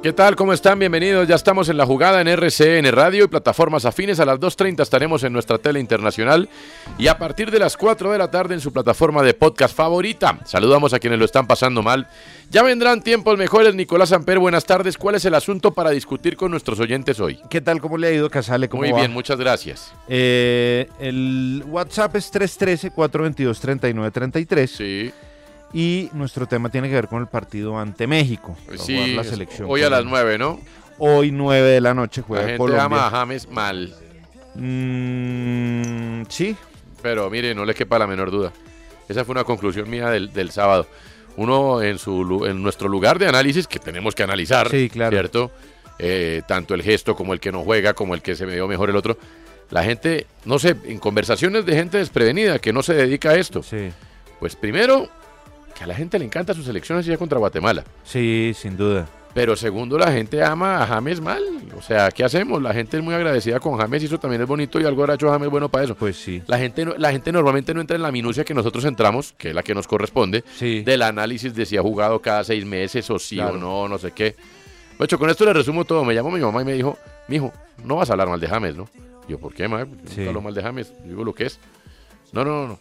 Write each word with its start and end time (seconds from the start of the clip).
¿Qué 0.00 0.12
tal? 0.12 0.36
¿Cómo 0.36 0.52
están? 0.52 0.78
Bienvenidos. 0.78 1.26
Ya 1.26 1.34
estamos 1.34 1.68
en 1.68 1.76
la 1.76 1.84
jugada 1.84 2.20
en 2.20 2.28
RCN 2.28 2.86
Radio 2.92 3.24
y 3.24 3.26
plataformas 3.26 3.84
afines. 3.84 4.20
A 4.20 4.24
las 4.24 4.38
2.30 4.38 4.80
estaremos 4.82 5.24
en 5.24 5.32
nuestra 5.32 5.58
tele 5.58 5.80
internacional 5.80 6.48
y 6.98 7.08
a 7.08 7.18
partir 7.18 7.50
de 7.50 7.58
las 7.58 7.76
4 7.76 8.12
de 8.12 8.18
la 8.18 8.30
tarde 8.30 8.54
en 8.54 8.60
su 8.60 8.72
plataforma 8.72 9.24
de 9.24 9.34
podcast 9.34 9.76
favorita. 9.76 10.38
Saludamos 10.44 10.94
a 10.94 11.00
quienes 11.00 11.18
lo 11.18 11.24
están 11.24 11.48
pasando 11.48 11.82
mal. 11.82 12.06
Ya 12.48 12.62
vendrán 12.62 13.02
tiempos 13.02 13.36
mejores. 13.36 13.74
Nicolás 13.74 14.12
Amper, 14.12 14.38
buenas 14.38 14.64
tardes. 14.64 14.96
¿Cuál 14.96 15.16
es 15.16 15.24
el 15.24 15.34
asunto 15.34 15.72
para 15.74 15.90
discutir 15.90 16.36
con 16.36 16.52
nuestros 16.52 16.78
oyentes 16.78 17.18
hoy? 17.18 17.40
¿Qué 17.50 17.60
tal? 17.60 17.80
¿Cómo 17.80 17.98
le 17.98 18.06
ha 18.06 18.12
ido, 18.12 18.30
Casale? 18.30 18.68
¿Cómo 18.68 18.84
Muy 18.84 18.92
va? 18.92 18.98
bien, 19.00 19.12
muchas 19.12 19.36
gracias. 19.38 19.92
Eh, 20.06 20.88
el 21.00 21.64
WhatsApp 21.66 22.14
es 22.14 22.32
313-422-3933 22.32 24.66
Sí, 24.68 25.12
y 25.72 26.08
nuestro 26.12 26.46
tema 26.46 26.68
tiene 26.70 26.88
que 26.88 26.94
ver 26.94 27.08
con 27.08 27.20
el 27.20 27.28
partido 27.28 27.78
ante 27.78 28.06
México. 28.06 28.56
Sí. 28.78 29.14
la 29.14 29.24
selección 29.24 29.68
Hoy 29.70 29.82
a 29.82 29.90
las 29.90 30.00
Colombia. 30.00 30.22
9, 30.22 30.38
¿no? 30.38 30.60
Hoy 30.98 31.30
9 31.30 31.68
de 31.68 31.80
la 31.80 31.94
noche 31.94 32.22
La 32.22 32.26
juega 32.26 32.42
gente 32.44 32.58
Colombia. 32.58 32.84
ama 32.84 33.06
a 33.06 33.10
James 33.10 33.48
mal. 33.48 33.94
Mm, 34.54 36.22
sí, 36.28 36.56
Pero 37.02 37.30
mire, 37.30 37.54
no 37.54 37.64
le 37.64 37.74
quepa 37.74 37.98
la 37.98 38.06
menor 38.06 38.30
duda. 38.30 38.52
Esa 39.08 39.24
fue 39.24 39.32
una 39.32 39.44
conclusión 39.44 39.88
mía 39.88 40.10
del, 40.10 40.32
del 40.32 40.50
sábado. 40.50 40.86
Uno 41.36 41.80
en, 41.82 41.98
su, 41.98 42.44
en 42.46 42.62
nuestro 42.62 42.88
lugar 42.88 43.18
de 43.18 43.28
análisis, 43.28 43.66
que 43.68 43.78
tenemos 43.78 44.14
que 44.14 44.24
analizar, 44.24 44.68
Sí, 44.68 44.88
claro. 44.90 45.12
¿cierto? 45.12 45.50
Eh, 46.00 46.42
tanto 46.48 46.74
el 46.74 46.82
gesto 46.82 47.14
como 47.14 47.32
el 47.32 47.40
que 47.40 47.52
no 47.52 47.62
juega, 47.62 47.94
como 47.94 48.14
el 48.14 48.22
que 48.22 48.34
se 48.34 48.44
me 48.46 48.54
dio 48.54 48.66
mejor 48.68 48.90
el 48.90 48.96
otro. 48.96 49.16
La 49.70 49.84
gente, 49.84 50.26
no 50.44 50.58
sé, 50.58 50.74
en 50.84 50.98
conversaciones 50.98 51.64
de 51.66 51.74
gente 51.74 51.98
desprevenida 51.98 52.58
que 52.58 52.72
no 52.72 52.82
se 52.82 52.94
dedica 52.94 53.30
a 53.30 53.34
esto. 53.36 53.62
sí, 53.62 53.90
Pues 54.40 54.56
primero, 54.56 55.08
que 55.78 55.84
a 55.84 55.86
la 55.86 55.94
gente 55.94 56.18
le 56.18 56.24
encanta 56.24 56.52
su 56.54 56.62
selección 56.64 56.98
así 56.98 57.08
ya 57.10 57.16
contra 57.16 57.38
Guatemala. 57.38 57.84
sí, 58.04 58.52
sin 58.54 58.76
duda. 58.76 59.06
Pero 59.34 59.54
segundo, 59.54 59.96
la 59.98 60.10
gente 60.10 60.42
ama 60.42 60.82
a 60.82 60.86
James 60.86 61.20
mal. 61.20 61.42
O 61.76 61.82
sea, 61.82 62.10
¿qué 62.10 62.24
hacemos? 62.24 62.60
La 62.60 62.72
gente 62.74 62.96
es 62.96 63.02
muy 63.04 63.14
agradecida 63.14 63.60
con 63.60 63.76
James 63.78 64.02
y 64.02 64.06
eso 64.06 64.18
también 64.18 64.42
es 64.42 64.48
bonito 64.48 64.80
y 64.80 64.84
algo 64.84 65.02
habrá 65.02 65.14
hecho 65.14 65.30
James 65.30 65.48
bueno 65.50 65.68
para 65.68 65.84
eso. 65.84 65.94
Pues 65.94 66.16
sí. 66.16 66.42
La 66.48 66.58
gente, 66.58 66.84
no- 66.84 66.94
la 66.96 67.12
gente 67.12 67.30
normalmente 67.30 67.72
no 67.72 67.80
entra 67.80 67.94
en 67.94 68.02
la 68.02 68.10
minucia 68.10 68.42
que 68.44 68.54
nosotros 68.54 68.84
entramos, 68.86 69.34
que 69.38 69.50
es 69.50 69.54
la 69.54 69.62
que 69.62 69.74
nos 69.74 69.86
corresponde, 69.86 70.42
Sí. 70.56 70.82
del 70.82 71.02
análisis 71.02 71.54
de 71.54 71.66
si 71.66 71.76
ha 71.76 71.82
jugado 71.82 72.20
cada 72.20 72.42
seis 72.42 72.64
meses 72.64 73.08
o 73.10 73.18
sí 73.18 73.36
Claro. 73.36 73.54
o 73.54 73.58
no, 73.58 73.86
no 73.88 73.98
sé 73.98 74.10
qué. 74.10 74.34
De 74.98 75.04
hecho, 75.04 75.18
con 75.18 75.30
esto 75.30 75.44
le 75.44 75.52
resumo 75.52 75.84
todo. 75.84 76.04
Me 76.04 76.14
llamó 76.14 76.30
mi 76.32 76.40
mamá 76.40 76.62
y 76.62 76.64
me 76.64 76.72
dijo, 76.72 76.98
mijo, 77.28 77.52
no 77.84 77.96
vas 77.96 78.08
a 78.10 78.14
hablar 78.14 78.28
mal 78.28 78.40
de 78.40 78.48
James, 78.48 78.74
¿no? 78.74 78.88
Yo, 79.28 79.38
¿por 79.38 79.54
qué, 79.54 79.68
ma? 79.68 79.80
Yo 79.84 79.86
Sí. 80.06 80.16
nunca 80.16 80.28
hablo 80.30 80.40
mal 80.40 80.54
de 80.54 80.62
James, 80.62 80.92
yo 81.04 81.08
digo 81.10 81.22
lo 81.22 81.34
que 81.34 81.44
es. 81.46 81.60
No, 82.32 82.44
no, 82.44 82.62
no, 82.62 82.68
no. 82.68 82.78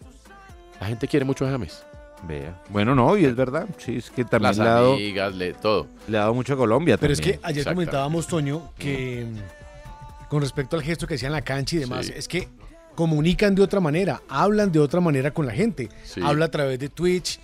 La 0.79 0.87
gente 0.87 1.07
quiere 1.07 1.25
mucho 1.25 1.45
a 1.45 1.51
James. 1.51 1.83
Vea. 2.23 2.61
Bueno, 2.69 2.95
no, 2.95 3.15
y 3.17 3.25
es 3.25 3.35
verdad. 3.35 3.67
Sí, 3.77 3.97
es 3.97 4.09
que 4.09 4.23
también 4.25 4.49
Las 4.49 4.57
le 4.57 4.63
ha, 4.63 4.67
dado, 4.73 4.93
amigas, 4.93 5.35
le, 5.35 5.53
todo. 5.53 5.87
le 6.07 6.17
ha 6.17 6.21
dado 6.21 6.33
mucho 6.33 6.53
a 6.53 6.57
Colombia. 6.57 6.97
Pero 6.97 7.13
es 7.13 7.21
que 7.21 7.39
ayer 7.43 7.63
comentábamos, 7.65 8.27
Toño, 8.27 8.71
que 8.77 9.25
mm, 9.29 10.27
con 10.27 10.41
respecto 10.41 10.75
al 10.75 10.81
gesto 10.83 11.05
que 11.07 11.15
hacían 11.15 11.29
en 11.29 11.33
la 11.33 11.41
cancha 11.43 11.75
y 11.75 11.79
demás, 11.79 12.07
Sí. 12.07 12.13
es 12.15 12.27
que 12.27 12.49
comunican 12.95 13.53
de 13.53 13.61
otra 13.61 13.79
manera, 13.79 14.21
hablan 14.27 14.71
de 14.71 14.79
otra 14.79 14.99
manera 14.99 15.31
con 15.31 15.45
la 15.45 15.53
gente. 15.53 15.89
Sí. 16.03 16.19
Habla 16.23 16.45
a 16.45 16.51
través 16.51 16.79
de 16.79 16.89
Twitch. 16.89 17.39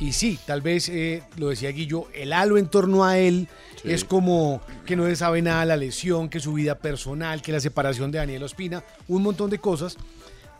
Y 0.00 0.12
sí, 0.12 0.38
tal 0.46 0.60
vez, 0.60 0.88
eh, 0.90 1.22
lo 1.38 1.48
decía 1.48 1.70
Guillo, 1.72 2.06
el 2.14 2.32
halo 2.32 2.56
en 2.58 2.68
torno 2.68 3.04
a 3.04 3.18
él 3.18 3.48
Sí. 3.82 3.90
es 3.90 4.04
como 4.04 4.60
que 4.86 4.94
no 4.94 5.06
le 5.08 5.16
sabe 5.16 5.40
nada 5.42 5.64
la 5.64 5.76
lesión, 5.76 6.28
que 6.28 6.38
su 6.38 6.52
vida 6.52 6.76
personal, 6.76 7.42
que 7.42 7.50
la 7.50 7.58
separación 7.60 8.10
de 8.12 8.18
Daniel 8.18 8.42
Ospina, 8.44 8.84
un 9.08 9.22
montón 9.22 9.50
de 9.50 9.58
cosas. 9.58 9.96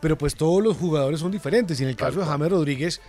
Pero 0.01 0.17
pues 0.17 0.35
todos 0.35 0.61
los 0.63 0.75
jugadores 0.75 1.19
son 1.21 1.31
diferentes. 1.31 1.79
Y 1.79 1.83
en 1.83 1.89
el 1.89 1.95
caso 1.95 2.19
de 2.19 2.25
James 2.25 2.49
Rodríguez, 2.49 2.99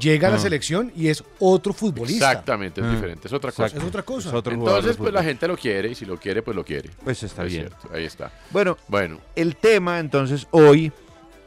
llega 0.00 0.28
a 0.28 0.30
la 0.30 0.36
Ah. 0.36 0.40
selección 0.40 0.92
y 0.96 1.08
es 1.08 1.22
otro 1.38 1.72
futbolista. 1.72 2.30
Exactamente, 2.30 2.80
es 2.80 2.86
Ah. 2.86 2.90
diferente, 2.90 3.28
es 3.28 3.32
otra 3.34 3.52
cosa. 3.52 3.76
Es 3.76 3.82
otra 3.82 4.02
cosa. 4.02 4.28
Es 4.28 4.34
otro 4.34 4.54
jugador 4.54 4.78
Entonces, 4.80 4.96
pues 4.96 5.12
la 5.12 5.22
gente 5.22 5.48
lo 5.48 5.56
quiere 5.56 5.90
y 5.90 5.94
si 5.94 6.04
lo 6.04 6.16
quiere, 6.18 6.42
pues 6.42 6.54
lo 6.56 6.64
quiere. 6.64 6.90
Pues 7.02 7.22
está 7.22 7.44
Es 7.44 7.52
bien. 7.52 7.68
cierto, 7.68 7.88
ahí 7.94 8.04
está. 8.04 8.30
Bueno, 8.50 8.76
Bueno, 8.88 9.20
El 9.36 9.56
tema 9.56 9.98
entonces 9.98 10.46
hoy 10.50 10.92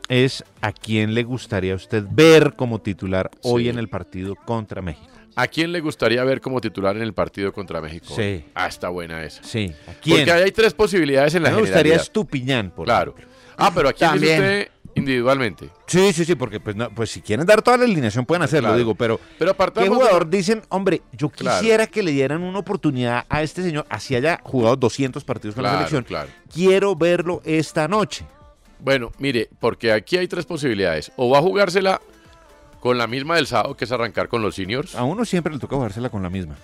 es 0.09 0.43
a 0.61 0.71
quién 0.71 1.13
le 1.13 1.23
gustaría 1.23 1.73
a 1.73 1.75
usted 1.75 2.03
ver 2.09 2.53
como 2.55 2.79
titular 2.79 3.29
hoy 3.43 3.63
Sí. 3.63 3.69
en 3.69 3.77
el 3.79 3.89
partido 3.89 4.35
contra 4.35 4.81
México. 4.81 5.07
¿a 5.39 5.47
quién 5.47 5.71
le 5.71 5.81
gustaría 5.81 6.23
ver 6.23 6.41
como 6.41 6.59
titular 6.59 6.95
en 6.95 7.03
el 7.03 7.13
partido 7.13 7.53
contra 7.53 7.79
México? 7.79 8.11
Sí. 8.15 8.43
Ah, 8.55 8.65
está 8.67 8.89
buena 8.89 9.23
esa. 9.23 9.43
Sí. 9.43 9.71
¿A 9.87 9.93
quién? 9.93 10.17
Porque 10.17 10.31
ahí 10.31 10.43
hay 10.43 10.51
tres 10.51 10.73
posibilidades 10.73 11.35
en 11.35 11.43
la 11.43 11.49
A 11.49 11.51
mí 11.51 11.55
me 11.57 11.61
gustaría 11.61 11.79
generalidad. 11.83 12.01
Estupiñán, 12.01 12.71
por 12.71 12.85
Claro. 12.85 13.13
Ah, 13.55 13.71
pero 13.75 13.89
aquí 13.89 14.03
dice 14.03 14.09
También. 14.09 14.33
usted 14.41 14.67
individualmente. 14.97 15.69
Sí, 15.85 16.11
sí, 16.13 16.25
sí, 16.25 16.35
porque 16.35 16.59
pues, 16.59 16.75
no, 16.75 16.89
pues 16.89 17.09
si 17.11 17.21
quieren 17.21 17.45
dar 17.45 17.61
toda 17.61 17.77
la 17.77 17.85
alineación 17.85 18.25
pueden 18.25 18.41
hacerlo, 18.43 18.69
Claro. 18.69 18.77
digo, 18.77 18.95
pero 18.95 19.19
Pero 19.37 19.55
¿qué 19.73 19.87
jugador 19.87 20.29
dicen, 20.29 20.61
hombre, 20.69 21.01
yo 21.13 21.29
Claro. 21.29 21.59
quisiera 21.59 21.87
que 21.87 22.03
le 22.03 22.11
dieran 22.11 22.43
una 22.43 22.59
oportunidad 22.59 23.25
a 23.29 23.41
este 23.43 23.63
señor, 23.63 23.85
así 23.89 24.15
haya 24.15 24.39
jugado 24.43 24.75
200 24.75 25.23
partidos 25.23 25.55
con 25.55 25.63
la 25.63 25.73
selección? 25.73 26.03
claro. 26.03 26.29
Quiero 26.53 26.95
verlo 26.95 27.41
esta 27.45 27.87
noche. 27.87 28.25
Bueno, 28.79 29.11
mire, 29.17 29.49
porque 29.59 29.91
aquí 29.91 30.17
hay 30.17 30.27
tres 30.27 30.45
posibilidades. 30.45 31.11
O 31.15 31.29
va 31.29 31.39
a 31.39 31.41
jugársela 31.41 31.99
con 32.79 32.97
la 32.97 33.07
misma 33.07 33.35
del 33.35 33.47
sábado, 33.47 33.75
que 33.75 33.85
es 33.85 33.91
arrancar 33.91 34.27
con 34.27 34.41
los 34.41 34.55
seniors. 34.55 34.95
A 34.95 35.03
uno 35.03 35.25
siempre 35.25 35.51
le 35.53 35.59
toca 35.59 35.75
jugársela 35.75 36.09
con 36.09 36.21
la 36.21 36.29
misma. 36.29 36.55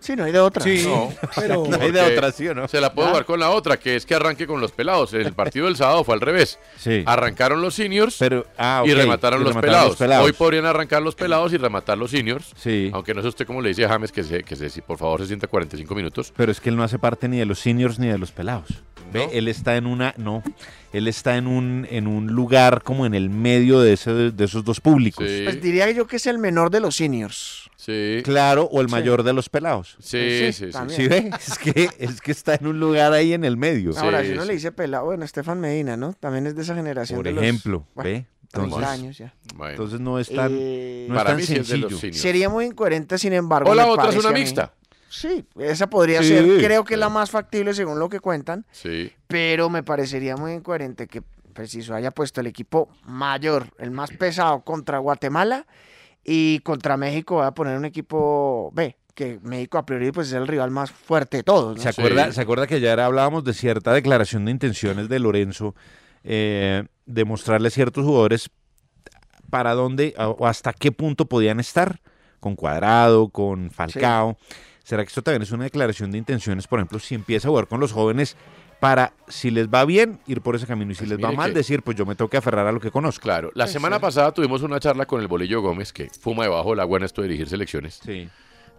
Sí, 0.00 0.16
no 0.16 0.24
hay 0.24 0.32
de 0.32 0.40
otra. 0.40 0.64
Sí, 0.64 0.82
No, 0.84 1.12
pero... 1.36 1.64
No 1.68 1.76
hay 1.80 1.92
de 1.92 2.00
otra, 2.00 2.32
¿sí 2.32 2.48
o 2.48 2.54
no? 2.54 2.66
Se 2.66 2.80
la 2.80 2.92
puede 2.92 3.08
jugar 3.08 3.24
con 3.26 3.38
la 3.38 3.50
otra, 3.50 3.78
que 3.78 3.96
es 3.96 4.06
que 4.06 4.14
arranque 4.14 4.46
con 4.46 4.60
los 4.60 4.72
pelados. 4.72 5.12
El 5.12 5.32
partido 5.34 5.66
del 5.66 5.76
sábado 5.76 6.04
fue 6.04 6.14
al 6.14 6.20
revés. 6.20 6.58
Sí. 6.78 7.02
Arrancaron 7.06 7.60
los 7.60 7.74
seniors 7.74 8.16
Pero, 8.18 8.46
ah, 8.58 8.82
y 8.84 8.94
remataron, 8.94 9.42
y 9.42 9.44
los, 9.44 9.54
remataron 9.54 9.94
pelados. 9.96 10.26
Hoy 10.26 10.32
podrían 10.32 10.64
arrancar 10.64 11.02
los 11.02 11.14
pelados 11.14 11.52
y 11.52 11.58
rematar 11.58 11.98
los 11.98 12.10
seniors. 12.10 12.52
Sí. 12.56 12.90
Aunque 12.92 13.14
no 13.14 13.22
sé 13.22 13.28
usted 13.28 13.46
cómo 13.46 13.60
le 13.60 13.68
dice 13.68 13.84
a 13.84 13.88
James 13.88 14.10
que, 14.10 14.24
se, 14.24 14.42
que 14.42 14.56
se, 14.56 14.70
si 14.70 14.80
por 14.80 14.98
favor 14.98 15.20
se 15.20 15.26
sienta 15.26 15.46
45 15.46 15.94
minutos. 15.94 16.32
Pero 16.36 16.50
es 16.50 16.60
que 16.60 16.70
él 16.70 16.76
no 16.76 16.82
hace 16.82 16.98
parte 16.98 17.28
ni 17.28 17.38
de 17.38 17.44
los 17.44 17.58
seniors 17.58 17.98
ni 17.98 18.08
de 18.08 18.18
los 18.18 18.32
pelados. 18.32 18.68
¿Ve? 19.12 19.26
¿No? 19.26 19.32
Él 19.32 19.48
está 19.48 19.76
en 19.76 19.86
una, 19.86 20.14
no, 20.16 20.42
él 20.92 21.08
está 21.08 21.36
en 21.36 21.46
un, 21.46 21.86
en 21.90 22.06
un 22.06 22.28
lugar 22.28 22.82
como 22.82 23.06
en 23.06 23.14
el 23.14 23.28
medio 23.28 23.80
de, 23.80 23.94
ese, 23.94 24.12
de 24.12 24.44
esos 24.44 24.64
dos 24.64 24.80
públicos. 24.80 25.26
Sí, 25.28 25.42
Pues 25.44 25.60
diría 25.60 25.90
yo 25.90 26.06
que 26.06 26.16
es 26.16 26.26
el 26.26 26.38
menor 26.38 26.70
de 26.70 26.80
los 26.80 26.96
seniors. 26.96 27.69
Sí, 27.84 28.20
Claro, 28.24 28.64
o 28.64 28.80
el 28.80 28.88
mayor 28.88 29.22
de 29.22 29.32
los 29.32 29.48
pelados. 29.48 29.96
sí, 30.00 30.18
Sí, 30.18 30.52
sí, 30.52 30.66
sí. 30.66 30.70
también. 30.70 31.00
¿Sí 31.00 31.08
ve? 31.08 31.30
Es 31.38 31.58
que, 31.58 31.90
es 31.98 32.20
que 32.20 32.32
está 32.32 32.54
en 32.54 32.66
un 32.66 32.78
lugar 32.80 33.12
ahí 33.12 33.32
en 33.32 33.44
el 33.44 33.56
medio. 33.56 33.92
Ahora, 33.98 34.20
Sí, 34.20 34.26
si 34.28 34.32
uno 34.32 34.42
sí. 34.42 34.48
le 34.48 34.54
dice 34.54 34.72
pelado, 34.72 35.04
bueno, 35.06 35.24
Estefan 35.24 35.60
Medina, 35.60 35.96
¿no? 35.96 36.12
También 36.14 36.46
es 36.46 36.54
de 36.54 36.62
esa 36.62 36.74
generación 36.74 37.18
Por 37.18 37.24
de 37.26 37.32
los, 37.32 37.42
ejemplo, 37.42 37.86
bueno, 37.94 38.10
¿ve? 38.10 38.26
30 38.50 38.64
Entonces, 38.66 38.88
años 38.90 39.18
ya. 39.18 39.34
Bueno, 39.54 39.70
entonces 39.72 40.00
no 40.00 40.18
es 40.18 40.28
tan, 40.28 40.50
Eh, 40.52 41.06
no 41.08 41.14
es 41.14 41.18
para 41.18 41.30
tan 41.30 41.36
mí 41.36 41.42
sí 41.44 41.54
es 41.56 41.68
de 41.68 41.78
los 41.78 41.90
sencillo. 41.92 42.14
Sería 42.20 42.48
muy 42.48 42.64
incoherente, 42.66 43.16
sin 43.16 43.32
embargo. 43.32 43.70
O 43.70 43.74
la 43.74 43.86
otra 43.86 44.08
es 44.10 44.16
una 44.16 44.30
mixta. 44.32 44.72
Sí, 45.08 45.44
esa 45.58 45.88
podría 45.88 46.22
Sí, 46.22 46.28
ser, 46.28 46.44
creo 46.64 46.84
que 46.84 46.94
es 46.94 46.98
sí. 46.98 47.00
la 47.00 47.08
más 47.08 47.30
factible 47.30 47.74
según 47.74 47.98
lo 47.98 48.08
que 48.08 48.20
cuentan, 48.20 48.64
Sí. 48.70 49.12
pero 49.26 49.68
me 49.70 49.82
parecería 49.82 50.36
muy 50.36 50.52
incoherente 50.52 51.06
que 51.08 51.22
Preciso 51.52 51.94
haya 51.96 52.12
puesto 52.12 52.40
el 52.40 52.46
equipo 52.46 52.88
mayor, 53.04 53.66
el 53.78 53.90
más 53.90 54.10
pesado 54.12 54.60
contra 54.60 54.98
Guatemala 54.98 55.66
y 56.24 56.60
contra 56.60 56.96
México 56.96 57.36
va 57.36 57.48
a 57.48 57.54
poner 57.54 57.76
un 57.76 57.84
equipo 57.84 58.70
B, 58.74 58.96
que 59.14 59.38
México 59.42 59.78
a 59.78 59.86
priori 59.86 60.12
pues 60.12 60.28
es 60.28 60.34
el 60.34 60.46
rival 60.46 60.70
más 60.70 60.90
fuerte 60.90 61.38
de 61.38 61.42
todos. 61.42 61.76
¿no? 61.76 61.82
¿Se 61.82 61.88
acuerda, 61.88 62.26
Sí. 62.26 62.32
¿Se 62.32 62.40
acuerda 62.40 62.66
que 62.66 62.76
ayer 62.76 63.00
hablábamos 63.00 63.44
de 63.44 63.54
cierta 63.54 63.92
declaración 63.92 64.44
de 64.44 64.50
intenciones 64.50 65.08
de 65.08 65.18
Lorenzo 65.18 65.74
eh, 66.24 66.84
de 67.06 67.24
mostrarle 67.24 67.68
a 67.68 67.70
ciertos 67.70 68.04
jugadores 68.04 68.50
para 69.50 69.74
dónde 69.74 70.14
o 70.18 70.46
hasta 70.46 70.72
qué 70.72 70.92
punto 70.92 71.26
podían 71.26 71.60
estar? 71.60 72.00
Con 72.38 72.56
Cuadrado, 72.56 73.28
con 73.28 73.70
Falcao. 73.70 74.38
¿Será 74.82 75.04
que 75.04 75.08
esto 75.08 75.22
también 75.22 75.42
es 75.42 75.52
una 75.52 75.64
declaración 75.64 76.10
de 76.10 76.18
intenciones? 76.18 76.66
Por 76.66 76.78
ejemplo, 76.78 76.98
si 76.98 77.14
empieza 77.14 77.48
a 77.48 77.50
jugar 77.50 77.66
con 77.68 77.80
los 77.80 77.92
jóvenes 77.92 78.36
para, 78.80 79.12
si 79.28 79.50
les 79.50 79.68
va 79.68 79.84
bien, 79.84 80.18
ir 80.26 80.40
por 80.40 80.56
ese 80.56 80.66
camino 80.66 80.90
y 80.92 80.94
si 80.94 81.00
Pues 81.00 81.10
les 81.10 81.22
va 81.24 81.32
mal, 81.32 81.50
que- 81.52 81.58
decir, 81.58 81.82
pues 81.82 81.96
yo 81.96 82.06
me 82.06 82.14
tengo 82.14 82.28
que 82.30 82.38
aferrar 82.38 82.66
a 82.66 82.72
lo 82.72 82.80
que 82.80 82.90
conozco. 82.90 83.22
Claro, 83.22 83.50
la 83.54 83.64
Pues 83.64 83.72
semana 83.72 83.96
sí. 83.96 84.02
pasada 84.02 84.32
tuvimos 84.32 84.62
una 84.62 84.80
charla 84.80 85.06
con 85.06 85.20
el 85.20 85.28
Bolillo 85.28 85.60
Gómez, 85.60 85.92
que 85.92 86.08
fuma 86.20 86.44
debajo 86.44 86.70
del 86.70 86.80
agua 86.80 86.98
en 86.98 87.04
esto 87.04 87.20
de 87.22 87.28
dirigir 87.28 87.48
selecciones. 87.48 88.00
Sí. 88.04 88.28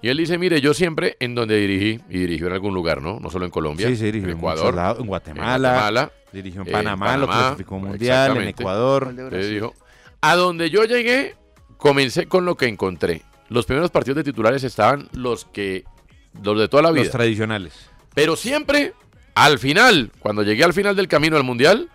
Y 0.03 0.09
él 0.09 0.17
dice, 0.17 0.39
mire, 0.39 0.59
yo 0.61 0.73
siempre 0.73 1.15
en 1.19 1.35
donde 1.35 1.55
dirigí, 1.57 2.01
y 2.09 2.17
dirigió 2.17 2.47
en 2.47 2.53
algún 2.53 2.73
lugar, 2.73 3.03
¿no? 3.03 3.19
No 3.19 3.29
solo 3.29 3.45
en 3.45 3.51
Colombia, 3.51 3.87
Sí, 3.87 3.95
sí, 3.95 4.05
dirigió 4.05 4.29
en 4.29 4.31
en 4.33 4.37
Ecuador, 4.39 4.73
lados, 4.73 4.97
en 4.97 5.03
en 5.03 5.07
Guatemala, 5.07 5.69
Guatemala, 5.69 6.11
dirigió 6.33 6.61
en 6.63 6.71
Panamá, 6.71 7.17
lo 7.17 7.27
Panamá, 7.27 7.47
clasificó 7.49 7.77
mundial, 7.77 8.37
en. 8.37 8.47
Ecuador. 8.47 9.07
Entonces 9.11 9.49
dijo, 9.51 9.75
a 10.21 10.35
donde 10.35 10.71
yo 10.71 10.85
llegué, 10.85 11.35
comencé 11.77 12.25
con 12.25 12.45
lo 12.45 12.55
que 12.55 12.65
encontré. 12.67 13.21
Los 13.49 13.67
primeros 13.67 13.91
partidos 13.91 14.15
de 14.17 14.23
titulares 14.23 14.63
estaban 14.63 15.07
los 15.13 15.45
que, 15.45 15.83
los 16.41 16.57
de 16.57 16.67
toda 16.67 16.81
la 16.81 16.91
vida. 16.91 17.03
Los 17.03 17.11
tradicionales. 17.11 17.73
Pero 18.15 18.35
siempre, 18.35 18.93
al 19.35 19.59
final, 19.59 20.11
cuando 20.19 20.43
llegué 20.43 20.63
al 20.63 20.73
final 20.73 20.95
del 20.95 21.07
camino 21.07 21.37
al 21.37 21.43
Mundial, 21.43 21.89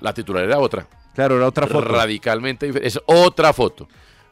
la 0.00 0.14
titular 0.14 0.44
era 0.44 0.58
otra. 0.58 0.88
Claro, 1.14 1.36
era 1.36 1.46
otra 1.46 1.66
foto. 1.66 1.80
Radicalmente 1.82 2.66
diferente. 2.66 2.88
Es 2.88 3.00
otra 3.06 3.52
foto. 3.52 3.88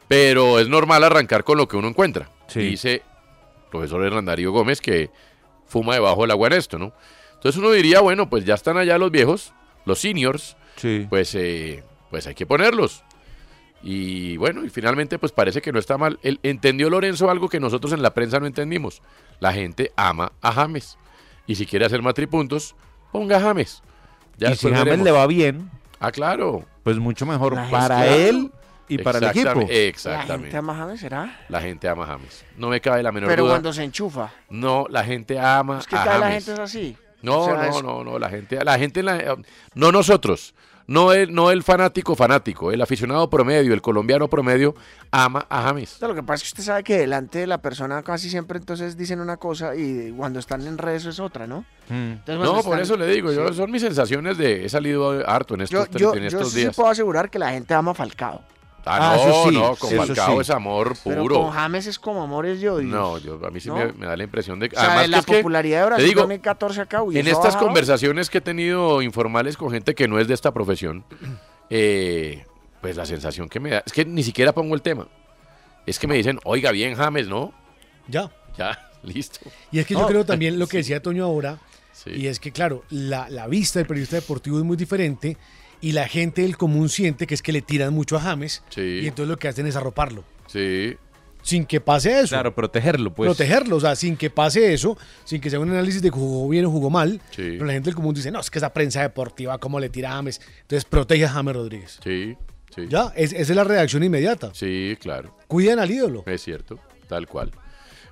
Pero 0.07 0.59
es 0.59 0.67
normal 0.69 1.03
arrancar 1.03 1.43
con 1.43 1.57
lo 1.57 1.67
que 1.67 1.77
uno 1.77 1.87
encuentra. 1.87 2.29
Sí. 2.47 2.59
Dice 2.59 3.01
profesor 3.71 4.03
Hernán 4.05 4.25
Darío 4.25 4.51
Gómez 4.51 4.79
que 4.79 5.09
fuma 5.67 5.95
debajo 5.95 6.21
del 6.21 6.31
agua 6.31 6.47
en 6.47 6.53
esto, 6.53 6.77
¿no? 6.77 6.93
Entonces 7.33 7.59
uno 7.59 7.71
diría, 7.71 7.99
bueno, 8.01 8.29
pues 8.29 8.45
ya 8.45 8.53
están 8.53 8.77
allá 8.77 8.97
los 8.97 9.11
viejos, 9.11 9.53
los 9.85 9.99
seniors, 9.99 10.55
Sí. 10.77 11.07
pues, 11.09 11.33
eh, 11.35 11.83
pues 12.09 12.27
hay 12.27 12.35
que 12.35 12.45
ponerlos. 12.45 13.03
Y 13.83 14.37
bueno, 14.37 14.63
y 14.65 14.69
finalmente 14.69 15.19
pues 15.19 15.31
parece 15.31 15.61
que 15.61 15.71
no 15.71 15.79
está 15.79 15.97
mal. 15.97 16.19
Él, 16.23 16.39
entendió 16.43 16.89
Lorenzo 16.89 17.29
algo 17.29 17.49
que 17.49 17.59
nosotros 17.59 17.93
en 17.93 18.01
la 18.01 18.13
prensa 18.13 18.39
no 18.39 18.47
entendimos. 18.47 19.01
La 19.39 19.53
gente 19.53 19.91
ama 19.95 20.31
a 20.41 20.51
James. 20.53 20.97
Y 21.47 21.55
si 21.55 21.65
quiere 21.65 21.85
hacer 21.85 22.01
matripuntos, 22.01 22.75
ponga 23.11 23.37
a 23.37 23.41
James. 23.41 23.81
Ya 24.37 24.51
y 24.51 24.55
si 24.55 24.67
James 24.67 24.83
veremos. 24.83 25.05
le 25.05 25.11
va 25.11 25.27
bien, 25.27 25.69
Ah, 25.99 26.11
claro. 26.11 26.65
pues 26.83 26.97
mucho 26.97 27.25
mejor 27.25 27.55
La 27.55 27.69
para 27.69 27.99
gente- 27.99 28.29
él 28.29 28.51
y 28.87 28.97
para 28.97 29.17
el 29.19 29.23
equipo. 29.25 29.65
Exactamente, 29.69 30.27
La 30.33 30.37
gente 30.39 30.57
ama 30.57 30.73
a 30.73 30.77
James, 30.77 30.99
¿será? 30.99 31.39
La 31.49 31.61
gente 31.61 31.87
ama 31.89 32.03
a 32.03 32.07
James. 32.07 32.45
No 32.57 32.67
me 32.69 32.81
cabe 32.81 33.01
la 33.03 33.11
menor 33.11 33.29
Pero 33.29 33.43
duda. 33.43 33.53
cuando 33.53 33.73
se 33.73 33.83
enchufa. 33.83 34.31
No, 34.49 34.85
la 34.89 35.03
gente 35.03 35.39
ama 35.39 35.79
Es 35.79 35.87
que 35.87 35.95
a 35.95 36.03
cada 36.03 36.17
la 36.19 36.25
James. 36.27 36.45
gente 36.45 36.61
es 36.61 36.69
así. 36.69 36.97
No, 37.21 37.39
O 37.41 37.45
sea, 37.45 37.55
no, 37.55 37.63
es- 37.63 37.83
no, 37.83 38.03
no, 38.03 38.19
la 38.19 38.29
gente, 38.29 38.63
la 38.63 38.77
gente, 38.77 39.01
la- 39.01 39.37
no 39.73 39.91
nosotros, 39.91 40.53
no 40.87 41.13
el, 41.13 41.33
no 41.33 41.51
el 41.51 41.63
fanático 41.63 42.15
fanático, 42.15 42.71
el 42.71 42.81
aficionado 42.81 43.29
promedio, 43.29 43.73
el 43.73 43.81
colombiano 43.81 44.27
promedio 44.27 44.75
ama 45.11 45.45
a 45.49 45.63
James. 45.63 45.97
Lo 46.01 46.13
que 46.13 46.21
pasa 46.23 46.35
es 46.35 46.43
que 46.43 46.47
usted 46.61 46.63
sabe 46.63 46.83
que 46.83 46.97
delante 46.97 47.39
de 47.39 47.47
la 47.47 47.59
persona 47.59 48.03
casi 48.03 48.29
siempre 48.29 48.57
entonces 48.59 48.95
dicen 48.97 49.19
una 49.19 49.37
cosa 49.37 49.75
y 49.75 50.11
cuando 50.15 50.39
están 50.39 50.65
en 50.67 50.77
redes 50.77 51.05
es 51.05 51.19
otra, 51.19 51.47
¿no? 51.47 51.65
Mm. 51.89 51.93
Entonces, 51.93 52.23
cuando 52.37 52.45
No, 52.45 52.51
por 52.53 52.79
están- 52.79 52.79
eso 52.81 52.97
le 52.97 53.07
digo, 53.07 53.31
yo, 53.31 53.47
Sí. 53.49 53.55
son 53.55 53.71
mis 53.71 53.81
sensaciones 53.81 54.37
de, 54.37 54.65
he 54.65 54.69
salido 54.69 55.27
harto 55.27 55.55
en 55.55 55.61
estos, 55.61 55.89
Yo, 55.91 55.97
yo, 55.97 56.13
en 56.15 56.21
yo 56.21 56.27
estos 56.27 56.51
sí 56.51 56.59
días. 56.61 56.75
puedo 56.75 56.89
asegurar 56.89 57.29
que 57.29 57.39
la 57.39 57.49
gente 57.51 57.73
ama 57.73 57.91
a 57.91 57.93
Falcao. 57.95 58.41
Ah, 58.87 59.13
Ah, 59.13 59.15
no, 59.17 59.21
eso 59.23 59.49
sí, 59.49 59.55
no, 59.55 59.75
con 59.75 59.93
eso 59.93 60.05
Falcao 60.05 60.35
sí. 60.35 60.41
es 60.41 60.49
amor 60.51 60.95
Pero 61.03 61.21
puro. 61.23 61.41
con 61.41 61.51
James 61.51 61.87
es 61.87 61.97
como 61.97 62.21
amores 62.21 62.61
y 62.61 62.67
odios. 62.67 62.91
No, 62.91 63.17
yo, 63.17 63.39
a 63.45 63.49
mí 63.49 63.59
sí 63.59 63.69
¿No? 63.69 63.75
me, 63.77 63.91
me 63.93 64.05
da 64.05 64.15
la 64.15 64.23
impresión 64.23 64.59
de 64.59 64.69
que... 64.69 64.75
O 64.75 64.79
sea, 64.79 64.89
además 64.91 65.09
la 65.09 65.17
que 65.17 65.19
es 65.19 65.25
que, 65.25 65.35
popularidad 65.37 65.79
de 65.81 65.85
Brasil 65.87 66.05
digo, 66.07 66.21
2014 66.21 66.81
acá, 66.81 67.01
uy, 67.01 67.17
en 67.17 67.27
estas 67.27 67.55
conversaciones 67.55 68.29
que 68.29 68.37
he 68.37 68.41
tenido 68.41 69.01
informales 69.01 69.57
con 69.57 69.71
gente 69.71 69.95
que 69.95 70.07
no 70.07 70.19
es 70.19 70.27
de 70.27 70.35
esta 70.35 70.53
profesión, 70.53 71.03
eh, 71.69 72.45
pues 72.81 72.95
la 72.95 73.05
sensación 73.05 73.49
que 73.49 73.59
me 73.59 73.71
da 73.71 73.83
es 73.85 73.91
que 73.93 74.05
ni 74.05 74.23
siquiera 74.23 74.53
pongo 74.53 74.75
el 74.75 74.81
tema. 74.81 75.07
Es 75.85 75.99
que 75.99 76.07
me 76.07 76.15
dicen, 76.15 76.39
oiga 76.43 76.71
bien 76.71 76.95
James, 76.95 77.27
¿no? 77.27 77.53
Ya. 78.07 78.31
Ya, 78.57 78.89
listo. 79.03 79.39
Y 79.71 79.79
es 79.79 79.85
que 79.87 79.93
yo 79.95 80.05
creo 80.07 80.25
también 80.25 80.59
lo 80.59 80.67
que 80.67 80.77
decía 80.81 81.01
Toño 81.01 81.25
ahora, 81.25 81.57
Sí. 81.91 82.11
y 82.13 82.27
es 82.27 82.39
que, 82.41 82.51
claro, 82.51 82.83
la, 82.89 83.29
la 83.29 83.47
vista 83.47 83.79
del 83.79 83.87
periodista 83.87 84.17
deportivo 84.17 84.57
es 84.57 84.65
muy 84.65 84.75
diferente 84.75 85.37
y 85.81 85.91
la 85.93 86.07
gente 86.07 86.41
del 86.41 86.57
común 86.57 86.89
siente 86.89 87.27
que 87.27 87.33
es 87.35 87.41
que 87.41 87.51
le 87.51 87.61
tiran 87.61 87.93
mucho 87.93 88.17
a 88.17 88.21
James 88.21 88.63
Sí. 88.69 88.81
y 89.03 89.07
entonces 89.07 89.27
lo 89.29 89.37
que 89.37 89.47
hacen 89.47 89.67
es 89.67 89.75
arroparlo. 89.75 90.23
Sí, 90.47 90.95
Sin 91.41 91.65
que 91.65 91.79
pase 91.79 92.19
eso. 92.21 92.29
Claro, 92.29 92.55
protegerlo, 92.55 93.13
pues. 93.13 93.27
protegerlo, 93.27 93.75
o 93.75 93.79
sea, 93.79 93.95
sin 93.95 94.17
que 94.17 94.31
pase 94.31 94.73
eso, 94.73 94.97
sin 95.25 95.39
que 95.39 95.51
sea 95.51 95.59
un 95.59 95.69
análisis 95.69 96.01
de 96.01 96.09
que 96.09 96.15
jugó 96.17 96.49
bien 96.49 96.65
o 96.65 96.71
jugó 96.71 96.89
mal. 96.89 97.21
Sí. 97.29 97.43
Pero 97.51 97.65
la 97.65 97.73
gente 97.73 97.85
del 97.89 97.95
común 97.95 98.15
dice, 98.15 98.31
no, 98.31 98.39
es 98.39 98.49
que 98.49 98.57
esa 98.57 98.73
prensa 98.73 99.01
deportiva, 99.03 99.57
¿cómo 99.59 99.79
le 99.79 99.89
tira 99.89 100.09
a 100.11 100.15
James? 100.15 100.41
Entonces 100.61 100.85
protege 100.85 101.25
a 101.25 101.29
James 101.29 101.55
Rodríguez. 101.55 101.99
sí, 102.03 102.35
sí. 102.75 102.87
Ya, 102.89 103.13
es- 103.15 103.31
esa 103.33 103.51
es 103.53 103.55
la 103.55 103.63
reacción 103.63 104.01
inmediata. 104.03 104.49
Sí, 104.55 104.97
claro. 104.99 105.37
Cuidan 105.47 105.77
al 105.77 105.91
ídolo. 105.91 106.23
Es 106.25 106.41
cierto, 106.43 106.79
tal 107.07 107.27
cual. 107.27 107.51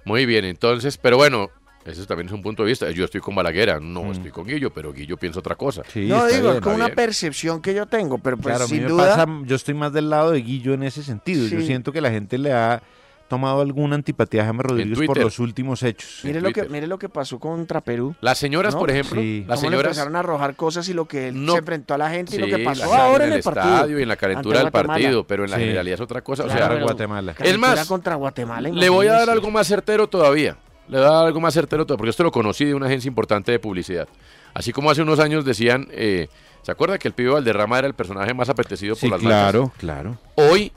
Muy 0.06 0.26
bien, 0.28 0.46
entonces, 0.46 0.98
pero 0.98 1.18
bueno, 1.18 1.50
ese 1.86 2.06
también 2.06 2.28
es 2.28 2.34
un 2.34 2.42
punto 2.42 2.64
de 2.64 2.70
vista. 2.70 2.90
Yo 2.92 3.06
estoy 3.06 3.22
con 3.22 3.36
Balaguer, 3.36 3.82
no 3.82 4.12
estoy 4.12 4.32
con 4.32 4.46
Guillo, 4.48 4.72
pero 4.74 4.94
Guillo 4.94 5.18
piensa 5.18 5.40
otra 5.40 5.56
cosa. 5.56 5.84
Sí, 5.92 6.08
No 6.08 6.26
digo, 6.28 6.48
es 6.48 6.52
bien. 6.54 6.62
como 6.62 6.76
una 6.76 6.86
bien. 6.86 6.96
percepción 6.96 7.62
que 7.62 7.74
yo 7.74 7.86
tengo, 7.86 8.18
pero 8.18 8.38
pues 8.38 8.56
Claro, 8.56 8.68
sin 8.68 8.84
me 8.84 8.90
duda. 8.90 9.16
pasa, 9.16 9.28
yo 9.44 9.56
estoy 9.56 9.74
más 9.74 9.92
del 9.94 10.10
lado 10.10 10.32
de 10.32 10.42
Guillo 10.42 10.74
en 10.74 10.84
ese 10.84 11.04
sentido. 11.04 11.48
Yo 11.48 11.62
siento 11.62 11.92
que 11.92 12.02
la 12.02 12.10
gente 12.12 12.38
le 12.38 12.54
ha 12.54 12.82
tomado 13.30 13.62
alguna 13.62 13.96
antipatía 13.96 14.44
a 14.44 14.46
James 14.46 14.64
Rodríguez 14.64 15.08
por 15.08 15.18
los 15.18 15.40
últimos 15.40 15.82
hechos. 15.82 16.20
Mire 16.24 16.40
lo, 16.40 16.52
que, 16.52 16.64
mire 16.70 16.86
lo 16.86 17.00
que 17.00 17.10
pasó 17.10 17.40
contra 17.40 17.82
Perú. 17.82 18.14
Las 18.22 18.38
señoras, 18.38 18.76
¿No? 18.76 18.80
por 18.80 18.92
ejemplo, 18.92 19.20
Sí. 19.20 19.44
las 19.48 19.60
le 19.60 19.68
señoras 19.70 19.86
empezaron 19.88 20.16
a 20.16 20.20
arrojar 20.20 20.56
cosas 20.56 20.88
y 20.90 20.94
lo 20.94 21.06
que 21.08 21.30
él 21.30 21.44
No. 21.44 21.54
se 21.54 21.60
enfrentó 21.60 21.96
a 21.96 21.98
la 21.98 22.12
gente 22.12 22.36
y 22.36 22.40
lo 22.40 22.46
que 22.46 22.64
pasó 22.64 22.94
ahora 22.94 23.24
en 23.24 23.32
del 23.32 23.40
el 23.40 23.44
partido. 23.44 23.74
estadio 23.74 24.00
y 24.00 24.04
en 24.04 24.08
la 24.10 24.16
calentura 24.18 24.60
del 24.60 24.72
partido, 24.72 25.26
pero 25.26 25.46
en 25.46 25.52
la 25.52 25.58
Sí. 25.58 25.64
generalidad 25.64 25.96
es 25.96 26.02
otra 26.02 26.22
cosa. 26.22 26.44
O 26.44 26.50
sea, 26.50 26.76
Guatemala. 26.80 27.34
Es 27.40 27.58
más, 27.58 27.88
contra 27.88 28.16
Guatemala. 28.16 28.70
le 28.70 28.90
voy 28.90 29.08
a 29.08 29.14
dar 29.14 29.30
algo 29.32 29.50
más 29.50 29.68
certero 29.68 30.08
todavía. 30.08 30.56
Le 30.88 30.98
voy 30.98 31.06
a 31.08 31.10
dar 31.10 31.26
algo 31.28 31.40
más 31.40 31.54
certero 31.54 31.86
todavía, 31.86 31.98
porque 32.00 32.10
esto 32.10 32.24
lo 32.24 32.32
conocí 32.32 32.66
de 32.66 32.74
una 32.74 32.88
agencia 32.88 33.08
importante 33.08 33.52
de 33.52 33.60
publicidad. 33.60 34.08
Así 34.54 34.72
como 34.74 34.92
hace 34.92 35.02
unos 35.02 35.20
años 35.20 35.46
decían, 35.46 35.88
eh, 35.92 36.28
¿se 36.62 36.72
acuerda 36.72 36.98
que 37.00 37.08
el 37.08 37.14
pibe 37.14 37.32
Valderrama 37.32 37.80
era 37.80 37.88
el 37.88 37.94
personaje 37.94 38.34
más 38.34 38.50
apetecido 38.50 38.96
por 38.96 39.00
Sí, 39.02 39.10
las 39.10 39.20
claro, 39.22 39.72
claro. 39.78 40.10
marcas? 40.12 40.30
Hoy 40.36 40.72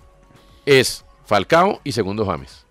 es 0.64 1.04
Falcao 1.24 1.80
y 1.84 1.92
segundo 1.92 2.24
James. 2.24 2.64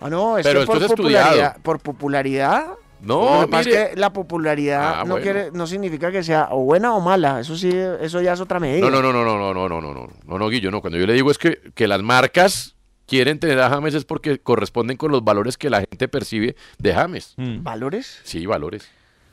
Ah, 0.00 0.08
no, 0.10 0.38
es 0.38 0.46
Pero 0.46 0.60
que 0.60 0.66
por 0.66 0.76
esto 0.76 0.84
es 0.86 0.90
popularidad, 0.92 1.26
estudiado. 1.28 1.54
por 1.62 1.80
popularidad. 1.80 2.66
No, 3.00 3.40
lo 3.42 3.46
que 3.46 3.50
pasa 3.52 3.68
mire. 3.68 3.82
es 3.82 3.88
que 3.90 3.96
la 3.96 4.12
popularidad 4.12 4.94
Ah, 5.00 5.04
no 5.04 5.10
bueno. 5.14 5.22
quiere, 5.22 5.50
no 5.52 5.66
significa 5.66 6.10
que 6.12 6.22
sea 6.22 6.48
o 6.50 6.64
buena 6.64 6.94
o 6.94 7.00
mala. 7.00 7.40
Eso 7.40 7.56
sí, 7.56 7.70
eso 7.72 8.20
ya 8.20 8.32
es 8.32 8.40
otra 8.40 8.60
medida. 8.60 8.88
No, 8.88 8.90
no, 8.90 9.00
no, 9.02 9.12
no, 9.12 9.24
no, 9.24 9.38
no, 9.38 9.54
no, 9.54 9.68
no, 9.68 9.80
no, 9.80 9.94
no, 9.94 10.08
no, 10.24 10.38
no, 10.38 10.48
Guillo, 10.48 10.70
no. 10.70 10.80
Cuando 10.80 10.98
yo 10.98 11.06
le 11.06 11.12
digo 11.14 11.30
es 11.30 11.38
que, 11.38 11.60
que 11.74 11.86
las 11.88 12.02
marcas 12.02 12.74
quieren 13.08 13.40
tener 13.40 13.58
a 13.58 13.70
James 13.70 13.94
es 13.94 14.04
porque 14.04 14.38
corresponden 14.38 14.96
con 14.96 15.10
los 15.10 15.24
valores 15.24 15.56
que 15.56 15.70
la 15.70 15.80
gente 15.80 16.06
percibe 16.06 16.54
de 16.78 16.94
James. 16.94 17.34
Mm. 17.36 17.62
¿Valores? 17.64 18.20
Sí, 18.22 18.46
valores. 18.46 18.88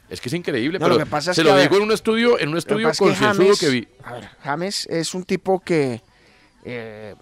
Es 0.09 0.21
que 0.21 0.29
es 0.29 0.33
increíble, 0.33 0.79
No, 0.79 0.85
pero 0.85 0.97
lo 0.97 1.03
que 1.03 1.09
pasa 1.09 1.31
es 1.31 1.35
se 1.35 1.43
que, 1.43 1.49
lo 1.49 1.57
digo 1.57 1.71
ver, 1.71 1.81
en 1.81 1.87
un 1.87 1.91
estudio, 1.91 2.39
en 2.39 2.47
un 2.49 2.53
que 2.53 2.59
estudio 2.59 2.91
que 2.91 2.97
concienzudo 2.97 3.45
James, 3.45 3.59
que 3.59 3.69
vi. 3.69 3.87
A 4.03 4.13
ver, 4.13 4.29
James 4.43 4.87
es 4.87 5.13
un 5.13 5.23
tipo 5.23 5.59
que, 5.59 6.01
eh, 6.63 7.15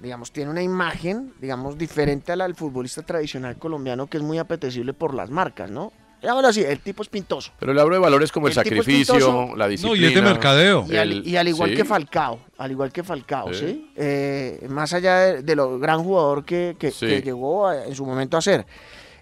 digamos, 0.00 0.30
tiene 0.30 0.50
una 0.50 0.62
imagen, 0.62 1.32
digamos, 1.40 1.76
diferente 1.76 2.32
a 2.32 2.36
la 2.36 2.44
del 2.44 2.54
futbolista 2.54 3.02
tradicional 3.02 3.56
colombiano 3.56 4.06
que 4.06 4.18
es 4.18 4.22
muy 4.22 4.38
apetecible 4.38 4.92
por 4.92 5.14
las 5.14 5.30
marcas, 5.30 5.70
¿no? 5.70 5.92
Digámoslo 6.20 6.48
así, 6.48 6.62
el 6.62 6.80
tipo 6.80 7.02
es 7.02 7.08
pintoso. 7.08 7.52
Pero 7.60 7.72
le 7.72 7.80
hablo 7.80 7.94
de 7.94 8.00
valores 8.00 8.32
como 8.32 8.48
el, 8.48 8.52
sacrificio, 8.52 9.54
la 9.56 9.64
No, 9.66 9.68
disciplina. 9.68 10.04
y 10.06 10.08
es 10.08 10.14
de 10.16 10.22
mercadeo. 10.22 10.84
Y 10.88 10.96
al, 10.96 11.12
el- 11.12 11.26
y 11.28 11.36
al 11.36 11.46
igual 11.48 11.70
sí. 11.70 11.76
que 11.76 11.84
Falcao, 11.84 12.40
al 12.58 12.70
igual 12.72 12.90
que 12.92 13.04
Falcao, 13.04 13.52
Sí. 13.54 13.60
¿sí? 13.66 13.90
Eh, 13.96 14.66
más 14.68 14.92
allá 14.94 15.16
de, 15.18 15.42
de 15.42 15.54
lo 15.56 15.78
gran 15.78 16.02
jugador 16.02 16.44
que, 16.44 16.74
que- 16.78 16.90
Sí. 16.90 17.06
que 17.06 17.22
llegó 17.22 17.68
a- 17.68 17.84
en 17.86 17.94
su 17.94 18.04
momento 18.04 18.36
a 18.36 18.42
ser. 18.42 18.66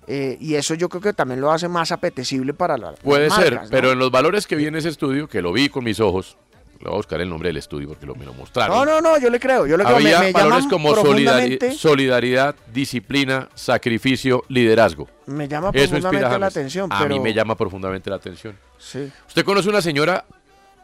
Eh, 0.09 0.37
y 0.41 0.55
eso 0.55 0.75
yo 0.75 0.89
creo 0.89 1.03
que 1.03 1.13
también 1.13 1.41
lo 1.41 1.51
hace 1.51 1.69
más 1.69 1.91
apetecible 1.93 2.55
para 2.55 2.79
la, 2.79 2.93
las 2.93 3.01
Puede 3.01 3.29
ser, 3.29 3.55
¿no? 3.55 3.61
pero 3.71 3.91
en 3.93 3.99
los 3.99 4.11
valores 4.13 4.47
que 4.47 4.55
vi 4.55 4.67
en 4.67 4.77
ese 4.77 4.89
estudio, 4.89 5.29
que 5.29 5.43
lo 5.43 5.53
vi 5.53 5.69
con 5.69 5.83
mis 5.85 5.99
ojos, 5.99 6.39
le 6.79 6.85
voy 6.85 6.93
a 6.93 6.97
buscar 6.97 7.21
el 7.21 7.29
nombre 7.29 7.49
del 7.49 7.57
estudio 7.57 7.89
porque 7.89 8.07
lo, 8.07 8.15
me 8.15 8.25
lo 8.25 8.33
mostraron. 8.35 8.77
No, 8.77 8.85
no, 8.85 9.01
no, 9.01 9.19
yo 9.19 9.31
le 9.31 9.41
creo, 9.41 9.67
yo 9.67 9.77
le 9.77 9.85
creo. 9.85 9.97
Me- 9.99 10.03
Había 10.15 10.21
me, 10.21 10.33
valores 10.33 10.65
llama 10.65 10.71
como 10.71 10.95
solidari- 10.97 11.73
solidaridad, 11.77 12.55
disciplina, 12.73 13.49
sacrificio, 13.55 14.45
liderazgo. 14.49 15.09
me 15.27 15.49
llama 15.49 15.71
Eso 15.73 15.91
profundamente 15.91 16.39
la 16.39 16.47
atención. 16.47 16.93
A 16.93 17.05
mí 17.07 17.21
me 17.21 17.33
llama 17.35 17.57
profundamente 17.57 18.11
la 18.11 18.17
atención. 18.17 18.57
Sí, 18.79 19.11
¿Usted 19.27 19.45
conoce 19.45 19.69
una 19.69 19.81
señora 19.83 20.25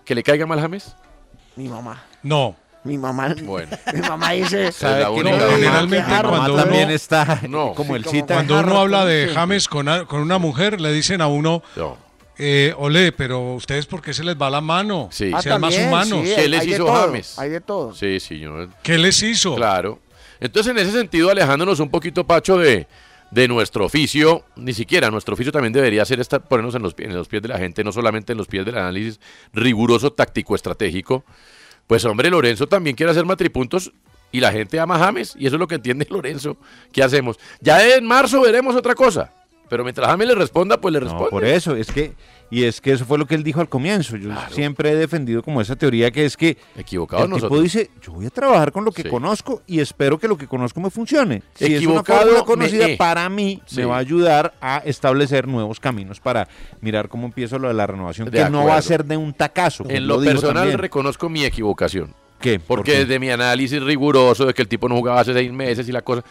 que 0.05 0.15
le 0.15 0.23
caiga 0.23 0.47
mal 0.47 0.61
James? 0.61 0.95
mi 1.57 1.69
mamá. 1.69 2.03
No. 2.23 2.57
Mi 2.85 2.99
mamá, 2.99 3.33
Bueno. 3.45 3.71
mi 3.95 4.01
mamá 4.01 4.31
dice. 4.33 4.73
¿Sabe 4.73 5.05
que 5.05 5.23
no? 5.23 5.39
Generalmente 5.39 6.05
Qué 6.05 6.17
Mi 6.17 6.23
mamá 6.23 6.29
cuando 6.39 6.57
también 6.57 6.85
uno, 6.87 6.95
está 6.95 7.41
No. 7.49 7.75
como 7.75 7.95
el 7.95 8.05
cita. 8.05 8.35
cuando- 8.35 8.59
uno 8.59 8.81
habla 8.81 9.05
de. 9.05 9.31
James 9.33 9.69
con, 9.69 9.89
a- 9.89 10.05
con 10.07 10.21
una 10.21 10.39
mujer, 10.39 10.81
le 10.81 10.93
dicen 10.93 11.21
a 11.21 11.29
uno, 11.29 11.63
No. 11.77 11.97
Eh, 12.45 12.75
ole, 12.77 13.13
pero 13.13 13.55
ustedes 13.55 13.87
por 13.87 14.03
qué 14.03 14.13
se 14.13 14.25
les 14.25 14.37
va 14.37 14.51
la 14.51 14.61
mano? 14.61 15.09
Sí. 15.13 15.31
Ah, 15.33 15.41
Sean 15.41 15.61
más 15.61 15.77
humanos. 15.79 16.21
sí, 16.27 16.33
¿Qué 16.35 16.49
les 16.49 16.67
hizo 16.67 16.85
todo, 16.87 16.93
James? 17.07 17.39
Hay 17.39 17.51
de 17.51 17.61
todo. 17.61 17.95
Sí, 17.95 18.19
sí, 18.21 18.39
yo- 18.41 18.69
¿Qué 18.83 18.99
les 18.99 19.23
hizo? 19.23 19.55
Claro. 19.55 20.01
Entonces, 20.41 20.73
en 20.73 20.79
ese 20.79 20.91
sentido, 20.91 21.31
alejándonos 21.31 21.79
un 21.81 21.89
poquito, 21.89 22.27
Pacho, 22.27 22.59
de, 22.59 22.89
de 23.31 23.47
nuestro 23.49 23.85
oficio, 23.87 24.45
ni 24.57 24.73
siquiera 24.73 25.11
nuestro 25.11 25.35
oficio 25.35 25.53
también 25.53 25.73
debería 25.73 26.05
ser 26.05 26.19
estar, 26.21 26.43
ponernos 26.43 26.75
en 26.75 26.83
los, 26.83 26.95
en 26.99 27.15
los 27.15 27.29
pies 27.29 27.43
de 27.43 27.49
la 27.49 27.59
gente, 27.59 27.85
no 27.85 27.93
solamente 27.93 28.33
en 28.33 28.39
los 28.39 28.49
pies 28.49 28.65
del 28.67 28.77
análisis 28.77 29.21
riguroso, 29.53 30.13
táctico, 30.13 30.55
estratégico. 30.57 31.25
Pues, 31.87 32.05
hombre, 32.05 32.29
Lorenzo 32.31 32.67
también 32.67 32.97
quiere 32.97 33.13
hacer 33.13 33.25
matripuntos 33.25 33.93
y 34.33 34.41
la 34.41 34.51
gente 34.51 34.81
ama 34.81 34.97
a 34.97 34.99
James, 34.99 35.35
y 35.39 35.47
eso 35.47 35.57
es 35.57 35.61
lo 35.61 35.69
que 35.69 35.77
entiende 35.77 36.07
Lorenzo. 36.11 36.57
¿Qué 36.93 37.03
hacemos? 37.03 37.39
Ya 37.61 37.87
en 37.97 38.05
marzo 38.05 38.41
veremos 38.41 38.75
otra 38.75 38.95
cosa. 38.95 39.33
Pero 39.69 39.85
mientras 39.85 40.07
James 40.09 40.29
le 40.29 40.35
responda, 40.35 40.79
pues 40.81 40.93
le 40.93 40.99
No, 41.01 41.05
responde. 41.07 41.31
por 41.31 41.45
eso, 41.47 41.75
es 41.77 41.91
que, 41.91 42.13
y 42.55 42.65
es 42.65 42.83
que 42.83 42.93
eso 42.93 43.07
fue 43.07 43.17
lo 43.17 43.25
que 43.27 43.35
él 43.35 43.43
dijo 43.43 43.63
al 43.63 43.69
comienzo. 43.71 44.15
Yo 44.17 44.31
siempre 44.51 44.91
he 44.91 44.95
defendido 44.95 45.43
como 45.43 45.63
esa 45.63 45.75
teoría 45.75 46.11
que 46.11 46.27
es 46.27 46.37
que 46.37 46.59
Equivocados 46.77 47.27
el 47.31 47.41
tipo 47.41 47.59
dice, 47.61 47.91
yo 48.03 48.13
voy 48.13 48.27
a 48.27 48.31
trabajar 48.31 48.73
con 48.73 48.85
lo 48.85 48.93
que 48.93 49.03
Sí. 49.05 49.09
conozco 49.09 49.63
y 49.67 49.81
espero 49.81 50.19
que 50.19 50.29
lo 50.29 50.37
que 50.37 50.47
conozco 50.47 50.79
me 50.79 50.91
funcione. 50.91 51.43
Si 51.55 51.65
es 51.65 51.71
una 51.71 51.77
Equivocado 51.79 52.19
fórmula 52.21 52.39
me 52.41 52.45
conocida, 52.45 52.87
para 52.99 53.27
mí 53.31 53.63
Sí. 53.65 53.77
me 53.77 53.87
va 53.87 53.97
a 53.97 54.01
ayudar 54.01 54.53
a 54.61 54.83
establecer 54.85 55.49
nuevos 55.49 55.81
caminos 55.81 56.21
para 56.21 56.47
mirar 56.83 57.09
cómo 57.09 57.25
empiezo 57.27 57.59
lo 57.59 57.69
de 57.69 57.75
la 57.75 57.87
renovación, 57.87 58.31
De 58.31 58.45
que 58.45 58.51
no 58.51 58.67
va 58.67 58.77
a 58.77 58.83
ser 58.83 59.07
de 59.07 59.17
un 59.17 59.33
tacazo. 59.33 59.85
En 59.89 60.07
lo 60.07 60.21
personal 60.21 60.55
también. 60.65 60.79
reconozco 60.79 61.31
mi 61.31 61.45
equivocación. 61.47 62.15
¿Qué? 62.39 62.59
¿Por 62.59 62.79
Porque 62.79 62.93
qué? 62.93 62.99
desde 62.99 63.19
mi 63.19 63.31
análisis 63.31 63.81
riguroso 63.83 64.45
de 64.45 64.53
que 64.53 64.61
el 64.63 64.69
tipo 64.69 64.89
no 64.91 64.97
jugaba 64.97 65.21
hace 65.21 65.33
seis 65.33 65.51
meses 65.53 65.89
y 65.89 65.93
la 65.93 66.03
cosa, 66.03 66.23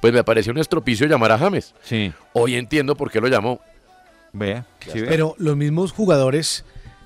pues 0.00 0.12
me 0.12 0.24
pareció 0.24 0.50
un 0.50 0.58
estropicio 0.58 1.06
llamar 1.06 1.30
a 1.30 1.38
James. 1.38 1.74
Sí, 1.82 2.10
Hoy 2.32 2.54
entiendo 2.56 2.96
por 2.96 3.10
qué 3.10 3.20
lo 3.20 3.28
llamó. 3.28 3.60
Vea. 4.38 4.66
¿sí 4.92 5.00
ve? 5.00 5.06
Pero 5.08 5.34
los 5.38 5.56
mismos 5.56 5.92
jugadores 5.92 6.64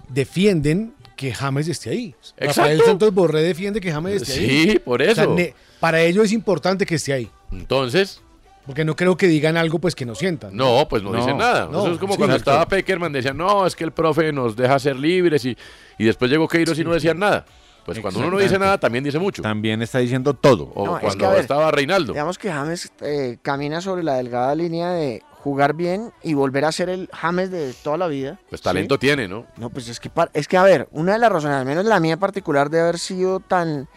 defienden 0.09 0.95
que 1.17 1.33
James 1.33 1.69
esté 1.69 1.91
ahí. 1.91 2.15
Exacto. 2.37 2.47
Rafael 2.63 2.81
Santos 2.83 3.15
Borré 3.15 3.43
defiende 3.43 3.81
que 3.81 3.93
James 3.93 4.23
esté 4.23 4.33
ahí. 4.41 4.71
Sí, 4.73 4.79
por 4.79 5.01
O 5.03 5.05
sea, 5.15 5.25
eso. 5.25 5.35
ne- 5.35 5.55
para 5.81 6.01
ellos 6.03 6.27
es 6.27 6.33
importante 6.33 6.87
que 6.87 6.97
esté 6.97 7.13
ahí. 7.13 7.31
Entonces, 7.51 8.21
Porque 8.67 8.85
no 8.85 8.95
creo 8.95 9.17
que 9.17 9.27
digan 9.27 9.57
algo 9.57 9.79
pues 9.81 9.95
que 9.95 10.07
no 10.07 10.15
sientan. 10.15 10.57
no, 10.57 10.87
pues 10.89 11.03
no, 11.03 11.11
No, 11.11 11.19
dicen 11.19 11.37
nada. 11.39 11.69
no, 11.71 11.81
eso 11.85 11.93
es 11.95 11.99
como 11.99 12.15
sí, 12.15 12.19
cuando 12.19 12.37
estaba 12.37 12.67
Peckerman, 12.67 13.13
decían, 13.13 13.37
no, 13.37 13.67
es 13.67 13.75
que 13.75 13.83
el 13.85 13.91
profe 13.93 14.33
nos 14.33 14.55
deja 14.57 14.79
ser 14.79 14.97
libres 14.97 15.45
y, 15.45 15.57
y 15.99 16.05
después 16.05 16.31
llegó 16.31 16.47
Queiroz 16.49 16.79
y 16.79 16.85
no 16.85 16.93
decían 16.95 17.19
nada. 17.19 17.45
Pues 17.85 17.99
cuando 17.99 18.21
uno 18.21 18.31
no 18.31 18.39
dice 18.39 18.61
nada, 18.61 18.79
también 18.79 19.03
dice 19.03 19.19
mucho. 19.19 19.43
También 19.43 19.83
está 19.83 19.99
diciendo 19.99 20.35
todo. 20.35 20.71
O 20.77 20.87
No, 20.87 20.97
es 20.99 21.01
cuando 21.03 21.19
que, 21.19 21.27
a 21.27 21.31
ver, 21.31 21.41
estaba 21.41 21.69
Reinaldo. 21.73 22.13
Digamos 22.13 22.39
que 22.39 22.49
James 22.53 22.93
eh, 23.01 23.39
camina 23.43 23.81
sobre 23.81 24.05
la 24.05 24.15
delgada 24.15 24.55
línea 24.55 24.91
de 24.93 25.21
jugar 25.43 25.75
bien 25.75 26.13
y 26.23 26.35
volver 26.35 26.65
a 26.65 26.73
ser 26.73 26.89
el 26.89 27.09
James 27.13 27.51
de 27.51 27.75
toda 27.83 27.97
la 27.97 28.07
vida. 28.07 28.39
Pues 28.49 28.61
¿sí? 28.61 28.65
talento 28.65 28.99
tiene, 28.99 29.27
¿no? 29.29 29.47
No, 29.57 29.71
pues 29.71 29.89
es 29.89 29.99
que, 29.99 30.11
es 30.35 30.47
que, 30.49 30.57
a 30.57 30.63
ver, 30.63 30.89
una 30.93 31.13
de 31.15 31.19
las 31.19 31.33
razones, 31.33 31.57
al 31.57 31.67
menos 31.67 31.85
la 31.85 31.99
mía 32.01 32.15
en 32.15 32.21
particular, 32.21 32.71
de 32.71 32.81
haber 32.81 32.99
sido 32.99 33.41
tan 33.41 33.89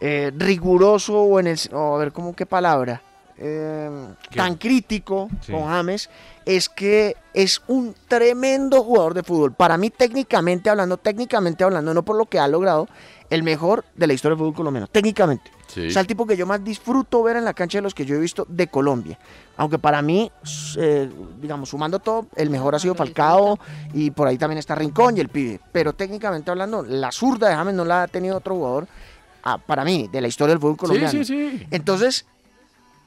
eh, 0.00 0.32
riguroso 0.36 1.20
o 1.22 1.40
en 1.40 1.46
el, 1.46 1.58
o 1.72 1.94
a 1.96 1.98
ver, 1.98 2.12
¿cómo 2.12 2.34
qué 2.34 2.44
palabra? 2.46 3.00
Eh, 3.38 3.90
tan 4.36 4.56
crítico 4.56 5.28
Sí. 5.40 5.52
con 5.52 5.64
James, 5.64 6.10
es 6.44 6.68
que 6.68 7.16
es 7.34 7.62
un 7.66 7.94
tremendo 8.06 8.82
jugador 8.84 9.14
de 9.14 9.22
fútbol. 9.22 9.52
Para 9.54 9.78
mí, 9.78 9.90
técnicamente 9.90 10.68
hablando, 10.70 10.96
técnicamente 10.98 11.64
hablando, 11.64 11.94
no 11.94 12.04
por 12.04 12.16
lo 12.16 12.26
que 12.26 12.38
ha 12.38 12.46
logrado, 12.46 12.88
el 13.32 13.42
mejor 13.42 13.86
de 13.96 14.06
la 14.06 14.12
historia 14.12 14.32
del 14.34 14.40
fútbol 14.40 14.54
colombiano, 14.54 14.86
técnicamente. 14.88 15.50
Sí. 15.66 15.86
O 15.86 15.90
sea, 15.90 16.00
el 16.00 16.06
tipo 16.06 16.26
que 16.26 16.36
yo 16.36 16.44
más 16.44 16.62
disfruto 16.62 17.22
ver 17.22 17.36
en 17.36 17.46
la 17.46 17.54
cancha 17.54 17.78
de 17.78 17.82
los 17.82 17.94
que 17.94 18.04
yo 18.04 18.14
he 18.14 18.18
visto 18.18 18.46
de 18.46 18.66
Colombia. 18.66 19.18
Aunque 19.56 19.78
para 19.78 20.02
mí, 20.02 20.30
eh, 20.76 21.10
digamos, 21.40 21.70
sumando 21.70 21.98
todo, 21.98 22.26
el 22.36 22.50
mejor 22.50 22.74
ha 22.74 22.78
sido 22.78 22.94
Falcao 22.94 23.58
y 23.94 24.10
por 24.10 24.28
ahí 24.28 24.36
también 24.36 24.58
está 24.58 24.74
Rincón 24.74 25.16
y 25.16 25.20
el 25.20 25.30
pibe. 25.30 25.60
Pero 25.72 25.94
técnicamente 25.94 26.50
hablando, 26.50 26.82
la 26.82 27.10
zurda 27.10 27.48
de 27.48 27.54
James 27.54 27.74
no 27.74 27.86
la 27.86 28.02
ha 28.02 28.08
tenido 28.08 28.36
otro 28.36 28.54
jugador, 28.54 28.86
ah, 29.44 29.56
para 29.56 29.82
mí, 29.82 30.10
de 30.12 30.20
la 30.20 30.28
historia 30.28 30.52
del 30.52 30.60
fútbol 30.60 30.74
sí, 30.74 30.80
colombiano. 30.80 31.10
sí, 31.10 31.24
sí. 31.24 31.66
Entonces, 31.70 32.26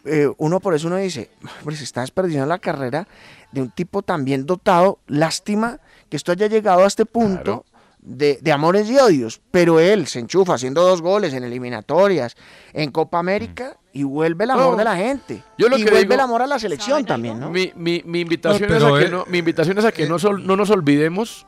eh, 0.05 0.27
uno 0.39 0.59
por 0.59 0.73
eso 0.73 0.87
uno 0.87 0.97
dice, 0.97 1.29
se 1.71 1.83
está 1.83 2.01
desperdiciando 2.01 2.47
la 2.47 2.57
carrera 2.57 3.07
de 3.51 3.61
un 3.61 3.69
tipo 3.69 4.01
tan 4.01 4.25
bien 4.25 4.47
dotado. 4.47 4.97
Lástima 5.05 5.79
que 6.09 6.17
esto 6.17 6.31
haya 6.31 6.47
llegado 6.47 6.83
a 6.83 6.87
este 6.87 7.05
punto 7.05 7.43
Claro. 7.43 7.74
De, 8.05 8.39
de 8.41 8.51
amores 8.51 8.89
y 8.89 8.97
odios. 8.97 9.41
Pero 9.51 9.79
él 9.79 10.07
se 10.07 10.19
enchufa 10.19 10.53
haciendo 10.53 10.81
dos 10.83 11.01
goles 11.01 11.33
en 11.33 11.43
eliminatorias, 11.43 12.35
en 12.73 12.91
Copa 12.91 13.19
América, 13.19 13.77
y 13.91 14.03
vuelve 14.03 14.43
el 14.43 14.51
amor 14.51 14.71
No, 14.71 14.75
de 14.77 14.83
la 14.83 14.95
gente. 14.95 15.41
yo 15.57 15.67
lo 15.69 15.77
y 15.77 15.83
que 15.83 15.89
vuelve 15.91 16.01
digo- 16.01 16.13
el 16.13 16.19
amor 16.19 16.41
a 16.41 16.47
la 16.47 16.59
selección 16.59 17.05
también, 17.05 17.39
¿no? 17.39 17.49
Mi, 17.49 17.71
mi- 17.75 18.01
mi 18.05 18.21
invitación, 18.21 18.69
No, 18.69 18.75
es 18.77 18.83
a 18.83 18.99
que 18.99 19.05
eh, 19.05 19.09
no, 19.09 19.25
mi 19.27 19.37
invitación 19.39 19.77
es 19.77 19.85
a 19.85 19.91
que 19.91 20.07
no, 20.07 20.19
sol- 20.19 20.45
no 20.45 20.55
nos 20.55 20.69
olvidemos 20.69 21.45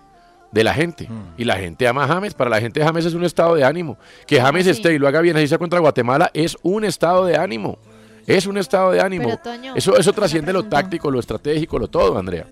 de 0.51 0.63
la 0.63 0.73
gente. 0.73 1.07
Mm. 1.09 1.33
Y 1.41 1.43
la 1.43 1.57
gente 1.57 1.87
ama 1.87 2.05
a 2.05 2.07
James. 2.07 2.33
Para 2.33 2.49
la 2.49 2.61
gente 2.61 2.81
James 2.81 3.05
es 3.05 3.13
un 3.13 3.25
estado 3.25 3.55
de 3.55 3.63
ánimo. 3.65 3.97
Que 4.25 4.39
James 4.41 4.63
sí. 4.63 4.69
esté 4.71 4.93
y 4.93 4.97
lo 4.99 5.07
haga 5.07 5.19
bien, 5.21 5.35
así 5.35 5.47
sea 5.47 5.57
contra 5.57 5.79
Guatemala, 5.79 6.31
es 6.33 6.57
un 6.63 6.85
estado 6.85 7.25
de 7.25 7.35
ánimo. 7.35 7.77
Es 8.25 8.45
un 8.47 8.57
estado 8.57 8.91
de 8.91 8.99
ánimo. 9.01 9.25
Pero, 9.29 9.37
Toño, 9.37 9.73
eso 9.75 9.97
eso 9.97 10.11
trasciende 10.13 10.51
lo 10.53 10.63
táctico, 10.63 11.09
lo 11.11 11.19
estratégico, 11.19 11.77
lo 11.79 11.87
todo, 11.89 12.17
Andrea. 12.17 12.45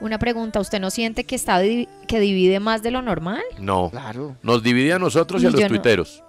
Una 0.00 0.18
pregunta, 0.18 0.60
¿usted 0.60 0.80
no 0.80 0.90
siente 0.90 1.24
que 1.24 1.34
está 1.34 1.58
di- 1.58 1.88
que 2.08 2.20
divide 2.20 2.58
más 2.58 2.82
de 2.82 2.90
lo 2.90 3.02
normal? 3.02 3.42
No. 3.58 3.90
Claro. 3.90 4.36
Nos 4.42 4.62
divide 4.62 4.94
a 4.94 4.98
nosotros 4.98 5.42
y 5.42 5.46
a 5.46 5.50
los 5.50 5.60
no. 5.60 5.68
tuiteros. 5.68 6.22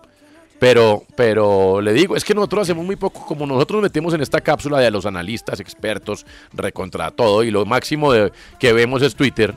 Pero, 0.59 1.03
pero 1.15 1.81
le 1.81 1.91
digo, 1.93 2.15
es 2.15 2.23
que 2.23 2.35
nosotros 2.35 2.63
hacemos 2.63 2.85
muy 2.85 2.95
poco, 2.95 3.25
como 3.25 3.47
nosotros 3.47 3.77
nos 3.77 3.83
metemos 3.83 4.13
en 4.13 4.21
esta 4.21 4.41
cápsula 4.41 4.79
de 4.79 4.91
los 4.91 5.07
analistas, 5.07 5.59
expertos, 5.59 6.23
recontra 6.53 7.09
todo, 7.09 7.43
y 7.43 7.49
lo 7.49 7.65
máximo 7.65 8.13
de, 8.13 8.31
que 8.59 8.71
vemos 8.71 9.01
es 9.01 9.15
Twitter. 9.15 9.55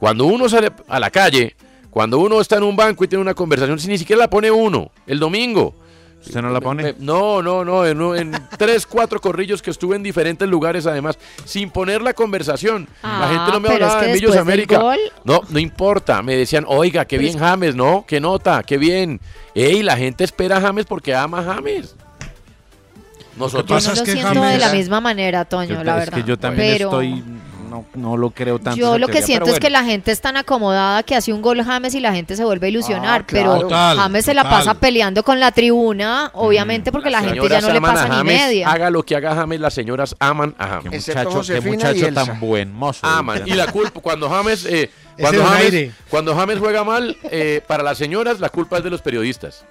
Cuando 0.00 0.24
uno 0.24 0.48
sale 0.48 0.72
a 0.88 0.98
la 0.98 1.10
calle, 1.10 1.54
cuando 1.90 2.18
uno 2.18 2.40
está 2.40 2.56
en 2.56 2.64
un 2.64 2.74
banco 2.74 3.04
y 3.04 3.08
tiene 3.08 3.22
una 3.22 3.34
conversación, 3.34 3.78
si 3.78 3.86
ni 3.86 3.98
siquiera 3.98 4.18
la 4.20 4.30
pone 4.30 4.50
uno, 4.50 4.90
el 5.06 5.20
domingo. 5.20 5.74
¿Usted 6.24 6.40
no 6.40 6.50
la 6.50 6.60
pone? 6.60 6.82
Me- 6.84 6.94
No, 7.00 7.42
no, 7.42 7.64
no, 7.64 7.84
en, 7.84 8.00
en 8.16 8.32
tres, 8.58 8.86
cuatro 8.86 9.20
corrillos 9.20 9.60
que 9.60 9.70
estuve 9.70 9.96
en 9.96 10.02
diferentes 10.02 10.48
lugares 10.48 10.86
además, 10.86 11.18
sin 11.44 11.70
poner 11.70 12.00
la 12.00 12.14
conversación. 12.14 12.88
la 13.02 13.24
Ah, 13.24 13.28
gente 13.28 13.52
no 13.52 13.60
me 13.60 13.68
pero 13.68 13.84
hablaba 13.86 14.00
es 14.00 14.06
que 14.06 14.06
de 14.08 14.14
Millos 14.14 14.36
América. 14.36 14.78
gol- 14.78 14.98
No, 15.24 15.40
no 15.48 15.58
importa, 15.58 16.22
me 16.22 16.36
decían, 16.36 16.64
oiga, 16.68 17.04
qué 17.04 17.16
Pero 17.16 17.22
bien 17.22 17.34
es- 17.36 17.40
James, 17.40 17.74
¿no? 17.74 18.04
Qué 18.06 18.20
nota, 18.20 18.62
qué 18.62 18.78
bien. 18.78 19.20
Ey, 19.54 19.82
la 19.82 19.96
gente 19.96 20.24
espera 20.24 20.58
a 20.58 20.60
James 20.60 20.86
porque 20.86 21.14
ama 21.14 21.40
a 21.40 21.54
James. 21.54 21.96
Nosotros 23.36 23.66
Yo 23.68 23.74
pasa 23.74 23.88
no 23.88 23.92
es 23.94 23.98
lo 24.00 24.04
que 24.04 24.12
siento 24.12 24.42
de 24.42 24.58
la 24.58 24.72
misma 24.72 25.00
manera, 25.00 25.44
Toño, 25.46 25.76
Yo- 25.76 25.84
la 25.84 25.92
es 25.94 25.98
verdad. 26.06 26.18
que 26.22 26.28
yo 26.28 26.38
también 26.38 26.72
Pero 26.74 26.88
estoy, 26.88 27.24
no, 27.72 27.86
no 27.94 28.16
lo 28.16 28.30
creo 28.30 28.58
tanto. 28.58 28.78
Yo 28.78 28.98
lo 28.98 29.08
que 29.08 29.22
siento 29.22 29.50
es 29.50 29.58
que 29.58 29.70
la 29.70 29.82
gente 29.84 30.12
es 30.12 30.20
tan 30.20 30.36
acomodada 30.36 31.02
que 31.02 31.16
hace 31.16 31.32
un 31.32 31.40
gol 31.42 31.62
James 31.64 31.94
y 31.94 32.00
la 32.00 32.12
gente 32.14 32.36
se 32.36 32.44
vuelve 32.44 32.66
a 32.66 32.70
ilusionar, 32.70 33.22
Ah, 33.22 33.26
claro. 33.26 33.50
pero 33.54 33.60
Total, 33.62 33.96
James 33.96 34.24
se 34.24 34.34
la 34.34 34.42
total. 34.42 34.58
pasa 34.58 34.74
peleando 34.74 35.22
con 35.22 35.40
la 35.40 35.50
tribuna, 35.52 36.30
obviamente 36.34 36.92
porque 36.92 37.08
la 37.10 37.20
gente 37.22 37.48
ya 37.48 37.60
no 37.60 37.70
le 37.72 37.80
pasa 37.80 38.04
ni 38.08 38.14
James, 38.16 38.40
media. 38.40 38.70
Haga 38.70 38.90
lo 38.90 39.02
que 39.02 39.16
haga 39.16 39.34
James, 39.34 39.60
las 39.60 39.72
señoras 39.74 40.14
aman 40.18 40.54
a 40.58 40.66
James. 40.82 41.04
Qué 41.04 41.14
muchacho, 41.14 41.42
qué 41.46 41.60
muchacho 41.60 42.12
tan 42.14 42.38
buen 42.40 42.72
mozo. 42.72 43.06
Aman. 43.06 43.42
Y 43.46 43.52
la 43.54 43.66
culpa, 43.72 44.00
cuando 44.00 44.28
James, 44.28 44.64
eh, 44.66 44.90
cuando. 45.18 45.42
James 45.44 45.90
cuando 46.10 46.34
James 46.34 46.58
juega 46.58 46.84
mal, 46.84 47.16
eh, 47.24 47.62
para 47.66 47.82
las 47.82 47.96
señoras 47.98 48.38
la 48.40 48.48
culpa 48.50 48.78
es 48.78 48.84
de 48.84 48.90
los 48.90 49.00
periodistas. 49.02 49.64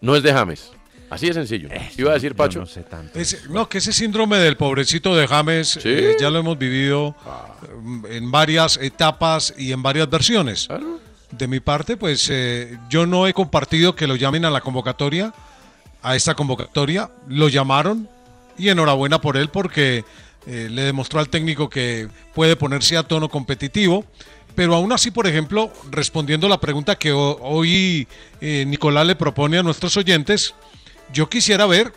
No 0.00 0.14
es 0.16 0.22
de 0.22 0.32
James. 0.32 0.70
Así 1.12 1.26
de 1.26 1.34
sencillo. 1.34 1.68
Iba 1.98 2.10
a 2.12 2.14
decir 2.14 2.34
Pacho. 2.34 2.60
no 2.60 2.66
sé 2.66 2.82
tanto. 2.82 3.18
Ese- 3.18 3.40
no, 3.50 3.68
que 3.68 3.78
ese 3.78 3.92
síndrome 3.92 4.38
del 4.38 4.56
pobrecito 4.56 5.14
de 5.14 5.26
James 5.26 5.68
Sí. 5.68 5.80
eh, 5.84 6.16
ya 6.18 6.30
lo 6.30 6.38
hemos 6.38 6.56
vivido 6.58 7.14
eh, 8.08 8.16
en 8.16 8.30
varias 8.30 8.78
etapas 8.78 9.52
y 9.58 9.72
en 9.72 9.82
varias 9.82 10.08
versiones. 10.08 10.66
Claro. 10.66 10.98
De 11.30 11.48
mi 11.48 11.60
parte, 11.60 11.96
pues 11.96 12.28
eh, 12.30 12.78
yo 12.90 13.06
no 13.06 13.26
he 13.26 13.32
compartido 13.34 13.94
que 13.94 14.06
lo 14.06 14.16
llamen 14.16 14.44
a 14.44 14.50
la 14.50 14.60
convocatoria, 14.60 15.32
a 16.02 16.16
esta 16.16 16.34
convocatoria. 16.34 17.10
Lo 17.28 17.48
llamaron 17.48 18.08
y 18.58 18.68
enhorabuena 18.68 19.20
por 19.20 19.36
él 19.36 19.48
porque 19.48 20.04
eh, 20.46 20.68
le 20.70 20.82
demostró 20.82 21.20
al 21.20 21.28
técnico 21.28 21.68
que 21.70 22.08
puede 22.34 22.56
ponerse 22.56 22.96
a 22.96 23.02
tono 23.02 23.28
competitivo. 23.28 24.04
Pero 24.54 24.74
aún 24.74 24.92
así, 24.92 25.10
por 25.10 25.26
ejemplo, 25.26 25.72
respondiendo 25.90 26.46
a 26.46 26.50
la 26.50 26.60
pregunta 26.60 26.96
que 26.96 27.12
ho- 27.12 27.38
hoy 27.40 28.06
eh, 28.42 28.64
Nicolás 28.66 29.06
le 29.06 29.14
propone 29.16 29.56
a 29.58 29.62
nuestros 29.62 29.96
oyentes, 29.96 30.54
yo 31.12 31.28
quisiera 31.28 31.66
ver 31.66 31.92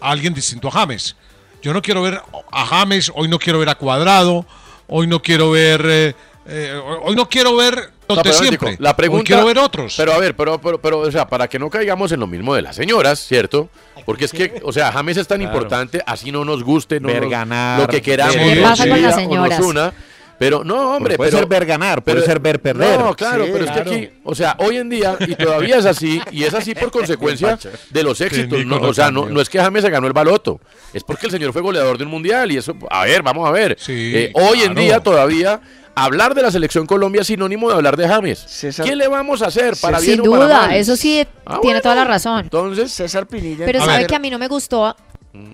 a 0.00 0.10
alguien 0.10 0.34
distinto 0.34 0.68
a 0.68 0.72
James. 0.72 1.16
Yo 1.62 1.72
no 1.72 1.82
quiero 1.82 2.02
ver 2.02 2.20
a 2.52 2.66
James, 2.66 3.10
hoy 3.14 3.28
no 3.28 3.38
quiero 3.38 3.58
ver 3.58 3.68
a 3.68 3.74
Cuadrado, 3.74 4.46
hoy 4.86 5.06
no 5.06 5.20
quiero 5.20 5.50
ver, 5.50 5.82
eh, 5.86 6.14
eh, 6.46 6.80
hoy 7.02 7.16
no 7.16 7.28
quiero 7.28 7.56
ver 7.56 7.90
No, 8.08 8.22
pero, 8.22 8.32
siempre. 8.34 8.70
Tico, 8.72 8.82
La 8.82 8.94
pregunta, 8.96 9.20
hoy 9.22 9.24
quiero 9.26 9.44
ver 9.46 9.58
otros. 9.58 9.94
Pero 9.96 10.12
a 10.12 10.18
ver, 10.18 10.36
pero, 10.36 10.60
pero, 10.60 10.80
pero, 10.80 10.98
o 11.00 11.10
sea, 11.10 11.26
para 11.26 11.48
que 11.48 11.58
no 11.58 11.68
caigamos 11.70 12.12
en 12.12 12.20
lo 12.20 12.26
mismo 12.28 12.54
de 12.54 12.62
las 12.62 12.76
señoras, 12.76 13.18
¿cierto? 13.18 13.68
Porque 14.04 14.26
es 14.26 14.32
que, 14.32 14.60
o 14.62 14.72
sea, 14.72 14.92
James 14.92 15.16
es 15.16 15.26
tan 15.26 15.38
Claro. 15.40 15.52
importante, 15.56 16.02
así 16.06 16.30
no 16.30 16.44
nos 16.44 16.62
guste, 16.62 17.00
no 17.00 17.08
Ver 17.08 17.22
nos- 17.22 17.30
ganar, 17.30 17.80
lo 17.80 17.88
que 17.88 18.00
queramos, 18.00 18.36
ver- 18.36 18.54
¿Qué 18.54 18.60
nos 18.60 18.70
pasa 18.70 18.88
con 18.88 19.02
las 19.02 19.14
o 19.14 19.16
nos 19.16 19.28
señoras? 19.28 19.60
una, 19.60 19.92
Pero 20.38 20.62
no, 20.64 20.96
hombre, 20.96 21.16
puede 21.16 21.30
pero- 21.30 21.40
ser 21.40 21.48
ver 21.48 21.64
ganar, 21.66 22.02
puede 22.02 22.16
pero- 22.16 22.26
ser 22.26 22.40
ver 22.40 22.60
perder. 22.60 22.98
No, 23.00 23.14
claro, 23.16 23.44
Sí, 23.46 23.50
pero 23.52 23.64
claro. 23.64 23.80
es 23.82 23.88
que 23.88 23.94
aquí, 24.06 24.10
o 24.24 24.34
sea, 24.34 24.56
hoy 24.58 24.76
en 24.76 24.88
día, 24.90 25.16
y 25.20 25.34
todavía 25.34 25.78
es 25.78 25.86
así, 25.86 26.20
y 26.30 26.44
es 26.44 26.52
así 26.54 26.74
por 26.74 26.90
consecuencia 26.90 27.58
de 27.90 28.02
los 28.02 28.20
éxitos. 28.20 28.64
No, 28.66 28.76
o 28.76 28.92
sea, 28.94 29.10
no, 29.10 29.26
no 29.28 29.40
es 29.40 29.48
que 29.48 29.58
James 29.60 29.82
se 29.82 29.90
ganó 29.90 30.06
el 30.06 30.12
baloto, 30.12 30.60
es 30.92 31.02
porque 31.04 31.26
el 31.26 31.32
señor 31.32 31.52
fue 31.52 31.62
goleador 31.62 31.96
de 31.98 32.04
un 32.04 32.10
mundial, 32.10 32.52
y 32.52 32.58
eso, 32.58 32.74
a 32.90 33.04
ver, 33.04 33.22
vamos 33.22 33.48
a 33.48 33.52
ver. 33.52 33.76
Eh, 33.88 34.30
hoy 34.34 34.60
en 34.62 34.74
día 34.74 35.00
todavía. 35.00 35.60
Hablar 35.98 36.34
de 36.34 36.42
la 36.42 36.50
selección 36.50 36.84
Colombia 36.84 37.22
es 37.22 37.26
sinónimo 37.28 37.70
de 37.70 37.74
hablar 37.76 37.96
de 37.96 38.06
James. 38.06 38.38
César- 38.38 38.84
¿Qué 38.84 38.94
le 38.94 39.08
vamos 39.08 39.40
a 39.40 39.46
hacer 39.46 39.74
para 39.80 39.98
Sin 39.98 40.08
bien 40.08 40.28
o 40.28 40.30
para 40.30 40.44
duda, 40.44 40.66
mal? 40.66 40.74
eso 40.76 40.94
sí 40.94 41.26
Ah, 41.46 41.58
tiene 41.62 41.80
toda 41.80 41.94
la 41.94 42.04
razón. 42.04 42.40
Entonces, 42.40 42.92
César 42.92 43.26
Pinilla. 43.26 43.64
Pero 43.64 43.80
A 43.80 43.86
sabe 43.86 43.98
ver, 44.00 44.06
que 44.06 44.14
a 44.14 44.18
mí 44.18 44.28
no 44.28 44.38
me 44.38 44.46
gustó. 44.46 44.94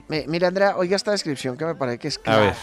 me- 0.08 0.24
mira, 0.26 0.48
Andrea, 0.48 0.74
oiga 0.76 0.96
esta 0.96 1.12
descripción 1.12 1.56
que 1.56 1.64
me 1.64 1.76
parece 1.76 1.98
que 2.00 2.08
es 2.08 2.18
A 2.18 2.22
clara. 2.22 2.40
ver. 2.40 2.54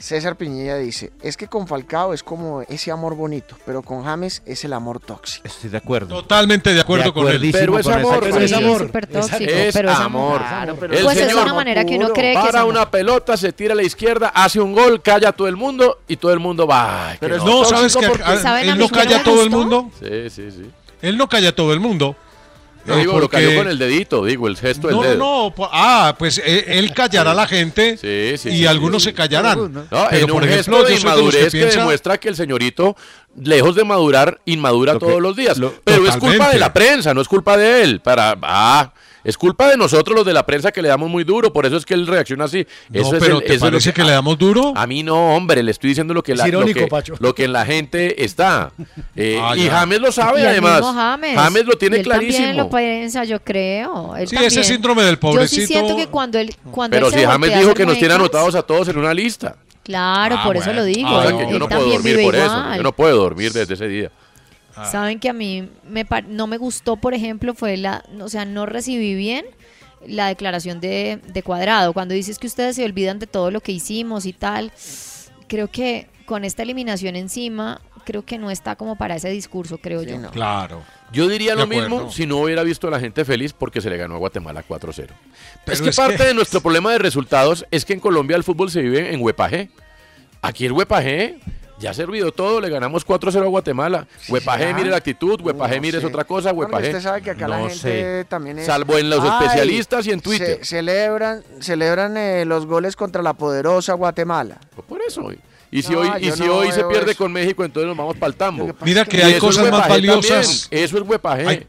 César 0.00 0.36
Piñilla 0.36 0.76
dice, 0.76 1.12
es 1.22 1.36
que 1.36 1.46
con 1.46 1.66
Falcao 1.68 2.14
es 2.14 2.22
como 2.22 2.62
ese 2.62 2.90
amor 2.90 3.14
bonito, 3.14 3.54
pero 3.66 3.82
con 3.82 4.02
James 4.02 4.42
es 4.46 4.64
el 4.64 4.72
amor 4.72 4.98
tóxico. 4.98 5.46
Estoy 5.46 5.68
de 5.68 5.76
acuerdo. 5.76 6.08
Totalmente 6.16 6.72
de 6.72 6.80
acuerdo 6.80 7.12
con 7.12 7.28
él. 7.28 7.50
Pero 7.52 7.78
es 7.78 7.86
amor, 7.86 8.26
es 8.26 8.52
amor. 8.54 8.90
tóxico, 8.90 9.36
Es 9.38 9.74
pero 9.74 9.90
es 9.90 9.98
amor. 9.98 10.42
amor. 10.42 10.84
El 10.90 11.04
Pues 11.04 11.18
es 11.18 11.28
señor 11.28 11.44
una 11.44 11.54
manera 11.54 11.84
que 11.84 11.96
uno 11.96 12.12
cree 12.14 12.34
que 12.34 12.48
es 12.48 12.54
amor. 12.54 12.70
una 12.70 12.90
pelota, 12.90 13.36
se 13.36 13.52
tira 13.52 13.74
a 13.74 13.76
la 13.76 13.82
izquierda, 13.82 14.28
hace 14.34 14.58
un 14.58 14.72
gol, 14.72 15.02
calla 15.02 15.28
a 15.28 15.32
todo 15.32 15.48
el 15.48 15.56
mundo 15.56 15.98
y 16.08 16.16
todo 16.16 16.32
el 16.32 16.38
mundo 16.40 16.66
va. 16.66 17.14
Pero 17.20 17.36
no, 17.44 17.64
¿sabes 17.66 17.94
que 17.94 18.08
porque- 18.08 18.24
a- 18.24 18.38
¿Saben 18.38 18.68
a 18.70 18.72
él 18.72 18.78
no 18.78 18.88
calla 18.88 19.18
a 19.18 19.22
todo 19.22 19.42
el 19.42 19.50
mundo? 19.50 19.90
Sí, 20.00 20.30
sí, 20.30 20.50
sí. 20.50 20.70
Él 21.02 21.16
no 21.18 21.28
calla 21.28 21.50
a 21.50 21.52
todo 21.52 21.72
el 21.74 21.80
mundo. 21.80 22.16
No, 22.86 22.96
digo, 22.96 23.12
lo 23.14 23.20
porque- 23.22 23.36
cayó 23.36 23.56
con 23.56 23.68
el 23.68 23.78
dedito, 23.78 24.24
digo, 24.24 24.48
el 24.48 24.56
gesto 24.56 24.88
del 24.88 24.96
No, 24.96 25.02
no, 25.02 25.08
dedo. 25.08 25.18
no. 25.18 25.54
po- 25.54 25.68
Ah, 25.70 26.14
pues 26.18 26.38
eh, 26.44 26.64
él 26.78 26.92
callará 26.94 27.32
a 27.32 27.34
la 27.34 27.46
gente 27.46 27.96
Sí, 27.98 28.38
sí, 28.38 28.48
y 28.48 28.58
sí, 28.58 28.66
algunos 28.66 29.02
sí. 29.02 29.10
se 29.10 29.14
callarán. 29.14 29.72
No, 29.72 29.84
Pero, 29.90 30.08
en 30.12 30.26
por 30.26 30.42
un 30.42 30.48
ejemplo, 30.48 30.78
gesto 30.78 30.84
de 30.84 30.96
inmadurez 30.98 31.44
que, 31.52 31.58
piensa- 31.58 31.78
demuestra 31.80 32.18
que 32.18 32.28
el 32.30 32.36
señorito, 32.36 32.96
lejos 33.42 33.74
de 33.74 33.84
madurar, 33.84 34.40
inmadura 34.46 34.94
Lo 34.94 34.98
que- 34.98 35.06
todos 35.06 35.20
los 35.20 35.36
días. 35.36 35.58
lo- 35.58 35.74
Pero 35.84 36.06
es 36.08 36.16
culpa 36.16 36.48
de 36.50 36.58
la 36.58 36.72
prensa, 36.72 37.12
no 37.14 37.20
es 37.20 37.28
culpa 37.28 37.56
de 37.56 37.82
él. 37.82 38.00
Para, 38.00 38.36
ah, 38.42 38.92
es 39.24 39.36
culpa 39.36 39.68
de 39.68 39.76
nosotros 39.76 40.16
los 40.16 40.24
de 40.26 40.32
la 40.32 40.44
prensa 40.46 40.72
que 40.72 40.82
le 40.82 40.88
damos 40.88 41.10
muy 41.10 41.24
duro, 41.24 41.52
por 41.52 41.66
eso 41.66 41.76
es 41.76 41.84
que 41.84 41.94
él 41.94 42.06
reacciona 42.06 42.44
así. 42.44 42.66
No, 42.88 43.00
Eso 43.00 43.16
es 43.16 43.22
pero 43.22 43.38
el- 43.38 43.44
¿te 43.44 43.46
eso 43.46 43.54
es 43.54 43.60
lo 43.62 43.66
parece 43.70 43.92
que 43.92 44.04
le 44.04 44.12
damos 44.12 44.38
duro? 44.38 44.72
A 44.76 44.86
mí 44.86 45.02
no, 45.02 45.34
hombre, 45.34 45.62
le 45.62 45.70
estoy 45.70 45.88
diciendo 45.88 46.14
lo 46.14 46.22
que, 46.22 46.32
Es 46.32 46.38
la, 46.38 46.48
irónico, 46.48 46.78
lo, 46.80 46.84
que 46.86 46.90
Pacho. 46.90 47.14
lo 47.18 47.34
que 47.34 47.44
en 47.44 47.52
la 47.52 47.64
gente 47.66 48.24
está. 48.24 48.72
Eh, 49.16 49.38
Ah, 49.42 49.56
y. 49.56 49.68
James 49.68 50.00
lo 50.00 50.12
sabe 50.12 50.40
Y 50.40 50.44
además. 50.46 50.80
mismo 50.80 50.94
James. 50.94 51.64
lo 51.66 51.76
tiene 51.76 51.96
Y 51.96 52.00
él 52.00 52.08
También 52.08 52.32
clarísimo. 52.32 52.62
lo 52.64 52.70
piensa, 52.70 53.24
yo 53.24 53.40
creo. 53.40 54.16
Él 54.16 54.28
Sí, 54.28 54.34
también. 54.36 54.58
ese 54.58 54.64
síndrome 54.64 55.02
del 55.02 55.16
Yo 55.16 55.20
pobrecito. 55.20 55.60
sí 55.62 55.66
siento 55.66 55.96
que 55.96 56.06
cuando 56.06 56.38
él, 56.38 56.54
cuando 56.70 56.94
Pero 56.94 57.08
él 57.08 57.12
si 57.14 57.24
James 57.24 57.52
a 57.54 57.58
dijo 57.58 57.74
que 57.74 57.84
nos 57.86 57.98
tiene 57.98 58.14
anotados 58.14 58.54
a 58.54 58.62
todos 58.62 58.88
en 58.88 58.98
una 58.98 59.12
lista. 59.12 59.56
Claro, 59.82 60.36
Ah, 60.38 60.44
por 60.46 60.56
eso 60.56 60.72
lo 60.72 60.84
digo. 60.84 61.08
O 61.10 61.20
sea 61.22 61.30
él, 61.30 61.36
que 61.38 61.44
yo 61.44 61.50
él 61.50 61.58
no 61.58 61.68
puedo 61.68 61.80
también 61.80 62.02
dormir 62.02 62.24
por 62.24 62.34
eso. 62.36 62.74
Yo 62.76 62.82
no 62.82 62.92
puedo 62.92 63.16
dormir 63.16 63.52
desde 63.52 63.74
ese 63.74 63.88
día. 63.88 64.10
Saben 64.86 65.18
que 65.20 65.28
a 65.28 65.32
mí 65.32 65.68
me 65.88 66.04
par- 66.04 66.24
no 66.28 66.46
me 66.46 66.56
gustó, 66.58 66.96
por 66.96 67.14
ejemplo, 67.14 67.54
fue 67.54 67.76
la, 67.76 68.04
o 68.20 68.28
sea, 68.28 68.44
no 68.44 68.66
recibí 68.66 69.14
bien 69.14 69.44
la 70.06 70.28
declaración 70.28 70.80
de, 70.80 71.20
de 71.26 71.42
Cuadrado. 71.42 71.92
Cuando 71.92 72.14
dices 72.14 72.38
que 72.38 72.46
ustedes 72.46 72.76
se 72.76 72.84
olvidan 72.84 73.18
de 73.18 73.26
todo 73.26 73.50
lo 73.50 73.60
que 73.60 73.72
hicimos 73.72 74.24
y 74.26 74.32
tal, 74.32 74.72
creo 75.48 75.68
que 75.68 76.06
con 76.26 76.44
esta 76.44 76.62
eliminación 76.62 77.16
encima, 77.16 77.80
creo 78.04 78.24
que 78.24 78.38
no 78.38 78.50
está 78.50 78.76
como 78.76 78.96
para 78.96 79.16
ese 79.16 79.28
discurso, 79.30 79.78
creo 79.78 80.02
yo. 80.02 80.30
Claro. 80.30 80.82
Yo 81.12 81.26
diría 81.28 81.54
lo 81.56 81.66
mismo 81.66 81.96
si 82.12 82.24
no 82.26 82.38
hubiera 82.38 82.62
visto 82.62 82.86
a 82.86 82.90
la 82.90 83.00
gente 83.00 83.24
feliz 83.24 83.52
porque 83.52 83.80
se 83.80 83.90
le 83.90 83.96
ganó 83.96 84.14
a 84.14 84.18
Guatemala 84.18 84.64
4-0. 84.66 84.92
Pero 84.94 85.08
es 85.74 85.82
que 85.82 85.88
es 85.90 85.96
parte 85.96 86.16
que- 86.18 86.24
de 86.24 86.34
nuestro 86.34 86.60
problema 86.60 86.92
de 86.92 86.98
resultados 86.98 87.66
es 87.72 87.84
que 87.84 87.92
en 87.92 88.00
Colombia 88.00 88.36
el 88.36 88.44
fútbol 88.44 88.70
se 88.70 88.80
vive 88.80 89.12
en 89.12 89.20
huepaje. 89.20 89.70
Aquí 90.40 90.64
el 90.66 90.72
huepaje 90.72 91.38
ya 91.80 91.90
ha 91.90 91.94
servido 91.94 92.30
todo, 92.30 92.60
le 92.60 92.68
ganamos 92.68 93.04
4-0 93.06 93.42
a 93.42 93.46
Guatemala. 93.48 94.06
huepaje, 94.28 94.64
será? 94.64 94.76
mire 94.76 94.90
la 94.90 94.96
actitud, 94.98 95.40
huepaje, 95.40 95.76
No 95.76 95.82
mire 95.82 95.98
es 95.98 96.04
otra 96.04 96.24
cosa, 96.24 96.52
Bueno, 96.52 96.68
huepaje. 96.70 96.88
usted 96.88 97.00
sabe 97.02 97.22
que 97.22 97.30
acá 97.30 97.48
la 97.48 97.58
No 97.58 97.68
gente 97.68 97.78
sé. 97.80 98.24
también 98.28 98.58
es... 98.58 98.66
Salvo 98.66 98.98
en 98.98 99.10
los 99.10 99.20
Ay, 99.24 99.30
especialistas 99.46 100.06
y 100.06 100.10
en 100.12 100.20
Twitter. 100.20 100.58
ce- 100.58 100.64
celebran 100.64 101.42
celebran 101.60 102.16
eh, 102.16 102.44
los 102.44 102.66
goles 102.66 102.94
contra 102.96 103.22
la 103.22 103.32
poderosa 103.34 103.94
Guatemala. 103.94 104.58
Por 104.88 105.00
eso. 105.02 105.28
Y 105.72 105.82
si 105.82 105.92
No, 105.92 106.00
hoy, 106.00 106.10
y 106.20 106.30
si 106.32 106.42
no 106.42 106.56
hoy 106.56 106.72
se 106.72 106.84
pierde 106.84 107.12
eso. 107.12 107.18
con 107.18 107.32
México, 107.32 107.64
entonces 107.64 107.88
nos 107.88 107.96
vamos 107.96 108.16
para 108.16 108.28
el 108.30 108.34
tambo. 108.36 108.68
Mira 108.82 109.04
que 109.04 109.22
hay 109.22 109.32
es 109.34 109.40
cosas 109.40 109.70
más 109.70 109.88
también. 109.88 110.06
valiosas. 110.14 110.68
Eso 110.70 110.96
es 110.98 111.02
huepaje. 111.02 111.46
Hay- 111.46 111.66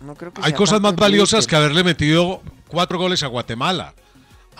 No 0.00 0.14
creo 0.14 0.32
que 0.32 0.40
Hay 0.40 0.50
sea 0.50 0.56
cosas 0.56 0.80
más 0.80 0.94
valiosas 0.96 1.46
que 1.46 1.56
haberle 1.56 1.84
metido 1.84 2.40
cuatro 2.68 2.96
goles 2.98 3.22
a 3.22 3.26
Guatemala. 3.26 3.92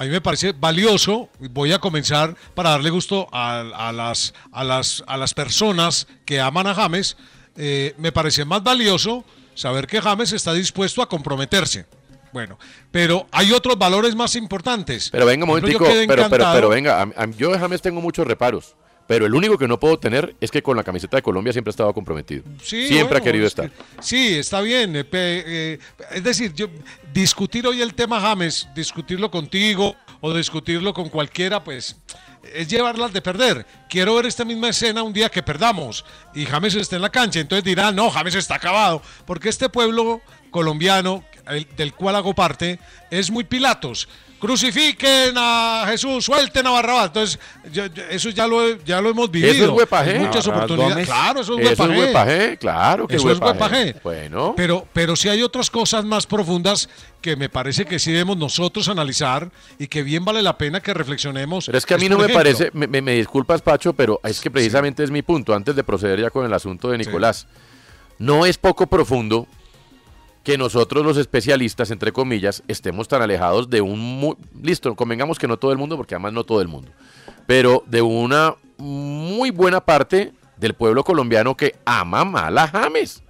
A 0.01 0.05
mí 0.05 0.09
me 0.09 0.23
parece 0.23 0.53
valioso, 0.53 1.29
voy 1.51 1.73
a 1.75 1.79
comenzar 1.79 2.35
para 2.55 2.71
darle 2.71 2.89
gusto 2.89 3.29
a, 3.33 3.61
a 3.61 3.93
las, 3.93 4.33
a, 4.51 4.65
las, 4.65 5.05
a 5.07 5.19
las 5.19 5.35
personas 5.35 6.07
que 6.25 6.41
aman 6.41 6.67
a 6.67 6.75
James, 6.75 7.19
eh, 7.55 7.95
me 7.99 8.11
parece 8.11 8.47
más 8.47 8.63
valioso 8.63 9.27
saber 9.55 9.87
que 9.87 10.01
James 10.01 10.33
está 10.33 10.55
dispuesto 10.55 11.03
a 11.03 11.09
comprometerse. 11.11 11.85
Bueno, 12.33 12.59
pero 12.91 13.27
hay 13.31 13.53
otros 13.53 13.77
valores 13.77 14.15
más 14.17 14.37
importantes. 14.37 15.11
Pero 15.11 15.27
venga, 15.27 15.45
un 15.45 15.49
momentico, 15.51 15.85
pero, 16.07 16.29
pero, 16.31 16.45
pero 16.55 16.69
venga, 16.71 17.03
a- 17.03 17.23
a- 17.25 17.27
yo 17.37 17.53
de 17.53 17.59
James 17.59 17.83
tengo 17.83 18.01
muchos 18.01 18.27
reparos, 18.27 18.77
pero 19.11 19.27
el 19.27 19.35
único 19.35 19.59
que 19.59 19.67
no 19.67 19.81
puedo 19.81 19.99
tener 19.99 20.37
es 20.41 20.53
que 20.53 20.63
con 20.63 20.77
la 20.77 20.85
camiseta 20.85 21.17
de 21.17 21.23
Colombia 21.25 21.53
siempre 21.53 21.71
ha 21.71 21.73
estado 21.73 21.93
comprometido. 21.93 22.45
Sí, 22.63 22.87
siempre 22.87 23.07
bueno, 23.09 23.17
ha 23.17 23.21
querido 23.25 23.45
es 23.49 23.55
que- 23.57 23.63
estar. 23.63 23.85
sí, 24.01 24.35
está 24.39 24.61
bien. 24.61 24.95
eh, 24.95 25.05
eh, 25.13 25.79
es 26.13 26.23
decir, 26.23 26.55
yo, 26.55 26.69
discutir 27.13 27.67
hoy 27.67 27.83
el 27.83 27.93
tema 27.95 28.21
James, 28.21 28.69
discutirlo 28.73 29.29
contigo 29.29 29.97
o 30.21 30.33
discutirlo 30.33 30.95
con 30.95 31.09
cualquiera, 31.09 31.65
pues 31.65 31.97
es 32.55 32.69
llevarlas 32.69 33.13
de 33.13 33.21
perder. 33.21 33.67
Quiero 33.89 34.15
ver 34.15 34.27
esta 34.27 34.45
misma 34.45 34.69
escena 34.69 35.03
un 35.03 35.13
día 35.13 35.29
que 35.29 35.43
perdamos 35.43 36.05
y 36.33 36.47
James 36.47 36.77
esté 36.77 36.95
en 36.95 37.03
la 37.03 37.11
cancha. 37.11 37.41
Entonces 37.41 37.65
dirán, 37.65 37.97
no, 37.97 38.11
James 38.11 38.37
está 38.37 38.55
acabado. 38.55 39.03
Porque 39.27 39.49
este 39.49 39.69
pueblo 39.69 40.21
colombiano, 40.53 41.25
el- 41.49 41.67
del 41.77 41.95
cual 41.95 42.15
hago 42.15 42.33
parte, 42.33 42.79
es 43.11 43.29
muy 43.29 43.43
Pilatos. 43.43 44.09
Crucifiquen 44.41 45.35
a 45.37 45.85
Jesús, 45.89 46.25
suelten 46.25 46.67
a 46.67 46.71
Barrabás. 46.71 47.07
Entonces, 47.09 47.39
yo- 47.73 47.87
yo- 47.87 48.03
eso 48.11 48.31
ya 48.31 48.47
lo, 48.47 48.77
ya 48.85 49.01
lo 49.01 49.11
hemos 49.11 49.31
vivido. 49.31 49.53
Eso 49.53 49.65
es 49.67 49.71
huepaje. 49.71 50.17
en 50.17 50.23
Muchas 50.27 50.47
oportunidades. 50.49 51.07
Claro, 51.07 51.41
eso 51.43 51.59
es 51.59 51.61
Eso 51.71 51.73
es 51.73 51.79
huepaje. 51.91 52.01
huepaje, 52.01 52.57
claro 52.59 53.07
que 53.07 53.17
Eso 53.17 53.31
es 53.31 53.39
huepaje. 53.39 53.53
huepaje. 53.85 53.97
Bueno, 54.03 54.55
Pero, 54.57 54.87
pero 54.93 55.15
sí 55.15 55.29
hay 55.29 55.43
otras 55.43 55.71
cosas 55.71 56.05
más 56.05 56.27
profundas 56.27 56.89
que 57.21 57.37
me 57.37 57.49
parece 57.49 57.85
que 57.85 57.99
sí 57.99 58.11
debemos 58.13 58.37
nosotros 58.39 58.89
analizar 58.89 59.51
y 59.79 59.87
que 59.89 60.03
bien 60.03 60.25
vale 60.25 60.43
la 60.43 60.57
pena 60.57 60.81
que 60.81 60.95
reflexionemos. 60.95 61.67
pero 61.67 61.77
es 61.79 61.85
que 61.87 61.95
a 61.95 61.99
mí 61.99 62.05
Es, 62.05 62.11
no 62.11 62.17
me 62.17 62.25
ejemplo, 62.25 62.39
parece, 62.43 62.71
me, 62.73 62.87
me- 62.87 63.03
me 63.03 63.13
disculpas 63.15 63.61
Pacho, 63.63 63.93
pero 63.93 64.21
es 64.25 64.41
que 64.41 64.51
precisamente 64.51 65.05
es 65.05 65.11
mi 65.11 65.21
punto, 65.23 65.55
antes 65.55 65.77
de 65.77 65.85
proceder 65.85 66.19
ya 66.21 66.31
con 66.31 66.47
el 66.47 66.53
asunto 66.55 66.89
de 66.91 66.99
Nicolás. 66.99 67.47
No 68.19 68.47
es 68.47 68.57
poco 68.59 68.87
profundo 68.87 69.47
que 70.43 70.57
nosotros 70.57 71.05
los 71.05 71.17
especialistas, 71.17 71.91
entre 71.91 72.13
comillas, 72.13 72.63
estemos 72.69 73.09
tan 73.09 73.21
alejados 73.23 73.69
de 73.69 73.81
un... 73.81 73.99
mu- 74.01 74.37
listo, 74.63 74.95
convengamos 74.97 75.39
que 75.39 75.47
no 75.47 75.59
todo 75.59 75.73
el 75.73 75.79
mundo, 75.79 75.97
porque 75.97 76.15
además 76.15 76.33
no 76.33 76.45
todo 76.45 76.61
el 76.63 76.69
mundo, 76.69 76.91
pero 77.47 77.83
de 77.87 78.01
una 78.03 78.55
muy 78.79 79.51
buena 79.51 79.81
parte 79.81 80.33
del 80.57 80.75
pueblo 80.75 81.05
colombiano 81.05 81.55
que 81.57 81.75
ama 81.85 82.25
mal 82.25 82.57
a 82.59 82.69
James. 82.69 83.23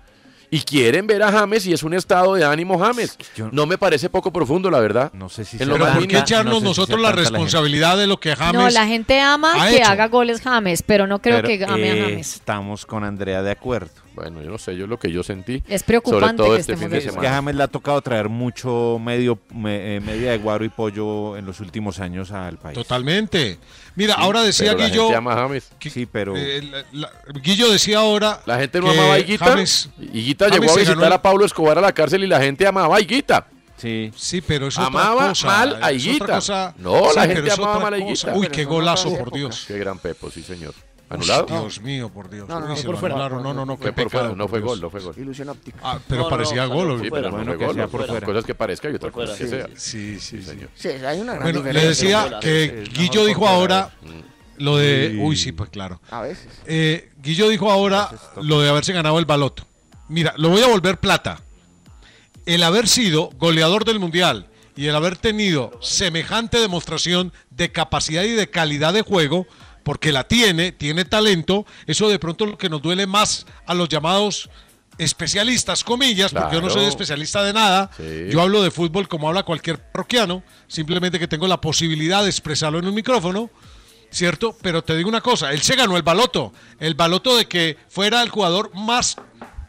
Y 0.52 0.62
quieren 0.62 1.06
ver 1.06 1.22
a 1.22 1.30
James 1.30 1.64
y 1.66 1.72
es 1.72 1.84
un 1.84 1.94
estado 1.94 2.34
de 2.34 2.44
ánimo 2.44 2.76
James. 2.76 3.16
No 3.52 3.66
me 3.66 3.78
parece 3.78 4.10
poco 4.10 4.32
profundo, 4.32 4.68
la 4.68 4.80
verdad. 4.80 5.12
No 5.12 5.28
sé 5.28 5.44
si 5.44 5.56
lo 5.64 5.74
Pero 5.74 5.92
¿por 5.92 6.08
qué 6.08 6.18
echarnos 6.18 6.54
no 6.54 6.58
sé 6.58 6.64
nosotros 6.80 7.00
la 7.00 7.12
responsabilidad 7.12 7.96
de 7.96 8.08
lo 8.08 8.18
que 8.18 8.34
James 8.34 8.54
No, 8.54 8.68
la 8.68 8.84
gente 8.84 9.20
ama 9.20 9.52
ha 9.64 9.70
que 9.70 9.76
hecho. 9.76 9.88
haga 9.90 10.08
goles 10.08 10.40
James, 10.40 10.82
pero 10.82 11.06
no 11.06 11.20
creo 11.20 11.36
Pero, 11.42 11.46
que 11.48 11.64
ame 11.64 11.90
a 11.90 11.94
eh, 11.94 12.02
James. 12.02 12.34
Estamos 12.34 12.84
con 12.84 13.04
Andrea 13.04 13.42
de 13.42 13.52
acuerdo. 13.52 13.92
Bueno, 14.14 14.42
yo 14.42 14.50
no 14.50 14.58
sé, 14.58 14.76
yo 14.76 14.86
lo 14.86 14.98
que 14.98 15.10
yo 15.12 15.22
sentí. 15.22 15.62
Es 15.68 15.82
preocupante 15.82 16.26
sobre 16.26 16.36
todo 16.36 16.54
que 16.54 16.60
este 16.60 16.76
fin 16.76 16.88
de 16.88 16.96
de 16.96 16.98
Es 16.98 17.04
que 17.04 17.10
a 17.10 17.12
semana. 17.12 17.34
James 17.34 17.54
le 17.54 17.62
ha 17.62 17.68
tocado 17.68 18.00
traer 18.02 18.28
mucho 18.28 18.98
medio 19.00 19.38
me- 19.54 19.96
eh, 19.96 20.00
media 20.00 20.32
de 20.32 20.38
guaro 20.38 20.64
y 20.64 20.68
pollo 20.68 21.36
en 21.36 21.46
los 21.46 21.60
últimos 21.60 22.00
años 22.00 22.32
al 22.32 22.58
país. 22.58 22.74
Totalmente. 22.76 23.58
Mira, 23.94 24.14
ahora 24.14 24.42
decía 24.42 24.68
Pero 24.72 24.78
la 24.80 24.88
Guillo. 24.88 25.02
gente 25.04 25.16
ama 25.16 25.32
a 25.32 25.36
James. 25.36 25.70
que- 25.78 25.90
Sí, 25.90 26.06
pero 26.06 26.34
eh, 26.36 26.60
la- 26.62 26.84
la- 26.92 27.10
Guillo 27.40 27.70
decía 27.70 27.98
ahora. 28.00 28.40
La 28.46 28.58
gente 28.58 28.80
no 28.80 28.90
amaba 28.90 29.14
a 29.14 29.18
Higuita. 29.18 29.44
James- 29.46 29.88
Higuita 29.98 30.46
James 30.46 30.60
llegó 30.60 30.72
a 30.72 30.76
visitar 30.76 30.98
ganó- 31.02 31.14
a 31.14 31.22
Pablo 31.22 31.44
Escobar 31.44 31.78
a 31.78 31.80
la 31.80 31.92
cárcel 31.92 32.24
y 32.24 32.26
la 32.26 32.40
gente 32.40 32.66
amaba 32.66 32.96
a 32.96 33.00
Higuita. 33.00 33.46
sí. 33.76 34.10
Sí, 34.14 34.40
pero 34.42 34.66
es 34.66 34.74
otra 34.76 34.86
Amaba 34.88 35.28
cosa. 35.28 35.46
mal 35.46 35.68
a 35.74 35.76
otra 35.76 35.92
Higuita. 35.92 36.26
cosa- 36.26 36.74
No, 36.78 37.10
Sí, 37.10 37.16
la 37.16 37.26
gente 37.26 37.50
amaba 37.52 37.70
otra 37.76 37.82
mal 37.84 37.94
a. 37.94 37.98
Higuita. 37.98 38.34
Uy, 38.34 38.48
qué 38.48 38.64
golazo, 38.64 39.16
por. 39.16 39.32
Dios. 39.32 39.64
Qué 39.66 39.78
gran 39.78 39.98
Pepo, 39.98 40.30
sí, 40.30 40.42
señor. 40.42 40.74
¿Anulado? 41.10 41.46
Dios 41.46 41.80
mío, 41.80 42.08
por 42.08 42.30
Dios. 42.30 42.48
No, 42.48 42.60
no, 42.60 42.68
no, 42.68 42.76
se 42.76 42.84
por 42.84 42.94
lo 42.94 43.00
fuera. 43.00 43.14
anularon. 43.16 43.42
No, 43.42 43.52
no, 43.66 43.76
Fue 43.76 43.92
por 43.92 44.04
pecado. 44.04 44.08
fuera, 44.24 44.34
no 44.36 44.48
fue 44.48 44.60
gol, 44.60 44.80
no 44.80 44.90
fue 44.90 45.00
gol. 45.00 45.14
Ilusión 45.18 45.48
óptica. 45.48 45.78
Ah, 45.82 45.98
pero 46.08 46.22
No, 46.22 46.28
parecía 46.28 46.66
no, 46.66 46.74
gol. 46.74 46.86
salió 46.86 46.94
¿o 47.00 47.04
Sí, 47.04 47.10
pero 47.10 47.30
no 47.30 47.44
fue 47.44 47.56
gol. 47.66 47.88
por 47.88 48.06
fuera. 48.06 48.26
cosa 48.26 48.38
es 48.38 48.44
que 48.46 48.54
parezca 48.54 48.88
y 48.90 48.94
otra 48.94 49.10
Por 49.10 49.22
cosa 49.26 49.32
es 49.34 49.38
que 49.38 49.48
sea. 49.48 49.66
Sí, 49.76 50.20
sí, 50.20 50.38
sí. 50.38 50.42
señor. 50.42 50.68
Sí, 50.74 50.88
hay 50.88 51.20
una 51.20 51.34
gran 51.34 51.42
Bueno, 51.52 51.72
le 51.72 51.86
decía 51.86 52.38
que 52.40 52.84
Guillo 52.94 53.26
dijo 53.26 53.46
ahora 53.48 53.90
lo 54.58 54.76
de. 54.76 55.18
Uy, 55.20 55.36
sí, 55.36 55.52
pues 55.52 55.68
claro. 55.70 56.00
A 56.10 56.20
veces. 56.22 56.46
Eh, 56.66 57.10
Guillo 57.20 57.48
dijo 57.48 57.70
ahora 57.72 58.08
lo 58.40 58.60
de 58.60 58.68
haberse 58.70 58.92
ganado 58.92 59.18
el 59.18 59.24
baloto. 59.24 59.66
Mira, 60.08 60.32
lo 60.36 60.48
voy 60.50 60.62
a 60.62 60.68
volver 60.68 60.98
plata. 60.98 61.40
El 62.46 62.62
haber 62.62 62.88
sido 62.88 63.30
goleador 63.36 63.84
del 63.84 63.98
Mundial 64.00 64.46
y 64.76 64.86
el 64.86 64.94
haber 64.96 65.16
tenido 65.16 65.72
semejante 65.82 66.58
demostración 66.58 67.32
de 67.50 67.70
capacidad 67.70 68.22
y 68.22 68.30
de 68.30 68.48
calidad 68.48 68.94
de 68.94 69.02
juego, 69.02 69.46
porque 69.90 70.12
la 70.12 70.22
tiene, 70.22 70.70
tiene 70.70 71.04
talento, 71.04 71.66
eso 71.84 72.08
de 72.08 72.20
pronto 72.20 72.44
es 72.44 72.52
lo 72.52 72.56
que 72.56 72.68
nos 72.68 72.80
duele 72.80 73.08
más 73.08 73.44
a 73.66 73.74
los 73.74 73.88
llamados 73.88 74.48
especialistas, 74.98 75.82
comillas, 75.82 76.32
porque 76.32 76.54
yo 76.54 76.62
no 76.62 76.70
soy 76.70 76.84
especialista 76.84 77.42
de 77.42 77.52
nada, 77.52 77.90
Sí. 77.96 78.28
yo 78.30 78.40
hablo 78.40 78.62
de 78.62 78.70
fútbol 78.70 79.08
como 79.08 79.26
habla 79.26 79.42
cualquier 79.42 79.80
parroquiano, 79.90 80.44
simplemente 80.68 81.18
que 81.18 81.26
tengo 81.26 81.48
la 81.48 81.60
posibilidad 81.60 82.22
de 82.22 82.28
expresarlo 82.30 82.78
en 82.78 82.86
un 82.86 82.94
micrófono, 82.94 83.50
¿cierto? 84.12 84.56
Pero 84.62 84.84
te 84.84 84.96
digo 84.96 85.08
una 85.08 85.22
cosa, 85.22 85.50
él 85.52 85.60
se 85.60 85.74
ganó 85.74 85.96
el 85.96 86.04
baloto, 86.04 86.52
el 86.78 86.94
baloto 86.94 87.36
de 87.36 87.46
que 87.46 87.76
fuera 87.88 88.22
el 88.22 88.28
jugador 88.28 88.70
más 88.76 89.16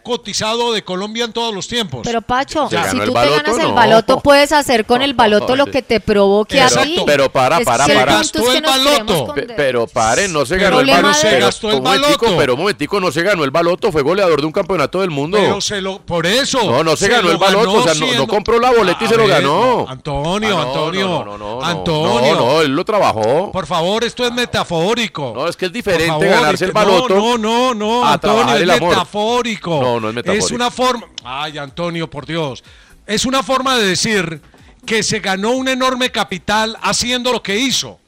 cotizado 0.03 0.73
de 0.73 0.83
Colombia 0.83 1.25
en 1.25 1.33
todos 1.33 1.53
los 1.53 1.67
tiempos. 1.67 2.01
Pero 2.03 2.21
Pacho, 2.21 2.69
¿Se 2.69 2.77
si 2.89 2.99
tú 2.99 3.13
baloto? 3.13 3.21
te 3.21 3.43
ganas 3.43 3.57
el 3.63 3.67
No. 3.69 3.73
baloto, 3.73 4.19
puedes 4.21 4.51
hacer 4.51 4.85
con 4.85 5.01
el 5.01 5.13
baloto 5.13 5.55
lo 5.55 5.65
que 5.67 5.81
te 5.81 5.99
provoque 5.99 6.59
a 6.61 6.65
Exacto. 6.65 6.87
ti. 6.89 7.03
Pero 7.05 7.31
para, 7.31 7.59
para, 7.61 7.85
para. 7.87 8.11
es 8.21 8.31
Gastó 8.31 8.43
que 8.43 8.57
el 8.57 8.61
baloto. 8.63 9.33
pero 9.55 9.87
paren, 9.87 10.33
no 10.33 10.45
se 10.45 10.57
ganó 10.57 10.79
el 10.79 10.87
baloto. 10.89 11.17
Pero, 11.21 11.45
gastó 11.45 11.71
el 11.71 11.81
baloto. 11.81 12.37
pero 12.37 12.53
un 12.53 12.59
momentico, 12.59 12.99
no 12.99 13.11
se 13.11 13.21
ganó 13.23 13.43
el 13.43 13.51
baloto, 13.51 13.91
fue 13.91 14.01
goleador 14.01 14.39
de 14.41 14.47
un 14.47 14.51
campeonato 14.53 15.01
del 15.01 15.09
mundo. 15.09 15.37
Pero 15.39 15.61
se 15.61 15.81
lo, 15.81 15.99
por 16.01 16.25
eso. 16.25 16.63
No, 16.63 16.83
no 16.83 16.95
se 16.95 17.07
ganó 17.07 17.31
el 17.31 17.37
baloto, 17.37 17.71
o 17.73 17.83
sea, 17.83 17.93
no- 17.93 17.99
no 18.01 18.05
siendo- 18.07 18.27
compró 18.27 18.59
la 18.59 18.71
boleta 18.71 18.97
y 19.01 19.05
A 19.05 19.09
se 19.09 19.15
lo 19.17 19.23
ver, 19.23 19.31
ganó. 19.41 19.85
Antonio, 19.87 20.57
Ah, 20.57 20.61
Antonio. 20.63 21.07
no, 21.07 21.25
no, 21.25 21.37
no, 21.37 21.59
no, 21.59 21.63
Antonio. 21.65 22.35
No, 22.35 22.39
no, 22.45 22.61
él 22.61 22.71
lo 22.75 22.83
trabajó. 22.85 23.51
Por 23.51 23.65
favor, 23.67 24.03
esto 24.03 24.25
es 24.25 24.31
metafórico. 24.31 25.33
No, 25.35 25.47
es 25.47 25.55
que 25.55 25.65
es 25.67 25.73
diferente 25.73 26.25
ganarse 26.27 26.65
el 26.65 26.71
baloto. 26.71 27.15
No, 27.15 27.37
no, 27.37 27.73
no, 27.73 28.05
a 28.05 28.13
Antonio, 28.13 28.55
es 28.55 28.81
metafórico. 28.81 29.90
No, 29.93 29.99
no 29.99 30.09
es 30.09 30.15
metafórico. 30.15 30.45
Es 30.45 30.51
una 30.51 30.71
forma. 30.71 31.07
Ay, 31.23 31.57
Antonio, 31.57 32.09
por 32.09 32.25
Dios. 32.25 32.63
Es 33.05 33.25
una 33.25 33.43
forma 33.43 33.77
de 33.77 33.87
decir 33.87 34.41
que 34.85 35.03
se 35.03 35.19
ganó 35.19 35.51
un 35.51 35.67
enorme 35.67 36.11
capital 36.11 36.77
haciendo 36.81 37.31
lo 37.31 37.43
que 37.43 37.57
hizo. 37.57 37.99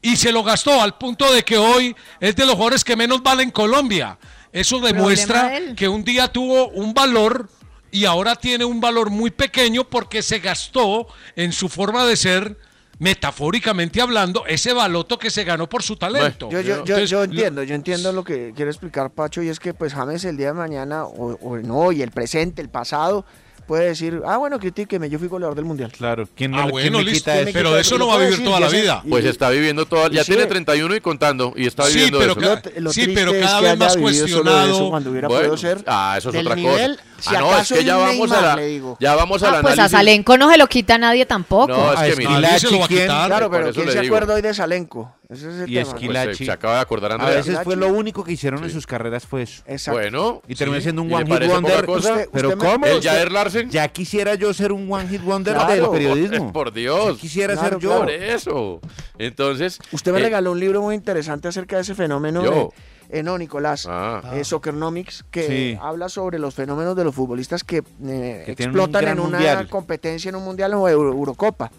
Y 0.00 0.16
se 0.16 0.32
lo 0.32 0.42
gastó 0.42 0.82
al 0.82 0.98
punto 0.98 1.32
de 1.32 1.44
que 1.44 1.56
hoy 1.56 1.94
es 2.20 2.34
de 2.34 2.44
los 2.44 2.54
jugadores 2.54 2.84
que 2.84 2.96
menos 2.96 3.22
vale 3.22 3.42
en 3.42 3.50
Colombia. 3.50 4.18
Eso 4.52 4.80
demuestra 4.80 5.48
de 5.48 5.74
que 5.74 5.88
un 5.88 6.04
día 6.04 6.28
tuvo 6.28 6.68
un 6.68 6.92
valor 6.92 7.48
y 7.90 8.04
ahora 8.04 8.34
tiene 8.36 8.64
un 8.64 8.80
valor 8.80 9.10
muy 9.10 9.30
pequeño 9.30 9.84
porque 9.84 10.22
se 10.22 10.40
gastó 10.40 11.06
en 11.36 11.52
su 11.52 11.68
forma 11.68 12.04
de 12.04 12.16
ser, 12.16 12.58
metafóricamente 13.02 14.00
hablando, 14.00 14.46
ese 14.46 14.72
baloto 14.72 15.18
que 15.18 15.28
se 15.28 15.42
ganó 15.42 15.68
por 15.68 15.82
su 15.82 15.96
talento. 15.96 16.48
Yo, 16.48 16.60
yo, 16.60 16.66
yo, 16.68 16.76
Entonces, 16.76 17.10
yo 17.10 17.24
entiendo, 17.24 17.64
yo 17.64 17.74
entiendo 17.74 18.12
lo 18.12 18.22
que 18.22 18.52
quiere 18.54 18.70
explicar 18.70 19.10
Pacho 19.10 19.42
y 19.42 19.48
es 19.48 19.58
que 19.58 19.74
pues 19.74 19.92
James 19.92 20.24
el 20.24 20.36
día 20.36 20.46
de 20.46 20.52
mañana 20.52 21.04
o, 21.04 21.36
o 21.42 21.58
no, 21.58 21.90
y 21.90 22.00
el 22.00 22.12
presente, 22.12 22.62
el 22.62 22.68
pasado, 22.68 23.24
puede 23.66 23.86
decir, 23.86 24.20
ah 24.26 24.36
bueno, 24.36 24.58
critíqueme, 24.58 25.08
yo 25.08 25.18
fui 25.18 25.28
goleador 25.28 25.54
del 25.54 25.64
mundial. 25.64 25.90
Claro, 25.92 26.28
¿quién, 26.34 26.54
Ah, 26.54 26.66
me- 26.66 26.70
bueno, 26.72 26.82
quién 26.98 27.06
me 27.06 27.10
listo. 27.12 27.30
quita 27.30 27.40
eso? 27.40 27.50
Pero 27.52 27.72
de 27.74 27.80
eso 27.80 27.98
no 27.98 28.06
va 28.08 28.14
a 28.14 28.18
vivir 28.18 28.42
toda 28.44 28.60
la 28.60 28.68
vida. 28.68 29.02
Pues 29.08 29.24
está 29.24 29.50
viviendo 29.50 29.86
toda, 29.86 30.08
ya 30.10 30.24
sí, 30.24 30.32
tiene 30.32 30.46
31 30.46 30.94
y 30.96 31.00
contando 31.00 31.52
y 31.56 31.66
está 31.66 31.84
Sí, 31.84 31.94
viviendo 31.94 32.18
pero 32.18 32.32
eso. 32.32 32.40
que- 32.62 32.80
Lo 32.80 32.80
lo 32.82 32.92
sí, 32.92 33.08
pero 33.14 33.32
es 33.32 33.40
cada 33.46 33.60
que 33.60 33.64
vez 33.66 33.78
más 33.78 33.96
cuestionado. 33.96 34.70
eso 34.74 34.90
cuando 34.90 35.10
hubiera 35.10 35.28
Bueno, 35.28 35.40
podido 35.42 35.56
ser. 35.56 35.84
ah, 35.86 36.14
eso 36.18 36.28
es 36.30 36.32
del 36.34 36.46
otra 36.46 36.56
nivel, 36.56 36.96
cosa. 36.96 37.30
si 37.30 37.36
ah, 37.36 37.40
no, 37.40 37.58
es 37.58 37.68
que 37.72 37.84
ya 37.84 37.96
vamos 37.96 38.32
a 38.32 38.40
la, 38.40 38.56
digo. 38.56 38.96
ya 39.00 39.14
vamos 39.14 39.42
al 39.42 39.54
Ah, 39.54 39.58
pues 39.62 39.78
a. 39.78 39.88
Salenco 39.88 40.36
no 40.38 40.50
se 40.50 40.58
lo 40.58 40.66
quita 40.66 40.98
nadie 40.98 41.26
tampoco. 41.26 41.68
No, 41.68 41.92
es 41.92 41.98
A 41.98 42.04
que 42.06 42.16
mira, 42.16 42.40
Nadie 42.40 42.58
se 42.58 42.70
lo 42.70 42.78
va 42.78 42.84
a 42.84 42.88
¿quién? 42.88 43.00
quitar. 43.02 43.26
Claro, 43.28 43.50
pero 43.50 43.72
¿quién 43.72 43.90
se 43.90 43.98
acuerda 44.00 44.34
hoy 44.34 44.42
de 44.42 44.54
Salenco? 44.54 45.14
Ese 45.32 45.48
es 45.48 45.54
el 45.62 45.70
Y 45.70 45.74
tema. 45.74 45.84
Pues 45.90 45.94
Esquilachi. 46.02 46.34
se, 46.36 46.44
se 46.46 46.50
acaba 46.52 46.74
de 46.76 46.80
acordar 46.80 47.12
A 47.12 47.24
veces 47.30 47.58
fue 47.64 47.76
lo 47.76 47.88
único 47.88 48.22
que 48.24 48.32
hicieron 48.32 48.62
en 48.64 48.70
sus 48.70 48.86
carreras 48.86 49.24
fue 49.26 49.42
eso. 49.42 49.62
Exacto. 49.66 49.98
Bueno, 50.00 50.42
Y 50.46 50.54
terminó 50.54 50.78
sí. 50.78 50.82
siendo 50.84 51.02
un 51.02 51.08
¿Y 51.08 51.10
le 51.10 51.16
one 51.16 51.38
hit 51.40 51.50
wonder. 51.50 51.84
cosa? 51.86 52.12
Usted- 52.12 52.28
Pero 52.32 52.48
usted 52.50 52.60
¿cómo? 52.66 52.86
¿El 52.86 53.02
Jair 53.02 53.32
Larsen? 53.32 53.70
Ya 53.70 53.88
quisiera 53.88 54.34
yo 54.34 54.52
ser 54.54 54.72
un 54.72 54.92
one 54.92 55.08
hit 55.08 55.22
wonder 55.22 55.54
Claro. 55.54 55.72
del 55.72 55.90
periodismo. 55.90 56.52
Por 56.52 56.72
Dios. 56.72 57.16
Ya 57.16 57.20
quisiera 57.20 57.54
Claro, 57.54 57.68
ser 57.70 57.78
yo. 57.80 57.98
Por 57.98 58.10
eso. 58.10 58.80
Entonces. 59.18 59.78
Usted 59.92 60.12
me 60.12 60.18
eh, 60.20 60.22
regaló 60.24 60.52
un 60.52 60.60
libro 60.60 60.82
muy 60.82 60.94
interesante 60.94 61.48
acerca 61.48 61.76
de 61.76 61.82
ese 61.82 61.94
fenómeno. 61.94 62.42
Yo. 62.44 62.50
de- 62.50 63.18
eh, 63.18 63.22
no, 63.22 63.36
Nicolás. 63.36 63.86
Ah. 63.90 64.22
eh, 64.34 64.42
Soccernomics, 64.42 65.24
que 65.30 65.46
Sí. 65.46 65.78
habla 65.82 66.08
sobre 66.08 66.38
los 66.38 66.54
fenómenos 66.54 66.96
de 66.96 67.04
los 67.04 67.14
futbolistas 67.14 67.62
que, 67.62 67.78
eh, 68.04 68.42
Que 68.46 68.56
tienen 68.56 68.74
un 68.74 68.80
explotan 68.80 69.06
en 69.08 69.20
una 69.20 69.36
mundial. 69.38 69.68
competencia 69.68 70.30
en 70.30 70.36
un 70.36 70.44
mundial 70.44 70.72
o 70.74 70.88
Euro- 70.88 71.10
Eurocopa. 71.12 71.70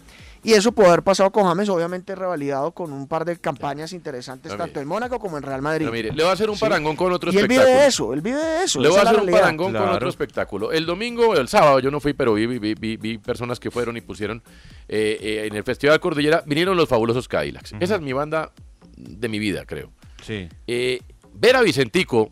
Y 0.44 0.52
eso 0.52 0.72
puede 0.72 0.88
haber 0.90 1.02
pasado 1.02 1.32
con 1.32 1.44
James, 1.44 1.68
obviamente 1.70 2.14
revalidado 2.14 2.72
con 2.72 2.92
un 2.92 3.08
par 3.08 3.24
de 3.24 3.36
campañas 3.38 3.92
interesantes, 3.94 4.52
No, 4.52 4.58
tanto 4.58 4.78
en 4.80 4.86
Mónaco 4.86 5.18
como 5.18 5.38
en 5.38 5.42
Real 5.42 5.62
Madrid. 5.62 5.86
pero 5.86 5.92
mire, 5.92 6.12
le 6.12 6.22
voy 6.22 6.30
a 6.30 6.34
hacer 6.34 6.50
un 6.50 6.56
Sí. 6.56 6.60
parangón 6.60 6.94
con 6.96 7.12
otro 7.12 7.32
y 7.32 7.36
él 7.38 7.48
vive 7.48 7.54
espectáculo. 7.62 7.80
de 7.82 7.86
eso, 7.88 8.12
él 8.14 8.20
vive 8.20 8.38
de 8.44 8.64
eso. 8.64 8.80
Le 8.80 8.88
voy 8.88 8.98
a 8.98 9.02
hacer 9.02 9.20
un 9.20 9.30
parangón 9.30 9.72
con 9.72 9.88
otro 9.88 10.08
espectáculo. 10.08 10.70
El 10.72 10.86
domingo, 10.86 11.34
el 11.34 11.48
sábado, 11.48 11.80
yo 11.80 11.90
no 11.90 11.98
fui, 11.98 12.12
pero 12.12 12.34
vi, 12.34 12.46
vi, 12.46 12.74
vi, 12.74 12.96
vi 12.96 13.18
personas 13.18 13.58
que 13.58 13.70
fueron 13.70 13.96
y 13.96 14.02
pusieron 14.02 14.42
eh, 14.88 15.18
eh, 15.20 15.46
en 15.50 15.56
el 15.56 15.64
Festival 15.64 15.98
Cordillera, 15.98 16.42
vinieron 16.46 16.76
los 16.76 16.88
fabulosos 16.88 17.26
Cadillacs. 17.26 17.72
Esa 17.80 17.94
es 17.96 18.00
mi 18.02 18.12
banda 18.12 18.52
de 18.96 19.28
mi 19.28 19.38
vida, 19.38 19.64
creo. 19.66 19.90
Sí. 20.22 20.48
Eh, 20.66 21.00
ver 21.32 21.56
a 21.56 21.62
Vicentico 21.62 22.30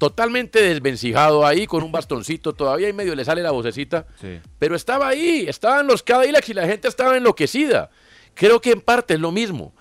totalmente 0.00 0.62
desvencijado 0.62 1.44
ahí 1.46 1.66
con 1.66 1.82
un 1.84 1.92
bastoncito, 1.92 2.54
todavía 2.54 2.88
y 2.88 2.92
medio 2.94 3.14
le 3.14 3.22
sale 3.24 3.42
la 3.42 3.50
vocecita, 3.50 4.06
Sí. 4.18 4.40
pero 4.58 4.74
estaba 4.74 5.06
ahí, 5.08 5.44
estaban 5.46 5.86
los 5.86 6.02
Cadillacs 6.02 6.48
y 6.48 6.54
la 6.54 6.66
gente 6.66 6.88
estaba 6.88 7.18
enloquecida. 7.18 7.90
Creo 8.34 8.62
que 8.62 8.70
en 8.72 8.80
parte 8.80 9.14
es 9.14 9.20
lo 9.20 9.30
mismo. 9.30 9.74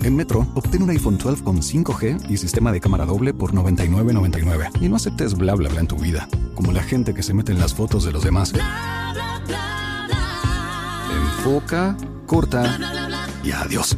En 0.00 0.16
Metro, 0.16 0.40
obtén 0.56 0.82
un 0.82 0.90
iPhone 0.90 1.16
12 1.16 1.44
con 1.44 1.62
5G 1.62 2.28
y 2.28 2.38
sistema 2.38 2.72
de 2.72 2.80
cámara 2.80 3.04
doble 3.06 3.32
por 3.32 3.52
$99.99. 3.52 4.70
Y 4.80 4.88
no 4.88 4.96
aceptes 4.96 5.34
bla 5.34 5.54
bla 5.54 5.68
bla 5.68 5.78
en 5.80 5.86
tu 5.86 5.96
vida, 5.96 6.26
como 6.56 6.72
la 6.72 6.82
gente 6.82 7.14
que 7.14 7.22
se 7.22 7.32
mete 7.32 7.52
en 7.52 7.60
las 7.60 7.72
fotos 7.72 8.02
de 8.04 8.10
los 8.10 8.24
demás. 8.24 8.52
Enfoca, 11.12 11.96
corta 12.26 12.78
y 13.44 13.52
adiós. 13.52 13.96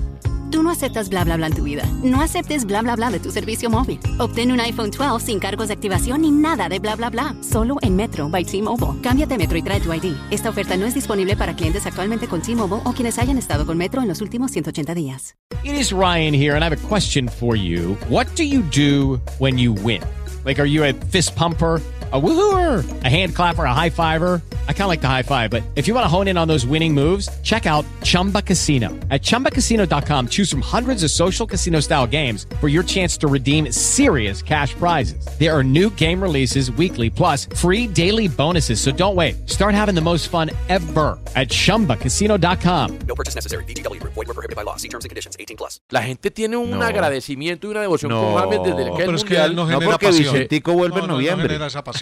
No 0.63 0.71
aceptas 0.71 1.09
bla 1.09 1.25
bla 1.25 1.37
bla 1.37 1.49
en 1.49 1.55
tu 1.55 1.65
vida. 1.65 1.83
No 2.05 2.21
aceptes 2.23 2.65
bla 2.65 2.83
bla 2.83 2.95
bla 2.95 3.11
de 3.11 3.19
tu 3.19 3.33
servicio 3.33 3.69
móvil. 3.69 3.99
Obtén 4.19 4.53
un 4.53 4.61
iPhone 4.61 4.93
12 4.93 5.27
sin 5.27 5.41
cargos 5.41 5.67
de 5.67 5.75
activación 5.75 6.23
ni 6.23 6.31
nada 6.31 6.69
de 6.69 6.79
bla 6.79 6.95
bla 6.95 7.11
bla. 7.11 7.35
Solo 7.41 7.79
en 7.83 7.97
Metro 7.97 8.29
by 8.29 8.45
T-Mobile. 8.45 9.01
Cámbiate 9.03 9.37
Metro 9.39 9.59
y 9.59 9.63
trae 9.63 9.81
tu 9.81 9.93
ID. 9.93 10.15
Esta 10.31 10.51
oferta 10.51 10.77
no 10.77 10.87
es 10.87 10.95
disponible 10.95 11.37
para 11.37 11.57
clientes 11.57 11.85
actualmente 11.85 12.29
con 12.29 12.43
T-Mobile 12.43 12.83
o 12.85 12.93
quienes 12.93 13.19
hayan 13.19 13.39
estado 13.39 13.67
con 13.67 13.77
Metro 13.77 14.03
en 14.03 14.09
los 14.09 14.21
últimos 14.21 14.53
180 14.53 14.95
días. 14.95 15.35
It 15.65 15.75
is 15.75 15.93
Ryan 15.93 16.33
here, 16.33 16.55
and 16.55 16.63
I 16.63 16.69
have 16.69 16.77
a 16.77 16.89
question 16.89 17.29
for 17.29 17.57
you. 17.57 17.97
What 18.09 18.27
do 18.37 18.45
you 18.45 18.63
do 18.63 19.21
when 19.41 19.59
you 19.59 19.73
win? 19.73 20.01
Like, 20.45 20.61
are 20.61 20.69
you 20.69 20.85
a 20.85 20.93
fist 21.11 21.35
pumper? 21.35 21.81
A 22.15 22.21
woohooer, 22.21 22.85
a 23.05 23.09
hand 23.09 23.35
clapper, 23.35 23.65
a 23.65 23.73
high 23.73 23.89
fiver. 23.89 24.43
I 24.69 24.73
kind 24.75 24.83
of 24.83 24.89
like 24.89 25.01
the 25.01 25.09
high 25.09 25.23
five, 25.23 25.49
but 25.51 25.63
if 25.77 25.89
you 25.89 25.95
want 25.95 26.05
to 26.05 26.09
hone 26.09 26.29
in 26.29 26.37
on 26.37 26.47
those 26.47 26.67
winning 26.67 26.93
moves, 26.93 27.27
check 27.43 27.65
out 27.65 27.87
Chumba 28.03 28.43
Casino. 28.43 28.91
At 29.11 29.23
chumbacasino.com, 29.23 30.29
choose 30.29 30.51
from 30.51 30.61
hundreds 30.63 31.05
of 31.05 31.11
social 31.11 31.47
casino 31.47 31.81
style 31.81 32.07
games 32.07 32.45
for 32.61 32.69
your 32.69 32.83
chance 32.83 33.17
to 33.19 33.29
redeem 33.29 33.71
serious 33.73 34.43
cash 34.43 34.75
prizes. 34.75 35.25
There 35.39 35.57
are 35.57 35.65
new 35.65 35.89
game 35.89 36.21
releases 36.21 36.71
weekly, 36.73 37.09
plus 37.09 37.47
free 37.57 37.87
daily 37.87 38.29
bonuses. 38.29 38.79
So 38.79 38.91
don't 38.93 39.15
wait. 39.17 39.49
Start 39.49 39.73
having 39.75 39.95
the 39.95 40.03
most 40.03 40.29
fun 40.29 40.51
ever 40.69 41.19
at 41.35 41.49
chumbacasino.com. 41.49 42.99
No 43.09 43.15
purchase 43.15 43.37
necessary. 43.37 43.65
VGW 43.65 44.01
Group. 44.01 44.13
Void 44.15 44.27
were 44.29 44.35
prohibited 44.35 44.57
by 44.57 44.65
law. 44.65 44.77
See 44.77 44.89
terms 44.89 45.05
and 45.07 45.11
conditions. 45.11 45.35
18 45.41 45.57
plus. 45.57 45.81
La 45.91 46.03
gente 46.03 46.31
tiene 46.31 46.59
un 46.59 46.71
No. 46.73 46.83
agradecimiento 46.83 47.69
y 47.69 47.71
una 47.71 47.81
devoción 47.81 48.11
No. 48.11 48.21
con 48.21 48.35
James 48.43 48.63
desde 48.65 48.85
que 48.91 48.97
pero 48.99 49.11
el 49.11 49.17
es 49.17 49.25
que 49.25 49.29
mundial. 49.31 49.51
él 49.51 49.57
no 49.57 49.67
No, 49.67 49.81
porque 49.81 50.07
pasión. 50.09 50.33
Vicentico 50.35 50.73
vuelve 50.75 50.97
en 50.97 51.01
No, 51.03 51.07
no, 51.07 51.13
no 51.15 51.15
noviembre. 51.15 51.49
genera 51.49 51.67
esa 51.69 51.83
pasión. 51.83 52.02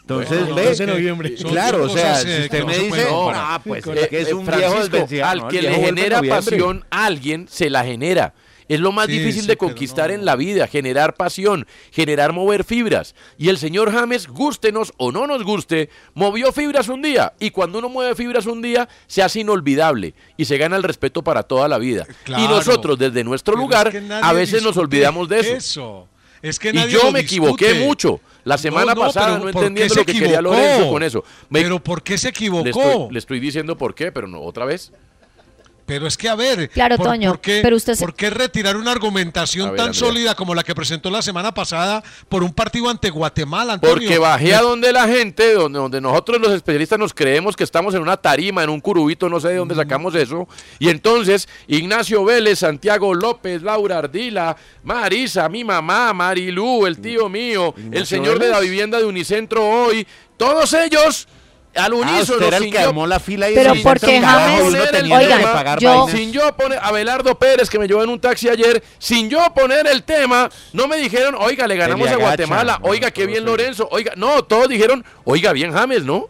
Entonces, 0.00 0.40
No, 0.40 0.46
no, 0.48 0.54
ve. 0.54 0.70
es 0.70 0.78
que 0.78 0.86
noviembre. 0.86 1.36
son- 1.36 1.50
Claro, 1.50 1.82
o 1.84 1.88
sea, 1.88 2.16
si 2.16 2.28
eh, 2.30 2.40
usted 2.44 2.64
me 2.64 2.78
dice, 2.78 3.06
ah, 3.10 3.60
pues 3.64 3.86
Eh, 3.86 4.00
es 4.02 4.08
que 4.08 4.20
es 4.22 4.32
un 4.32 4.46
Francisco, 4.46 5.06
viejo. 5.06 5.26
Al 5.26 5.48
que 5.48 5.62
le 5.62 5.74
genera 5.74 6.22
pasión 6.22 6.84
a 6.90 7.06
alguien, 7.06 7.46
se 7.50 7.68
la 7.70 7.84
genera. 7.84 8.34
Es 8.68 8.80
lo 8.80 8.92
más 8.92 9.06
Sí, 9.06 9.12
difícil 9.18 9.42
sí, 9.42 9.48
de 9.48 9.56
conquistar 9.56 10.10
no. 10.10 10.14
en 10.16 10.24
la 10.26 10.36
vida, 10.36 10.66
generar 10.66 11.14
pasión, 11.14 11.66
generar 11.90 12.34
mover 12.34 12.64
fibras. 12.64 13.14
Y 13.38 13.48
el 13.48 13.56
señor 13.56 13.90
James, 13.90 14.26
gústenos 14.28 14.92
o 14.98 15.10
no 15.10 15.26
nos 15.26 15.42
guste, 15.42 15.88
movió 16.12 16.52
fibras 16.52 16.88
un 16.88 17.00
día. 17.00 17.32
Y 17.40 17.50
cuando 17.50 17.78
uno 17.78 17.88
mueve 17.88 18.14
fibras 18.14 18.44
un 18.44 18.60
día, 18.60 18.86
se 19.06 19.22
hace 19.22 19.40
inolvidable 19.40 20.12
y 20.36 20.44
se 20.44 20.58
gana 20.58 20.76
el 20.76 20.82
respeto 20.82 21.22
para 21.24 21.44
toda 21.44 21.66
la 21.66 21.78
vida. 21.78 22.06
Y 22.26 22.46
nosotros, 22.46 22.98
desde 22.98 23.24
nuestro 23.24 23.56
lugar, 23.56 23.88
es 23.88 23.94
que 23.94 24.00
nadie 24.02 24.22
a 24.28 24.32
veces 24.34 24.62
nos 24.62 24.76
olvidamos 24.76 25.30
de 25.30 25.40
eso. 25.40 26.06
Es 26.42 26.58
que 26.58 26.68
Y 26.68 26.88
yo 26.90 27.10
me 27.10 27.20
equivoqué 27.20 27.72
mucho 27.72 28.20
la 28.48 28.58
semana 28.58 28.94
No, 28.94 29.00
no, 29.02 29.06
pasada, 29.06 29.26
pero 29.26 29.38
no 29.38 29.42
¿por 29.44 29.52
qué 29.52 29.58
entendiendo 29.58 29.94
lo 29.94 30.04
que 30.04 30.12
quería 30.12 30.26
equivocó? 30.38 30.42
Lorenzo 30.56 30.90
con 30.90 31.02
eso. 31.02 31.24
Me- 31.50 31.62
Pero 31.62 31.78
¿por 31.82 32.02
qué 32.02 32.18
se 32.18 32.28
le 32.28 32.30
estoy, 32.30 32.46
equivocó? 32.48 33.08
le 33.10 33.18
estoy 33.18 33.40
diciendo 33.40 33.76
por 33.78 33.94
qué, 33.94 34.10
pero 34.12 34.26
no, 34.26 34.40
otra 34.42 34.64
vez. 34.64 34.92
Pero 35.88 36.06
es 36.06 36.16
que, 36.18 36.28
a 36.28 36.34
ver, 36.34 36.68
Claro, 36.68 36.96
¿por, 36.98 37.06
Toño, 37.06 37.30
por 37.30 37.40
qué, 37.40 37.60
pero 37.62 37.74
usted 37.76 37.94
se- 37.94 38.04
por 38.04 38.14
qué 38.14 38.28
retirar 38.28 38.76
una 38.76 38.92
argumentación 38.92 39.70
ver, 39.70 39.76
tan 39.78 39.86
Andrea. 39.86 39.98
sólida 39.98 40.34
como 40.34 40.54
la 40.54 40.62
que 40.62 40.74
presentó 40.74 41.08
la 41.10 41.22
semana 41.22 41.52
pasada 41.52 42.04
por 42.28 42.44
un 42.44 42.52
partido 42.52 42.90
ante 42.90 43.08
Guatemala, 43.08 43.72
Antonio? 43.72 43.94
Porque 43.96 44.18
bajé 44.18 44.54
a 44.54 44.60
donde 44.60 44.92
la 44.92 45.08
gente, 45.08 45.54
donde, 45.54 45.78
donde 45.78 46.00
nosotros 46.02 46.40
los 46.42 46.52
especialistas 46.52 46.98
nos 46.98 47.14
creemos 47.14 47.56
que 47.56 47.64
estamos 47.64 47.94
en 47.94 48.02
una 48.02 48.18
tarima, 48.18 48.62
en 48.62 48.68
un 48.68 48.80
curubito, 48.80 49.30
no 49.30 49.40
sé 49.40 49.48
de 49.48 49.56
dónde 49.56 49.74
sacamos 49.74 50.14
eso. 50.14 50.46
Y 50.78 50.90
entonces, 50.90 51.48
Ignacio 51.66 52.22
Vélez, 52.22 52.58
Santiago 52.58 53.14
López, 53.14 53.62
Laura 53.62 53.96
Ardila, 53.98 54.54
Marisa, 54.84 55.48
mi 55.48 55.64
mamá, 55.64 56.12
Marilú, 56.12 56.84
el 56.84 56.98
tío 57.00 57.30
mío, 57.30 57.74
el 57.92 58.06
señor 58.06 58.38
de 58.38 58.50
la 58.50 58.60
vivienda 58.60 58.98
de 58.98 59.04
Unicentro 59.06 59.66
hoy, 59.66 60.06
todos 60.36 60.74
ellos 60.74 61.26
al 61.74 61.92
Ah, 61.92 61.96
unísono. 61.96 62.20
usted 62.38 62.46
era 62.46 62.56
el 62.56 62.62
sin 62.64 62.72
que 62.72 62.80
yo- 62.80 62.88
armó 62.88 63.06
la 63.06 63.20
fila 63.20 63.50
y 63.50 63.54
Pero 63.54 63.74
porque 63.82 64.20
James- 64.20 65.12
oigan, 65.12 65.42
pagar 65.52 65.78
yo- 65.78 65.90
vainas. 66.04 66.10
Sin 66.18 66.32
yo 66.32 66.56
poner, 66.56 66.78
Abelardo 66.82 67.38
Pérez, 67.38 67.68
que 67.70 67.78
me 67.78 67.86
llevó 67.86 68.02
en 68.02 68.10
un 68.10 68.20
taxi 68.20 68.48
ayer, 68.48 68.82
sin 68.98 69.28
yo 69.30 69.38
poner 69.54 69.86
el 69.86 70.02
tema, 70.02 70.48
no 70.72 70.88
me 70.88 70.96
dijeron, 70.96 71.34
oiga, 71.38 71.66
le 71.66 71.76
ganamos 71.76 72.08
le 72.08 72.14
a. 72.14 72.16
Guatemala, 72.16 72.78
No, 72.82 72.88
oiga, 72.88 73.10
qué 73.10 73.26
bien. 73.26 73.44
Lorenzo, 73.44 73.88
oiga, 73.90 74.12
no, 74.16 74.42
todos 74.44 74.68
dijeron, 74.68 75.04
oiga, 75.24 75.52
bien 75.52 75.72
James, 75.72 76.04
¿no? 76.04 76.28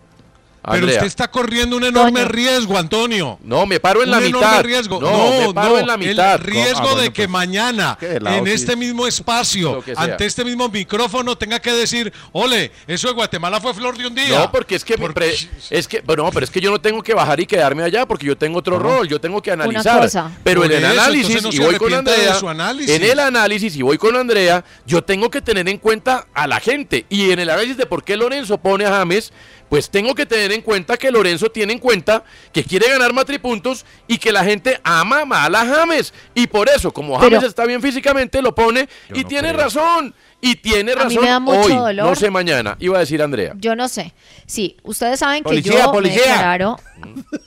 Pero 0.62 0.74
Andrea. 0.74 0.94
usted 0.96 1.06
está 1.06 1.28
corriendo 1.30 1.76
un 1.76 1.84
enorme 1.84 2.24
riesgo, 2.26 2.76
Antonio. 2.76 3.38
No, 3.42 3.64
me 3.66 3.80
paro 3.80 4.02
en 4.02 4.08
un 4.08 4.10
la 4.20 4.26
enorme 4.26 4.46
mitad. 4.48 4.64
riesgo. 4.64 5.00
No, 5.00 5.48
me 5.48 5.54
paro 5.54 5.78
en 5.78 5.86
la 5.86 5.96
mitad. 5.96 6.34
El 6.34 6.40
riesgo 6.40 6.78
Ah, 6.80 6.82
bueno, 6.82 7.00
de 7.00 7.10
que 7.12 7.22
pues, 7.22 7.28
mañana, 7.30 7.96
en 8.00 8.46
este 8.46 8.76
mismo 8.76 9.06
espacio, 9.06 9.82
ante 9.96 10.26
este 10.26 10.44
mismo 10.44 10.68
micrófono, 10.68 11.36
tenga 11.36 11.58
que 11.60 11.72
decir, 11.72 12.12
ole, 12.32 12.70
eso 12.86 13.08
de 13.08 13.14
Guatemala 13.14 13.60
fue 13.60 13.72
flor 13.74 13.96
de 13.96 14.06
un 14.06 14.14
día. 14.14 14.38
No, 14.40 14.52
porque 14.52 14.74
es 14.74 14.84
que, 14.84 14.96
mi 14.96 15.02
Porque- 15.02 15.14
pre- 15.14 15.78
es 15.78 15.88
que, 15.88 16.00
bueno, 16.02 16.28
pero 16.32 16.44
es 16.44 16.50
que 16.50 16.60
yo 16.60 16.70
no 16.70 16.80
tengo 16.80 17.02
que 17.02 17.14
bajar 17.14 17.40
y 17.40 17.46
quedarme 17.46 17.82
allá 17.82 18.06
porque 18.06 18.26
yo 18.26 18.36
tengo 18.36 18.58
otro 18.58 18.78
rol, 18.78 19.08
yo 19.08 19.20
tengo 19.20 19.40
que 19.40 19.50
analizar. 19.52 20.00
cosa. 20.00 20.30
Pero 20.44 20.64
en 20.64 20.72
el 20.72 20.84
eso, 20.84 20.92
análisis 21.00 21.44
y 21.54 21.58
voy 21.58 21.76
con 21.76 21.94
Andrea, 21.94 22.34
su 22.34 22.48
análisis. 22.48 22.94
en 22.94 23.02
el 23.04 23.18
análisis 23.20 23.74
y 23.76 23.82
voy 23.82 23.96
con 23.98 24.16
Andrea, 24.16 24.64
yo 24.86 25.02
tengo 25.02 25.30
que 25.30 25.40
tener 25.40 25.68
en 25.68 25.78
cuenta 25.78 26.26
a 26.34 26.46
la 26.46 26.60
gente 26.60 27.06
y 27.08 27.30
en 27.30 27.38
el 27.38 27.50
análisis 27.50 27.76
de 27.76 27.86
por 27.86 28.04
qué 28.04 28.16
Lorenzo 28.16 28.58
pone 28.58 28.84
a 28.86 28.90
James, 28.90 29.32
pues 29.68 29.90
tengo 29.90 30.14
que 30.14 30.26
tener 30.26 30.52
en 30.52 30.62
cuenta 30.62 30.96
que 30.96 31.10
Lorenzo 31.10 31.50
tiene 31.50 31.72
en 31.74 31.78
cuenta 31.78 32.24
que 32.52 32.64
quiere 32.64 32.88
ganar 32.88 33.12
matripuntos 33.12 33.84
y 34.06 34.18
que 34.18 34.32
la 34.32 34.44
gente 34.44 34.80
ama 34.84 35.24
mal 35.24 35.54
a 35.54 35.66
James 35.66 36.12
y 36.34 36.46
por 36.46 36.68
eso, 36.68 36.92
como 36.92 37.18
Pero- 37.18 37.36
James 37.36 37.48
está 37.48 37.64
bien 37.66 37.82
físicamente, 37.82 38.40
lo 38.42 38.54
pone 38.54 38.88
y 39.14 39.22
no 39.22 39.28
tiene 39.28 39.48
creo. 39.50 39.64
razón. 39.64 40.14
Y 40.40 40.54
tiene 40.54 40.92
A 40.92 40.94
mí 40.94 41.02
razón 41.02 41.22
me 41.24 41.28
da 41.30 41.40
mucho 41.40 41.58
hoy, 41.62 41.72
dolor. 41.74 42.06
no 42.10 42.14
sé 42.14 42.30
mañana, 42.30 42.76
iba 42.78 42.96
a 42.96 43.00
decir 43.00 43.20
Andrea. 43.20 43.54
Yo 43.56 43.74
no 43.74 43.88
sé. 43.88 44.14
Sí, 44.46 44.76
ustedes 44.84 45.18
saben 45.18 45.42
que 45.42 45.60
yo 45.62 45.90
policía. 45.90 46.20
me 46.22 46.28
declararon. 46.28 46.76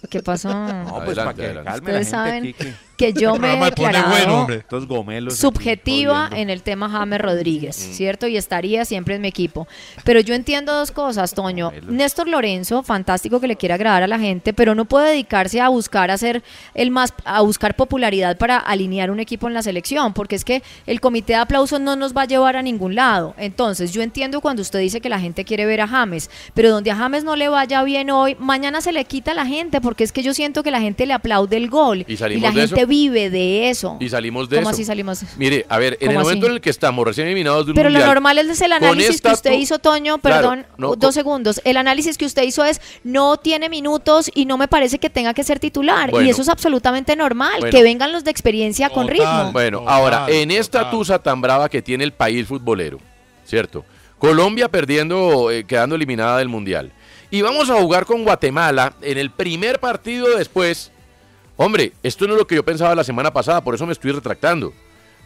¿Qué 0.10 0.21
pasó? 0.21 0.49
No, 0.49 1.01
pues 1.05 1.17
Adelante, 1.17 1.23
para 1.23 1.34
que 1.34 1.63
calme 1.63 1.63
la 1.63 1.73
Ustedes 1.75 1.95
gente 1.97 2.10
saben 2.10 2.43
aquí, 2.49 2.73
que- 3.01 3.13
yo 3.21 3.35
me 3.35 3.53
he 3.53 3.59
declarado 3.65 4.09
bueno, 4.09 4.47
subjetiva 5.31 6.29
en 6.33 6.49
el 6.49 6.63
tema 6.63 6.89
James 6.89 7.19
Rodríguez, 7.21 7.75
¿cierto? 7.75 8.27
Y 8.27 8.37
estaría 8.37 8.85
siempre 8.85 9.15
en 9.15 9.21
mi 9.21 9.27
equipo. 9.27 9.67
Pero 10.03 10.19
yo 10.19 10.33
entiendo 10.33 10.73
dos 10.73 10.91
cosas, 10.91 11.33
Toño. 11.33 11.71
Néstor 11.87 12.27
Lorenzo, 12.27 12.83
fantástico 12.83 13.39
que 13.39 13.47
le 13.47 13.55
quiera 13.55 13.75
agradar 13.75 14.03
a 14.03 14.07
la 14.07 14.19
gente, 14.19 14.53
pero 14.53 14.75
no 14.75 14.85
puede 14.85 15.09
dedicarse 15.11 15.61
a 15.61 15.69
buscar 15.69 16.11
hacer 16.11 16.43
el 16.73 16.91
más 16.91 17.13
a 17.25 17.41
buscar 17.41 17.75
popularidad 17.75 18.37
para 18.37 18.57
alinear 18.57 19.11
un 19.11 19.19
equipo 19.19 19.47
en 19.47 19.53
la 19.53 19.61
selección, 19.61 20.13
porque 20.13 20.35
es 20.35 20.45
que 20.45 20.63
el 20.85 20.99
comité 21.01 21.33
de 21.33 21.39
aplausos 21.39 21.79
no 21.79 21.95
nos 21.95 22.15
va 22.15 22.23
a 22.23 22.25
llevar 22.25 22.55
a 22.55 22.61
ningún 22.61 22.95
lado. 22.95 23.33
Entonces, 23.37 23.91
yo 23.91 24.01
entiendo 24.01 24.41
cuando 24.41 24.61
usted 24.61 24.79
dice 24.79 25.01
que 25.01 25.09
la 25.09 25.19
gente 25.19 25.45
quiere 25.45 25.65
ver 25.65 25.81
a 25.81 25.87
James, 25.87 26.29
pero 26.53 26.69
donde 26.69 26.91
a 26.91 26.95
James 26.95 27.23
no 27.23 27.35
le 27.35 27.49
vaya 27.49 27.83
bien 27.83 28.09
hoy, 28.09 28.35
mañana 28.39 28.81
se 28.81 28.91
le 28.91 29.05
quita 29.05 29.31
a 29.31 29.35
la 29.35 29.45
gente, 29.45 29.81
porque 29.81 30.03
es 30.03 30.11
que 30.11 30.23
yo 30.23 30.33
siento 30.33 30.63
que 30.63 30.71
la 30.71 30.81
gente 30.81 31.05
le 31.05 31.13
aplaude 31.13 31.57
el 31.57 31.69
gol 31.69 32.05
¿Y 32.07 32.17
salimos 32.17 32.43
la 32.43 32.51
gente 32.51 32.81
eso? 32.81 32.87
Vive 32.91 33.30
de 33.30 33.69
eso. 33.69 33.95
Y 34.01 34.10
salimos 34.10 34.49
de 34.49 34.58
¿Cómo 34.58 34.69
eso. 34.69 34.75
así 34.75 34.84
salimos? 34.84 35.21
Mire, 35.38 35.65
a 35.69 35.77
ver, 35.77 35.97
en 36.01 36.10
el 36.10 36.15
¿Cómo 36.17 36.25
momento 36.25 36.45
así? 36.45 36.49
en 36.49 36.56
el 36.56 36.62
que 36.62 36.69
estamos 36.69 37.06
recién 37.06 37.27
eliminados 37.27 37.65
de 37.65 37.71
un 37.71 37.75
Pero 37.75 37.89
lo 37.89 38.06
normal 38.06 38.38
es 38.38 38.62
el 38.62 38.73
análisis 38.73 39.21
que 39.21 39.30
usted 39.32 39.54
hizo, 39.54 39.80
Toño, 39.80 40.17
Claro, 40.17 40.36
perdón, 40.49 40.65
no, 40.77 40.95
dos 40.97 41.13
segundos. 41.15 41.62
El 41.63 41.77
análisis 41.77 42.17
que 42.17 42.25
usted 42.25 42.43
hizo 42.43 42.65
es, 42.65 42.82
no 43.06 43.38
tiene 43.38 43.69
minutos 43.69 44.30
y 44.36 44.45
no 44.45 44.58
me 44.58 44.67
parece 44.67 44.99
que 44.99 45.10
tenga 45.10 45.34
que 45.34 45.45
ser 45.45 45.60
titular. 45.60 46.12
Bueno. 46.12 46.27
y 46.27 46.30
eso 46.32 46.41
es 46.41 46.49
absolutamente 46.49 47.15
normal, 47.15 47.62
Bueno. 47.62 47.71
que 47.77 47.82
vengan 47.82 48.12
los 48.12 48.25
de 48.25 48.32
experiencia 48.32 48.89
con 48.89 49.08
ritmo. 49.08 49.51
Bueno, 49.54 49.80
Total, 49.80 49.93
ahora, 49.93 50.25
en 50.27 50.51
esta 50.51 50.80
total. 50.80 50.91
tusa 50.91 51.19
tan 51.19 51.39
brava 51.39 51.69
que 51.69 51.82
tiene 51.82 52.04
el 52.04 52.12
país 52.12 52.45
futbolero, 52.45 52.99
¿cierto? 53.45 53.86
Colombia 54.17 54.67
perdiendo, 54.69 55.49
eh, 55.49 55.63
quedando 55.63 55.95
eliminada 55.95 56.38
del 56.39 56.49
Mundial. 56.49 56.91
Y 57.32 57.41
vamos 57.41 57.69
a 57.69 57.80
jugar 57.82 58.06
con 58.06 58.23
Guatemala 58.25 58.93
en 59.01 59.17
el 59.17 59.32
primer 59.32 59.80
partido 59.80 60.38
después. 60.38 60.90
Hombre, 61.62 61.93
esto 62.02 62.26
no 62.26 62.34
es 62.34 62.39
lo 62.39 62.47
que 62.47 62.56
yo 62.56 62.65
pensaba 62.65 62.95
la 62.95 63.04
semana 63.04 63.32
pasada, 63.32 63.62
por 63.62 63.76
eso 63.76 63.86
me 63.86 63.93
estoy 63.93 64.12
retractando. 64.12 64.74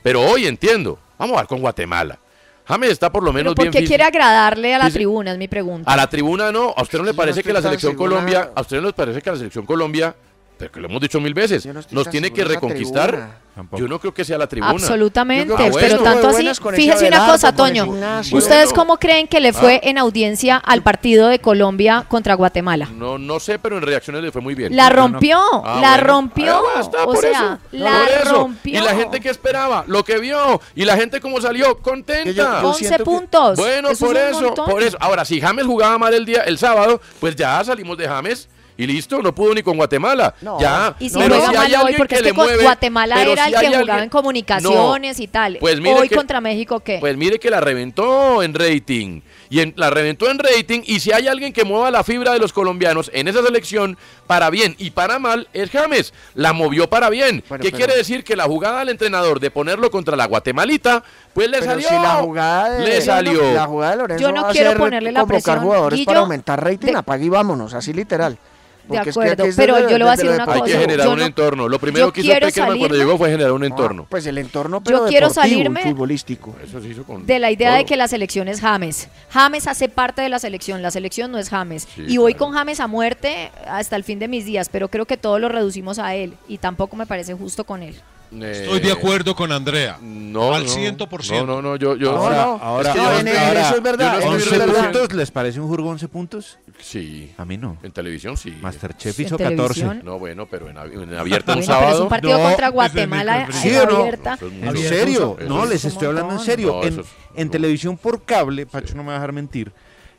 Pero 0.03 0.19
hoy 0.21 0.45
entiendo, 0.47 0.99
vamos 1.17 1.31
a 1.31 1.35
jugar 1.35 1.47
con 1.47 1.61
Guatemala. 1.61 2.19
James 2.67 2.89
está 2.89 3.09
por 3.09 3.23
lo 3.23 3.29
Pero 3.31 3.37
menos 3.37 3.55
¿por 3.55 3.63
bien 3.63 3.71
qué 3.71 3.79
físico. 3.79 3.89
quiere 3.91 4.03
agradarle 4.03 4.75
a 4.75 4.79
la 4.79 4.89
tribuna? 4.91 5.31
Es 5.31 5.37
mi 5.37 5.47
pregunta. 5.47 5.89
A 5.89 5.95
la 5.95 6.09
tribuna 6.09 6.51
no, 6.51 6.73
a 6.75 6.81
usted 6.81 6.97
no 6.97 7.05
le 7.05 7.13
parece 7.13 7.39
no 7.39 7.43
que 7.45 7.53
la 7.53 7.61
selección 7.61 7.93
segura. 7.93 8.09
Colombia, 8.09 8.51
a 8.53 8.61
usted 8.61 8.81
no 8.81 8.87
le 8.87 8.93
parece 8.93 9.21
que 9.21 9.31
la 9.31 9.37
selección 9.37 9.65
Colombia, 9.65 10.13
pero 10.57 10.71
que 10.71 10.79
lo 10.79 10.87
hemos 10.87 11.01
dicho 11.01 11.19
mil 11.19 11.33
veces, 11.33 11.65
no 11.65 11.81
nos 11.91 12.09
tiene 12.09 12.31
que 12.31 12.43
reconquistar. 12.43 13.43
Yo 13.77 13.87
no 13.87 13.99
creo 13.99 14.13
que 14.13 14.25
sea 14.25 14.37
la 14.37 14.47
tribuna. 14.47 14.71
Absolutamente, 14.73 15.53
Ah, 15.57 15.69
pero 15.73 15.99
tanto 16.03 16.27
así. 16.27 16.49
Fíjese 16.75 17.07
una 17.07 17.25
cosa, 17.27 17.55
Toño. 17.55 17.85
¿Ustedes 17.85 18.65
Bueno. 18.65 18.73
cómo 18.75 18.97
creen 18.97 19.27
que 19.27 19.39
le 19.39 19.53
fue 19.53 19.79
en 19.83 19.97
audiencia 19.97 20.57
al 20.57 20.81
partido 20.83 21.29
de 21.29 21.39
Colombia 21.39 22.05
contra 22.09 22.33
Guatemala? 22.35 22.89
No, 22.93 23.17
no 23.17 23.39
sé, 23.39 23.57
pero 23.59 23.77
en 23.77 23.83
reacciones 23.83 24.21
le 24.23 24.31
fue 24.31 24.41
muy 24.41 24.55
bien. 24.55 24.75
La 24.75 24.89
rompió, 24.89 25.39
Ah, 25.63 25.79
la 25.81 25.89
bueno. 25.91 26.03
rompió. 26.07 26.55
Ah, 26.57 26.61
basta, 26.75 27.05
o 27.05 27.15
sea, 27.15 27.31
eso, 27.31 27.57
la 27.71 28.05
rompió. 28.29 28.77
Y 28.79 28.83
la 28.83 28.93
gente 28.95 29.21
que 29.21 29.29
esperaba, 29.29 29.85
lo 29.87 30.03
que 30.03 30.17
vio, 30.19 30.59
y 30.75 30.83
la 30.83 30.97
gente 30.97 31.21
como 31.21 31.39
salió, 31.39 31.77
contenta. 31.77 32.31
Yo- 32.31 32.43
yo 32.61 32.67
11 32.69 32.79
siento 32.79 32.97
que- 32.97 33.03
puntos. 33.05 33.57
Bueno, 33.57 33.89
Eso 33.89 34.05
por 34.05 34.17
es 34.17 34.31
eso, 34.31 34.41
montón. 34.41 34.69
por 34.69 34.83
eso. 34.83 34.97
Ahora, 34.99 35.23
si 35.23 35.39
James 35.39 35.65
jugaba 35.65 35.97
mal 35.97 36.13
el 36.13 36.25
día, 36.25 36.41
el 36.41 36.57
sábado, 36.57 36.99
pues 37.21 37.35
ya 37.37 37.63
salimos 37.63 37.97
de 37.97 38.07
James 38.07 38.49
y 38.77 38.87
listo, 38.87 39.21
no 39.21 39.33
pudo 39.33 39.53
ni 39.53 39.63
con 39.63 39.77
Guatemala. 39.77 40.33
No. 40.41 40.59
Ya. 40.59 40.95
Y 40.99 41.09
si 41.09 41.17
Pero 41.17 41.35
juega 41.35 41.47
si 41.49 41.55
mal 41.55 41.65
hay 41.65 41.71
hoy, 41.71 41.75
alguien 41.81 41.97
porque 41.97 42.15
que 42.15 42.21
es 42.21 42.27
que 42.27 42.33
mueve, 42.33 42.63
Guatemala 42.63 43.21
era 43.23 43.45
si 43.45 43.53
el 43.53 43.59
que 43.59 43.65
jugaba 43.67 43.79
alguien- 43.79 43.99
en 44.03 44.09
comunicaciones 44.09 45.19
y 45.19 45.27
tal. 45.27 45.57
Pues 45.59 45.79
mire 45.79 45.95
hoy 45.99 46.09
que- 46.09 46.15
contra 46.15 46.41
México, 46.41 46.79
¿qué? 46.81 46.97
Pues 46.99 47.15
mire 47.17 47.39
que 47.39 47.49
la 47.49 47.61
reventó 47.61 48.43
en 48.43 48.53
rating. 48.53 49.21
Y 49.49 49.59
en- 49.61 49.73
la 49.77 49.89
reventó 49.89 50.29
en 50.29 50.39
rating. 50.39 50.81
Y 50.85 50.99
si 50.99 51.11
hay 51.11 51.27
alguien 51.27 51.53
que 51.53 51.63
mueva 51.63 51.91
la 51.91 52.03
fibra 52.03 52.33
de 52.33 52.39
los 52.39 52.51
colombianos 52.53 53.09
en 53.13 53.27
esa 53.27 53.41
selección, 53.43 53.97
para 54.27 54.49
bien 54.49 54.75
y 54.79 54.89
para 54.91 55.19
mal, 55.19 55.47
es 55.53 55.69
James. 55.69 56.13
La 56.33 56.51
movió 56.53 56.89
para 56.89 57.09
bien. 57.09 57.43
Bueno, 57.47 57.61
¿Qué 57.61 57.69
pero- 57.71 57.77
quiere 57.77 57.95
decir? 57.95 58.23
Que 58.23 58.35
la 58.35 58.45
jugada 58.45 58.79
del 58.79 58.89
entrenador 58.89 59.39
de 59.39 59.51
ponerlo 59.51 59.91
contra 59.91 60.15
la 60.15 60.25
guatemalita, 60.25 61.03
pues 61.33 61.47
le 61.49 61.59
Pero 61.59 61.71
salió. 61.71 61.87
si 61.87 61.93
la 61.95 62.15
jugada 62.15 62.69
de, 62.71 62.85
le 62.85 63.01
salió. 63.01 63.53
La 63.53 63.65
jugada 63.67 63.91
de 63.91 63.97
Lorenzo 63.97 64.21
Yo 64.21 64.31
no 64.31 64.43
va 64.43 64.49
a 64.49 64.51
quiero 64.51 64.69
ser 64.71 64.77
ponerle 64.79 65.11
la 65.11 65.19
convocar 65.21 65.43
presión. 65.43 65.63
jugadores 65.63 65.97
Guillo, 65.99 66.05
para 66.07 66.19
aumentar 66.21 66.63
rating, 66.63 66.87
de- 66.93 66.97
apague 66.97 67.25
y 67.25 67.29
vámonos, 67.29 67.73
así 67.73 67.93
literal. 67.93 68.37
De 68.85 68.89
Porque 68.97 69.09
es 69.09 69.15
que 69.15 69.19
acuerdo, 69.21 69.43
pero 69.57 69.75
desde- 69.77 69.91
yo 69.91 69.97
le 69.97 70.03
voy 70.03 70.13
a 70.13 70.15
decir 70.15 70.29
una 70.29 70.43
Hay 70.43 70.59
cosa. 70.59 70.65
que 70.65 70.79
generar 70.79 71.05
yo 71.07 71.13
un 71.13 71.19
no- 71.19 71.25
entorno. 71.25 71.67
Lo 71.67 71.79
primero 71.79 72.05
yo 72.05 72.13
que 72.13 72.21
hizo 72.21 72.29
quiero 72.29 72.45
Peckerman 72.45 72.77
cuando 72.77 72.95
llegó 72.97 73.17
fue 73.17 73.31
generar 73.31 73.51
un 73.51 73.63
Ah, 73.63 73.65
entorno. 73.65 74.05
pues 74.09 74.25
el 74.27 74.37
entorno, 74.37 74.81
pero 74.83 75.05
quiero 75.07 75.29
deportivo 75.29 75.55
y 75.59 75.63
salirme- 75.65 75.81
futbolístico. 75.83 76.55
Eso 76.63 76.79
se 76.81 76.89
hizo 76.89 77.03
con 77.03 77.25
de 77.25 77.39
la 77.39 77.49
idea 77.51 77.73
de 77.73 77.83
que 77.85 77.95
la 77.97 78.07
selección 78.07 78.47
es 78.47 78.61
James. 78.61 79.09
James 79.31 79.67
hace 79.67 79.89
parte 79.89 80.21
de 80.21 80.29
la 80.29 80.37
selección, 80.37 80.83
la 80.83 80.91
selección 80.91 81.31
no 81.31 81.39
es 81.39 81.49
James. 81.49 81.87
Sí, 81.95 82.03
y 82.07 82.17
voy 82.17 82.33
claro. 82.35 82.45
con 82.45 82.53
James 82.55 82.79
a 82.79 82.85
muerte 82.87 83.51
hasta 83.67 83.95
el 83.95 84.03
fin 84.03 84.19
de 84.19 84.27
mis 84.27 84.45
días, 84.45 84.69
pero 84.71 84.87
creo 84.89 85.05
que 85.05 85.17
todo 85.17 85.39
lo 85.39 85.49
reducimos 85.49 85.97
a 85.97 86.13
él 86.13 86.35
y 86.47 86.59
tampoco 86.59 86.95
me 86.95 87.07
parece 87.07 87.33
justo 87.33 87.63
con 87.63 87.81
él. 87.81 87.95
Estoy 88.43 88.79
de 88.79 88.91
acuerdo 88.91 89.35
con 89.35 89.51
Andrea. 89.51 89.97
No, 90.01 90.53
Al 90.53 90.65
no, 90.65 90.69
100%. 90.71 91.31
No, 91.39 91.45
no, 91.45 91.61
no, 91.61 91.75
yo, 91.77 91.95
yo 91.95 92.11
Ahora, 92.17 92.43
ahora, 92.43 92.89
es 92.89 92.95
que 92.95 93.01
ahora, 93.01 93.19
en- 93.21 93.27
en 93.29 93.37
ahora, 93.37 93.61
eso 93.67 93.75
es 93.77 93.83
verdad, 93.83 94.11
no 94.11 94.15
en 94.15 94.21
estoy 94.21 94.35
eso 94.35 94.45
es 94.47 94.51
11 94.51 94.57
verdad. 94.73 94.91
puntos, 94.91 95.13
¿les 95.17 95.31
parece 95.31 95.59
un 95.61 95.67
jurgo 95.69 95.89
11 95.89 96.07
puntos? 96.09 96.57
Sí. 96.79 97.31
A 97.37 97.45
mí 97.45 97.57
no. 97.57 97.77
En 97.83 97.91
televisión 97.93 98.35
sí. 98.35 98.53
Masterchef 98.61 99.17
hizo 99.19 99.37
14. 99.37 99.55
televisión. 99.55 100.01
No, 100.03 100.19
bueno, 100.19 100.45
pero 100.49 100.69
en, 100.69 100.75
ab- 100.75 100.91
en 101.03 101.13
abierta 101.15 101.53
un 101.53 101.59
Bueno, 101.59 101.61
pero 101.61 101.61
es 101.61 101.65
sábado. 101.65 102.03
un 102.03 102.09
partido 102.09 102.37
No, 102.37 102.43
contra 102.43 102.67
es 102.67 102.73
Guatemala 102.73 103.45
micro- 103.47 103.61
¿Sí 103.61 103.75
o 103.77 103.85
no? 103.89 103.97
abierta. 103.97 104.33
Es 104.33 104.41
¿En 104.41 104.77
serio? 104.77 105.37
eso 105.39 105.47
No, 105.49 105.63
es 105.63 105.69
les 105.69 105.83
un 105.85 105.91
estoy 105.91 106.07
hablando 106.07 106.33
en 106.33 106.39
serio. 106.39 106.67
No, 106.73 106.83
en, 106.83 106.89
eso 106.89 107.01
es- 107.01 107.07
en 107.35 107.47
no. 107.47 107.51
televisión 107.51 107.97
por 107.97 108.23
cable, 108.23 108.65
Pacho 108.65 108.95
no 108.95 109.03
me 109.03 109.07
va 109.09 109.13
a 109.15 109.19
dejar 109.19 109.31
mentir, 109.31 109.71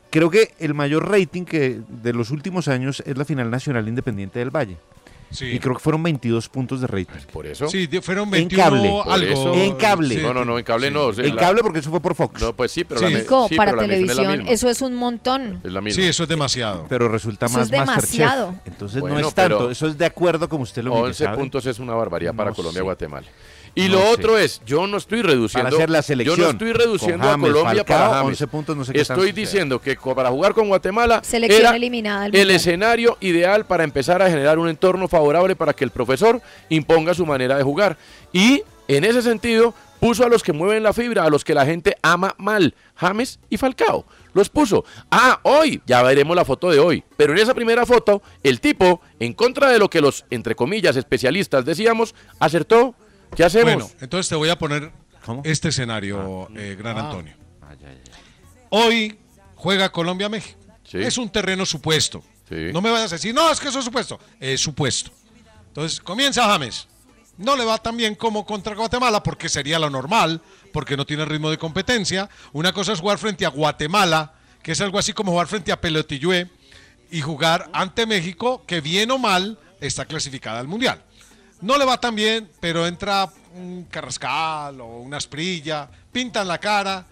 creo 0.09 0.31
que 0.31 0.53
el 0.59 0.73
mayor 0.73 1.11
rating 1.11 1.43
que 1.45 1.79
de 1.87 2.13
los 2.13 2.31
últimos 2.31 2.67
años 2.67 3.03
es 3.05 3.15
la 3.17 3.25
final 3.25 3.51
nacional 3.51 3.87
independiente 3.87 4.39
del 4.39 4.49
Valle. 4.49 4.77
Sí. 5.29 5.45
Y 5.45 5.59
creo 5.59 5.73
que 5.75 5.79
fueron 5.81 6.01
22 6.03 6.47
puntos 6.49 6.79
de 6.81 6.87
rating. 6.87 7.19
Por 7.33 7.45
eso. 7.45 7.67
Sí, 7.67 7.87
fueron 8.01 8.25
En 8.25 8.31
21 8.31 8.63
cable. 8.63 8.89
Por 8.89 9.11
algo. 9.13 9.27
eso. 9.33 9.53
En 9.55 9.75
cable. 9.75 10.15
Sí, 10.15 10.21
No, 10.21 10.33
no, 10.33 10.45
no, 10.45 10.57
en 10.57 10.63
cable 10.63 10.87
sí. 10.87 10.93
no. 10.93 11.05
o 11.07 11.13
sea, 11.13 11.25
En 11.25 11.35
la- 11.35 11.41
cable 11.41 11.61
porque 11.63 11.79
eso 11.79 11.89
fue 11.89 11.99
por 11.99 12.15
Fox. 12.15 12.41
No, 12.41 12.55
pues 12.55 12.71
sí, 12.71 12.83
pero 12.83 12.99
Sí. 12.99 13.05
la, 13.05 13.11
me- 13.11 13.21
Chico, 13.21 13.47
sí, 13.49 13.55
para 13.55 13.71
pero 13.71 13.81
la 13.87 13.93
emisión 13.95 14.03
es 14.03 14.07
la 14.09 14.13
televisión 14.23 14.37
misma. 14.43 14.53
eso 14.53 14.69
es 14.69 14.81
un 14.81 14.95
montón. 14.95 15.61
Es 15.63 15.71
la 15.71 15.81
misma. 15.81 16.01
Sí, 16.01 16.07
eso 16.07 16.23
es 16.23 16.29
demasiado. 16.29 16.85
Pero 16.87 17.09
resulta 17.09 17.47
Eso 17.47 17.57
más 17.57 17.65
es 17.65 17.71
demasiado. 17.71 18.47
Masterchef. 18.51 18.67
Entonces 18.73 19.01
Bueno, 19.01 19.19
no 19.19 19.27
es 19.27 19.33
tanto. 19.33 19.69
Eso 19.71 19.87
es 19.87 19.97
de 19.97 20.05
acuerdo 20.05 20.47
como 20.47 20.63
usted 20.63 20.83
lo 20.83 20.91
mire, 20.91 21.03
11 21.07 21.23
¿sabe? 21.25 21.37
puntos 21.37 21.65
es 21.65 21.79
una 21.79 21.93
barbaridad 21.93 22.33
para 22.33 22.51
No 22.51 22.55
Colombia 22.55 22.79
sé. 22.79 22.83
Guatemala. 22.83 23.27
Y 23.77 23.89
No 23.89 23.95
lo 23.95 24.01
sé. 24.01 24.07
otro 24.13 24.37
es, 24.37 24.61
yo 24.65 24.87
no 24.87 24.97
estoy 24.97 25.21
reduciendo. 25.21 25.69
Para 25.69 25.77
hacer 25.77 25.89
la 25.89 26.01
selección. 26.01 26.37
Yo 26.37 26.43
no 26.45 26.49
estoy 26.49 26.73
reduciendo 26.73 27.27
James, 27.27 27.49
a 27.49 27.53
Colombia 27.53 27.83
Falcao, 27.83 27.97
para 27.97 28.09
James. 28.19 28.41
11 28.41 28.47
puntos, 28.47 28.75
no 28.77 28.85
sé 28.85 28.93
qué 28.93 29.01
Estoy 29.01 29.31
diciendo 29.31 29.79
que 29.79 29.95
para 29.95 30.29
jugar 30.29 30.53
con 30.53 30.67
Guatemala 30.67 31.21
Selección 31.23 31.61
era 31.61 31.75
eliminada 31.75 32.25
el 32.25 32.31
Mundial. 32.31 32.51
escenario 32.51 33.17
ideal 33.21 33.65
para 33.65 33.83
empezar 33.83 34.21
a 34.21 34.29
generar 34.29 34.57
un 34.57 34.67
entorno 34.67 35.07
favorable 35.07 35.55
para 35.55 35.73
que 35.73 35.83
el 35.83 35.91
profesor 35.91 36.41
imponga 36.69 37.13
su 37.13 37.25
manera 37.25 37.55
de 37.55 37.63
jugar. 37.63 37.97
Y 38.33 38.63
en 38.87 39.03
ese 39.03 39.21
sentido 39.21 39.73
puso 39.99 40.25
a 40.25 40.29
los 40.29 40.43
que 40.43 40.53
mueven 40.53 40.83
la 40.83 40.93
fibra, 40.93 41.23
a 41.23 41.29
los 41.29 41.43
que 41.43 41.53
la 41.53 41.65
gente 41.65 41.97
ama 42.01 42.33
mal, 42.37 42.73
James 42.95 43.39
y 43.49 43.57
Falcao. 43.57 44.05
Los 44.33 44.49
puso. 44.49 44.85
Ah, 45.11 45.39
hoy, 45.43 45.81
ya 45.85 46.01
veremos 46.03 46.35
la 46.35 46.45
foto 46.45 46.69
de 46.69 46.79
hoy. 46.79 47.03
Pero 47.15 47.33
en 47.33 47.39
esa 47.39 47.53
primera 47.53 47.85
foto, 47.85 48.21
el 48.43 48.59
tipo, 48.59 49.01
en 49.19 49.33
contra 49.33 49.69
de 49.69 49.79
lo 49.79 49.89
que 49.89 50.01
los, 50.01 50.25
entre 50.29 50.55
comillas, 50.55 50.95
especialistas 50.95 51.65
decíamos, 51.65 52.15
acertó. 52.39 52.95
¿Qué 53.35 53.43
hacemos? 53.43 53.73
Bueno, 53.75 53.89
entonces 54.01 54.29
te 54.29 54.35
voy 54.35 54.49
a 54.49 54.57
poner 54.57 54.91
¿Cómo? 55.25 55.41
este 55.45 55.69
escenario, 55.69 56.47
eh, 56.55 56.75
Gran 56.77 56.97
Ah. 56.97 57.01
Antonio. 57.05 57.35
Hoy 58.69 59.17
juega 59.55 59.91
Colombia-México. 59.91 60.59
Sí. 60.83 60.97
Es 60.99 61.17
un 61.17 61.29
terreno 61.29 61.65
supuesto. 61.65 62.23
Sí. 62.49 62.69
No 62.73 62.81
me 62.81 62.89
vayas 62.89 63.11
a 63.11 63.15
decir, 63.15 63.33
no, 63.33 63.51
es 63.51 63.59
que 63.59 63.67
eso 63.69 63.79
es 63.79 63.85
supuesto. 63.85 64.19
Es 64.39 64.61
supuesto. 64.61 65.11
Entonces, 65.67 65.99
comienza 65.99 66.43
James. 66.45 66.87
No 67.37 67.55
le 67.55 67.65
va 67.65 67.77
tan 67.77 67.95
bien 67.97 68.15
como 68.15 68.45
contra 68.45 68.73
Guatemala 68.75 69.21
porque 69.21 69.47
sería 69.47 69.77
lo 69.77 69.89
normal, 69.89 70.41
porque 70.73 70.97
no 70.97 71.05
tiene 71.05 71.23
ritmo 71.25 71.51
de 71.51 71.57
competencia. 71.57 72.29
Una 72.51 72.73
cosa 72.73 72.93
es 72.93 72.99
jugar 72.99 73.17
frente 73.19 73.45
a 73.45 73.49
Guatemala, 73.49 74.33
que 74.63 74.71
es 74.71 74.81
algo 74.81 74.97
así 74.97 75.13
como 75.13 75.31
jugar 75.33 75.47
frente 75.47 75.71
a 75.71 75.79
Pelotillué, 75.79 76.49
y 77.11 77.21
jugar 77.21 77.69
ante 77.73 78.05
México, 78.05 78.63
que 78.65 78.81
bien 78.81 79.11
o 79.11 79.17
mal 79.17 79.59
está 79.79 80.05
clasificada 80.05 80.59
al 80.59 80.67
Mundial. 80.67 81.03
No 81.61 81.77
le 81.77 81.85
va 81.85 81.99
tan 81.99 82.15
bien, 82.15 82.49
pero 82.59 82.85
entra 82.85 83.27
un 83.55 83.85
Carrascal 83.89 84.79
o 84.81 84.99
una 84.99 85.17
Asprilla, 85.17 85.89
pintan 86.11 86.47
la 86.47 86.59
cara 86.59 87.05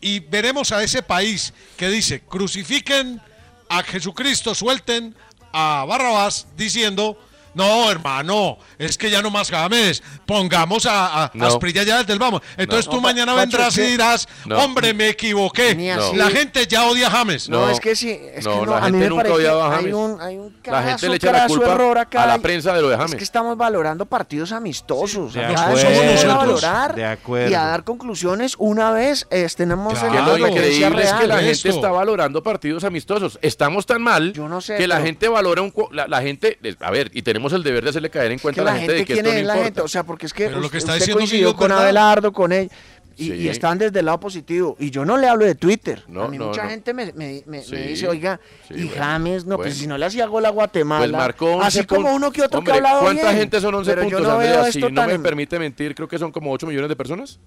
y 0.00 0.20
veremos 0.20 0.70
a 0.70 0.82
ese 0.82 1.02
país 1.02 1.52
que 1.76 1.88
dice, 1.88 2.20
crucifiquen 2.20 3.20
a 3.68 3.82
Jesucristo, 3.82 4.54
suelten 4.54 5.14
a 5.52 5.84
Barrabás 5.88 6.46
diciendo, 6.56 7.18
no, 7.58 7.90
hermano, 7.90 8.56
es 8.78 8.96
que 8.96 9.10
ya 9.10 9.20
no 9.20 9.30
más 9.30 9.50
James, 9.50 10.02
pongamos 10.24 10.86
a, 10.86 11.24
a 11.24 11.30
No. 11.34 11.46
Asprilla 11.46 11.82
ya 11.82 11.98
desde 11.98 12.12
el 12.12 12.18
vamos. 12.18 12.40
Entonces 12.56 12.86
No. 12.86 12.92
tú 12.92 12.96
No, 12.98 13.02
mañana 13.02 13.34
vendrás 13.34 13.76
es 13.76 13.84
y 13.88 13.90
dirás, 13.92 14.28
No. 14.46 14.58
hombre, 14.58 14.94
me 14.94 15.08
equivoqué. 15.08 15.74
La 16.14 16.30
gente 16.30 16.66
ya 16.66 16.84
odia 16.86 17.08
a 17.08 17.10
James. 17.10 17.48
No, 17.48 17.66
No, 17.66 17.70
es 17.70 17.80
que 17.80 17.96
sí, 17.96 18.10
es 18.34 18.44
no, 18.44 18.60
que 18.60 18.66
no, 18.66 18.72
la 18.72 18.78
a 18.78 18.80
mí 18.88 18.98
gente 18.98 19.08
nunca 19.10 19.32
odiaba 19.32 19.74
a 19.74 19.78
hay 19.78 19.92
un, 19.92 20.20
hay 20.20 20.36
un 20.36 20.56
La 20.64 20.82
gente 20.82 21.08
le 21.08 21.16
echa 21.16 21.32
la 21.32 21.46
culpa 21.46 21.72
error 21.72 21.98
acá. 21.98 22.22
a 22.22 22.26
la 22.26 22.38
prensa 22.38 22.72
de 22.72 22.80
lo 22.82 22.88
de 22.88 22.94
Es 22.94 23.00
James. 23.00 23.14
que 23.16 23.24
estamos 23.24 23.56
valorando 23.56 24.06
partidos 24.06 24.52
amistosos. 24.52 25.34
De 25.34 25.44
Acá 25.44 25.62
acuerdo, 25.62 25.80
somos 25.82 26.04
nosotros 26.04 26.32
a 26.32 26.36
valorar 26.36 26.94
De 26.94 27.04
acuerdo. 27.04 27.50
y 27.50 27.54
a 27.54 27.64
dar 27.64 27.84
conclusiones 27.84 28.54
una 28.58 28.92
vez 28.92 29.26
tenemos 29.56 29.98
Claro. 29.98 30.08
en 30.08 30.14
la 30.14 30.38
lo 30.38 30.48
increíble 30.48 31.02
es 31.02 31.12
que 31.14 31.26
la. 31.26 31.38
Esto. 31.40 31.62
gente 31.68 31.68
está 31.70 31.90
valorando 31.90 32.42
partidos 32.42 32.84
amistosos. 32.84 33.38
Estamos 33.42 33.86
tan 33.86 34.02
mal 34.02 34.32
Yo 34.32 34.48
no 34.48 34.60
sé, 34.60 34.76
que 34.76 34.86
la 34.86 35.00
gente 35.00 35.28
valora 35.28 35.62
un... 35.62 35.72
la 35.90 36.20
gente... 36.22 36.58
A 36.80 36.90
ver, 36.90 37.10
y 37.14 37.22
tenemos 37.22 37.47
el 37.56 37.62
deber 37.62 37.84
de 37.84 37.90
hacerle 37.90 38.10
caer 38.10 38.32
en 38.32 38.38
que 38.38 38.42
cuenta 38.42 38.62
a 38.62 38.64
la 38.64 38.76
gente 38.76 38.92
de 38.92 38.98
que 39.00 39.14
quién 39.14 39.18
esto 39.26 39.30
no 39.30 39.38
es 39.38 39.44
la 39.46 39.52
importa. 39.54 39.64
gente, 39.64 39.80
o 39.82 39.88
sea, 39.88 40.04
porque 40.04 40.26
es 40.26 40.32
que 40.32 40.46
Pero 40.46 40.60
lo 40.60 40.70
que 40.70 40.78
está 40.78 40.92
usted 40.92 41.00
diciendo 41.00 41.18
coincidió 41.18 41.56
con 41.56 41.68
verdad. 41.68 41.84
Abelardo, 41.84 42.32
con 42.32 42.52
él, 42.52 42.70
y, 43.16 43.24
Sí. 43.26 43.32
y 43.34 43.48
están 43.48 43.78
desde 43.78 43.98
el 43.98 44.06
lado 44.06 44.20
positivo. 44.20 44.76
Y 44.78 44.90
yo 44.90 45.04
no 45.04 45.16
le 45.16 45.26
hablo 45.28 45.44
de 45.44 45.56
Twitter. 45.56 46.04
No, 46.06 46.22
a 46.24 46.28
mí 46.28 46.38
no, 46.38 46.46
mucha 46.48 46.62
no. 46.62 46.70
gente 46.70 46.94
me, 46.94 47.06
me- 47.06 47.12
me- 47.14 47.42
me 47.46 47.62
Sí, 47.64 47.74
dice, 47.74 48.06
oiga, 48.06 48.38
sí, 48.68 48.74
y 48.74 48.84
bueno, 48.84 49.02
James, 49.02 49.44
no, 49.44 49.56
pues 49.56 49.76
si 49.76 49.88
no 49.88 49.98
le 49.98 50.06
hacía 50.06 50.26
gol 50.26 50.46
a 50.46 50.50
Guatemala, 50.50 51.00
Pues 51.00 51.12
marcó 51.12 51.46
11 51.56 51.66
así 51.80 51.84
como 51.86 52.14
uno 52.14 52.30
que 52.30 52.42
otro 52.42 52.60
Hombre, 52.60 52.74
que 52.74 52.76
ha 52.76 52.78
hablado 52.78 53.00
¿Cuánta 53.00 53.22
bien. 53.30 53.36
gente 53.38 53.60
son 53.60 53.74
11 53.74 53.90
Pero 53.90 54.02
puntos, 54.02 54.20
yo 54.22 54.26
no 54.28 54.34
Andrea? 54.34 54.62
veo 54.62 54.72
Si 54.72 54.80
no 54.80 55.06
me 55.06 55.18
permite 55.18 55.58
mentir, 55.58 55.94
creo 55.96 56.06
que 56.06 56.16
son 56.18 56.30
como 56.30 56.52
8 56.52 56.66
millones 56.68 56.88
de 56.88 56.94
personas. 56.94 57.40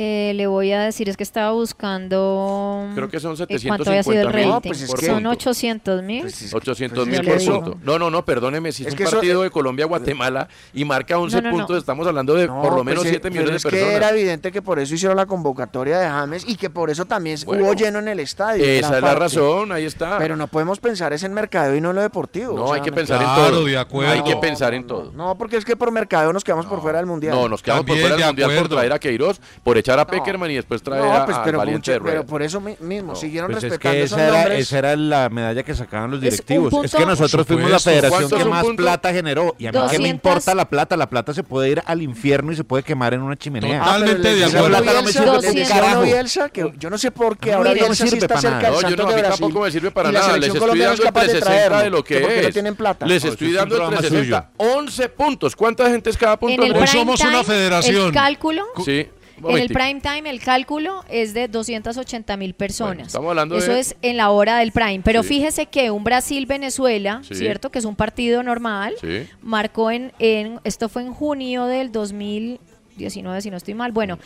Eh, 0.00 0.32
le 0.34 0.46
voy 0.46 0.70
a 0.70 0.80
decir, 0.82 1.08
es 1.08 1.16
que 1.16 1.24
estaba 1.24 1.50
buscando. 1.50 2.88
Creo 2.94 3.08
que 3.08 3.18
son 3.18 3.34
eh, 3.48 3.58
¿Cuánto 3.66 3.90
había 3.90 4.02
sido 4.04 4.14
750 4.14 4.20
el 4.20 4.26
mil 4.26 4.32
rating? 4.32 4.48
No, 4.48 4.60
pues 4.60 4.80
es 4.82 4.94
que- 4.94 5.06
Son 5.06 5.14
punto. 5.16 5.30
800 5.30 6.02
mil. 6.04 6.20
Pues 6.22 6.42
es- 6.42 6.54
800 6.54 7.04
pues 7.04 7.20
mil 7.20 7.28
por 7.28 7.62
punto. 7.62 7.78
No, 7.82 7.98
no, 7.98 8.08
no, 8.10 8.24
perdóneme. 8.24 8.70
Si 8.70 8.82
es, 8.84 8.88
Es 8.88 8.92
un 8.92 8.96
que 8.98 9.02
eso- 9.04 9.12
partido 9.16 9.42
de 9.42 9.50
Colombia-Guatemala 9.50 10.48
y 10.72 10.84
marca 10.84 11.18
11 11.18 11.36
No, 11.36 11.42
no, 11.42 11.50
no. 11.50 11.56
puntos, 11.58 11.78
estamos 11.78 12.06
hablando 12.06 12.34
de 12.34 12.46
No, 12.46 12.62
por 12.62 12.70
lo 12.70 12.76
pues 12.76 12.84
menos 12.86 13.02
sí, 13.02 13.08
7 13.10 13.22
pero 13.22 13.32
millones 13.42 13.50
de 13.50 13.56
es 13.56 13.64
que 13.64 13.70
personas. 13.70 13.94
era 13.96 14.10
evidente 14.10 14.52
que 14.52 14.62
por 14.62 14.78
eso 14.78 14.94
hicieron 14.94 15.16
la 15.16 15.26
convocatoria 15.26 15.98
de 15.98 16.08
James 16.08 16.44
y 16.46 16.54
que 16.56 16.70
por 16.70 16.90
eso 16.90 17.04
también 17.04 17.36
Bueno, 17.44 17.64
hubo 17.64 17.72
lleno 17.74 17.98
en 17.98 18.06
el 18.08 18.20
estadio. 18.20 18.64
Esa 18.64 18.86
es 18.86 18.92
la 18.92 19.00
parte. 19.00 19.18
razón, 19.18 19.72
ahí 19.72 19.84
está. 19.84 20.18
Pero 20.18 20.36
no 20.36 20.46
podemos 20.46 20.78
pensar 20.78 21.12
es 21.12 21.24
en 21.24 21.34
mercadeo 21.34 21.74
y 21.74 21.80
no 21.80 21.90
en 21.90 21.96
lo 21.96 22.02
deportivo. 22.02 22.54
No, 22.54 22.64
o 22.64 22.66
sea, 22.68 22.76
hay 22.76 22.82
que 22.82 22.92
pensar 22.92 23.18
Claro, 23.18 23.46
en 23.46 23.50
todo. 23.52 23.64
de 23.64 23.78
acuerdo. 23.78 24.12
Hay 24.12 24.22
que 24.22 24.34
No, 24.36 24.40
pensar 24.40 24.74
en 24.74 24.86
todo. 24.86 25.10
No, 25.12 25.36
porque 25.36 25.56
es 25.56 25.64
que 25.64 25.76
por 25.76 25.90
mercadeo 25.90 26.32
nos 26.32 26.44
quedamos 26.44 26.66
por 26.66 26.80
fuera 26.80 26.98
del 26.98 27.06
mundial. 27.06 27.34
No, 27.34 27.48
nos 27.48 27.62
quedamos 27.62 27.84
por 27.84 27.96
fuera 27.98 28.14
del 28.14 28.20
de 28.20 28.26
mundial 28.26 28.50
por 28.60 28.68
traer 28.68 28.92
a 28.92 28.98
Queiroz, 29.00 29.40
por 29.64 29.76
echar 29.88 29.98
a 29.98 30.04
No. 30.04 30.08
Peckerman 30.10 30.50
y 30.50 30.54
después 30.56 30.82
traer 30.82 31.02
No, 31.04 31.12
a- 31.14 31.24
pues, 31.24 31.36
al 31.36 31.44
pero, 31.44 31.58
valiente 31.58 31.90
de 31.92 31.98
Rueda. 31.98 32.16
pero 32.16 32.26
por 32.26 32.42
eso 32.42 32.60
mi- 32.60 32.76
mismo, 32.80 33.14
siguieron 33.14 33.50
Pues 33.50 33.64
es 33.64 33.70
respetando 33.70 33.94
que 33.98 34.02
esos 34.04 34.18
esa 34.18 34.28
era, 34.28 34.36
nombres. 34.38 34.58
esa 34.60 34.78
era 34.78 34.96
la 34.96 35.28
medalla 35.30 35.62
que 35.62 35.74
sacaban 35.74 36.10
los 36.10 36.18
Es 36.22 36.30
directivos. 36.30 36.72
Es, 36.84 36.90
que 36.92 36.96
punto- 36.98 37.10
nosotros 37.10 37.46
fuimos 37.46 37.70
la 37.70 37.78
federación 37.78 38.10
¿Cuánto 38.20 38.36
que 38.36 38.42
es 38.42 38.48
más 38.48 38.62
punto? 38.64 38.82
plata 38.82 39.12
generó. 39.12 39.54
Y 39.58 39.66
a 39.66 39.72
mí 39.72 39.72
qué 39.72 39.78
me 39.78 39.82
200. 39.84 40.08
importa 40.10 40.54
la 40.54 40.68
plata. 40.68 40.96
La 40.96 41.08
plata 41.08 41.32
se 41.32 41.42
puede 41.42 41.70
ir 41.70 41.82
al 41.86 42.02
infierno 42.02 42.52
y 42.52 42.56
se 42.56 42.64
puede 42.64 42.82
quemar 42.82 43.14
en 43.14 43.22
una 43.22 43.36
chimenea. 43.36 43.78
Total. 43.80 43.94
Totalmente 44.00 44.34
de 44.34 44.44
acuerdo. 44.44 44.68
Plata 44.68 44.92
no 44.92 45.02
me 45.02 45.12
sirve. 45.12 46.04
Bielsa 46.04 46.48
que 46.48 46.72
yo 46.78 46.90
no 46.90 46.98
sé 46.98 47.10
por 47.10 47.36
qué 47.38 47.52
A 47.52 47.56
ahora 47.56 47.70
no 47.70 47.74
me 47.76 47.80
Bielsa 47.82 48.06
sí 48.06 48.18
está 48.18 48.40
cerca 48.40 48.56
del 48.58 48.70
No, 48.70 48.74
yo 48.74 48.80
Santos 48.80 48.98
no, 48.98 49.04
a 49.04 49.10
de 49.10 49.14
mí 49.16 49.22
Brasil. 49.22 49.40
tampoco 49.44 49.64
me 49.64 49.70
sirve 49.70 49.90
para 49.90 50.12
nada. 50.12 50.36
Les 50.36 50.46
estoy 50.46 50.60
colombiana 50.60 50.90
dando 50.90 50.94
es 50.94 51.00
el 51.00 51.06
capaz 51.06 51.20
de 51.22 51.26
360 51.28 51.68
traerlo, 51.68 51.84
de 51.84 51.90
lo 51.90 52.04
que 52.04 52.20
¿Por 52.20 52.28
qué 52.30 52.42
no 52.42 52.48
es. 52.48 52.52
tienen 52.52 52.76
plata? 52.76 53.06
Les 53.06 53.24
No, 53.24 53.30
estoy 53.30 53.48
es 53.48 53.54
dando 53.54 53.74
el 53.74 53.80
programa 53.80 54.00
360. 54.00 54.50
11 54.56 55.08
puntos. 55.08 55.56
¿Cuánta 55.56 55.88
gente 55.90 56.10
es 56.10 56.16
cada 56.16 56.36
punto? 56.38 56.62
Hoy 56.62 56.86
somos 56.86 57.20
una 57.20 57.42
federación. 57.44 58.06
El 58.08 58.12
cálculo. 58.12 58.64
Sí. 58.84 59.06
En 59.46 59.56
el 59.58 59.68
prime 59.68 60.00
time 60.00 60.28
el 60.30 60.40
cálculo 60.40 61.04
es 61.08 61.34
de 61.34 61.48
280 61.48 62.36
mil 62.36 62.54
personas. 62.54 62.94
Bueno, 62.96 63.06
estamos 63.06 63.28
hablando 63.30 63.58
Eso 63.58 63.72
de- 63.72 63.80
es 63.80 63.96
en 64.02 64.16
la 64.16 64.30
hora 64.30 64.58
del 64.58 64.72
prime. 64.72 65.00
Pero 65.04 65.22
Sí. 65.22 65.28
fíjese 65.28 65.66
que 65.66 65.90
un 65.90 66.04
Brasil-Venezuela, 66.04 67.20
Sí. 67.24 67.34
¿cierto? 67.34 67.70
Que 67.70 67.78
es 67.78 67.84
un 67.84 67.96
partido 67.96 68.42
normal, 68.42 68.94
Sí. 69.00 69.26
marcó 69.42 69.90
en, 69.90 70.12
en, 70.18 70.60
esto 70.64 70.88
fue 70.88 71.02
en 71.02 71.12
junio 71.12 71.64
del 71.66 71.92
2019, 71.92 73.40
si 73.40 73.50
no 73.50 73.56
estoy 73.56 73.74
mal, 73.74 73.92
bueno, 73.92 74.18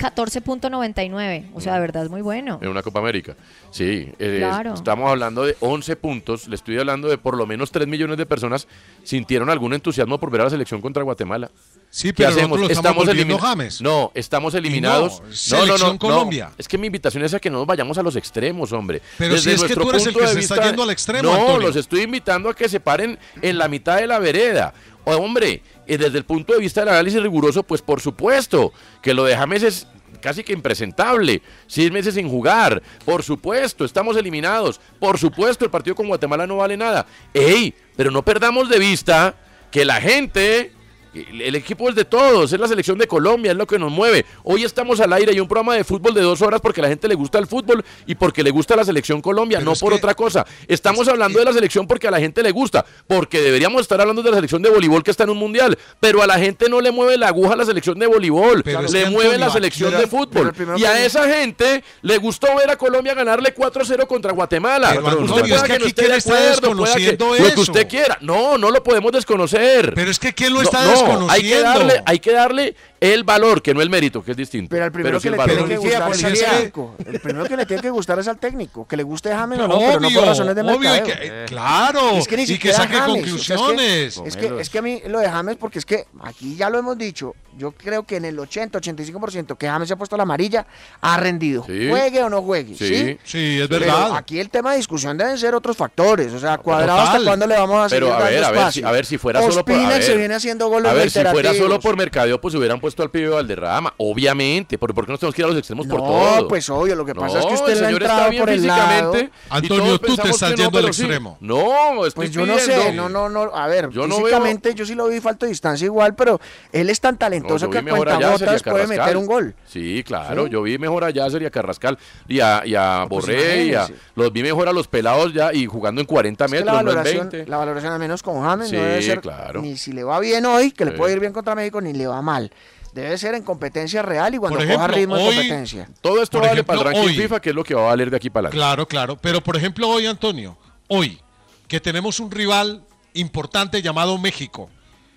14.99. 0.00 1.50
O 1.54 1.60
sea, 1.60 1.74
de 1.74 1.80
verdad 1.80 2.04
es 2.04 2.10
muy 2.10 2.22
bueno. 2.22 2.58
En 2.62 2.68
una 2.68 2.82
Copa 2.82 2.98
América. 3.00 3.36
Sí, 3.70 4.10
eh, 4.18 4.36
Claro. 4.38 4.74
estamos 4.74 5.10
hablando 5.10 5.44
de 5.44 5.56
11 5.60 5.96
puntos. 5.96 6.48
Le 6.48 6.56
estoy 6.56 6.78
hablando 6.78 7.08
de 7.08 7.18
por 7.18 7.36
lo 7.36 7.46
menos 7.46 7.70
3 7.70 7.86
millones 7.86 8.16
de 8.16 8.26
personas 8.26 8.66
sintieron 9.04 9.50
algún 9.50 9.74
entusiasmo 9.74 10.18
por 10.18 10.30
ver 10.30 10.40
a 10.42 10.44
la 10.44 10.50
selección 10.50 10.80
contra 10.80 11.02
Guatemala. 11.02 11.50
Sí, 11.92 12.08
¿Qué 12.08 12.14
pero 12.18 12.28
hacemos? 12.30 12.58
nosotros 12.60 12.68
lo 12.68 12.88
estamos 12.90 13.08
elimina- 13.08 13.38
James. 13.40 13.80
No, 13.80 14.12
estamos 14.14 14.54
eliminados. 14.54 15.20
no, 15.26 15.32
Selección 15.34 15.98
Colombia. 15.98 16.50
Es 16.56 16.68
que 16.68 16.78
mi 16.78 16.86
invitación 16.86 17.24
es 17.24 17.34
a 17.34 17.40
que 17.40 17.50
no 17.50 17.58
nos 17.58 17.66
vayamos 17.66 17.98
a 17.98 18.02
los 18.02 18.14
extremos, 18.16 18.72
hombre. 18.72 19.02
Pero 19.18 19.36
si 19.38 19.50
es 19.50 19.56
que 19.56 19.60
nuestro 19.74 19.82
tú 19.84 19.90
eres 19.90 20.06
el 20.06 20.12
punto 20.12 20.28
que 20.28 20.34
de 20.34 20.42
se 20.42 20.54
está 20.54 20.66
yendo 20.66 20.82
al 20.84 20.90
extremo, 20.90 21.22
No, 21.24 21.34
Antonio. 21.34 21.66
los 21.66 21.76
estoy 21.76 22.02
invitando 22.02 22.48
a 22.48 22.54
que 22.54 22.68
se 22.68 22.78
paren 22.80 23.18
en 23.42 23.58
la 23.58 23.66
mitad 23.68 23.96
de 23.96 24.06
la 24.06 24.18
vereda. 24.20 24.72
O, 25.04 25.12
hombre, 25.16 25.62
desde 25.86 26.18
el 26.18 26.24
punto 26.24 26.52
de 26.52 26.60
vista 26.60 26.80
del 26.80 26.90
análisis 26.90 27.22
riguroso, 27.22 27.62
pues 27.62 27.82
por 27.82 28.00
supuesto 28.00 28.72
que 29.02 29.14
lo 29.14 29.24
de 29.24 29.36
James 29.36 29.62
es 29.62 29.86
casi 30.20 30.44
que 30.44 30.52
impresentable. 30.52 31.42
Seis 31.66 31.90
meses 31.90 32.14
sin 32.14 32.28
jugar. 32.28 32.82
Por 33.04 33.22
supuesto, 33.22 33.84
estamos 33.84 34.16
eliminados. 34.16 34.80
Por 34.98 35.18
supuesto, 35.18 35.64
el 35.64 35.70
partido 35.70 35.96
con 35.96 36.08
Guatemala 36.08 36.46
no 36.46 36.56
vale 36.56 36.76
nada. 36.76 37.06
¡Ey! 37.34 37.74
Pero 37.96 38.10
no 38.10 38.22
perdamos 38.22 38.68
de 38.68 38.78
vista 38.78 39.34
que 39.70 39.84
la 39.84 40.00
gente 40.00 40.72
el 41.14 41.54
equipo 41.56 41.88
es 41.88 41.94
de 41.94 42.04
todos, 42.04 42.52
es 42.52 42.60
la 42.60 42.68
selección 42.68 42.96
de 42.98 43.06
Colombia, 43.06 43.52
es 43.52 43.56
lo 43.56 43.66
que 43.66 43.78
nos 43.78 43.90
mueve. 43.90 44.24
Hoy 44.44 44.64
estamos 44.64 45.00
al 45.00 45.12
aire 45.12 45.32
y 45.32 45.40
un 45.40 45.48
programa 45.48 45.74
de 45.74 45.82
fútbol 45.84 46.14
de 46.14 46.20
dos 46.22 46.40
horas 46.42 46.60
porque 46.60 46.80
a 46.80 46.84
la 46.84 46.88
gente 46.88 47.08
le 47.08 47.14
gusta 47.14 47.38
el 47.38 47.46
fútbol 47.46 47.84
y 48.06 48.14
porque 48.14 48.42
le 48.42 48.50
gusta 48.50 48.76
la 48.76 48.84
selección 48.84 49.20
Colombia, 49.20 49.58
Pero 49.58 49.70
no 49.72 49.76
por 49.76 49.90
que- 49.90 49.96
otra 49.98 50.14
cosa. 50.14 50.46
Estamos 50.68 51.08
hablando 51.08 51.38
de 51.38 51.44
la 51.44 51.52
selección 51.52 51.86
porque 51.86 52.06
a 52.06 52.10
la 52.10 52.20
gente 52.20 52.42
le 52.42 52.50
gusta, 52.52 52.84
porque 53.06 53.40
deberíamos 53.40 53.82
estar 53.82 54.00
hablando 54.00 54.22
de 54.22 54.30
la 54.30 54.36
selección 54.36 54.62
de 54.62 54.70
voleibol 54.70 55.02
que 55.02 55.10
está 55.10 55.24
en 55.24 55.30
un 55.30 55.38
mundial, 55.38 55.76
pero 55.98 56.22
a 56.22 56.26
la 56.26 56.38
gente 56.38 56.68
no 56.68 56.80
le 56.80 56.90
mueve 56.92 57.18
la 57.18 57.28
aguja 57.28 57.54
a 57.54 57.56
la 57.56 57.64
selección 57.64 57.98
de 57.98 58.06
voleibol, 58.06 58.62
Pero 58.62 58.82
le 58.82 58.88
mueve 59.10 59.30
Antonio, 59.34 59.38
la 59.38 59.50
selección 59.50 59.90
de 59.96 60.06
fútbol. 60.06 60.52
Y 60.76 60.84
a 60.84 61.04
esa 61.04 61.28
gente 61.28 61.82
le 62.02 62.18
gustó 62.18 62.46
ver 62.56 62.70
a 62.70 62.76
Colombia 62.76 63.14
ganarle 63.14 63.52
4-0 63.54 64.06
contra 64.06 64.32
Guatemala. 64.32 64.90
Pero, 64.94 65.06
Usted 65.06 65.20
Antonio, 65.22 65.56
es 65.56 65.62
que 65.62 65.78
no 65.78 65.86
esté 65.86 66.08
de 66.08 66.14
acuerdo, 66.14 66.76
pueda 66.76 66.94
que- 66.94 67.00
desconociendo 67.00 67.26
lo 67.26 67.34
que 67.44 67.48
eso. 67.48 67.60
usted 67.62 67.88
quiera. 67.88 68.18
No, 68.20 68.56
no 68.58 68.70
lo 68.70 68.82
podemos 68.84 69.10
desconocer. 69.12 69.92
Pero 69.94 70.10
es 70.10 70.18
que 70.18 70.32
¿quién 70.32 70.52
lo 70.54 70.62
está 70.62 70.84
no, 70.84 70.99
desconociendo? 71.00 71.32
Hay 71.32 71.42
que, 71.42 71.60
darle, 71.60 72.02
hay 72.04 72.18
que 72.18 72.32
darle 72.32 72.74
el 73.00 73.24
valor, 73.24 73.62
que 73.62 73.72
no 73.72 73.80
el 73.80 73.88
mérito, 73.90 74.22
que 74.22 74.32
es 74.32 74.36
distinto. 74.36 74.68
Pero 74.70 74.84
al 74.84 74.92
primero 74.92 75.18
que 75.20 75.28
el 75.28 75.32
le 75.32 75.38
valor. 75.38 75.56
tiene 75.56 75.68
que 75.70 75.76
gustar 75.78 76.10
es 76.12 76.20
técnico. 76.44 76.94
El 77.06 77.20
primero 77.20 77.46
que 77.46 77.56
le 77.56 77.66
tiene 77.66 77.82
que 77.82 77.90
gustar 77.90 78.18
es 78.18 78.28
al 78.28 78.38
técnico. 78.38 78.86
Que 78.86 78.96
le 78.96 79.02
guste 79.02 79.30
James 79.30 79.58
o 79.58 79.66
no, 79.68 79.78
pero 79.78 80.00
no 80.00 80.10
por 80.10 80.24
razones 80.24 80.54
de 80.54 80.60
obvio, 80.62 80.74
y 80.74 80.78
mercadeo. 80.78 81.04
que- 81.06 81.12
eh, 81.42 81.44
claro, 81.46 82.10
Es 82.12 82.28
que 82.28 82.36
ni 82.36 82.42
y 82.42 82.46
que 82.46 82.52
siquiera 82.54 82.76
saque 82.76 82.94
James, 82.96 83.32
o 83.32 83.38
sea, 83.38 83.56
es 83.56 83.60
que- 83.62 83.66
conclusiones. 83.66 84.20
es, 84.26 84.36
que, 84.36 84.60
es 84.60 84.70
que 84.70 84.78
a 84.78 84.82
mí 84.82 85.02
lo 85.06 85.18
de 85.20 85.28
James, 85.30 85.56
porque 85.58 85.78
es 85.78 85.86
que 85.86 86.04
aquí 86.22 86.56
ya 86.56 86.68
lo 86.68 86.78
hemos 86.78 86.98
dicho, 86.98 87.34
yo 87.56 87.72
creo 87.72 88.04
que 88.04 88.16
en 88.16 88.26
el 88.26 88.38
80-85% 88.38 89.56
que 89.56 89.66
James 89.66 89.88
se 89.88 89.94
ha 89.94 89.96
puesto 89.96 90.16
la 90.16 90.22
amarilla, 90.24 90.66
ha 91.00 91.16
rendido. 91.16 91.64
Sí. 91.66 91.88
Juegue 91.88 92.22
o 92.22 92.28
no 92.30 92.42
juegue. 92.42 92.74
Sí. 92.76 92.86
Sí. 92.86 93.18
Sí, 93.24 93.60
es 93.60 93.68
Pero 93.68 93.80
verdad. 93.86 94.16
aquí 94.16 94.38
el 94.38 94.50
tema 94.50 94.72
de 94.72 94.76
discusión 94.78 95.16
deben 95.16 95.38
ser 95.38 95.54
otros 95.54 95.76
factores. 95.76 96.32
O 96.32 96.38
sea, 96.38 96.58
cuadrado 96.58 97.00
hasta 97.00 97.24
cuándo 97.24 97.46
le 97.46 97.56
vamos 97.56 97.86
a 97.86 97.88
seguir 97.88 98.04
Pero 98.04 98.14
a 98.16 98.24
ver, 98.28 98.44
a 98.44 98.50
ver, 98.50 98.72
si, 98.72 98.82
a 98.82 98.90
ver 98.90 99.06
si 99.06 99.16
fuera 99.18 99.40
solo 99.42 99.64
por. 99.64 99.74
A 99.74 99.88
ver, 99.88 100.02
se 100.02 100.16
viene 100.16 100.34
haciendo 100.34 100.68
goles 100.68 100.90
a 100.90 100.94
ver, 100.94 101.10
si 101.10 101.20
fuera 101.24 101.54
solo 101.54 101.80
por 101.80 101.96
mercadeo, 101.96 102.40
pues 102.40 102.54
hubieran 102.54 102.78
puesto 102.80 102.89
al 102.98 103.10
pibe 103.10 103.28
Valderrama. 103.28 103.94
Obviamente. 103.98 104.78
¿Por, 104.78 104.94
¿Por 104.94 105.06
qué 105.06 105.12
nos 105.12 105.20
tenemos 105.20 105.34
que 105.34 105.42
ir 105.42 105.46
a 105.46 105.48
los 105.48 105.58
extremos 105.58 105.86
por 105.86 106.00
No, 106.00 106.06
todo? 106.06 106.48
pues 106.48 106.68
obvio, 106.70 106.94
lo 106.96 107.04
que 107.04 107.14
pasa 107.14 107.38
es 107.40 107.46
que 107.46 107.52
No, 107.52 107.58
usted 107.58 107.72
el 107.72 107.78
señor 107.78 107.92
entrado 108.02 108.18
está 108.20 108.30
bien 108.30 108.42
por 108.42 108.50
el 108.50 108.66
lado. 108.66 109.12
Antonio, 109.48 109.98
tú 110.00 110.16
te 110.16 110.30
estás 110.30 110.50
que 110.50 110.56
no, 110.56 110.62
yendo 110.62 110.78
al 110.78 110.84
pero 110.84 110.92
sí. 110.92 111.02
extremo. 111.02 111.38
No, 111.40 112.06
estoy 112.06 112.26
Pues 112.26 112.30
yo 112.30 112.46
no 112.46 112.54
pidiendo. 112.56 112.82
sé, 112.84 112.92
no, 112.92 113.08
no, 113.08 113.28
no, 113.28 113.42
a 113.54 113.66
ver, 113.66 113.90
Yo 113.90 114.06
no 114.06 114.16
físicamente 114.16 114.74
yo 114.74 114.84
sí 114.84 114.94
lo 114.94 115.08
vi 115.08 115.20
falta 115.20 115.46
de 115.46 115.50
distancia 115.50 115.84
igual, 115.84 116.14
pero 116.14 116.40
él 116.72 116.90
es 116.90 117.00
tan 117.00 117.14
No, 117.14 117.18
talentoso 117.18 117.70
que 117.70 117.78
a 117.78 117.82
mejor 117.82 118.08
a 118.08 118.16
cuenta 118.16 118.30
Yasser 118.32 118.46
y 118.46 118.48
a 118.48 118.52
botas 118.52 118.62
puede 118.72 118.86
meter 118.86 119.16
un 119.16 119.26
gol. 119.26 119.54
Sí, 119.66 120.02
claro. 120.06 120.44
¿Sí? 120.44 120.50
Yo 120.50 120.62
vi 120.62 120.78
mejor 120.78 121.04
a 121.04 121.10
Yasser 121.10 121.42
y 121.42 121.46
a 121.46 121.50
Carrascal 121.50 121.98
y 122.28 122.40
a, 122.40 122.62
y 122.64 122.74
a 122.74 123.06
pues 123.08 123.26
Borré 123.26 123.64
y 123.64 123.74
a, 123.74 123.88
los 124.14 124.32
vi 124.32 124.42
mejor 124.42 124.68
a 124.68 124.72
los 124.72 124.88
pelados 124.88 125.32
ya 125.32 125.52
y 125.52 125.66
jugando 125.66 126.00
en 126.00 126.06
40 126.06 126.44
Es 126.44 126.50
metros, 126.50 126.66
la 126.66 126.72
no 126.72 126.78
en 126.80 126.86
valoración, 126.86 127.28
20. 127.30 127.50
la 127.50 127.56
valoración 127.56 127.92
al 127.92 127.98
menos 127.98 128.22
con 128.22 128.40
James 128.42 128.68
Sí, 128.70 128.76
no 128.76 128.82
debe 128.82 129.02
ser 129.02 129.20
claro. 129.20 129.60
ni 129.62 129.76
si 129.76 129.92
le 129.92 130.04
va 130.04 130.18
bien 130.20 130.44
hoy, 130.46 130.70
que 130.72 130.84
le 130.84 130.92
puede 130.92 131.12
ir 131.14 131.20
bien 131.20 131.32
contra 131.32 131.54
México, 131.54 131.80
ni 131.80 131.92
le 131.92 132.06
va 132.06 132.22
mal. 132.22 132.50
Debe 132.92 133.16
ser 133.18 133.34
en 133.36 133.42
competencia 133.44 134.02
real 134.02 134.34
y 134.34 134.38
cuando 134.38 134.58
Por 134.58 134.66
coja 134.66 134.74
ejemplo, 134.84 134.96
ritmo 134.96 135.16
de 135.16 135.22
hoy- 135.22 135.34
competencia. 135.36 135.88
Todo 136.00 136.22
esto 136.22 136.38
Por 136.40 136.48
vale 136.48 136.64
para 136.64 136.80
el 136.80 136.86
ejemplo, 136.86 137.00
ranking 137.02 137.16
hoy- 137.16 137.22
FIFA, 137.22 137.40
que 137.40 137.48
es 137.50 137.54
lo 137.54 137.62
que 137.64 137.74
va 137.74 137.82
a 137.82 137.86
valer 137.86 138.10
de 138.10 138.16
aquí 138.16 138.30
para 138.30 138.48
adelante. 138.48 138.56
Claro, 138.56 138.88
claro. 138.88 139.16
Pero 139.16 139.40
por 139.40 139.56
ejemplo, 139.56 139.88
hoy, 139.88 140.06
Antonio, 140.06 140.58
hoy 140.88 141.20
que 141.68 141.78
tenemos 141.80 142.18
un 142.18 142.30
rival 142.32 142.82
importante 143.14 143.80
llamado 143.80 144.18
México, 144.18 144.68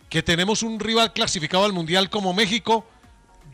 que 0.08 0.22
tenemos 0.22 0.62
un 0.62 0.80
rival 0.80 1.14
clasificado 1.14 1.66
al 1.66 1.74
Mundial 1.74 2.12
como 2.12 2.32
México, 2.34 2.86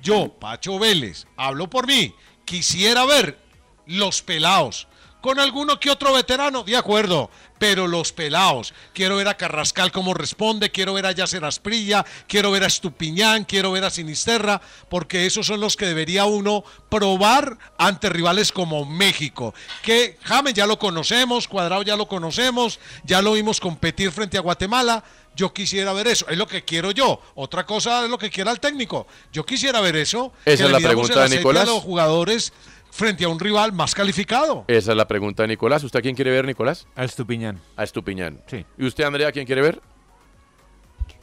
yo, 0.01 0.33
Pacho 0.37 0.77
Vélez, 0.79 1.25
hablo 1.37 1.69
por 1.69 1.87
mí, 1.87 2.13
quisiera 2.43 3.05
ver 3.05 3.39
los 3.85 4.21
pelados. 4.21 4.88
Con 5.21 5.37
alguno 5.37 5.79
que 5.79 5.91
otro 5.91 6.13
veterano, 6.13 6.63
de 6.63 6.77
acuerdo, 6.77 7.29
pero 7.57 7.87
los 7.87 8.13
pelados. 8.13 8.73
Quiero 8.93 9.17
ver 9.17 9.27
a 9.27 9.35
Carrascal 9.35 9.91
cómo 9.91 10.13
responde, 10.13 10.71
quiero 10.71 10.93
ver 10.93 11.05
a 11.05 11.11
Yacer 11.11 11.43
Asprilla, 11.43 12.05
quiero 12.27 12.51
ver 12.51 12.63
a 12.63 12.67
Estupiñán, 12.67 13.43
quiero 13.43 13.73
ver 13.73 13.83
a 13.83 13.89
Sinisterra, 13.89 14.61
porque 14.87 15.25
esos 15.25 15.45
son 15.45 15.59
los 15.59 15.75
que 15.75 15.85
debería 15.85 16.23
uno 16.23 16.63
probar 16.87 17.57
ante 17.77 18.09
rivales 18.09 18.53
como 18.53 18.85
México. 18.85 19.53
Que 19.83 20.17
James 20.23 20.53
ya 20.53 20.65
lo 20.65 20.79
conocemos, 20.79 21.49
Cuadrado 21.49 21.83
ya 21.83 21.97
lo 21.97 22.07
conocemos, 22.07 22.79
ya 23.03 23.21
lo 23.21 23.33
vimos 23.33 23.59
competir 23.59 24.11
frente 24.11 24.37
a 24.37 24.41
Guatemala. 24.41 25.03
Yo 25.35 25.53
quisiera 25.53 25.93
ver 25.93 26.07
eso, 26.07 26.27
es 26.29 26.37
lo 26.37 26.47
que 26.47 26.63
quiero 26.63 26.91
yo. 26.91 27.21
Otra 27.35 27.65
cosa 27.65 28.03
es 28.03 28.09
lo 28.09 28.17
que 28.17 28.29
quiera 28.29 28.51
el 28.51 28.59
técnico. 28.59 29.07
Yo 29.31 29.45
quisiera 29.45 29.79
ver 29.79 29.95
eso. 29.95 30.33
Esa 30.43 30.63
que 30.63 30.67
es 30.67 30.71
la 30.71 30.79
pregunta 30.79 31.27
de 31.27 31.37
Nicolás. 31.37 31.63
A 31.63 31.71
los 31.71 31.83
jugadores 31.83 32.51
frente 32.91 33.23
a 33.25 33.29
un 33.29 33.39
rival 33.39 33.71
más 33.73 33.93
calificado. 33.95 34.65
Esa 34.67 34.91
es 34.91 34.97
la 34.97 35.07
pregunta 35.07 35.43
de 35.43 35.47
Nicolás. 35.49 35.83
¿Usted 35.83 35.99
a 35.99 36.01
quién 36.01 36.15
quiere 36.15 36.31
ver, 36.31 36.45
Nicolás? 36.45 36.87
A 36.95 37.03
Estupiñán. 37.03 37.59
A 37.75 37.83
Estupiñán. 37.83 38.41
Sí. 38.47 38.65
¿Y 38.77 38.85
usted, 38.85 39.03
Andrea, 39.03 39.29
a 39.29 39.31
quién 39.31 39.45
quiere 39.45 39.61
ver? 39.61 39.81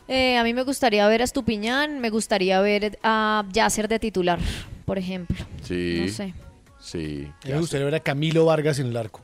Eh, 0.09 0.37
a 0.39 0.45
mí 0.45 0.55
me 0.55 0.63
gustaría 0.63 1.07
ver 1.09 1.21
a 1.21 1.25
Estupiñán, 1.25 2.01
me 2.01 2.11
gustaría 2.11 2.61
ver 2.61 2.99
a 3.03 3.45
Yasser 3.53 3.89
de 3.89 3.99
titular, 3.99 4.39
por 4.85 4.99
ejemplo. 4.99 5.37
Sí. 5.63 6.05
No 6.07 6.13
sé. 6.13 6.35
Sí. 6.81 7.29
Me 7.45 7.59
gustaría 7.59 7.85
ver 7.87 7.97
a 7.97 8.01
Camilo 8.01 8.45
Vargas 8.45 8.79
en 8.79 8.87
el 8.87 8.97
arco. 8.97 9.21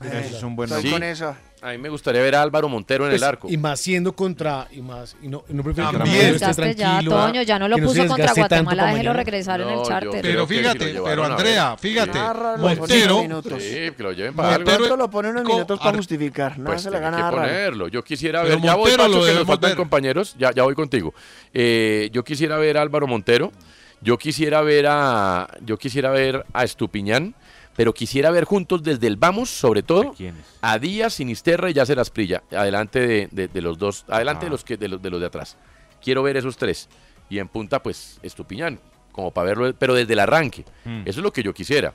Ese 0.00 0.36
es 0.36 0.42
un 0.42 0.54
buen 0.56 0.68
Estoy 0.68 0.82
Sí. 0.84 0.90
con 0.90 1.02
eso. 1.02 1.36
A 1.64 1.70
mí 1.70 1.78
me 1.78 1.88
gustaría 1.88 2.20
ver 2.20 2.34
a 2.34 2.42
Álvaro 2.42 2.68
Montero 2.68 3.04
en 3.04 3.10
Pues, 3.12 3.22
el 3.22 3.28
arco. 3.28 3.46
Y 3.48 3.56
más 3.56 3.78
siendo 3.78 4.12
contra. 4.14 4.66
Y 4.72 4.82
más. 4.82 5.14
Y 5.22 5.28
no, 5.28 5.44
y 5.48 5.54
no 5.54 5.62
prefiero 5.62 5.90
que 5.92 5.96
También. 5.98 6.34
Esté 6.34 6.38
ya, 6.40 6.52
tranquilo. 6.54 7.10
Toño, 7.12 7.42
ya 7.42 7.58
no 7.60 7.68
lo 7.68 7.78
puso 7.78 8.04
contra 8.08 8.32
Guatemala, 8.34 8.86
déjelo 8.86 9.12
regresar 9.12 9.60
en 9.60 9.68
No, 9.68 9.72
el 9.74 9.78
yo 9.78 9.84
charter. 9.88 10.22
Pero 10.22 10.38
lo 10.40 10.46
fíjate, 10.48 11.00
pero. 11.04 11.24
Andrea, 11.24 11.76
fíjate, 11.78 12.18
Montero. 12.58 13.22
Sí, 13.60 13.90
que 13.96 14.02
lo 14.02 14.12
lleven 14.12 14.34
para 14.34 14.56
algo. 14.56 14.58
Montero- 14.64 14.78
Pronto 14.78 14.96
lo 14.96 15.10
pone 15.10 15.30
unos 15.30 15.44
minutos 15.44 15.78
para 15.78 15.90
Ar- 15.90 15.96
justificar. 15.96 16.58
No 16.58 16.64
Pues 16.66 16.82
se 16.82 16.90
le 16.90 16.98
gana 16.98 17.30
que 17.30 17.36
ponerlo. 17.36 17.88
Yo 17.88 18.02
quisiera 18.02 18.42
Pero 18.42 18.56
ver, 18.56 18.64
ya 18.64 18.74
voy, 18.74 18.90
Pacho, 18.90 19.08
lo 19.08 19.24
que 19.24 19.32
nos 19.34 19.46
faltan 19.46 19.70
ver. 19.70 19.76
compañeros, 19.76 20.34
ya, 20.38 20.50
ya 20.52 20.64
voy 20.64 20.74
contigo. 20.74 21.14
Eh, 21.54 22.10
yo 22.12 22.24
quisiera 22.24 22.56
ver 22.58 22.76
a 22.78 22.82
Álvaro 22.82 23.06
Montero, 23.06 23.52
yo 24.00 24.18
quisiera 24.18 24.62
ver 24.62 24.86
a, 24.88 25.46
yo 25.64 25.78
quisiera 25.78 26.10
ver 26.10 26.44
a 26.52 26.64
Estupiñán, 26.64 27.34
pero 27.76 27.92
quisiera 27.94 28.30
ver 28.30 28.44
juntos 28.44 28.82
desde 28.82 29.06
el 29.06 29.16
vamos, 29.16 29.48
sobre 29.50 29.82
todo, 29.82 30.14
¿A 30.60 30.78
Díaz, 30.78 31.14
Sinisterra 31.14 31.70
y 31.70 31.74
Yacer 31.74 31.98
Asprilla, 31.98 32.42
adelante 32.50 33.00
de, 33.00 33.28
de- 33.30 33.48
de 33.48 33.62
los 33.62 33.78
dos, 33.78 34.04
adelante 34.08 34.46
de 34.46 34.48
Ah. 34.48 34.50
los 34.50 34.64
que 34.64 34.76
de 34.76 34.88
los, 34.88 35.00
de 35.02 35.10
los 35.10 35.20
de 35.20 35.26
atrás. 35.26 35.56
Quiero 36.02 36.22
ver 36.22 36.36
esos 36.36 36.56
tres. 36.56 36.88
Y 37.30 37.38
en 37.38 37.48
punta, 37.48 37.82
pues, 37.82 38.18
Estupiñán, 38.22 38.78
como 39.12 39.30
para 39.30 39.46
verlo, 39.48 39.74
pero 39.78 39.94
desde 39.94 40.12
el 40.12 40.18
arranque. 40.18 40.64
Mm. 40.84 41.00
Eso 41.06 41.20
es 41.20 41.24
lo 41.24 41.32
que 41.32 41.42
yo 41.42 41.54
quisiera. 41.54 41.94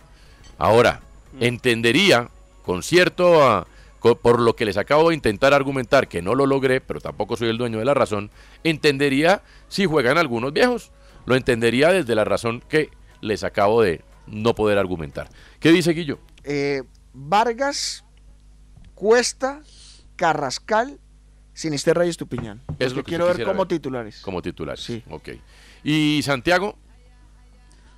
Ahora, 0.58 1.02
entendería 1.40 2.30
con 2.64 2.84
cierto, 2.84 3.44
ah, 3.48 3.68
por 4.22 4.40
lo 4.40 4.56
que 4.56 4.66
les 4.66 4.78
acabo 4.78 5.10
de 5.10 5.16
intentar 5.16 5.54
argumentar, 5.54 6.08
que 6.08 6.22
no 6.22 6.34
lo 6.36 6.46
logré, 6.46 6.80
pero 6.82 7.00
tampoco 7.02 7.36
soy 7.36 7.50
el 7.50 7.58
dueño 7.58 7.78
de 7.80 7.86
la 7.86 7.94
razón, 7.94 8.30
entendería 8.64 9.42
si 9.68 9.86
juegan 9.86 10.18
algunos 10.18 10.54
viejos. 10.54 10.92
Lo 11.26 11.36
entendería 11.36 11.92
desde 11.92 12.16
la 12.16 12.24
razón 12.24 12.64
que 12.70 12.90
les 13.22 13.44
acabo 13.44 13.82
de 13.82 14.02
no 14.28 14.54
poder 14.56 14.78
argumentar. 14.78 15.30
¿Qué 15.60 15.72
dice 15.72 15.92
Guillo? 15.92 16.20
Eh, 16.44 16.84
Vargas, 17.14 18.04
Cuesta, 18.96 19.62
Carrascal, 20.16 21.00
Sinisterra 21.54 22.06
y 22.06 22.10
Estupiñán. 22.10 22.62
Es 22.80 22.94
lo 22.94 23.04
que 23.04 23.10
quiero 23.10 23.26
ver 23.26 23.44
como 23.44 23.60
ver. 23.60 23.68
titulares. 23.68 24.22
Como 24.22 24.42
titular. 24.42 24.78
Sí. 24.78 25.04
Ok. 25.10 25.30
¿Y 25.84 26.22
Santiago? 26.24 26.78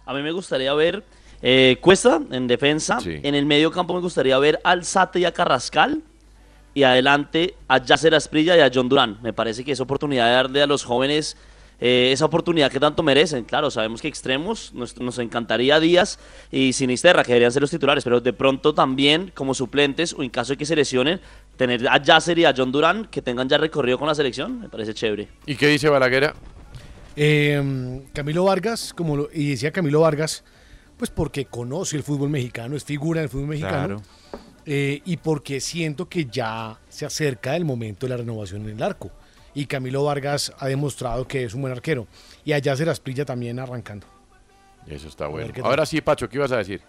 A 0.06 0.14
mí 0.14 0.22
me 0.22 0.32
gustaría 0.32 0.74
ver 0.74 1.04
eh, 1.42 1.78
Cuesta 1.82 2.22
en 2.32 2.48
defensa. 2.48 3.00
Sí. 3.00 3.20
En 3.24 3.36
el 3.36 3.46
medio 3.46 3.72
campo 3.72 3.94
me 3.94 4.02
gustaría 4.02 4.38
ver 4.40 4.60
al 4.64 4.86
Sate 4.86 5.20
y 5.20 5.26
a 5.26 5.34
Carrascal. 5.34 6.04
Y 6.74 6.84
adelante 6.84 7.56
a 7.68 7.84
Yacer 7.84 8.14
Asprilla 8.14 8.56
y 8.56 8.62
a 8.62 8.72
John 8.74 8.90
Durán. 8.90 9.18
Me 9.22 9.34
parece 9.34 9.66
que 9.66 9.72
es 9.72 9.80
oportunidad 9.80 10.28
de 10.28 10.34
darle 10.34 10.62
a 10.62 10.68
los 10.68 10.84
jóvenes 10.84 11.36
eh, 11.82 12.10
esa 12.12 12.26
oportunidad 12.26 12.72
que 12.72 12.80
tanto 12.80 13.04
merecen. 13.04 13.44
Claro, 13.46 13.72
sabemos 13.72 14.02
que 14.02 14.08
extremos 14.08 14.74
nos, 14.74 15.00
nos 15.00 15.18
encantaría 15.20 15.80
Díaz 15.80 16.20
y 16.52 16.74
Sinisterra, 16.74 17.24
que 17.24 17.32
deberían 17.32 17.52
ser 17.52 17.62
los 17.62 17.72
titulares, 17.72 18.04
pero 18.04 18.20
de 18.22 18.34
pronto 18.34 18.74
también 18.74 19.32
como 19.34 19.54
suplentes 19.54 20.14
o 20.14 20.24
en 20.24 20.30
caso 20.30 20.54
de 20.54 20.58
que 20.58 20.66
se 20.66 20.76
lesionen, 20.76 21.22
tener 21.58 21.88
a 21.88 22.02
Yacer 22.02 22.40
y 22.40 22.46
a 22.46 22.54
John 22.56 22.72
Durán 22.72 23.06
que 23.06 23.22
tengan 23.22 23.48
ya 23.48 23.58
recorrido 23.58 23.98
con 23.98 24.08
la 24.08 24.16
selección, 24.16 24.60
me 24.60 24.70
parece 24.70 24.94
chévere. 24.94 25.28
¿Y 25.46 25.56
qué 25.56 25.68
dice 25.68 25.90
Balaguer? 25.90 26.34
Eh, 27.16 28.02
Camilo 28.14 28.46
Vargas, 28.46 28.94
como 28.94 29.18
lo, 29.18 29.30
y 29.34 29.52
decía 29.52 29.72
Camilo 29.72 30.02
Vargas, 30.02 30.44
pues 30.98 31.10
porque 31.10 31.46
conoce 31.46 31.98
el 31.98 32.04
fútbol 32.04 32.30
mexicano, 32.30 32.76
es 32.76 32.84
figura 32.84 33.22
del 33.22 33.30
fútbol 33.30 33.48
mexicano. 33.48 34.02
Claro. 34.02 34.02
eh, 34.66 35.02
y 35.06 35.18
porque 35.18 35.60
siento 35.60 36.08
que 36.08 36.26
ya 36.26 36.78
se 36.90 37.06
acerca 37.06 37.56
el 37.56 37.66
momento 37.66 38.06
de 38.06 38.12
la 38.12 38.18
renovación 38.18 38.62
en 38.64 38.76
el 38.78 38.84
arco. 38.84 39.12
Y 39.54 39.66
Camilo 39.66 40.04
Vargas 40.04 40.54
ha 40.60 40.68
demostrado 40.68 41.28
que 41.28 41.44
es 41.44 41.54
un 41.54 41.62
buen 41.62 41.74
arquero. 41.74 42.08
Y 42.46 42.54
allá 42.54 42.76
se 42.76 42.86
las 42.86 43.02
brilla 43.04 43.26
también 43.26 43.60
arrancando. 43.60 44.08
Eso 44.88 45.08
está 45.08 45.28
bueno. 45.28 45.54
Ahora 45.64 45.86
sí, 45.86 46.02
Pacho, 46.02 46.30
¿qué 46.30 46.38
ibas 46.38 46.52
a 46.52 46.58
decir? 46.58 46.82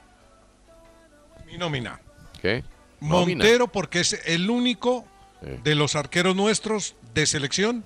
Mi 1.47 1.59
nómina. 1.59 2.01
¿Qué? 2.41 2.65
Nómina. 3.01 3.45
Montero 3.45 3.69
porque 3.69 4.01
es 4.01 4.21
el 4.27 4.49
único 4.49 5.05
de 5.63 5.75
los 5.75 5.97
arqueros 5.97 6.37
nuestros 6.37 6.95
de 7.15 7.27
selección 7.27 7.85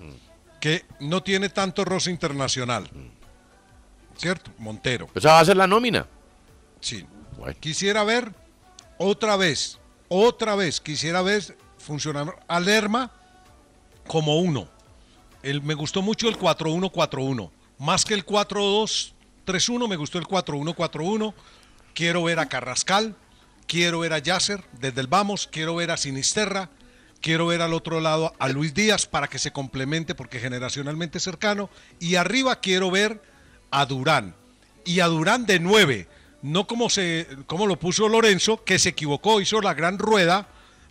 que 0.61 0.85
no 1.01 1.23
tiene 1.23 1.49
tanto 1.49 1.85
roce 1.85 2.11
internacional. 2.11 2.89
¿Cierto? 4.17 4.51
Montero. 4.59 5.09
O 5.15 5.21
sea, 5.21 5.33
va 5.33 5.41
a 5.41 5.45
ser 5.45 5.57
la 5.57 5.67
nómina. 5.67 6.07
Sí. 6.81 7.05
Bueno. 7.37 7.57
Quisiera 7.59 8.05
ver 8.05 8.33
otra 8.99 9.37
vez, 9.37 9.79
otra 10.09 10.55
vez, 10.55 10.81
quisiera 10.81 11.23
ver 11.23 11.43
funcionar 11.79 12.45
a 12.47 12.61
Lerma 12.61 13.11
como 14.07 14.39
uno. 14.39 14.69
El, 15.43 15.63
me 15.63 15.75
gustó 15.75 16.03
mucho 16.03 16.29
el 16.29 16.39
4-1-4-1. 16.39 17.51
Más 17.79 18.05
que 18.05 18.15
el 18.15 18.25
4-2-3-1, 18.25 19.89
me 19.89 19.97
gustó 19.97 20.19
el 20.19 20.25
4-1-4-1. 20.25 21.35
Quiero 21.95 22.25
ver 22.25 22.39
a 22.39 22.47
Carrascal, 22.47 23.17
quiero 23.67 24.01
ver 24.01 24.13
a 24.13 24.19
Yasser 24.19 24.65
desde 24.73 25.01
el 25.01 25.07
vamos, 25.07 25.47
quiero 25.47 25.77
ver 25.77 25.91
a 25.91 25.97
Sinisterra, 25.97 26.71
quiero 27.21 27.47
ver 27.47 27.63
al 27.63 27.73
otro 27.73 28.01
lado 28.01 28.35
a 28.39 28.49
Luis 28.49 28.75
Díaz 28.75 29.07
para 29.07 29.29
que 29.29 29.39
se 29.39 29.53
complemente 29.53 30.15
porque 30.15 30.41
generacionalmente 30.41 31.21
cercano. 31.21 31.71
Y 32.01 32.17
arriba 32.17 32.61
quiero 32.61 32.91
ver 32.91 33.23
a 33.71 33.87
Durán. 33.87 34.35
Y 34.85 35.01
a 35.01 35.07
Durán 35.07 35.47
de 35.47 35.61
9, 35.61 36.09
no 36.43 36.67
como, 36.67 36.91
se, 36.91 37.27
como 37.47 37.67
lo 37.67 37.79
puso 37.79 38.09
Lorenzo, 38.09 38.65
que 38.65 38.79
se 38.79 38.91
equivocó, 38.91 39.41
hizo 39.41 39.61
la 39.61 39.75
gran 39.75 39.99
rueda 39.99 40.47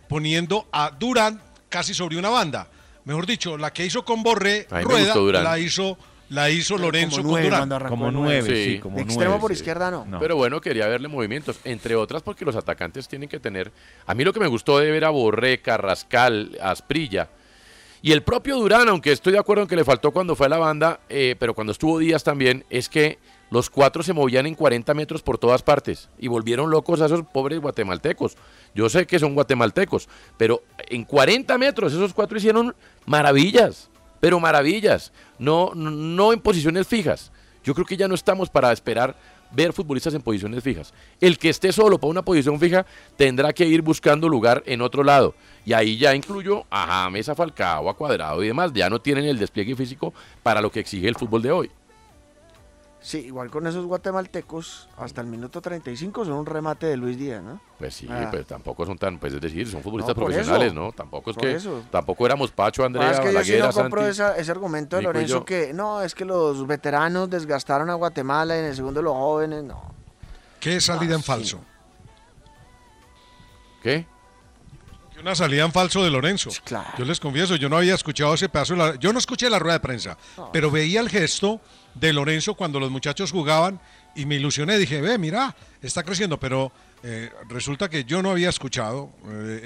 poniendo 0.08 0.68
a 0.72 0.90
Durán 0.90 1.40
casi 1.68 1.94
sobre 1.94 2.18
una 2.18 2.28
banda. 2.28 2.68
Mejor 3.04 3.26
dicho, 3.26 3.56
la 3.58 3.72
que 3.72 3.84
hizo 3.86 4.04
con 4.04 4.22
Borré, 4.22 4.66
rueda, 4.82 5.14
Durán. 5.14 5.44
la 5.44 5.58
hizo, 5.58 5.98
la 6.30 6.48
hizo 6.50 6.78
Lorenzo 6.78 7.18
como 7.18 7.22
con 7.24 7.30
nueve 7.32 7.44
Durán. 7.46 7.60
cuando 7.60 7.76
arrancó 7.76 7.90
Como 7.94 8.06
de 8.06 8.12
nueve, 8.12 8.56
Sí. 8.56 8.72
sí, 8.74 8.78
como 8.80 8.96
De 8.96 9.02
nueve. 9.04 9.12
extremo 9.14 9.40
por 9.40 9.50
sí. 9.50 9.56
izquierda 9.58 9.90
no. 9.90 10.04
No. 10.06 10.18
Pero 10.18 10.36
bueno, 10.36 10.60
quería 10.60 10.86
verle 10.88 11.08
movimientos, 11.08 11.58
entre 11.64 11.96
otras 11.96 12.22
porque 12.22 12.44
los 12.44 12.56
atacantes 12.56 13.06
tienen 13.08 13.28
que 13.28 13.38
tener... 13.40 13.70
A 14.06 14.14
mí 14.14 14.24
lo 14.24 14.32
que 14.32 14.40
me 14.40 14.46
gustó 14.46 14.78
de 14.78 14.90
ver 14.90 15.04
a 15.04 15.10
Borré, 15.10 15.60
Carrascal, 15.60 16.56
Asprilla 16.62 17.28
y 18.02 18.12
el 18.12 18.22
propio 18.22 18.56
Durán, 18.56 18.88
aunque 18.88 19.12
estoy 19.12 19.32
de 19.32 19.38
acuerdo 19.38 19.62
en 19.62 19.68
que 19.68 19.76
le 19.76 19.84
faltó 19.84 20.10
cuando 20.10 20.36
fue 20.36 20.46
a 20.46 20.50
la 20.50 20.58
banda, 20.58 21.00
eh, 21.08 21.36
pero 21.38 21.54
cuando 21.54 21.72
estuvo 21.72 21.98
Díaz 21.98 22.22
también, 22.24 22.64
es 22.68 22.88
que 22.90 23.18
los 23.50 23.70
cuatro 23.70 24.02
se 24.02 24.12
movían 24.12 24.46
en 24.46 24.54
40 24.54 24.92
metros 24.94 25.22
por 25.22 25.38
todas 25.38 25.62
partes 25.62 26.08
y 26.18 26.28
volvieron 26.28 26.70
locos 26.70 27.00
a 27.00 27.06
esos 27.06 27.22
pobres 27.22 27.60
guatemaltecos. 27.60 28.36
Yo 28.74 28.88
sé 28.88 29.06
que 29.06 29.18
son 29.18 29.34
guatemaltecos, 29.34 30.08
pero 30.36 30.62
en 30.88 31.04
40 31.04 31.56
metros 31.58 31.92
esos 31.92 32.14
cuatro 32.14 32.38
hicieron 32.38 32.74
maravillas, 33.06 33.90
pero 34.20 34.40
maravillas, 34.40 35.12
no, 35.38 35.72
no 35.74 36.32
en 36.32 36.40
posiciones 36.40 36.86
fijas. 36.86 37.30
Yo 37.62 37.74
creo 37.74 37.86
que 37.86 37.96
ya 37.96 38.08
no 38.08 38.14
estamos 38.14 38.50
para 38.50 38.72
esperar 38.72 39.16
ver 39.54 39.72
futbolistas 39.72 40.14
en 40.14 40.22
posiciones 40.22 40.62
fijas. 40.62 40.92
El 41.20 41.38
que 41.38 41.48
esté 41.48 41.72
solo 41.72 41.98
para 41.98 42.10
una 42.10 42.22
posición 42.22 42.58
fija 42.58 42.84
tendrá 43.16 43.52
que 43.52 43.66
ir 43.66 43.82
buscando 43.82 44.28
lugar 44.28 44.62
en 44.66 44.82
otro 44.82 45.04
lado. 45.04 45.34
Y 45.64 45.72
ahí 45.72 45.96
ya 45.96 46.14
incluyo 46.14 46.64
a 46.70 46.86
James, 46.86 47.28
a 47.28 47.34
Falcao, 47.34 47.88
a 47.88 47.96
Cuadrado 47.96 48.42
y 48.42 48.48
demás. 48.48 48.72
Ya 48.74 48.90
no 48.90 49.00
tienen 49.00 49.24
el 49.24 49.38
despliegue 49.38 49.76
físico 49.76 50.12
para 50.42 50.60
lo 50.60 50.70
que 50.70 50.80
exige 50.80 51.08
el 51.08 51.14
fútbol 51.14 51.42
de 51.42 51.52
hoy. 51.52 51.70
Sí, 53.06 53.18
igual 53.18 53.50
con 53.50 53.66
esos 53.66 53.84
guatemaltecos, 53.84 54.88
hasta 54.96 55.20
el 55.20 55.26
minuto 55.26 55.60
35 55.60 56.24
son 56.24 56.32
un 56.38 56.46
remate 56.46 56.86
de 56.86 56.96
Luis 56.96 57.18
Díaz, 57.18 57.42
¿no? 57.42 57.60
Pues 57.78 57.94
sí, 57.94 58.06
Ah. 58.10 58.28
pues 58.30 58.46
tampoco 58.46 58.86
son 58.86 58.96
tan, 58.96 59.18
pues 59.18 59.34
es 59.34 59.42
decir, 59.42 59.68
son 59.68 59.82
futbolistas 59.82 60.16
No, 60.16 60.24
profesionales, 60.24 60.72
eso. 60.72 60.74
¿no? 60.80 60.90
Tampoco 60.92 61.30
es 61.32 61.36
Por 61.36 61.44
que, 61.44 61.52
eso. 61.56 61.82
tampoco 61.90 62.24
éramos 62.24 62.50
Pacho, 62.50 62.82
Andrea, 62.82 63.08
Más 63.08 63.20
que 63.20 63.30
yo 63.34 63.42
sí 63.44 63.56
no 63.58 63.72
compro 63.72 64.00
Santi. 64.00 64.10
esa- 64.12 64.36
ese 64.38 64.50
argumento 64.50 64.96
de 64.96 65.02
Nico 65.02 65.12
Lorenzo 65.12 65.44
que 65.44 65.74
no, 65.74 66.00
es 66.00 66.14
que 66.14 66.24
los 66.24 66.66
veteranos 66.66 67.28
desgastaron 67.28 67.90
a 67.90 67.94
Guatemala 67.94 68.56
y 68.56 68.60
en 68.60 68.64
el 68.64 68.74
segundo 68.74 69.02
los 69.02 69.12
jóvenes, 69.12 69.64
no. 69.64 69.82
¿Qué 70.58 70.80
salida 70.80 71.12
Ah, 71.12 71.16
en 71.16 71.20
sí. 71.22 71.26
falso? 71.26 71.60
¿Qué? 73.82 74.06
Una 75.24 75.34
salida 75.34 75.64
en 75.64 75.72
falso 75.72 76.04
de 76.04 76.10
Lorenzo. 76.10 76.50
Yo 76.98 77.04
les 77.06 77.18
confieso, 77.18 77.56
yo 77.56 77.70
no 77.70 77.78
había 77.78 77.94
escuchado 77.94 78.34
ese 78.34 78.50
pedazo. 78.50 78.74
de 78.74 78.78
la- 78.78 78.94
yo 78.96 79.10
no 79.10 79.18
escuché 79.18 79.48
la 79.48 79.58
rueda 79.58 79.78
de 79.78 79.80
prensa, 79.80 80.18
pero 80.52 80.70
veía 80.70 81.00
el 81.00 81.08
gesto 81.08 81.62
de 81.94 82.12
Lorenzo 82.12 82.52
cuando 82.54 82.78
los 82.78 82.90
muchachos 82.90 83.32
jugaban 83.32 83.80
y 84.14 84.26
me 84.26 84.34
ilusioné. 84.34 84.76
Dije, 84.76 85.00
ve, 85.00 85.16
mira, 85.16 85.56
está 85.80 86.02
creciendo, 86.02 86.38
pero 86.38 86.72
eh, 87.02 87.30
resulta 87.48 87.88
que 87.88 88.04
yo 88.04 88.20
no 88.20 88.32
había 88.32 88.50
escuchado 88.50 89.12
eh, 89.26 89.60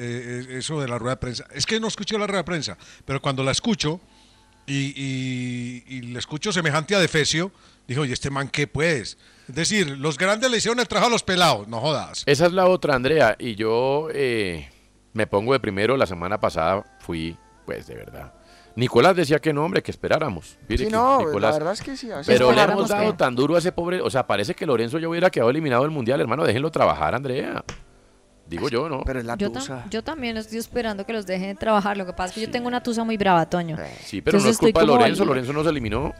eh, 0.48 0.58
eso 0.58 0.80
de 0.80 0.86
la 0.86 0.96
rueda 0.96 1.16
de 1.16 1.20
prensa. 1.22 1.44
Es 1.52 1.66
que 1.66 1.80
no 1.80 1.88
escuché 1.88 2.16
la 2.18 2.28
rueda 2.28 2.38
de 2.42 2.44
prensa, 2.44 2.78
pero 3.04 3.20
cuando 3.20 3.42
la 3.42 3.50
escucho 3.50 4.00
y, 4.64 4.92
y, 4.94 5.84
y 5.88 6.00
le 6.02 6.20
escucho 6.20 6.52
semejante 6.52 6.94
a 6.94 7.00
Defecio, 7.00 7.50
dijo, 7.88 8.04
¿y 8.04 8.12
este 8.12 8.30
man 8.30 8.48
qué 8.48 8.68
pues? 8.68 9.18
Es 9.48 9.54
decir, 9.56 9.98
los 9.98 10.18
grandes 10.18 10.52
le 10.52 10.58
hicieron 10.58 10.78
el 10.78 10.86
trabajo 10.86 11.08
a 11.08 11.12
los 11.12 11.24
pelados, 11.24 11.66
no 11.66 11.80
jodas. 11.80 12.22
Esa 12.26 12.46
es 12.46 12.52
la 12.52 12.66
otra, 12.68 12.94
Andrea. 12.94 13.34
Y 13.40 13.56
yo 13.56 14.08
eh, 14.14 14.70
me 15.18 15.26
pongo 15.26 15.52
de 15.52 15.60
primero. 15.60 15.96
La 15.96 16.06
semana 16.06 16.38
pasada 16.40 16.84
fui, 17.00 17.36
pues 17.66 17.86
de 17.86 17.94
verdad. 17.96 18.32
Nicolás 18.76 19.16
decía 19.16 19.40
que 19.40 19.52
no, 19.52 19.64
hombre, 19.64 19.82
que 19.82 19.90
esperáramos. 19.90 20.56
Mire 20.68 20.84
Sí, 20.84 20.90
que 20.90 20.96
no, 20.96 21.18
Nicolás- 21.18 21.52
la 21.54 21.58
verdad 21.58 21.72
es 21.72 21.82
que 21.82 21.96
sí. 21.96 22.10
así 22.12 22.30
Pero 22.30 22.52
le 22.52 22.62
hemos 22.62 22.88
dado 22.88 23.10
que- 23.10 23.18
tan 23.18 23.34
duro 23.34 23.56
a 23.56 23.58
ese 23.58 23.72
pobre. 23.72 24.00
O 24.00 24.08
sea, 24.08 24.26
parece 24.26 24.54
que 24.54 24.64
Lorenzo 24.64 24.98
ya 24.98 25.08
hubiera 25.08 25.30
quedado 25.30 25.50
eliminado 25.50 25.82
del 25.82 25.90
mundial, 25.90 26.20
hermano. 26.20 26.44
Déjenlo 26.44 26.70
trabajar, 26.70 27.14
Andrea. 27.14 27.64
Digo 28.46 28.68
yo, 28.70 28.88
¿no? 28.88 29.02
Pero 29.04 29.18
es 29.18 29.26
la 29.26 29.34
Yo, 29.36 29.50
tam- 29.52 29.90
yo 29.90 30.02
también 30.02 30.36
estoy 30.38 30.58
esperando 30.58 31.04
que 31.04 31.12
los 31.12 31.26
dejen 31.26 31.56
trabajar. 31.56 31.96
Lo 31.98 32.06
que 32.06 32.12
pasa 32.12 32.28
es 32.28 32.34
que 32.36 32.40
yo 32.42 32.50
tengo 32.50 32.68
una 32.68 32.82
tusa 32.82 33.02
muy 33.04 33.16
brava, 33.18 33.44
Toño. 33.46 33.76
Sí, 34.04 34.22
pero 34.22 34.38
no 34.38 34.38
Entonces 34.38 34.52
es 34.52 34.58
culpa 34.58 34.80
de 34.80 34.86
Lorenzo. 34.86 35.24
Lorenzo 35.24 35.52
no 35.52 35.62
se 35.64 35.68
eliminó. 35.70 36.14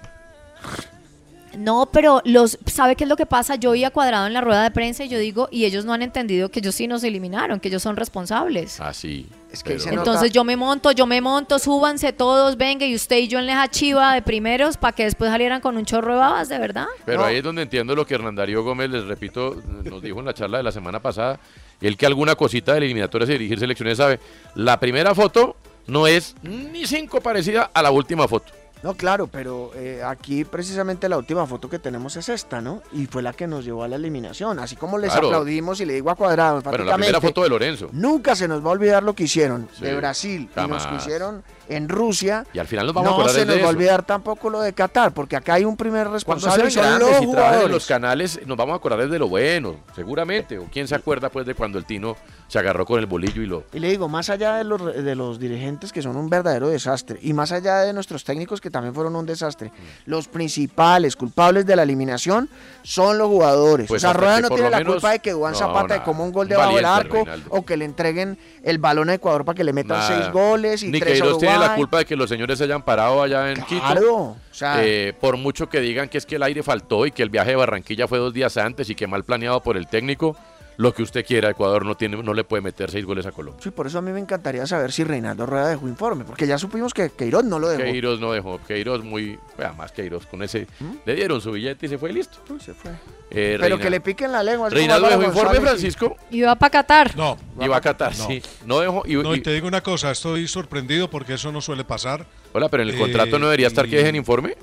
No, 1.59 1.89
pero 1.93 2.23
los, 2.25 2.57
¿sabe 2.67 2.95
qué 2.95 3.05
es 3.05 3.11
lo 3.11 3.17
que 3.17 3.27
pasa? 3.27 3.57
Yo 3.57 3.75
iba 3.75 3.91
cuadrado 3.91 4.27
en 4.29 4.33
la 4.33 4.41
rueda 4.41 4.63
de 4.63 4.71
prensa 4.71 5.05
y 5.05 5.09
yo 5.09 5.19
digo, 5.19 5.49
y 5.51 5.65
ellos 5.65 5.85
no 5.85 5.93
han 5.93 6.03
entendido 6.03 6.51
que 6.51 6.61
ellos 6.61 6.75
sí 6.75 6.87
nos 6.87 7.03
eliminaron, 7.03 7.59
que 7.59 7.67
ellos 7.67 7.83
son 7.83 7.97
responsables. 7.97 8.81
Así. 8.81 9.27
Es 9.53 9.65
que 9.65 9.73
Entonces 9.73 10.31
yo 10.31 10.45
me 10.45 10.57
monto, 10.57 10.93
yo 10.93 11.07
me 11.07 11.21
monto, 11.21 11.59
súbanse 11.59 12.13
todos, 12.13 12.57
venga, 12.57 12.87
y 12.87 12.95
usted 12.95 13.17
y 13.17 13.29
yo 13.29 13.39
en 13.39 13.47
la 13.47 13.69
chiva 13.69 14.15
de 14.15 14.23
primeros 14.23 14.77
para 14.77 14.95
que 14.95 15.05
después 15.05 15.31
salieran 15.31 15.61
con 15.61 15.77
un 15.77 15.85
chorro 15.85 16.13
de 16.13 16.19
babas, 16.21 16.49
de 16.49 16.59
verdad. 16.59 16.87
Pero 17.05 17.25
ahí 17.25 17.37
es 17.37 17.43
donde 17.43 17.63
entiendo 17.63 17.95
lo 17.97 18.07
que 18.07 18.15
Hernán 18.15 18.37
Darío 18.37 18.63
Gómez, 18.63 18.91
les 18.91 19.05
repito, 19.05 19.57
nos 19.85 20.01
dijo 20.01 20.21
en 20.21 20.27
la 20.27 20.35
charla 20.35 20.59
de 20.59 20.63
la 20.63 20.73
semana 20.73 21.01
pasada. 21.01 21.41
Y 21.81 21.87
él 21.87 21.97
que 21.97 22.07
alguna 22.07 22.35
cosita 22.35 22.73
de 22.73 22.79
eliminatorias 22.79 23.31
y 23.31 23.33
dirigir 23.33 23.59
selecciones 23.59 23.99
sabe. 23.99 24.21
La 24.55 24.79
primera 24.79 25.15
foto 25.15 25.57
no 25.87 26.07
es 26.07 26.35
ni 26.43 26.87
cinco 26.87 27.21
parecida 27.21 27.71
a 27.73 27.83
la 27.83 27.91
última 27.91 28.29
foto. 28.29 28.53
No, 28.83 28.95
claro, 28.95 29.27
pero 29.27 29.73
eh, 29.75 30.03
aquí 30.05 30.45
precisamente 30.45 31.09
la 31.09 31.19
última 31.19 31.47
foto 31.47 31.69
que 31.69 31.79
tenemos 31.79 32.15
es 32.17 32.29
esta, 32.29 32.61
¿no? 32.61 32.81
Y 32.93 33.07
fue 33.07 33.23
la 33.23 33.33
que 33.33 33.47
nos 33.47 33.65
llevó 33.65 33.83
a 33.83 33.89
la 33.89 33.97
eliminación. 33.97 34.59
Así 34.61 34.77
como 34.77 34.99
les 34.99 35.11
Claro. 35.11 35.27
aplaudimos 35.29 35.81
y 35.81 35.85
le 35.87 35.95
digo 35.95 36.11
a 36.11 36.15
Cuadrado, 36.15 36.61
Bueno, 36.63 36.85
la 36.85 36.95
primera 36.95 37.21
foto 37.21 37.43
de 37.43 37.49
Lorenzo. 37.49 37.89
Nunca 37.93 38.37
se 38.37 38.47
nos 38.47 38.65
va 38.65 38.69
a 38.69 38.73
olvidar 38.73 39.03
lo 39.03 39.15
que 39.15 39.25
hicieron 39.25 39.69
Sí, 39.77 39.85
de 39.85 39.97
Brasil 39.97 40.49
y 40.51 40.55
jamás. 40.55 40.87
que 40.87 40.95
hicieron 40.97 41.43
en 41.69 41.89
Rusia. 41.89 42.45
Y 42.53 42.59
al 42.59 42.67
final 42.67 42.87
nos 42.87 42.95
vamos 42.95 43.09
a 43.09 43.11
no 43.11 43.17
acordar 43.23 43.35
se 43.41 43.47
nos 43.47 43.61
va 43.63 43.67
a 43.67 43.69
olvidar 43.71 44.03
tampoco 44.05 44.51
lo 44.51 44.61
de 44.61 44.73
Qatar, 44.73 45.13
porque 45.13 45.37
acá 45.37 45.55
hay 45.55 45.65
un 45.65 45.77
primer 45.77 46.05
Cuando 46.05 46.15
responsable 46.15 46.71
grandes 46.71 47.01
los 47.01 47.21
y 47.21 47.65
en 47.65 47.71
los 47.73 47.87
canales, 47.87 48.41
nos 48.47 48.57
vamos 48.57 48.75
a 48.75 48.77
acordar 48.77 49.09
de 49.09 49.19
lo 49.19 49.29
bueno, 49.29 49.77
seguramente. 49.95 50.59
O 50.59 50.65
quién 50.73 50.89
se 50.89 50.95
acuerda 50.95 51.29
pues 51.29 51.47
de 51.47 51.55
cuando 51.55 51.79
el 51.79 51.85
Tino 51.85 52.17
se 52.49 52.59
agarró 52.59 52.87
con 52.87 52.99
el 52.99 53.07
bolillo 53.07 53.43
y 53.43 53.47
lo... 53.47 53.65
Y 53.75 53.79
le 53.79 53.89
digo, 53.91 54.09
más 54.09 54.31
allá 54.31 54.55
de 54.57 54.65
los, 54.65 54.83
de 54.95 55.15
los 55.15 55.39
dirigentes 55.39 55.93
que 55.93 56.01
son 56.01 56.17
un 56.17 56.31
verdadero 56.31 56.69
desastre, 56.69 57.19
y 57.21 57.33
más 57.35 57.53
allá 57.53 57.81
de 57.81 57.93
nuestros 57.93 58.25
técnicos 58.25 58.61
que 58.61 58.71
también 58.71 58.95
fueron 58.95 59.15
un 59.17 59.27
desastre, 59.27 59.69
Mm. 59.69 59.73
los 60.11 60.29
principales 60.29 61.15
culpables 61.17 61.67
de 61.67 61.77
la 61.77 61.83
eliminación 61.83 62.49
son 62.83 63.19
los 63.19 63.29
jugadores. 63.29 63.87
Pues 63.89 64.03
o 64.03 64.07
sea, 64.07 64.13
Rueda 64.15 64.41
no 64.41 64.49
tiene 64.49 64.71
la 64.71 64.79
menos- 64.79 64.95
culpa 64.95 65.11
de 65.13 65.19
que 65.19 65.33
Duan 65.33 65.53
No, 65.53 65.59
Zapata 65.59 65.83
nada. 65.89 65.95
de 65.99 66.03
como 66.05 66.25
un 66.25 66.33
gol 66.33 66.49
debajo 66.49 66.75
del 66.77 66.85
arco, 66.85 67.15
Reinaldo. 67.17 67.47
o 67.51 67.65
que 67.67 67.77
le 67.77 67.85
entreguen 67.85 68.39
el 68.71 68.79
balón 68.79 69.11
a 69.11 69.15
Ecuador 69.15 69.45
para 69.45 69.57
que 69.57 69.65
le 69.65 69.73
metan 69.73 70.03
seis 70.07 70.31
goles 70.33 70.83
y 70.83 70.89
Ni 70.91 71.01
tres 71.01 71.15
Queiroz 71.21 71.39
tiene 71.39 71.55
la 71.55 71.61
Uruguay. 71.61 71.77
culpa 71.77 71.99
de 71.99 72.05
que 72.05 72.17
los 72.17 72.29
señores 72.29 72.59
se 72.59 72.65
hayan 72.65 72.83
parado 72.83 73.23
allá 73.23 73.51
en 73.51 73.63
Quito. 73.63 73.81
Claro, 73.81 74.15
o 74.17 74.37
sea- 74.51 74.85
Eh, 74.85 75.15
por 75.21 75.37
mucho 75.37 75.69
que 75.69 75.81
digan 75.81 76.09
que 76.09 76.19
es 76.19 76.27
que 76.27 76.37
el 76.37 76.43
aire 76.43 76.63
faltó 76.63 77.07
y 77.07 77.11
que 77.13 77.23
el 77.23 77.31
viaje 77.31 77.51
de 77.51 77.57
Barranquilla 77.57 78.07
fue 78.09 78.19
dos 78.19 78.33
días 78.35 78.57
antes 78.57 78.89
y 78.91 78.95
que 78.95 79.07
mal 79.07 79.25
planeado 79.25 79.61
por 79.63 79.77
el 79.77 79.87
técnico, 79.87 80.37
lo 80.79 80.95
que 80.95 81.03
usted 81.03 81.27
quiera, 81.27 81.51
Ecuador 81.51 81.85
no 81.85 81.97
tiene, 81.97 82.23
no 82.23 82.33
le 82.33 82.45
puede 82.45 82.63
meter 82.63 82.89
seis 82.91 83.05
goles 83.05 83.27
a 83.27 83.33
Colombia. 83.33 83.61
Sí, 83.63 83.71
por 83.73 83.87
eso 83.89 83.99
a 83.99 84.01
mí 84.01 84.13
me 84.13 84.21
encantaría 84.21 84.65
saber 84.67 84.93
si 84.93 85.03
Reinaldo 85.05 85.45
Rueda 85.45 85.69
dejó 85.69 85.87
informe, 85.89 86.25
porque 86.25 86.47
ya 86.47 86.57
supimos 86.57 86.95
que 86.95 87.11
Queiroz 87.11 87.45
no 87.45 87.59
lo 87.59 87.69
dejó. 87.69 87.83
Queiroz 87.83 88.21
no 88.21 88.31
dejó, 88.33 88.61
Queiroz 88.67 89.03
muy, 89.05 89.39
además 89.59 89.91
Queiroz 89.93 90.25
con 90.27 90.43
ese, 90.43 90.67
le 91.05 91.15
dieron 91.17 91.41
su 91.41 91.51
billete 91.53 91.87
y 91.87 91.89
se 91.89 91.99
fue 91.99 92.11
y 92.11 92.13
listo. 92.15 92.39
Uy, 92.49 92.61
se 92.61 92.75
fue. 92.75 92.93
Eh, 92.93 93.57
Pero 93.61 93.77
Reina- 93.77 93.79
que 93.83 93.91
le 93.91 94.01
piquen 94.01 94.31
la 94.33 94.43
lengua. 94.43 94.71
Reinaldo 94.71 95.09
dejó 95.09 95.23
informe, 95.25 95.59
y- 95.59 95.61
Francisco. 95.61 96.17
Iba 96.31 96.55
para 96.55 96.71
Qatar. 96.71 97.17
No. 97.17 97.37
Iba 97.61 97.77
a 97.77 97.81
Qatar, 97.81 98.17
No. 98.17 98.27
sí. 98.29 98.41
No 98.65 98.79
dejó. 98.81 99.03
Y, 99.05 99.15
No, 99.17 99.35
y- 99.35 99.39
y 99.39 99.43
te 99.43 99.53
digo 99.53 99.67
una 99.69 99.83
cosa, 99.83 100.11
estoy 100.13 100.47
sorprendido 100.49 101.11
porque 101.11 101.35
eso 101.35 101.51
no 101.53 101.61
suele 101.61 101.85
pasar. 101.85 102.25
hola, 102.53 102.69
pero 102.69 102.85
en 102.85 102.91
el 102.91 102.95
Eh, 102.95 102.99
contrato 102.99 103.39
no 103.39 103.47
debería 103.47 103.67
estar 103.67 103.85
que 103.87 103.97
y- 103.97 103.99
dejen 103.99 104.15
informe. 104.17 104.57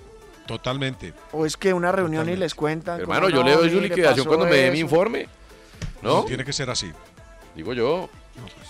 Totalmente. 0.47 1.13
O 1.31 1.45
es 1.45 1.57
que 1.57 1.73
una 1.73 1.91
reunión 1.91 2.29
y 2.29 2.35
les 2.35 2.53
cuentan. 2.55 2.99
Hermano, 3.01 3.29
yo 3.29 3.41
no, 3.43 3.49
le 3.49 3.55
doy 3.55 3.69
su 3.69 3.81
liquidación 3.81 4.25
cuando 4.25 4.45
me 4.45 4.55
dé 4.55 4.71
mi 4.71 4.79
informe. 4.79 5.27
¿No? 6.01 6.23
Tiene 6.25 6.43
que 6.45 6.53
ser 6.53 6.69
así. 6.69 6.91
Digo 7.55 7.73
yo. 7.73 8.09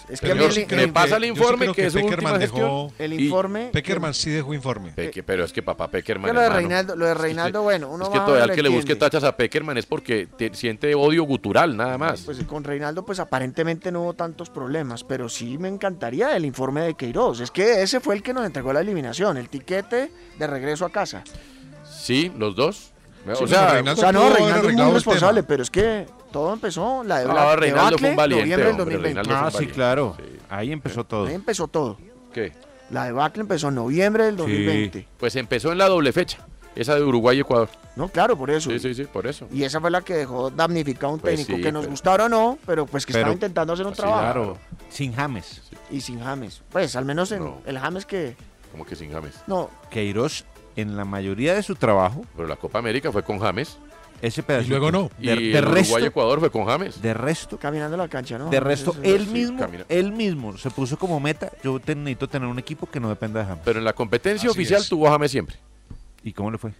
Es 0.07 0.21
que 0.21 0.29
el- 0.29 0.51
sí 0.51 0.61
el- 0.61 0.67
creo 0.67 0.85
me 0.87 0.93
pasa 0.93 1.17
el 1.17 1.25
informe 1.25 1.71
que 1.73 1.87
es 1.87 1.93
su 1.93 1.99
Peckerman 1.99 2.39
dejó-. 2.39 2.91
El 2.99 3.19
informe. 3.19 3.69
Peckerman 3.73 4.13
sí 4.13 4.29
dejó 4.29 4.53
informe. 4.53 4.91
Peque- 4.91 5.23
pero 5.23 5.43
es 5.43 5.51
que 5.51 5.63
papá 5.63 5.89
Peckerman. 5.89 6.29
Que 6.29 6.33
lo 6.35 6.41
de 6.41 6.49
Reinaldo, 6.49 6.95
lo 6.95 7.07
de 7.07 7.15
Reinaldo, 7.15 7.63
bueno, 7.63 7.89
uno 7.89 8.03
es 8.03 8.09
que 8.11 8.19
todavía 8.19 8.43
el 8.43 8.51
que 8.51 8.61
le 8.61 8.69
busque 8.69 8.95
tachas 8.95 9.23
a 9.23 9.35
Peckerman 9.35 9.79
es 9.79 9.87
porque 9.87 10.27
te- 10.27 10.53
siente 10.53 10.93
odio 10.93 11.23
gutural, 11.23 11.75
nada 11.75 11.97
más. 11.97 12.21
Pues 12.21 12.37
con 12.43 12.63
Reinaldo, 12.63 13.03
pues 13.03 13.19
aparentemente 13.19 13.91
no 13.91 14.03
hubo 14.03 14.13
tantos 14.13 14.51
problemas, 14.51 15.03
pero 15.03 15.27
sí 15.29 15.57
me 15.57 15.67
encantaría 15.67 16.35
el 16.37 16.45
informe 16.45 16.81
de 16.81 16.93
Queiroz. 16.93 17.39
Es 17.39 17.49
que 17.49 17.81
ese 17.81 17.99
fue 17.99 18.13
el 18.13 18.21
que 18.21 18.33
nos 18.35 18.45
entregó 18.45 18.71
la 18.71 18.81
eliminación, 18.81 19.37
el 19.37 19.49
tiquete 19.49 20.11
de 20.37 20.45
regreso 20.47 20.85
a 20.85 20.91
casa. 20.91 21.23
Sí, 21.91 22.31
los 22.37 22.55
dos. 22.55 22.91
O 23.27 23.47
sea, 23.47 23.81
o 23.83 23.95
sea, 23.95 24.11
no, 24.11 24.29
Reinaldo 24.29 24.69
es 24.69 24.75
muy 24.75 24.93
responsable, 24.93 25.41
pero 25.41 25.63
es 25.63 25.71
que 25.71 26.05
todo 26.36 26.51
empezó, 26.53 27.01
la 27.05 27.19
de 27.19 27.27
No, 27.27 27.33
la 27.33 27.55
Reinaldo 27.55 27.97
fue 27.97 28.09
un 28.09 28.15
debacle, 28.17 28.36
valiente, 28.36 28.57
noviembre 28.57 28.65
del 28.65 28.81
hombre, 28.81 28.95
2020. 28.95 29.23
Reinaldo 29.23 29.29
fue 29.29 29.39
un 29.39 29.45
Ah, 29.45 29.51
sí, 29.57 29.73
claro. 29.73 30.17
Ahí 30.49 30.71
empezó 30.73 31.03
todo. 31.05 31.27
Ahí 31.27 31.33
empezó 31.33 31.67
todo. 31.69 31.97
¿Qué? 32.33 32.51
La 32.89 33.05
debacle 33.05 33.41
empezó 33.41 33.69
en 33.69 33.75
noviembre 33.75 34.25
del 34.25 34.36
2020. 34.36 35.07
Pues 35.17 35.36
empezó 35.38 35.71
en 35.71 35.77
la 35.77 35.88
doble 35.88 36.11
fecha. 36.11 36.39
Esa 36.75 36.95
de 36.95 37.03
Uruguay 37.03 37.38
y 37.38 37.39
Ecuador. 37.39 37.69
No, 37.95 38.09
claro, 38.09 38.38
por 38.38 38.51
eso. 38.51 38.69
Sí, 38.69 38.79
sí, 38.79 38.93
sí, 38.93 39.05
por 39.05 39.25
eso. 39.27 39.47
Y 39.49 39.63
esa 39.63 39.79
fue 39.79 39.89
la 39.89 40.01
que 40.01 40.13
dejó 40.13 40.49
damnificado 40.51 41.13
un 41.13 41.19
Pues 41.21 41.38
técnico, 41.38 41.55
sí, 41.55 41.63
que 41.63 41.71
nos 41.71 41.83
pero- 41.83 41.91
gustara 41.91 42.25
o 42.25 42.29
no, 42.29 42.57
pero 42.65 42.86
pues 42.86 43.05
que 43.05 43.13
Pero- 43.13 43.21
estaba 43.21 43.33
intentando 43.33 43.71
hacer 43.71 43.86
un 43.88 43.95
Sí, 43.95 44.01
trabajo. 44.01 44.21
Claro, 44.21 44.57
sin 44.89 45.13
James. 45.13 45.61
Y 45.89 46.01
sin 46.01 46.19
James. 46.19 46.61
Pues 46.69 46.97
al 46.97 47.05
menos 47.05 47.31
en 47.31 47.45
No. 47.45 47.59
el 47.65 47.79
James 47.79 48.05
que... 48.05 48.36
Como 48.73 48.86
que 48.86 48.97
sin 48.97 49.09
James. 49.13 49.36
No, 49.47 49.69
Queiroz, 49.89 50.43
en 50.75 50.97
la 50.97 51.05
mayoría 51.05 51.53
de 51.55 51.63
su 51.63 51.75
trabajo, 51.75 52.25
Pero 52.36 52.45
la 52.49 52.57
Copa 52.57 52.79
América 52.79 53.09
fue 53.09 53.23
con 53.23 53.39
James. 53.39 53.77
Ese 54.22 54.43
pedacito. 54.43 54.68
Y 54.76 54.80
luego 54.80 54.91
no. 54.91 55.11
Y 55.20 55.28
De, 55.28 55.34
el 55.34 55.51
de 55.53 55.61
resto, 55.61 55.93
Uruguay-Ecuador 55.93 56.39
fue 56.39 56.49
con 56.51 56.66
James. 56.66 57.01
de 57.01 57.13
resto, 57.13 57.57
caminando 57.59 57.97
la 57.97 58.07
cancha, 58.07 58.38
¿no? 58.38 58.49
de 58.49 58.59
resto, 58.59 58.95
es- 59.01 59.13
él 59.13 59.28
mismo, 59.28 59.59
camina. 59.59 59.86
él 59.89 60.11
mismo 60.11 60.57
se 60.57 60.70
puso 60.72 60.97
como 60.97 61.20
meta, 61.20 61.51
yo 61.63 61.80
te- 61.80 61.95
necesito 61.95 62.28
tener 62.28 62.47
un 62.47 62.59
equipo 62.59 62.88
que 62.89 62.99
no 62.99 63.09
dependa 63.09 63.41
de 63.41 63.45
James. 63.47 63.61
Pero 63.66 63.80
en 63.80 63.86
la 63.86 63.93
competencia 63.93 64.49
Así 64.49 64.57
oficial 64.57 64.82
es. 64.82 64.89
tuvo 64.89 65.07
a 65.07 65.11
James 65.11 65.32
siempre. 65.32 65.57
¿Y 66.24 66.34
cómo 66.34 66.49
le 66.51 66.57
fue? 66.57 66.72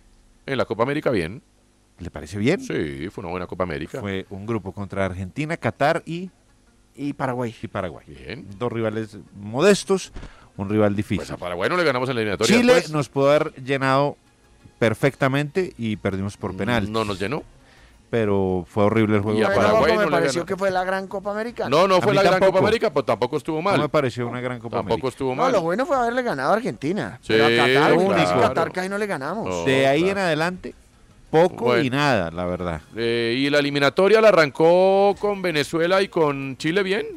En 0.46 0.58
la 0.58 0.66
Copa 0.66 0.84
América 0.84 1.12
bien. 1.12 1.42
¿Le 2.00 2.10
parece 2.12 2.38
bien? 2.38 2.60
Sí, 2.62 3.08
fue 3.10 3.22
una 3.24 3.32
buena 3.32 3.48
Copa 3.48 3.64
América. 3.64 4.00
Fue 4.02 4.26
un 4.30 4.46
grupo 4.46 4.72
contra 4.74 5.06
Argentina, 5.06 5.56
Qatar 5.56 6.04
y, 6.06 6.30
Y 6.96 7.14
Paraguay. 7.14 7.56
y 7.62 7.68
Paraguay. 7.68 8.06
Bien. 8.08 8.46
Dos 8.58 8.72
rivales 8.72 9.18
modestos, 9.40 10.12
un 10.58 10.70
rival 10.70 10.90
Pues 10.94 10.98
difícil. 10.98 11.34
a 11.34 11.38
Paraguay 11.38 11.70
no 11.70 11.78
le 11.78 11.84
ganamos 11.84 12.10
en 12.10 12.16
la 12.16 12.22
eliminatoria. 12.22 12.58
Chile 12.58 12.74
pues. 12.74 12.90
nos 12.92 13.08
pudo 13.10 13.30
haber 13.30 13.54
llenado 13.64 14.18
perfectamente 14.80 15.73
y 15.78 15.95
perdimos 15.97 16.38
por 16.38 16.55
penal. 16.55 16.91
No 16.91 17.05
nos 17.05 17.19
llenó. 17.19 17.43
Pero 18.09 18.65
fue 18.69 18.84
horrible 18.86 19.15
el 19.17 19.23
juego. 19.23 19.39
Y 19.39 19.43
a 19.43 19.47
Paraguay 19.53 19.93
me 19.93 19.97
no 19.97 20.05
le 20.05 20.11
pareció 20.11 20.45
que 20.45 20.55
fue 20.55 20.69
la 20.69 20.84
gran 20.84 21.07
Copa 21.07 21.32
América. 21.32 21.67
No, 21.67 21.88
no 21.88 21.99
fue 21.99 22.13
la 22.13 22.21
gran 22.21 22.34
tampoco. 22.36 22.51
Copa 22.53 22.67
América, 22.67 22.93
pues 22.93 23.05
tampoco 23.05 23.38
estuvo 23.38 23.57
No 23.61 23.71
me 23.71 23.78
mal. 23.80 23.89
pareció 23.89 24.28
una 24.28 24.39
gran 24.39 24.59
Copa 24.59 24.78
Tampoco 24.78 24.93
América. 24.93 25.07
estuvo 25.09 25.30
No, 25.36 25.41
mal. 25.41 25.51
lo 25.51 25.61
bueno 25.61 25.86
fue 25.88 25.97
haberle 25.97 26.21
ganado 26.21 26.51
a 26.51 26.55
Argentina. 26.55 27.17
Sí, 27.21 27.30
pero 27.34 27.45
a 27.47 27.49
Qatar, 27.49 27.93
único. 27.93 28.09
uy, 28.11 28.15
claro. 28.15 28.41
Qatar 28.41 28.71
casi 28.71 28.89
no 28.89 28.97
le 28.99 29.07
ganamos. 29.07 29.49
No. 29.49 29.65
De 29.65 29.88
ahí 29.88 30.03
claro. 30.03 30.19
en 30.19 30.26
adelante, 30.28 30.76
poco 31.32 31.65
Bueno. 31.65 31.84
y 31.84 31.89
nada, 31.89 32.30
la 32.32 32.45
verdad. 32.45 32.82
Eh, 32.95 33.36
y 33.38 33.49
la 33.49 33.57
eliminatoria 33.59 34.21
la 34.21 34.28
arrancó 34.30 35.15
con 35.19 35.41
Venezuela 35.41 36.01
y 36.01 36.07
con 36.07 36.57
Chile 36.57 36.84
bien. 36.84 37.07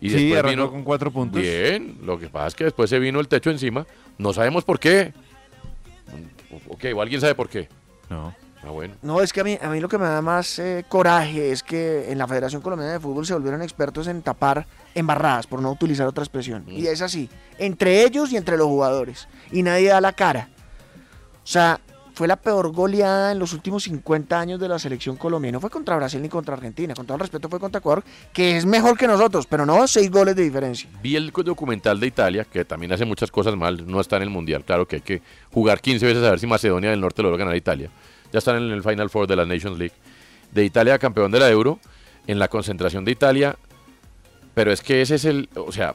Y 0.00 0.08
sí, 0.08 0.14
después 0.14 0.38
arrancó 0.38 0.50
vino 0.50 0.70
con 0.70 0.84
cuatro 0.84 1.10
puntos. 1.10 1.42
bien. 1.42 1.98
Lo 2.04 2.16
que 2.18 2.28
pasa 2.28 2.46
es 2.46 2.54
que 2.54 2.64
después 2.64 2.88
se 2.88 3.00
vino 3.00 3.18
el 3.18 3.26
techo 3.28 3.50
encima. 3.50 3.84
No 4.18 4.32
sabemos 4.32 4.62
por 4.64 4.78
qué. 4.78 5.12
Ok, 6.68 6.84
o 6.94 7.02
alguien 7.02 7.20
sabe 7.20 7.34
por 7.34 7.48
qué. 7.48 7.68
No. 8.08 8.34
Ah, 8.62 8.70
bueno. 8.70 8.94
No, 9.02 9.20
es 9.20 9.32
que 9.32 9.40
a 9.40 9.44
mí, 9.44 9.58
a 9.60 9.68
mí 9.68 9.78
lo 9.80 9.88
que 9.88 9.98
me 9.98 10.06
da 10.06 10.20
más 10.22 10.58
eh, 10.58 10.84
coraje 10.88 11.52
es 11.52 11.62
que 11.62 12.10
en 12.10 12.18
la 12.18 12.26
Federación 12.26 12.62
Colombiana 12.62 12.94
de 12.94 13.00
Fútbol 13.00 13.24
se 13.24 13.34
volvieron 13.34 13.62
expertos 13.62 14.08
en 14.08 14.22
tapar 14.22 14.66
embarradas, 14.94 15.46
por 15.46 15.62
no 15.62 15.70
utilizar 15.70 16.06
otra 16.06 16.24
expresión. 16.24 16.64
Mm. 16.66 16.72
Y 16.72 16.86
es 16.88 17.00
así, 17.00 17.30
entre 17.58 18.02
ellos 18.02 18.32
y 18.32 18.36
entre 18.36 18.56
los 18.56 18.66
jugadores. 18.66 19.28
Y 19.52 19.62
nadie 19.62 19.90
da 19.90 20.00
la 20.00 20.12
cara. 20.12 20.48
O 21.44 21.46
sea, 21.46 21.80
fue 22.16 22.26
la 22.26 22.36
peor 22.36 22.72
goleada 22.72 23.30
en 23.30 23.38
los 23.38 23.52
últimos 23.52 23.82
50 23.82 24.40
años 24.40 24.58
de 24.58 24.68
la 24.68 24.78
selección 24.78 25.16
colombiana. 25.16 25.56
No 25.56 25.60
fue 25.60 25.68
contra 25.68 25.96
Brasil 25.96 26.22
ni 26.22 26.30
contra 26.30 26.54
Argentina. 26.54 26.94
Con 26.94 27.04
todo 27.04 27.16
el 27.16 27.20
respeto 27.20 27.50
fue 27.50 27.60
contra 27.60 27.80
Ecuador, 27.80 28.02
que 28.32 28.56
es 28.56 28.64
mejor 28.64 28.96
que 28.96 29.06
nosotros, 29.06 29.46
pero 29.46 29.66
no 29.66 29.86
seis 29.86 30.10
goles 30.10 30.34
de 30.34 30.44
diferencia. 30.44 30.88
Vi 31.02 31.14
el 31.14 31.30
documental 31.30 32.00
de 32.00 32.06
Italia, 32.06 32.46
que 32.50 32.64
también 32.64 32.90
hace 32.92 33.04
muchas 33.04 33.30
cosas 33.30 33.54
mal, 33.54 33.86
no 33.86 34.00
está 34.00 34.16
en 34.16 34.22
el 34.22 34.30
Mundial. 34.30 34.64
Claro 34.64 34.88
que 34.88 34.96
hay 34.96 35.02
que 35.02 35.20
jugar 35.52 35.82
15 35.82 36.06
veces 36.06 36.24
a 36.24 36.30
ver 36.30 36.40
si 36.40 36.46
Macedonia 36.46 36.88
del 36.88 37.02
Norte 37.02 37.22
logra 37.22 37.36
ganar 37.36 37.52
a 37.52 37.58
Italia. 37.58 37.90
Ya 38.32 38.38
están 38.38 38.56
en 38.62 38.70
el 38.70 38.82
Final 38.82 39.10
Four 39.10 39.26
de 39.26 39.36
la 39.36 39.44
Nations 39.44 39.78
League. 39.78 39.94
De 40.52 40.64
Italia, 40.64 40.98
campeón 40.98 41.30
de 41.30 41.40
la 41.40 41.50
Euro, 41.50 41.80
en 42.26 42.38
la 42.38 42.48
concentración 42.48 43.04
de 43.04 43.12
Italia. 43.12 43.56
Pero 44.54 44.72
es 44.72 44.80
que 44.80 45.02
ese 45.02 45.16
es 45.16 45.26
el, 45.26 45.50
o 45.54 45.70
sea, 45.70 45.94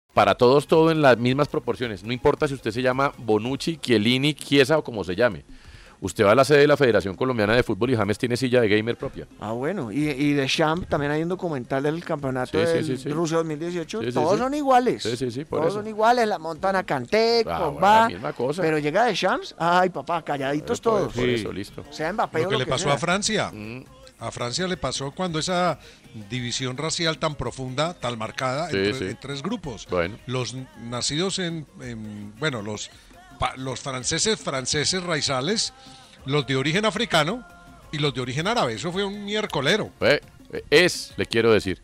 Para 0.21 0.35
todos 0.35 0.67
todo 0.67 0.91
en 0.91 1.01
las 1.01 1.17
mismas 1.17 1.47
proporciones. 1.47 2.03
No 2.03 2.13
importa 2.13 2.47
si 2.47 2.53
usted 2.53 2.69
se 2.69 2.83
llama 2.83 3.11
Bonucci, 3.17 3.77
Chiellini, 3.77 4.35
Chiesa 4.35 4.77
o 4.77 4.83
como 4.83 5.03
se 5.03 5.15
llame. 5.15 5.43
Usted 5.99 6.23
va 6.25 6.33
a 6.33 6.35
la 6.35 6.45
sede 6.45 6.59
de 6.59 6.67
la 6.67 6.77
Federación 6.77 7.15
Colombiana 7.15 7.55
de 7.55 7.63
Fútbol 7.63 7.89
y 7.89 7.95
James 7.95 8.19
tiene 8.19 8.37
silla 8.37 8.61
de 8.61 8.67
gamer 8.69 8.97
propia. 8.97 9.27
Ah, 9.39 9.53
bueno. 9.53 9.91
Y, 9.91 10.09
y 10.09 10.33
de 10.33 10.45
Champ 10.45 10.87
también 10.87 11.11
hay 11.11 11.23
un 11.23 11.29
documental 11.29 11.81
del 11.81 12.03
campeonato 12.03 12.51
Sí, 12.59 12.65
sí, 12.67 12.73
del 12.73 12.85
sí, 12.85 12.97
sí. 12.97 13.09
Rusia 13.09 13.37
2018. 13.37 13.99
Sí, 13.99 14.05
sí, 14.07 14.11
Todos 14.13 14.33
sí. 14.33 14.37
son 14.37 14.53
iguales. 14.53 15.01
Sí, 15.01 15.17
sí, 15.17 15.31
sí, 15.31 15.43
por 15.45 15.57
Todos 15.61 15.73
eso. 15.73 15.79
son 15.79 15.87
iguales. 15.87 16.27
La 16.27 16.37
montan 16.37 16.75
a 16.75 16.83
Canté, 16.83 17.43
Ah, 17.47 17.57
bueno, 17.57 17.73
Pogba. 17.73 18.01
la 18.01 18.07
misma 18.09 18.33
cosa. 18.33 18.61
Pero 18.61 18.77
llega 18.77 19.05
de 19.05 19.13
Champs. 19.15 19.55
Ay, 19.57 19.89
papá, 19.89 20.21
calladitos 20.23 20.79
Por- 20.81 20.99
todos. 20.99 21.13
por 21.13 21.27
eso, 21.29 21.51
listo. 21.51 21.83
Sea 21.89 22.13
Mbappé 22.13 22.41
Lo 22.41 22.45
o 22.45 22.49
que 22.49 22.53
lo 22.53 22.59
le 22.59 22.65
que 22.65 22.69
pasó 22.69 22.83
sea. 22.85 22.93
a 22.93 22.97
Francia. 22.99 23.51
Mm. 23.51 23.83
A 24.21 24.31
Francia 24.31 24.67
le 24.67 24.77
pasó 24.77 25.11
cuando 25.11 25.39
esa 25.39 25.79
división 26.29 26.77
racial 26.77 27.17
tan 27.17 27.35
profunda, 27.35 27.93
tan 27.95 28.17
marcada, 28.17 28.69
Sí, 28.69 28.77
en, 28.77 28.83
tre- 28.85 28.97
sí. 28.99 29.03
en 29.05 29.19
tres 29.19 29.41
grupos. 29.41 29.87
Bueno. 29.89 30.17
Los 30.27 30.55
nacidos 30.79 31.39
en, 31.39 31.65
en- 31.81 32.33
bueno, 32.39 32.61
los, 32.61 32.89
pa- 33.39 33.55
los 33.57 33.79
franceses, 33.79 34.39
franceses 34.39 35.01
raizales, 35.03 35.73
los 36.25 36.45
de 36.45 36.55
origen 36.55 36.85
africano 36.85 37.43
y 37.91 37.97
los 37.97 38.13
de 38.13 38.21
origen 38.21 38.47
árabe. 38.47 38.73
Eso 38.75 38.91
fue 38.91 39.03
un 39.03 39.25
miércolero. 39.25 39.89
Eh, 40.01 40.21
eh, 40.53 40.63
es, 40.69 41.13
le 41.17 41.25
quiero 41.25 41.51
decir. 41.51 41.81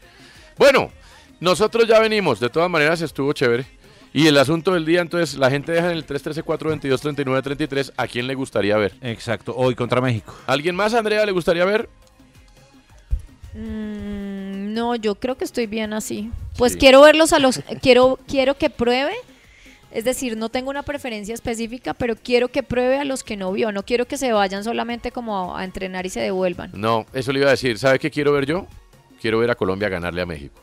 Bueno, 0.57 0.91
nosotros 1.39 1.87
ya 1.87 1.99
venimos. 1.99 2.39
De 2.39 2.49
todas 2.49 2.69
maneras, 2.69 3.01
estuvo 3.01 3.33
chévere. 3.33 3.65
Y 4.13 4.27
el 4.27 4.37
asunto 4.37 4.73
del 4.73 4.85
día, 4.85 5.01
entonces, 5.01 5.37
la 5.37 5.49
gente 5.49 5.71
deja 5.71 5.87
en 5.91 5.97
el 5.97 6.05
313-422-3933 6.07 7.93
a 7.97 8.07
quién 8.07 8.27
le 8.27 8.35
gustaría 8.35 8.77
ver. 8.77 8.93
Exacto, 9.01 9.53
hoy 9.55 9.75
contra 9.75 10.01
México. 10.01 10.35
¿Alguien 10.47 10.75
más, 10.75 10.93
Andrea, 10.93 11.25
le 11.25 11.31
gustaría 11.31 11.65
ver? 11.65 11.89
Mm, 13.53 14.73
no, 14.73 14.95
yo 14.95 15.15
creo 15.15 15.35
que 15.37 15.45
estoy 15.45 15.67
bien 15.67 15.93
así. 15.93 16.31
Pues 16.57 16.73
Sí. 16.73 16.77
quiero 16.79 17.01
verlos 17.01 17.33
a 17.33 17.39
los, 17.39 17.61
quiero, 17.81 18.19
quiero 18.27 18.57
que 18.57 18.69
pruebe. 18.69 19.13
Es 19.89 20.03
decir, 20.03 20.35
no 20.37 20.49
tengo 20.49 20.69
una 20.69 20.83
preferencia 20.83 21.33
específica, 21.33 21.93
pero 21.93 22.15
quiero 22.15 22.49
que 22.49 22.61
pruebe 22.61 22.99
a 22.99 23.05
los 23.05 23.23
que 23.23 23.37
no 23.37 23.51
vio. 23.53 23.71
No 23.71 23.83
quiero 23.83 24.05
que 24.05 24.17
se 24.17 24.31
vayan 24.33 24.63
solamente 24.63 25.11
como 25.11 25.55
a 25.55 25.63
entrenar 25.63 26.05
y 26.05 26.09
se 26.09 26.19
devuelvan. 26.19 26.71
No, 26.73 27.05
eso 27.13 27.31
le 27.31 27.39
iba 27.39 27.47
a 27.47 27.51
decir. 27.51 27.79
¿Sabe 27.79 27.97
qué 27.97 28.11
quiero 28.11 28.33
ver 28.33 28.45
yo? 28.45 28.67
Quiero 29.21 29.39
ver 29.39 29.49
a 29.49 29.55
Colombia 29.55 29.87
ganarle 29.89 30.21
a 30.21 30.25
México. 30.25 30.59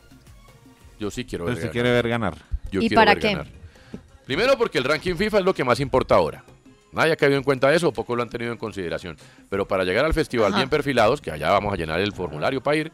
Yo 1.01 1.11
sí 1.11 1.25
quiero 1.25 1.47
ver 1.47 1.55
Usted 1.55 1.63
ganar. 1.69 1.73
quiere 1.73 1.91
ver 1.91 2.09
ganar. 2.09 2.35
Yo 2.71 2.81
¿Y 2.83 2.89
quiero 2.89 3.01
para 3.01 3.15
ver 3.15 3.23
qué? 3.23 3.29
ganar. 3.31 3.47
Primero 4.27 4.57
porque 4.59 4.79
el 4.79 4.85
ranking 4.85 5.15
FIFA 5.17 5.39
es 5.39 5.45
lo 5.45 5.55
que 5.55 5.65
más 5.65 5.81
importa 5.81 6.15
ahora. 6.15 6.45
Nadie 6.95 7.13
ha 7.13 7.17
caído 7.17 7.37
en 7.37 7.43
cuenta 7.45 7.69
de 7.69 7.77
eso, 7.77 7.93
poco 7.93 8.15
lo 8.17 8.23
han 8.23 8.31
tenido 8.31 8.53
en 8.53 8.59
consideración. 8.59 9.17
Pero 9.51 9.67
para 9.67 9.85
llegar 9.85 10.05
al 10.05 10.15
festival 10.15 10.49
Ajá. 10.49 10.57
bien 10.59 10.69
perfilados, 10.71 11.21
que 11.21 11.31
allá 11.31 11.51
vamos 11.51 11.73
a 11.73 11.77
llenar 11.77 12.01
el 12.01 12.13
formulario 12.13 12.63
para 12.63 12.77
ir, 12.77 12.93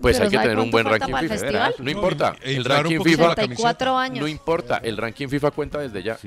pues 0.00 0.16
Pero 0.16 0.24
hay 0.24 0.30
que 0.30 0.36
¿sabe 0.36 0.48
tener 0.50 0.62
un 0.62 0.70
buen 0.70 0.84
ranking 0.84 1.14
FIFA. 1.14 1.28
festival? 1.38 1.74
No 1.78 1.90
importa, 1.90 2.36
el 2.42 2.64
ranking 2.64 3.00
FIFA 3.00 3.22
la 3.28 3.34
64 3.34 3.96
años. 3.98 4.20
no 4.20 4.28
importa, 4.28 4.80
el 4.82 4.96
ranking 4.96 5.28
FIFA 5.28 5.50
cuenta 5.52 5.78
desde 5.78 6.02
ya. 6.02 6.18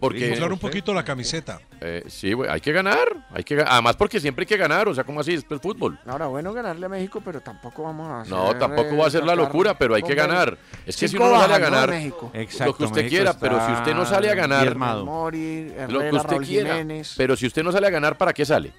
Porque 0.00 0.28
Inflar 0.28 0.52
un 0.52 0.58
poquito 0.58 0.92
la 0.92 1.04
camiseta. 1.04 1.60
eh, 1.80 2.04
sí, 2.06 2.32
güey, 2.32 2.50
hay 2.50 2.60
que 2.60 2.72
ganar, 2.72 3.08
hay 3.30 3.44
que 3.44 3.60
además 3.66 3.96
porque 3.96 4.20
siempre 4.20 4.42
hay 4.42 4.46
que 4.46 4.56
ganar, 4.56 4.88
o 4.88 4.94
sea, 4.94 5.04
como 5.04 5.20
así 5.20 5.34
es 5.34 5.44
el 5.48 5.60
fútbol. 5.60 5.98
Ahora, 6.06 6.26
bueno 6.26 6.52
ganarle 6.52 6.86
a 6.86 6.88
México, 6.88 7.22
pero 7.24 7.40
tampoco 7.40 7.82
vamos 7.82 8.08
a 8.08 8.20
hacer, 8.20 8.32
No, 8.32 8.56
tampoco 8.56 8.96
va 8.96 9.06
a 9.06 9.10
ser 9.10 9.24
la 9.24 9.32
eh, 9.32 9.36
locura, 9.36 9.76
pero 9.78 9.94
hay 9.94 10.02
que 10.02 10.14
ganar. 10.14 10.58
Es 10.84 10.96
que 10.96 11.08
si 11.08 11.16
uno 11.16 11.30
no 11.30 11.40
sale 11.40 11.54
a 11.54 11.58
ganar, 11.58 11.88
lo 11.90 12.76
que 12.76 12.84
usted 12.84 13.08
quiera, 13.08 13.38
pero 13.38 13.64
si 13.66 13.72
usted 13.72 13.94
no 13.94 14.06
sale 14.06 14.30
a 14.30 14.34
ganar, 14.34 14.74
Mori, 14.76 15.72
lo 15.88 16.00
que 16.00 16.10
usted 16.12 16.30
Raúl 16.30 16.44
quiera, 16.44 16.72
Jiménez. 16.72 17.14
pero 17.16 17.36
si 17.36 17.46
usted 17.46 17.62
no 17.62 17.72
sale 17.72 17.86
a 17.86 17.90
ganar, 17.90 18.16
¿para 18.16 18.32
qué 18.32 18.44
sale? 18.44 18.72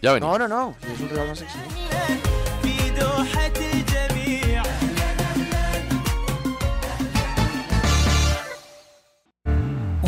Ya 0.00 0.12
venimos. 0.12 0.38
No, 0.38 0.48
no, 0.48 0.48
no. 0.48 0.74
Es 0.82 1.00
un 1.00 2.41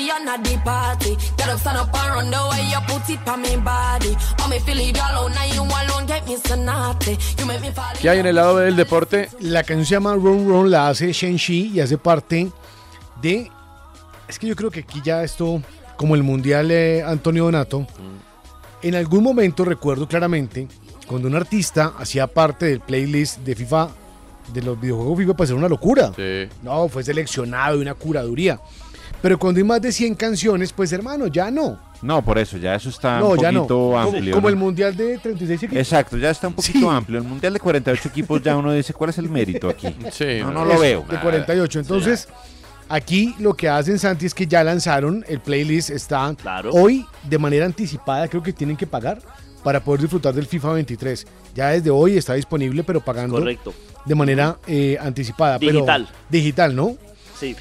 You 0.00 0.10
at 0.12 0.44
the 0.44 0.58
party, 0.64 1.16
get 1.36 1.48
up, 1.48 1.58
stand 1.58 1.78
up 1.78 1.94
and 1.94 2.14
run 2.14 2.30
the 2.30 2.48
way 2.50 2.66
you 2.70 2.80
put 2.86 3.08
it 3.08 3.28
on 3.28 3.42
me 3.42 3.56
body. 3.56 4.16
Oh, 4.40 4.48
me 4.48 4.58
feel 4.60 4.78
you 4.78 4.92
alone, 4.92 5.32
now 5.32 5.44
you 5.44 5.62
alone 5.62 6.06
get 6.06 6.26
me 6.26 6.36
so 6.36 6.56
naughty. 6.56 7.16
You 7.38 7.46
make 7.46 7.60
me 7.60 7.70
fall 7.70 7.94
¿Qué 8.00 8.08
hay 8.08 8.18
en 8.18 8.26
el 8.26 8.36
lado 8.36 8.58
del 8.58 8.76
deporte? 8.76 9.28
La 9.40 9.62
canción 9.62 9.86
se 9.86 9.94
llama 9.94 10.14
Run 10.14 10.48
Run, 10.48 10.70
la 10.70 10.88
hace 10.88 11.12
Shen 11.12 11.36
Shi 11.36 11.72
y 11.74 11.80
hace 11.80 11.98
parte 11.98 12.50
de. 13.20 13.50
Es 14.28 14.38
que 14.38 14.46
yo 14.46 14.56
creo 14.56 14.70
que 14.70 14.80
aquí 14.80 15.00
ya 15.04 15.22
esto, 15.22 15.62
como 15.96 16.14
el 16.14 16.22
mundial 16.22 16.70
eh, 16.70 17.02
Antonio 17.02 17.44
Donato, 17.44 17.86
en 18.82 18.94
algún 18.94 19.22
momento 19.22 19.64
recuerdo 19.64 20.08
claramente 20.08 20.68
cuando 21.06 21.28
un 21.28 21.34
artista 21.34 21.92
hacía 21.98 22.26
parte 22.26 22.66
del 22.66 22.80
playlist 22.80 23.38
de 23.38 23.54
FIFA, 23.54 23.90
de 24.52 24.62
los 24.62 24.80
videojuegos 24.80 25.18
FIFA, 25.18 25.34
para 25.34 25.46
ser 25.46 25.56
una 25.56 25.68
locura. 25.68 26.12
No, 26.62 26.88
fue 26.88 27.04
seleccionado 27.04 27.78
y 27.78 27.82
una 27.82 27.94
curaduría. 27.94 28.60
Pero 29.24 29.38
cuando 29.38 29.56
hay 29.58 29.64
más 29.64 29.80
de 29.80 29.90
100 29.90 30.16
canciones, 30.16 30.70
pues 30.70 30.92
hermano, 30.92 31.28
ya 31.28 31.50
no. 31.50 31.78
No, 32.02 32.22
por 32.22 32.36
eso, 32.36 32.58
ya 32.58 32.74
eso 32.74 32.90
está 32.90 33.20
no, 33.20 33.28
un 33.30 33.38
ya 33.38 33.50
poquito 33.50 33.96
amplio. 33.96 34.34
como 34.34 34.48
¿no? 34.48 34.48
el 34.50 34.56
mundial 34.56 34.94
de 34.94 35.16
36 35.16 35.62
equipos. 35.62 35.78
Exacto, 35.78 36.18
ya 36.18 36.28
está 36.28 36.48
un 36.48 36.52
poquito 36.52 36.90
amplio. 36.90 37.20
El 37.20 37.24
mundial 37.24 37.54
de 37.54 37.58
48 37.58 38.06
equipos 38.10 38.42
ya 38.42 38.54
uno 38.54 38.70
dice, 38.72 38.92
¿cuál 38.92 39.08
es 39.08 39.16
el 39.16 39.30
mérito 39.30 39.70
aquí? 39.70 39.88
Sí, 40.12 40.40
no, 40.42 40.52
no 40.52 40.66
lo 40.66 40.78
veo. 40.78 41.06
De 41.08 41.18
48. 41.18 41.80
Entonces, 41.80 42.28
aquí 42.90 43.34
lo 43.38 43.54
que 43.54 43.66
hacen, 43.66 43.98
Santi, 43.98 44.26
es 44.26 44.34
que 44.34 44.46
ya 44.46 44.62
lanzaron 44.62 45.24
el 45.26 45.40
playlist. 45.40 45.88
Está 45.88 46.36
hoy 46.70 47.06
de 47.22 47.38
manera 47.38 47.64
anticipada. 47.64 48.28
Creo 48.28 48.42
que 48.42 48.52
tienen 48.52 48.76
que 48.76 48.86
pagar 48.86 49.22
para 49.62 49.82
poder 49.82 50.02
disfrutar 50.02 50.34
del 50.34 50.44
FIFA 50.44 50.74
23. 50.74 51.26
Ya 51.54 51.68
desde 51.68 51.88
hoy 51.88 52.18
está 52.18 52.34
disponible, 52.34 52.84
pero 52.84 53.00
pagando 53.00 53.36
Correcto. 53.36 53.72
de 54.04 54.14
manera 54.14 54.58
eh, 54.66 54.98
anticipada. 55.00 55.58
pero- 55.58 55.72
Digital. 55.72 56.08
digital, 56.28 56.76
¿no? 56.76 56.98
Sí. 57.40 57.56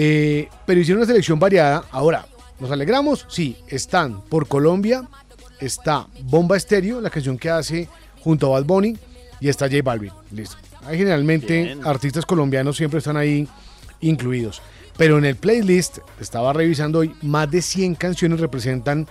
Eh, 0.00 0.48
pero 0.64 0.80
hicieron 0.80 1.00
una 1.00 1.08
selección 1.08 1.40
variada. 1.40 1.84
Ahora, 1.90 2.24
¿nos 2.60 2.70
alegramos? 2.70 3.26
Sí, 3.28 3.56
están 3.66 4.20
por 4.20 4.46
Colombia, 4.46 5.08
está 5.58 6.06
Bomba 6.22 6.56
Estéreo, 6.56 7.00
la 7.00 7.10
canción 7.10 7.36
que 7.36 7.50
hace 7.50 7.88
junto 8.20 8.46
a 8.46 8.60
Bad 8.60 8.64
Bunny, 8.64 8.96
y 9.40 9.48
está 9.48 9.66
J 9.66 9.82
Balvin. 9.82 10.12
Listo. 10.30 10.56
Ahí 10.86 10.98
generalmente 10.98 11.64
Bien. 11.64 11.84
artistas 11.84 12.24
colombianos 12.24 12.76
siempre 12.76 12.98
están 12.98 13.16
ahí 13.16 13.48
incluidos. 14.00 14.62
Pero 14.96 15.18
en 15.18 15.24
el 15.24 15.34
playlist, 15.34 15.98
estaba 16.20 16.52
revisando 16.52 17.00
hoy, 17.00 17.12
más 17.20 17.50
de 17.50 17.60
100 17.60 17.96
canciones 17.96 18.38
representan 18.38 19.08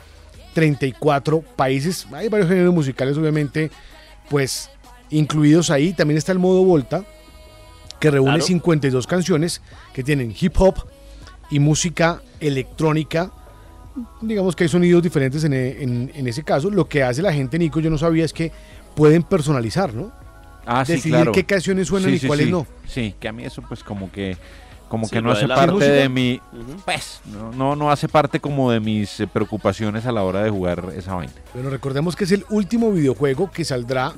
34 0.54 1.42
países. 1.42 2.08
Hay 2.14 2.30
varios 2.30 2.50
géneros 2.50 2.74
musicales, 2.74 3.18
obviamente, 3.18 3.72
pues 4.30 4.70
incluidos 5.10 5.70
ahí. 5.70 5.92
También 5.92 6.18
está 6.18 6.32
el 6.32 6.40
modo 6.40 6.64
Volta, 6.64 7.04
que 8.00 8.12
reúne 8.12 8.32
Claro. 8.34 8.46
52 8.46 9.08
canciones 9.08 9.62
que 9.94 10.04
tienen 10.04 10.34
hip 10.40 10.54
hop 10.60 10.76
y 11.50 11.60
música 11.60 12.22
electrónica. 12.40 13.32
Digamos 14.22 14.56
que 14.56 14.66
hay 14.66 14.70
sonidos 14.70 15.02
diferentes 15.02 15.44
en, 15.44 15.54
e- 15.54 15.82
en- 15.84 16.12
en 16.14 16.28
ese 16.28 16.44
caso. 16.44 16.70
Lo 16.70 16.88
que 16.88 17.04
hace 17.04 17.22
la 17.22 17.34
gente, 17.34 17.58
Nico, 17.58 17.80
yo 17.80 17.90
no 17.90 17.98
sabía, 17.98 18.26
es 18.26 18.34
que 18.34 18.52
pueden 18.96 19.24
personalizar, 19.24 19.94
¿no? 19.94 20.12
Ah, 20.66 20.84
sí, 20.86 20.94
Decidir 20.94 21.16
claro. 21.16 21.32
qué 21.32 21.46
canciones 21.46 21.88
suenan 21.88 22.10
Sí, 22.12 22.16
y 22.18 22.20
sí, 22.20 22.28
cuáles 22.28 22.46
sí. 22.48 22.52
no. 22.52 22.68
Sí, 22.88 23.16
que 23.20 23.28
a 23.28 23.32
mí 23.32 23.44
eso 23.46 23.62
pues 23.68 23.84
como 23.84 24.12
que 24.12 24.38
como 24.90 25.06
Sí, 25.08 25.16
que 25.16 25.22
no 25.22 25.32
hace 25.32 25.42
de 25.42 25.48
parte 25.50 25.72
¿Música? 25.74 25.92
de 25.92 26.08
mi 26.10 26.40
pues 26.86 27.20
no, 27.26 27.52
no 27.52 27.76
no 27.76 27.92
hace 27.92 28.08
parte 28.08 28.40
como 28.40 28.72
de 28.72 28.80
mis 28.80 29.20
eh, 29.20 29.28
preocupaciones 29.28 30.06
a 30.06 30.12
la 30.14 30.24
hora 30.24 30.44
de 30.44 30.50
jugar 30.50 30.92
esa 30.96 31.16
vaina. 31.16 31.34
Bueno, 31.54 31.70
recordemos 31.70 32.16
que 32.16 32.24
es 32.26 32.32
el 32.32 32.46
último 32.50 32.92
videojuego 32.92 33.50
que 33.52 33.66
saldrá 33.66 34.14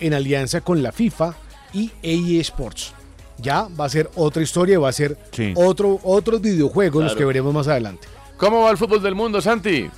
en 0.00 0.14
alianza 0.14 0.60
con 0.60 0.82
la 0.82 0.92
FIFA 0.92 1.34
y 1.72 1.90
EA 2.02 2.40
Sports. 2.40 2.94
Ya 3.38 3.68
va 3.78 3.86
a 3.86 3.88
ser 3.88 4.10
otra 4.14 4.42
historia, 4.42 4.78
va 4.78 4.88
a 4.88 4.92
ser 4.92 5.16
Sí. 5.32 5.52
otro, 5.56 5.98
otros 6.02 6.40
videojuegos 6.40 7.02
los 7.02 7.12
Claro. 7.12 7.18
que 7.18 7.24
veremos 7.24 7.54
más 7.54 7.68
adelante. 7.68 8.06
¿Cómo 8.36 8.62
va 8.62 8.70
el 8.70 8.76
fútbol 8.76 9.02
del 9.02 9.14
mundo, 9.14 9.40
Santi? 9.40 9.88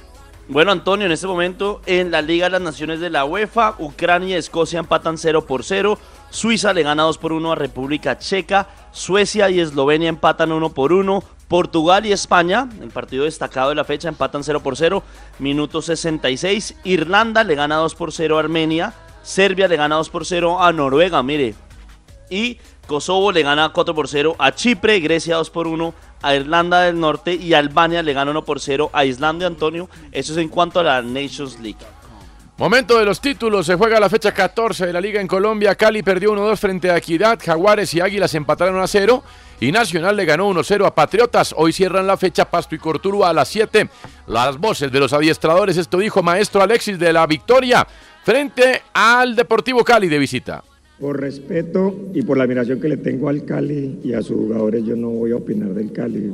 Bueno, 0.47 0.72
Antonio, 0.72 1.07
en 1.07 1.12
este 1.12 1.26
momento 1.26 1.80
en 1.87 2.11
la 2.11 2.20
Liga 2.20 2.47
de 2.47 2.51
las 2.51 2.61
Naciones 2.61 3.01
de 3.01 3.09
la 3.09 3.24
UEFA, 3.24 3.76
Ucrania 3.78 4.37
y 4.37 4.39
Escocia 4.39 4.78
empatan 4.78 5.16
0 5.16 5.47
por 5.47 5.64
0, 5.64 5.99
Suiza 6.28 6.74
le 6.74 6.82
gana 6.82 7.05
2 7.05 7.16
por 7.16 7.32
1 7.32 7.53
a 7.53 7.55
República 7.55 8.18
Checa, 8.18 8.68
Suecia 8.93 9.49
y 9.49 9.61
Eslovenia 9.61 10.11
empatan 10.11 10.53
1 10.53 10.68
por 10.74 10.93
1, 10.93 11.24
Portugal 11.49 12.05
y 12.05 12.12
España, 12.12 12.68
el 12.82 12.91
partido 12.91 13.24
destacado 13.24 13.70
de 13.70 13.74
la 13.76 13.85
fecha, 13.85 14.09
empatan 14.09 14.45
0 14.45 14.61
por 14.61 14.76
0, 14.76 15.03
minuto 15.39 15.80
66, 15.80 16.74
Irlanda 16.85 17.43
le 17.43 17.55
gana 17.55 17.76
2 17.76 17.95
por 17.95 18.12
0 18.12 18.37
a 18.37 18.41
Armenia, 18.41 18.93
Serbia 19.22 19.66
le 19.66 19.76
gana 19.76 19.97
2 19.97 20.11
por 20.11 20.26
0 20.26 20.62
a 20.62 20.72
Noruega, 20.72 21.22
mire, 21.22 21.55
y 22.28 22.59
Kosovo 22.85 23.32
le 23.32 23.43
gana 23.43 23.70
4 23.70 23.95
por 23.95 24.09
0 24.09 24.37
a 24.39 24.53
Chipre, 24.55 25.01
Grecia 25.01 25.37
2 25.37 25.51
por 25.51 25.66
1 25.66 25.95
a 26.22 26.35
Irlanda 26.35 26.82
del 26.82 26.99
Norte 26.99 27.35
y 27.35 27.55
Albania 27.55 28.03
le 28.03 28.12
gana 28.12 28.30
1 28.30 28.45
por 28.45 28.61
0 28.61 28.91
a 28.93 29.05
Islandia, 29.05 29.47
Antonio. 29.47 29.89
Eso 30.12 30.32
es 30.32 30.39
en 30.39 30.49
cuanto 30.49 30.80
a 30.80 30.82
la 30.82 31.03
Nations 31.03 31.61
League. 31.61 31.78
Momento 32.57 32.99
de 32.99 33.05
los 33.05 33.20
títulos, 33.20 33.66
se 33.66 33.74
juega 33.74 33.99
la 33.99 34.09
fecha 34.09 34.32
14 34.32 34.87
de 34.87 34.93
la 34.93 35.01
liga 35.01 35.20
en 35.20 35.26
Colombia. 35.26 35.74
Cali 35.74 36.05
perdió 36.05 36.32
1-2 36.32 36.57
frente 36.57 36.89
a 36.89 36.97
Equidad, 36.97 37.41
Jaguares 37.45 37.93
y 37.95 38.01
Águilas 38.01 38.32
empataron 38.37 38.80
a 38.80 38.87
0 38.87 39.24
y 39.61 39.72
Nacional 39.72 40.16
le 40.16 40.24
ganó 40.24 40.49
1-0 40.49 40.87
a 40.87 40.95
Patriotas. 40.95 41.53
Hoy 41.57 41.72
cierran 41.72 42.07
la 42.07 42.16
fecha 42.16 42.45
Pasto 42.45 42.76
y 42.76 42.78
Cortuluá 42.78 43.30
a 43.30 43.32
las 43.32 43.49
7. 43.49 43.89
Las 44.28 44.57
voces 44.59 44.93
de 44.93 45.01
los 45.01 45.12
adiestradores, 45.12 45.76
esto 45.76 45.99
dijo 45.99 46.22
maestro 46.22 46.62
Alexis 46.62 46.97
de 46.97 47.12
la 47.12 47.26
Victoria 47.26 47.85
frente 48.22 48.82
al 48.93 49.35
Deportivo 49.35 49.82
Cali 49.82 50.09
de 50.09 50.18
visita. 50.18 50.62
Por 50.99 51.21
respeto 51.21 52.11
y 52.15 52.23
por 52.23 52.37
la 52.37 52.45
admiración 52.45 52.81
que 52.81 52.89
le 52.89 52.97
tengo 52.97 53.29
al 53.29 53.45
Cali 53.45 53.99
y 54.05 54.13
a 54.13 54.23
sus 54.23 54.37
jugadores, 54.37 54.85
yo 54.85 54.95
no 54.95 55.11
voy 55.11 55.33
a 55.33 55.37
opinar 55.37 55.75
del 55.75 55.93
Cali. 55.93 56.33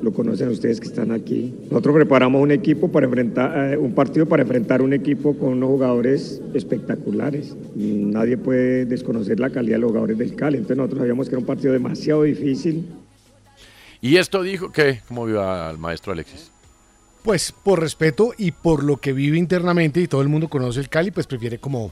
Lo 0.00 0.12
conocen 0.12 0.48
ustedes 0.48 0.78
que 0.78 0.86
están 0.86 1.10
aquí. 1.10 1.52
Nosotros 1.70 1.96
preparamos 1.96 2.40
un 2.40 2.52
equipo 2.52 2.88
para 2.88 3.06
enfrentar, 3.06 3.72
eh, 3.72 3.76
un 3.76 3.94
partido 3.94 4.26
para 4.26 4.42
enfrentar 4.42 4.82
un 4.82 4.92
equipo 4.92 5.36
con 5.36 5.54
unos 5.54 5.70
jugadores 5.70 6.40
espectaculares. 6.54 7.56
Nadie 7.74 8.36
puede 8.36 8.84
desconocer 8.84 9.40
la 9.40 9.50
calidad 9.50 9.76
de 9.76 9.80
los 9.80 9.90
jugadores 9.90 10.18
del 10.18 10.34
Cali. 10.36 10.58
Entonces 10.58 10.76
nosotros 10.76 11.00
sabíamos 11.00 11.28
que 11.28 11.34
era 11.34 11.40
un 11.40 11.46
partido 11.46 11.72
demasiado 11.72 12.22
difícil. 12.22 12.84
Y 14.00 14.18
esto 14.18 14.42
dijo 14.42 14.70
que, 14.70 15.00
¿cómo 15.08 15.26
vio 15.26 15.42
al 15.42 15.78
maestro 15.78 16.12
Alexis? 16.12 16.52
Pues 17.26 17.50
por 17.50 17.80
respeto 17.80 18.32
y 18.38 18.52
por 18.52 18.84
lo 18.84 18.98
que 18.98 19.12
vive 19.12 19.36
internamente 19.36 20.00
y 20.00 20.06
todo 20.06 20.22
el 20.22 20.28
mundo 20.28 20.46
conoce 20.46 20.78
el 20.78 20.88
Cali, 20.88 21.10
pues 21.10 21.26
prefiere 21.26 21.58
como 21.58 21.90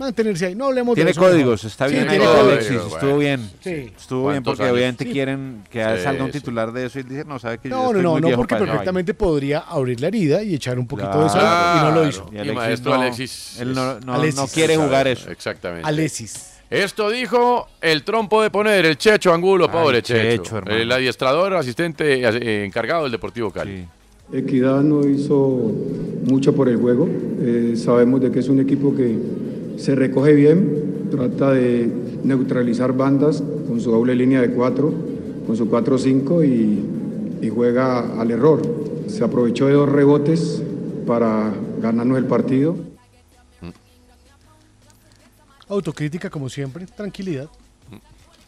mantenerse 0.00 0.46
ahí. 0.46 0.56
No 0.56 0.66
hablemos 0.66 0.96
de 0.96 1.04
Tiene 1.04 1.16
códigos, 1.16 1.62
está 1.62 1.86
Sí, 1.88 1.94
bien. 1.94 2.08
tiene 2.08 2.24
ahí, 2.24 2.28
códigos. 2.30 2.52
Alexis, 2.52 2.92
estuvo 2.92 3.18
bien. 3.18 3.50
Sí. 3.60 3.70
Estuvo 3.96 4.20
bien 4.22 4.42
¿Cuántos 4.42 4.50
porque 4.50 4.62
años? 4.64 4.74
obviamente 4.74 5.04
Sí. 5.04 5.10
quieren 5.12 5.62
que 5.70 5.78
Sí, 5.84 6.02
salga 6.02 6.24
un 6.24 6.32
sí. 6.32 6.40
titular 6.40 6.72
de 6.72 6.86
eso 6.86 6.98
y 6.98 7.04
dice, 7.04 7.24
no, 7.24 7.38
sabe 7.38 7.58
que 7.58 7.68
yo 7.68 7.76
No, 7.76 7.82
no, 7.82 7.88
estoy 7.90 8.02
no, 8.02 8.10
muy 8.10 8.20
no, 8.22 8.26
viejo 8.26 8.40
porque 8.40 8.54
para 8.56 8.64
esa 8.64 8.66
vaina". 8.72 8.78
perfectamente 8.80 9.14
podría 9.14 9.58
abrir 9.60 10.00
la 10.00 10.08
herida 10.08 10.42
y 10.42 10.54
echar 10.56 10.80
un 10.80 10.86
poquito 10.88 11.22
de 11.22 11.28
sal 11.30 11.76
y 11.78 11.80
no 11.84 11.90
lo 12.02 12.08
hizo. 12.08 12.28
Y 12.32 12.34
Y 12.34 12.38
Alexis 12.38 12.56
maestro 12.56 12.94
no, 12.96 13.00
Alexis. 13.02 13.56
él 13.60 13.74
no, 13.74 14.00
no- 14.00 14.14
Alexis. 14.14 14.34
no 14.40 14.48
quiere 14.48 14.76
jugar 14.76 15.06
eso. 15.06 15.30
Exactamente. 15.30 15.86
Alexis. 15.88 16.48
Esto 16.70 17.08
dijo 17.08 17.68
el 17.80 18.02
trompo 18.02 18.42
de 18.42 18.50
poner, 18.50 18.84
el 18.84 18.98
Checho 18.98 19.32
Angulo, 19.32 19.66
Ay, 19.66 19.70
pobre 19.70 20.02
Checho. 20.02 20.42
Checho, 20.42 20.56
hermano. 20.58 20.76
el 20.76 20.90
adiestrador, 20.90 21.54
asistente 21.54 22.14
eh, 22.24 22.64
encargado 22.64 23.04
del 23.04 23.12
Deportivo 23.12 23.52
Cali. 23.52 23.86
Equidad 24.32 24.82
no 24.82 25.06
hizo 25.06 25.72
mucho 26.28 26.54
por 26.54 26.68
el 26.68 26.76
juego. 26.76 27.08
Eh, 27.40 27.74
sabemos 27.76 28.20
de 28.20 28.30
que 28.30 28.38
es 28.38 28.48
un 28.48 28.60
equipo 28.60 28.94
que 28.94 29.18
se 29.76 29.94
recoge 29.94 30.34
bien, 30.34 31.08
trata 31.10 31.52
de 31.52 31.90
neutralizar 32.24 32.96
bandas 32.96 33.42
con 33.68 33.80
su 33.80 33.90
doble 33.90 34.14
línea 34.14 34.40
de 34.40 34.50
cuatro, 34.52 34.92
con 35.46 35.56
su 35.56 35.68
4-5 35.68 36.46
y, 36.46 37.46
y 37.46 37.50
juega 37.50 38.20
al 38.20 38.30
error. 38.30 38.62
Se 39.06 39.24
aprovechó 39.24 39.66
de 39.66 39.74
dos 39.74 39.88
rebotes 39.88 40.62
para 41.06 41.52
ganarnos 41.80 42.16
el 42.16 42.24
partido. 42.24 42.76
Autocrítica 45.68 46.30
como 46.30 46.48
siempre, 46.48 46.86
tranquilidad. 46.86 47.48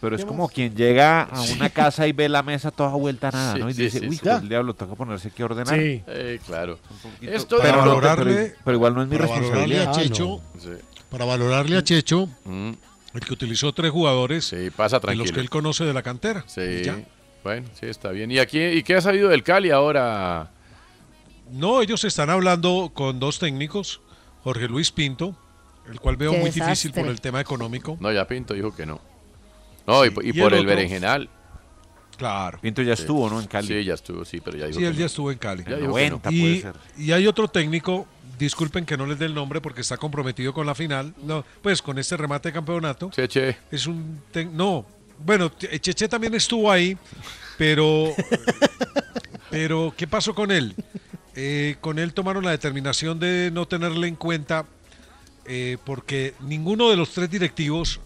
Pero 0.04 0.16
es 0.16 0.24
como 0.24 0.48
quien 0.48 0.74
llega 0.74 1.22
a 1.22 1.40
una 1.42 1.70
casa 1.70 2.06
y 2.06 2.12
ve 2.12 2.28
la 2.28 2.42
mesa 2.42 2.70
toda 2.70 2.90
vuelta 2.90 3.28
a 3.28 3.30
nada, 3.32 3.54
Sí, 3.54 3.60
¿no? 3.60 3.70
Y 3.70 3.74
sí, 3.74 3.82
dice, 3.84 4.00
sí, 4.00 4.06
uy, 4.08 4.16
del 4.22 4.48
diablo, 4.48 4.74
toca 4.74 4.94
ponerse 4.94 5.30
que 5.30 5.42
ordenar. 5.44 5.74
Sí. 5.78 6.02
Eh, 6.06 6.38
claro. 6.46 6.78
Esto 7.22 7.56
pero, 7.62 7.74
dijo- 7.78 7.84
no, 7.86 7.96
valorarle- 7.96 8.34
pero- 8.34 8.54
pero 8.64 8.76
igual 8.76 8.94
no 8.94 9.02
es 9.02 9.08
mi 9.08 9.16
para 9.16 9.28
valorarle 9.28 9.50
responsabilidad. 9.76 9.86
a 9.88 9.90
Ah, 9.90 10.02
Checho, 10.02 10.24
no. 10.54 10.60
Sí. 10.60 10.82
para 11.10 11.24
valorarle 11.24 11.76
a 11.78 11.82
Checho, 11.84 12.28
Mm, 12.44 12.70
el 13.14 13.20
que 13.20 13.32
utilizó 13.32 13.72
tres 13.72 13.90
jugadores 13.90 14.44
sí, 14.46 14.70
pasa 14.76 14.98
de 14.98 15.14
los 15.16 15.30
que 15.32 15.40
él 15.40 15.48
conoce 15.50 15.84
de 15.84 15.92
la 15.94 16.02
cantera. 16.02 16.44
Sí, 16.46 16.60
bueno, 17.42 17.66
sí, 17.78 17.86
está 17.86 18.10
bien. 18.10 18.30
¿Y 18.30 18.38
aquí 18.38 18.60
y 18.62 18.82
qué 18.82 18.96
ha 18.96 19.00
sabido 19.00 19.28
del 19.28 19.42
Cali 19.42 19.70
ahora? 19.70 20.50
No, 21.50 21.82
ellos 21.82 22.04
están 22.04 22.30
hablando 22.30 22.90
con 22.94 23.20
dos 23.20 23.38
técnicos, 23.38 24.00
Jorge 24.42 24.66
Luis 24.68 24.90
Pinto, 24.90 25.36
el 25.90 26.00
cual 26.00 26.16
veo 26.16 26.32
Qué 26.32 26.38
muy 26.38 26.50
difícil 26.50 26.92
por 26.92 27.06
el 27.06 27.20
tema 27.20 27.40
económico. 27.40 27.96
No, 28.00 28.10
ya 28.12 28.26
Pinto 28.26 28.54
dijo 28.54 28.74
que 28.74 28.86
no. 28.86 29.00
No, 29.86 30.04
y, 30.04 30.08
Sí, 30.10 30.14
y 30.24 30.28
y 30.30 30.32
por 30.40 30.52
el 30.52 30.60
el, 30.60 30.64
otro- 30.66 30.76
berenjenal. 30.76 31.28
Claro. 32.16 32.58
Pinto 32.60 32.80
ya 32.82 32.94
Sí. 32.94 33.02
estuvo, 33.02 33.28
¿no? 33.28 33.40
En 33.40 33.46
Cali. 33.48 33.66
Sí, 33.66 33.84
ya 33.84 33.94
estuvo, 33.94 34.24
sí, 34.24 34.40
pero 34.40 34.56
ya 34.56 34.66
dijo 34.66 34.78
Sí, 34.78 34.82
que 34.82 34.88
él 34.88 34.94
no. 34.94 35.00
ya 35.00 35.06
estuvo 35.06 35.32
en 35.32 35.38
Cali. 35.38 35.64
Ya 35.64 35.70
En 35.72 35.80
dijo 35.80 35.94
que 35.94 36.10
90 36.10 36.30
puede 36.30 36.36
Y, 36.42 36.60
ser. 36.60 36.74
y 36.96 37.12
hay 37.12 37.26
otro 37.26 37.48
técnico, 37.48 38.06
disculpen 38.38 38.86
que 38.86 38.96
no 38.96 39.04
les 39.06 39.18
dé 39.18 39.26
el 39.26 39.34
nombre 39.34 39.60
porque 39.60 39.80
está 39.80 39.96
comprometido 39.96 40.54
con 40.54 40.64
la 40.66 40.74
final, 40.76 41.12
no, 41.24 41.44
pues 41.62 41.82
con 41.82 41.98
este 41.98 42.16
remate 42.16 42.48
de 42.50 42.52
campeonato. 42.52 43.10
Cheche. 43.10 43.56
Es 43.70 43.86
un 43.88 44.20
no, 44.52 44.86
bueno, 45.24 45.50
Che- 45.58 45.78
Cheche 45.80 46.08
también 46.08 46.34
estuvo 46.34 46.70
ahí, 46.70 46.96
pero 47.58 48.12
pero 49.50 49.92
¿qué 49.96 50.06
pasó 50.06 50.34
con 50.34 50.50
él? 50.50 50.74
Eh, 51.36 51.76
con 51.80 51.98
él 51.98 52.14
tomaron 52.14 52.44
la 52.44 52.52
determinación 52.52 53.18
de 53.18 53.50
no 53.52 53.66
tenerle 53.66 54.06
en 54.08 54.14
cuenta 54.16 54.66
eh, 55.46 55.78
porque 55.84 56.34
ninguno 56.40 56.90
de 56.90 56.96
los 56.96 57.10
tres 57.10 57.28
directivos, 57.30 58.00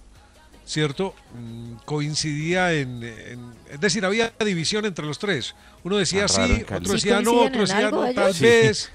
cierto, 0.73 1.14
Mm, 1.35 1.75
coincidía 1.85 2.73
en, 2.73 3.03
en- 3.03 3.53
es 3.71 3.81
decir, 3.81 4.05
había 4.05 4.33
división 4.45 4.85
entre 4.85 5.05
los 5.07 5.19
tres. 5.19 5.55
Uno 5.85 5.97
decía 5.97 6.25
Ah, 6.25 6.29
sí, 6.29 6.41
otro 6.62 6.85
¿Sí 6.85 6.93
decía 6.93 7.21
no, 7.21 7.33
coinciden 7.33 7.47
otro 7.47 7.55
en 7.55 7.61
decía 7.61 7.79
algo 7.87 8.01
no, 8.01 8.07
ellos? 8.07 8.14
tal 8.25 8.35
Sí. 8.35 8.45
vez. 8.45 8.91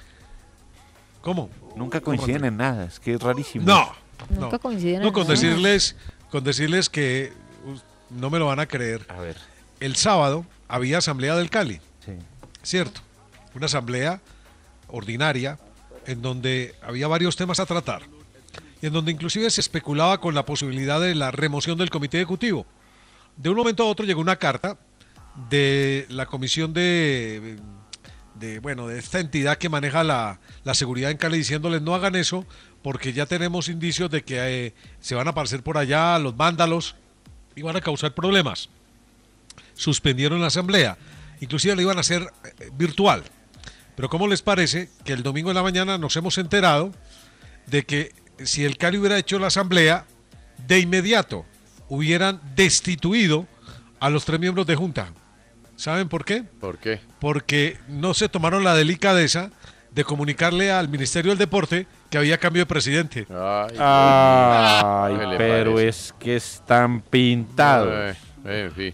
¿Cómo? 1.22 1.50
Nunca 1.76 2.02
coinciden 2.02 2.46
en 2.46 2.58
nada, 2.58 2.86
es 2.86 3.00
que 3.00 3.14
es 3.14 3.22
rarísimo. 3.22 3.66
No, 3.66 3.94
Nunca 4.30 4.58
coinciden 4.60 5.02
No, 5.02 5.08
en 5.08 5.14
con 5.14 5.24
nada. 5.24 5.34
decirles, 5.34 5.96
con 6.32 6.44
decirles 6.44 6.90
que 6.90 7.34
uh, 7.66 7.78
no 8.20 8.30
me 8.30 8.40
lo 8.40 8.46
van 8.48 8.60
a 8.60 8.66
creer. 8.68 9.06
A 9.10 9.20
ver. 9.20 9.38
El 9.80 9.96
sábado 9.96 10.46
había 10.68 11.00
asamblea 11.00 11.36
del 11.36 11.50
Cali, 11.50 11.82
Sí. 12.06 12.14
¿cierto? 12.62 13.02
Una 13.56 13.66
asamblea 13.66 14.22
ordinaria 14.88 15.60
en 16.06 16.22
donde 16.22 16.76
había 16.82 17.08
varios 17.08 17.36
temas 17.36 17.60
a 17.60 17.66
tratar 17.66 18.04
y 18.84 18.88
en 18.88 18.92
donde 18.92 19.14
inclusive 19.14 19.50
se 19.50 19.62
especulaba 19.62 20.20
con 20.20 20.36
la 20.36 20.46
posibilidad 20.46 21.00
de 21.00 21.16
la 21.16 21.32
remoción 21.32 21.78
del 21.78 21.90
comité 21.90 22.18
ejecutivo. 22.18 22.66
De 23.38 23.50
un 23.50 23.56
momento 23.56 23.84
a 23.84 23.86
otro 23.86 24.06
llegó 24.06 24.20
una 24.20 24.36
carta 24.36 24.78
de 25.50 26.06
la 26.10 26.26
comisión 26.26 26.74
de 26.74 27.58
bueno, 28.62 28.88
de 28.88 29.00
esta 29.00 29.22
entidad 29.22 29.58
que 29.58 29.70
maneja 29.70 30.04
la, 30.04 30.42
la 30.66 30.74
seguridad 30.74 31.12
en 31.12 31.16
Cali 31.16 31.38
diciéndoles 31.38 31.82
no 31.82 31.96
hagan 31.96 32.16
eso 32.16 32.46
porque 32.82 33.14
ya 33.14 33.26
tenemos 33.26 33.70
indicios 33.70 34.12
de 34.12 34.24
que 34.24 34.66
eh, 34.66 34.74
se 35.00 35.16
van 35.16 35.28
a 35.28 35.30
aparecer 35.30 35.64
por 35.64 35.78
allá 35.78 36.20
los 36.20 36.36
vándalos 36.36 36.98
y 37.56 37.62
van 37.62 37.78
a 37.78 37.82
causar 37.82 38.14
problemas. 38.14 38.68
Suspendieron 39.76 40.42
la 40.42 40.48
asamblea, 40.48 40.98
inclusive 41.40 41.78
la 41.78 41.84
iban 41.84 41.98
a 41.98 42.02
hacer 42.02 42.24
eh, 42.60 42.70
virtual. 42.74 43.24
Pero 43.96 44.10
¿cómo 44.10 44.28
les 44.28 44.42
parece 44.42 44.90
que 45.06 45.14
el 45.14 45.24
domingo 45.24 45.52
en 45.52 45.56
la 45.56 45.64
mañana 45.64 45.98
nos 45.98 46.18
hemos 46.18 46.38
enterado 46.38 46.92
de 47.68 47.86
que 47.86 48.23
si 48.44 48.66
el 48.66 48.78
Cali 48.78 48.98
hubiera 48.98 49.18
hecho 49.18 49.40
la 49.40 49.48
asamblea, 49.48 50.06
de 50.68 50.80
inmediato 50.80 51.46
hubieran 51.90 52.40
destituido 52.56 53.48
a 54.00 54.10
los 54.10 54.26
tres 54.26 54.40
miembros 54.40 54.66
de 54.68 54.76
junta? 54.76 55.08
¿Saben 55.76 56.08
por 56.08 56.24
qué? 56.26 56.44
¿Por 56.44 56.78
qué? 56.78 57.00
Porque 57.20 57.78
no 57.88 58.14
se 58.14 58.30
tomaron 58.30 58.64
la 58.64 58.76
delicadeza 58.76 59.50
de 59.92 60.04
comunicarle 60.04 60.72
al 60.72 60.90
Ministerio 60.90 61.32
del 61.32 61.38
Deporte 61.38 61.88
que 62.10 62.18
había 62.18 62.38
cambio 62.38 62.62
de 62.62 62.66
presidente. 62.66 63.28
Ay, 63.30 65.18
¿Qué 65.18 65.28
le 65.28 65.38
pero 65.38 65.80
es 65.80 66.14
que 66.20 66.36
están 66.36 67.02
pintados. 67.02 68.16
Eh, 68.46 68.66
en 68.66 68.72
fin. 68.72 68.94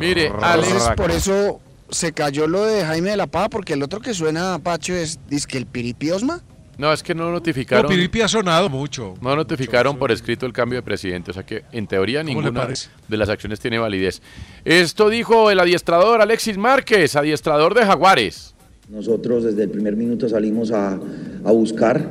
Mire, 0.00 0.30
berraca. 0.30 0.96
por 0.96 1.10
eso 1.10 1.60
se 1.90 2.12
cayó 2.12 2.46
lo 2.46 2.64
de 2.64 2.84
Jaime 2.84 3.10
de 3.10 3.16
la 3.16 3.26
Pava, 3.26 3.48
porque 3.48 3.74
el 3.74 3.82
otro 3.82 4.00
que 4.00 4.14
suena, 4.14 4.58
Pacho, 4.58 4.94
es 4.94 5.18
que 5.46 5.58
el 5.58 5.66
piripiosma. 5.66 6.42
No, 6.78 6.92
es 6.92 7.02
que 7.02 7.14
no 7.14 7.30
notificaron. 7.30 7.84
No, 7.84 7.88
Piripi 7.88 8.22
ha 8.22 8.28
sonado 8.28 8.68
mucho. 8.68 9.14
No 9.20 9.36
notificaron 9.36 9.98
por 9.98 10.10
escrito 10.10 10.46
el 10.46 10.52
cambio 10.52 10.78
de 10.78 10.82
presidente, 10.82 11.30
o 11.30 11.34
sea 11.34 11.44
que 11.44 11.64
en 11.70 11.86
teoría 11.86 12.20
¿Cómo 12.20 12.40
le 12.40 12.50
ninguna 12.50 12.68
de 13.08 13.16
las 13.16 13.28
acciones 13.28 13.60
tiene 13.60 13.78
validez. 13.78 14.22
Esto 14.64 15.10
dijo 15.10 15.50
el 15.50 15.60
adiestrador 15.60 16.22
Alexis 16.22 16.56
Márquez, 16.56 17.14
adiestrador 17.14 17.74
de 17.74 17.84
Jaguares. 17.84 18.54
Nosotros 18.88 19.44
desde 19.44 19.64
el 19.64 19.70
primer 19.70 19.96
minuto 19.96 20.28
salimos 20.28 20.70
a, 20.72 20.94
a 20.94 21.52
buscar 21.52 22.04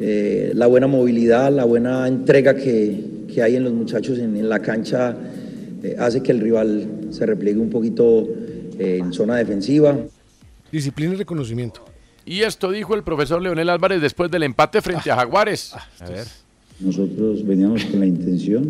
eh, 0.00 0.52
la 0.54 0.66
buena 0.66 0.86
movilidad, 0.86 1.52
la 1.52 1.64
buena 1.64 2.06
entrega 2.06 2.54
que, 2.54 3.00
que 3.32 3.42
hay 3.42 3.56
en 3.56 3.64
los 3.64 3.72
muchachos 3.72 4.18
en, 4.18 4.36
en 4.36 4.48
la 4.48 4.60
cancha, 4.60 5.16
eh, 5.82 5.96
hace 5.98 6.22
que 6.22 6.32
el 6.32 6.40
rival 6.40 7.08
se 7.10 7.26
repliegue 7.26 7.58
un 7.58 7.70
poquito 7.70 8.28
eh, 8.78 8.98
en 9.00 9.12
zona 9.12 9.36
defensiva. 9.36 9.96
Disciplina 10.70 11.14
y 11.14 11.16
reconocimiento. 11.16 11.84
Y 12.28 12.42
esto 12.42 12.70
dijo 12.70 12.94
el 12.94 13.02
profesor 13.02 13.40
Leonel 13.40 13.70
Álvarez 13.70 14.02
después 14.02 14.30
del 14.30 14.42
empate 14.42 14.82
frente 14.82 15.10
a 15.10 15.16
Jaguares. 15.16 15.72
A 15.98 16.10
ver. 16.10 16.26
Nosotros 16.78 17.44
veníamos 17.46 17.86
con 17.86 18.00
la 18.00 18.06
intención 18.06 18.66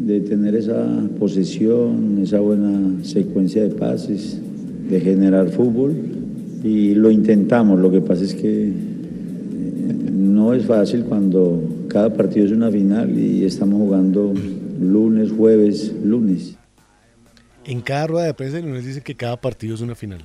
de 0.00 0.20
tener 0.20 0.54
esa 0.54 0.86
posesión, 1.18 2.20
esa 2.22 2.40
buena 2.40 3.02
secuencia 3.02 3.62
de 3.62 3.70
pases, 3.70 4.38
de 4.86 5.00
generar 5.00 5.48
fútbol 5.48 5.96
y 6.62 6.94
lo 6.94 7.10
intentamos. 7.10 7.80
Lo 7.80 7.90
que 7.90 8.02
pasa 8.02 8.22
es 8.22 8.34
que 8.34 8.68
eh, 8.68 8.72
no 10.12 10.52
es 10.52 10.66
fácil 10.66 11.04
cuando 11.04 11.86
cada 11.88 12.12
partido 12.12 12.44
es 12.44 12.52
una 12.52 12.70
final 12.70 13.18
y 13.18 13.46
estamos 13.46 13.80
jugando 13.80 14.34
lunes, 14.78 15.32
jueves, 15.32 15.90
lunes. 16.04 16.54
En 17.70 17.82
cada 17.82 18.08
rueda 18.08 18.26
de 18.26 18.34
prensa, 18.34 18.58
Leonel 18.58 18.84
dice 18.84 19.00
que 19.00 19.14
cada 19.14 19.40
partido 19.40 19.76
es 19.76 19.80
una 19.80 19.94
final. 19.94 20.24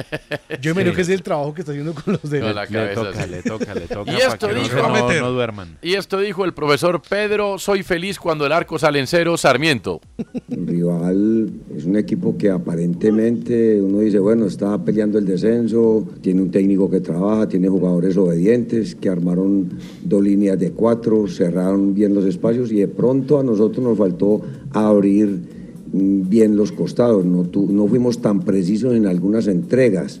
Yo 0.60 0.74
me 0.74 0.82
creo 0.82 0.94
que 0.94 1.00
ese 1.00 1.12
es 1.14 1.18
el 1.18 1.22
trabajo 1.22 1.54
que 1.54 1.62
está 1.62 1.72
haciendo 1.72 1.94
con 1.94 2.18
los 2.22 2.30
de 2.30 2.40
Con 2.40 2.54
la 2.54 2.66
Le 2.66 2.70
cabeza, 2.70 2.94
toca, 3.02 3.24
sí. 3.24 3.30
le 3.30 3.42
toca, 3.42 3.74
le 3.74 3.80
toca. 3.86 4.12
Y 4.12 4.16
para 4.16 4.28
esto 4.28 4.48
que 4.48 4.54
no 4.54 4.60
dijo- 4.62 4.76
no, 4.76 5.20
no 5.20 5.30
duerman. 5.32 5.78
Y 5.80 5.94
esto 5.94 6.18
dijo 6.20 6.44
el 6.44 6.52
profesor 6.52 7.00
Pedro, 7.08 7.58
soy 7.58 7.82
feliz 7.82 8.18
cuando 8.18 8.44
el 8.44 8.52
arco 8.52 8.78
sale 8.78 8.98
en 8.98 9.06
cero, 9.06 9.38
Sarmiento. 9.38 10.02
El 10.50 10.66
rival 10.66 11.50
es 11.74 11.86
un 11.86 11.96
equipo 11.96 12.36
que 12.36 12.50
aparentemente 12.50 13.80
uno 13.80 14.00
dice, 14.00 14.18
bueno, 14.18 14.44
está 14.44 14.76
peleando 14.84 15.18
el 15.18 15.24
descenso, 15.24 16.06
tiene 16.20 16.42
un 16.42 16.50
técnico 16.50 16.90
que 16.90 17.00
trabaja, 17.00 17.48
tiene 17.48 17.68
jugadores 17.68 18.18
obedientes, 18.18 18.94
que 18.96 19.08
armaron 19.08 19.78
dos 20.04 20.22
líneas 20.22 20.58
de 20.58 20.72
cuatro, 20.72 21.26
cerraron 21.26 21.94
bien 21.94 22.12
los 22.14 22.26
espacios 22.26 22.70
y 22.70 22.80
de 22.80 22.88
pronto 22.88 23.40
a 23.40 23.42
nosotros 23.42 23.82
nos 23.82 23.96
faltó 23.96 24.42
abrir 24.72 25.61
bien 25.92 26.56
los 26.56 26.72
costados, 26.72 27.24
no, 27.24 27.44
tu- 27.44 27.70
no 27.70 27.86
fuimos 27.86 28.20
tan 28.20 28.40
precisos 28.40 28.94
en 28.94 29.06
algunas 29.06 29.46
entregas. 29.46 30.20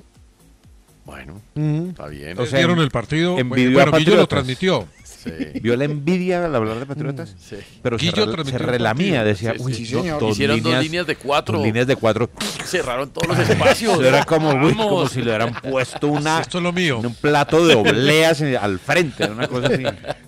Bueno, 1.04 1.40
Mm. 1.54 1.88
está 1.90 2.06
bien. 2.08 2.38
O 2.38 2.46
sea, 2.46 2.58
Vieron 2.60 2.78
el 2.78 2.90
partido. 2.90 3.38
envidió 3.38 3.72
Bueno, 3.72 3.92
a 3.94 3.98
Guillo 3.98 4.16
lo 4.16 4.26
transmitió. 4.26 4.86
Sí. 5.04 5.30
Vio 5.62 5.76
la 5.76 5.84
envidia 5.84 6.44
al 6.44 6.54
hablar 6.54 6.78
de 6.80 6.86
Patriotas, 6.86 7.34
Sí. 7.38 7.56
pero 7.82 7.96
se, 7.98 8.06
Guillo 8.06 8.24
se 8.44 8.50
el 8.56 8.58
relamía, 8.60 9.22
decía, 9.22 9.52
Sí, 9.56 9.62
uy, 9.62 9.74
sí, 9.74 9.86
señor. 9.86 10.20
dos 10.20 10.32
Hicieron 10.32 10.56
dos 10.58 10.64
líneas, 10.66 10.82
líneas 10.84 11.06
de 11.06 11.16
cuatro. 11.16 11.58
dos 11.58 11.66
líneas 11.66 11.86
de 11.86 11.94
cuatro. 11.96 12.28
Cerraron 12.64 13.10
todos 13.10 13.28
los 13.28 13.38
espacios. 13.48 13.92
Eso 13.94 14.04
era 14.04 14.24
como, 14.24 14.50
uy, 14.52 14.74
como 14.74 15.06
si 15.08 15.18
le 15.20 15.26
hubieran 15.26 15.54
puesto 15.62 16.08
una, 16.08 16.40
Esto 16.40 16.58
es 16.58 16.64
lo 16.64 16.72
mío. 16.72 16.98
un 16.98 17.14
plato 17.14 17.64
de 17.66 17.74
obleas 17.76 18.40
en- 18.40 18.56
al 18.56 18.78
frente, 18.80 19.30
una 19.30 19.46
cosa 19.48 19.68
así. 19.68 19.84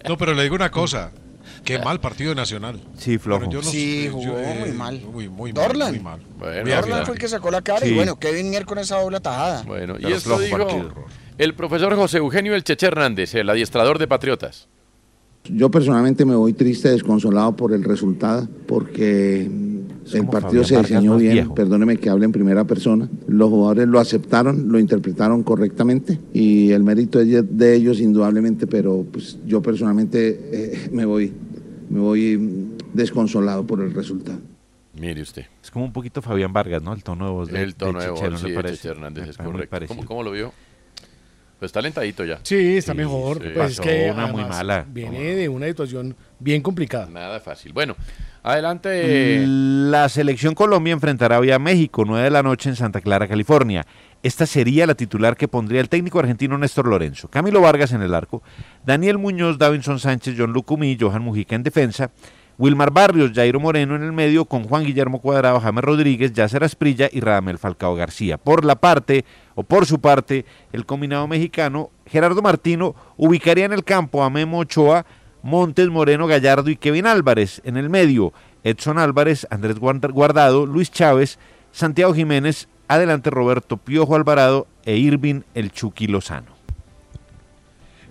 No, 0.09 0.17
pero 0.17 0.33
le 0.35 0.43
digo 0.45 0.55
una 0.55 0.71
cosa. 0.71 1.11
Qué 1.65 1.79
mal 1.79 1.99
partido 2.01 2.31
de 2.31 2.37
Nacional. 2.37 2.81
Sí, 2.99 3.19
flojo. 3.19 3.41
Bueno, 3.47 3.53
yo 3.55 3.63
no 3.63 3.71
Sí, 3.71 4.05
sé, 4.05 4.11
jugó 4.11 4.25
yo, 4.25 4.35
muy 4.61 4.73
mal. 4.73 5.01
Muy, 5.13 5.29
muy 5.29 5.53
mal. 5.53 5.63
Dorlan. 5.69 5.91
Muy 5.93 6.01
mal. 6.01 6.21
Bueno, 6.39 6.71
Dorlan 6.77 7.07
fue 7.07 7.15
el 7.15 7.21
que 7.21 7.29
sacó 7.29 7.51
la 7.51 7.63
cara 7.63 7.81
Sí. 7.87 7.93
y 7.93 7.95
bueno, 7.95 8.17
Kevin 8.19 8.51
Mier 8.51 8.67
con 8.67 8.79
esa 8.79 9.01
doble 9.01 9.21
tajada. 9.21 9.63
Bueno, 9.63 9.95
y 9.99 10.07
esto 10.13 10.21
flojo 10.37 10.41
dijo 10.43 10.59
partido. 10.59 10.93
el 11.39 11.55
profesor 11.55 11.95
José 11.97 12.19
Eugenio 12.19 12.55
El 12.55 12.65
Cheche 12.65 12.87
Hernández, 12.87 13.35
el 13.35 13.49
adiestrador 13.49 13.99
de 13.99 14.07
Patriotas. 14.07 14.69
Yo 15.45 15.71
personalmente 15.71 16.25
me 16.25 16.35
voy 16.35 16.53
triste, 16.55 16.91
desconsolado 16.91 17.55
por 17.55 17.73
el 17.75 17.85
resultado, 17.85 18.49
porque 18.67 19.43
el 19.43 20.27
partido 20.27 20.63
Fabián 20.63 20.65
se 20.65 20.79
diseñó 20.95 21.17
bien, 21.19 21.33
viejo. 21.35 21.55
perdóneme 21.55 21.99
que 21.99 22.09
hable 22.09 22.25
en 22.25 22.33
primera 22.33 22.65
persona. 22.65 23.11
Los 23.29 23.51
jugadores 23.51 23.87
lo 23.89 24.01
aceptaron, 24.01 24.71
lo 24.73 24.79
interpretaron 24.79 25.43
correctamente 25.43 26.19
y 26.33 26.71
el 26.73 26.83
mérito 26.83 27.21
es 27.21 27.29
de 27.59 27.75
ellos 27.75 28.01
indudablemente, 28.01 28.67
pero 28.67 29.05
pues 29.13 29.39
yo 29.47 29.61
personalmente 29.61 30.49
eh, 30.51 30.89
me 30.93 31.05
voy, 31.05 31.31
me 31.95 32.01
voy 32.01 32.75
desconsolado 32.93 33.65
por 33.65 33.81
el 33.81 33.95
resultado. 33.95 34.41
Mire 34.95 35.23
usted. 35.23 35.47
Es 35.63 35.71
como 35.71 35.85
un 35.85 35.93
poquito 35.93 36.21
Fabián 36.23 36.53
Vargas, 36.53 36.83
¿no? 36.83 36.93
El 36.93 37.05
tono 37.05 37.27
de 37.27 37.31
voz 37.31 37.49
de, 37.49 37.63
El 37.63 37.77
tono 37.77 38.01
de 38.01 38.07
de 38.07 38.11
voz, 38.11 38.31
¿no 38.31 38.39
sí, 38.39 38.53
parece? 38.53 38.89
Hernández 38.89 39.29
es 39.29 39.37
correcto. 39.37 39.87
¿Cómo, 39.87 40.05
cómo 40.05 40.23
lo 40.25 40.33
vio? 40.33 40.53
Pues 41.65 41.71
está 41.71 41.79
alentadito 41.79 42.27
ya. 42.27 42.41
Sí, 42.43 42.77
está 42.77 42.93
Sí, 42.93 42.99
mejor. 42.99 43.43
sí. 43.43 43.49
Pues 43.55 43.71
es 43.73 43.81
que 43.81 44.11
una 44.13 44.27
muy 44.27 44.45
mala. 44.45 44.85
viene 44.87 45.35
de 45.35 45.49
una 45.49 45.65
situación 45.67 46.15
bien 46.39 46.61
complicada. 46.61 47.07
Nada 47.07 47.41
fácil. 47.41 47.73
Bueno, 47.73 47.97
adelante. 48.43 49.43
La 49.47 50.11
selección 50.11 50.55
Colombia 50.55 50.93
enfrentará 50.93 51.39
hoy 51.39 51.51
a 51.53 51.59
México, 51.59 52.05
9 52.07 52.25
de 52.25 52.31
la 52.31 52.43
noche 52.43 52.69
en 52.69 52.77
Santa 52.77 53.01
Clara, 53.01 53.27
California. 53.27 53.87
Esta 54.23 54.45
sería 54.45 54.87
la 54.87 54.95
titular 54.95 55.39
que 55.39 55.49
pondría 55.49 55.81
el 55.81 55.89
técnico 55.89 56.19
argentino 56.19 56.59
Néstor 56.59 56.87
Lorenzo. 56.87 57.29
Camilo 57.29 57.63
Vargas 57.63 57.93
en 57.93 58.03
el 58.03 58.13
arco, 58.15 58.43
Daniel 58.85 59.17
Muñoz, 59.17 59.57
Davinson 59.57 59.99
Sánchez, 59.99 60.35
John 60.37 60.53
Lucumí, 60.53 60.99
Johan 61.01 61.23
Mujica 61.23 61.55
en 61.57 61.63
defensa, 61.63 62.11
Wilmar 62.57 62.93
Barrios, 62.93 63.33
Jairo 63.35 63.59
Moreno 63.59 63.97
en 63.97 64.03
el 64.05 64.13
medio, 64.13 64.45
con 64.45 64.65
Juan 64.65 64.85
Guillermo 64.85 65.21
Cuadrado, 65.21 65.61
James 65.61 65.83
Rodríguez, 65.83 66.33
Yacer 66.33 66.63
Asprilla 66.63 67.09
y 67.13 67.21
Radamel 67.21 67.59
Falcao 67.59 67.95
García. 67.97 68.39
Por 68.39 68.65
la 68.65 68.77
parte, 68.77 69.25
o 69.57 69.65
por 69.65 69.87
su 69.87 70.01
parte, 70.01 70.45
el 70.73 70.87
combinado 70.87 71.27
mexicano, 71.27 71.91
Gerardo 72.07 72.43
Martino, 72.43 72.95
ubicaría 73.17 73.65
en 73.65 73.73
el 73.73 73.83
campo 73.83 74.23
a 74.23 74.31
Memo 74.31 74.59
Ochoa, 74.61 75.05
Montes, 75.43 75.89
Moreno, 75.89 76.27
Gallardo 76.27 76.71
y 76.71 76.77
Kevin 76.77 77.07
Álvarez. 77.07 77.61
En 77.65 77.77
el 77.77 77.91
medio, 77.91 78.33
Edson 78.63 78.99
Álvarez, 78.99 79.47
Andrés 79.51 79.79
Guard- 79.81 80.13
Guardado, 80.13 80.65
Luis 80.65 80.91
Chávez, 80.91 81.39
Santiago 81.73 82.15
Jiménez, 82.15 82.69
adelante 82.87 83.31
Roberto 83.31 83.77
Piojo 83.79 84.15
Alvarado 84.15 84.69
e 84.85 84.97
Irving 84.97 85.41
El 85.55 85.73
Chucky 85.73 86.07
Lozano. 86.07 86.54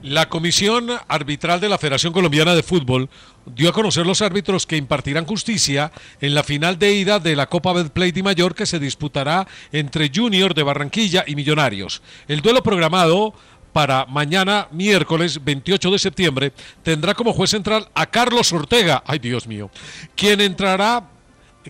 La 0.03 0.27
Comisión 0.27 0.89
Arbitral 1.07 1.61
de 1.61 1.69
la 1.69 1.77
Federación 1.77 2.11
Colombiana 2.11 2.55
de 2.55 2.61
Fútbol 2.61 3.09
dio 3.45 3.69
a 3.69 3.71
conocer 3.71 4.05
los 4.05 4.21
árbitros 4.21 4.67
que 4.67 4.75
impartirán 4.75 5.25
justicia 5.25 5.93
en 6.19 6.35
la 6.35 6.43
final 6.43 6.77
de 6.77 6.93
ida 6.93 7.19
de 7.19 7.37
la 7.37 7.47
Copa 7.47 7.71
Betplay 7.71 8.11
de 8.11 8.21
Mayor 8.21 8.53
que 8.53 8.65
se 8.65 8.79
disputará 8.79 9.47
entre 9.71 10.11
Junior 10.13 10.53
de 10.53 10.63
Barranquilla 10.63 11.23
y 11.25 11.35
Millonarios. 11.35 12.01
El 12.27 12.41
duelo 12.41 12.61
programado 12.61 13.33
para 13.71 14.05
mañana, 14.05 14.67
miércoles 14.71 15.41
28 15.41 15.91
de 15.91 15.99
septiembre, 15.99 16.53
tendrá 16.83 17.13
como 17.13 17.31
juez 17.31 17.51
central 17.51 17.87
a 17.93 18.05
Carlos 18.05 18.51
Ortega, 18.51 19.03
ay 19.07 19.19
Dios 19.19 19.47
mío, 19.47 19.71
quien 20.17 20.41
entrará, 20.41 21.07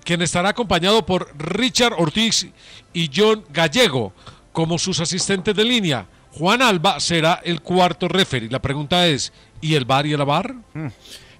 quien 0.04 0.24
estará 0.24 0.50
acompañado 0.50 1.06
por 1.06 1.32
Richard 1.38 1.94
Ortiz 2.00 2.48
y 2.94 3.12
John 3.16 3.46
Gallego 3.54 4.12
como 4.52 4.80
sus 4.80 5.00
asistentes 5.00 5.56
de 5.56 5.64
línea. 5.64 6.08
Juan 6.38 6.62
Alba 6.62 7.00
será 7.00 7.42
el 7.44 7.62
cuarto 7.62 8.08
referee. 8.08 8.50
La 8.50 8.62
pregunta 8.62 9.08
es, 9.08 9.32
¿y 9.62 9.76
el 9.76 9.86
bar 9.86 10.06
y 10.06 10.14
el 10.14 10.24
bar? 10.26 10.56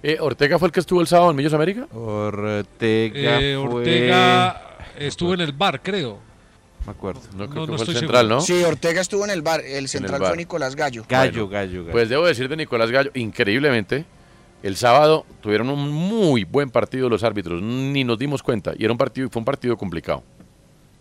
Eh, 0.02 0.18
¿Ortega 0.20 0.58
fue 0.58 0.68
el 0.68 0.72
que 0.72 0.80
estuvo 0.80 1.00
el 1.00 1.06
sábado 1.06 1.30
en 1.30 1.36
Millos 1.36 1.52
América? 1.54 1.86
Ortega 1.92 3.40
Eh, 3.40 3.56
fue- 3.56 3.74
Ortega 3.78 4.76
estuvo 4.98 5.34
en 5.34 5.40
el 5.40 5.52
bar, 5.52 5.80
creo. 5.82 6.18
Me 6.86 6.92
acuerdo. 6.92 7.22
No, 7.34 7.48
creo 7.48 7.60
No, 7.62 7.66
que 7.66 7.72
no 7.72 7.78
fue 7.78 7.86
el 7.94 7.98
central, 7.98 8.20
seguro. 8.26 8.34
¿no? 8.36 8.40
Sí, 8.42 8.62
Ortega 8.62 9.00
estuvo 9.00 9.24
en 9.24 9.30
el 9.30 9.42
bar, 9.42 9.62
el 9.62 9.88
central 9.88 10.20
bar. 10.20 10.30
fue 10.30 10.36
Nicolás 10.36 10.76
Gallo. 10.76 11.04
Gallo, 11.08 11.32
Bueno, 11.32 11.48
gallo, 11.48 11.80
gallo. 11.82 11.92
Pues 11.92 12.08
debo 12.08 12.26
decir 12.26 12.48
de 12.48 12.56
Nicolás 12.56 12.90
Gallo, 12.90 13.10
increíblemente, 13.14 14.04
el 14.62 14.76
sábado 14.76 15.24
tuvieron 15.40 15.70
un 15.70 15.90
muy 15.90 16.44
buen 16.44 16.68
partido 16.70 17.08
los 17.08 17.24
árbitros, 17.24 17.62
ni 17.62 18.04
nos 18.04 18.18
dimos 18.18 18.42
cuenta, 18.42 18.74
y 18.78 18.84
era 18.84 18.92
un 18.92 18.98
partido, 18.98 19.28
fue 19.30 19.40
un 19.40 19.46
partido 19.46 19.76
complicado. 19.78 20.22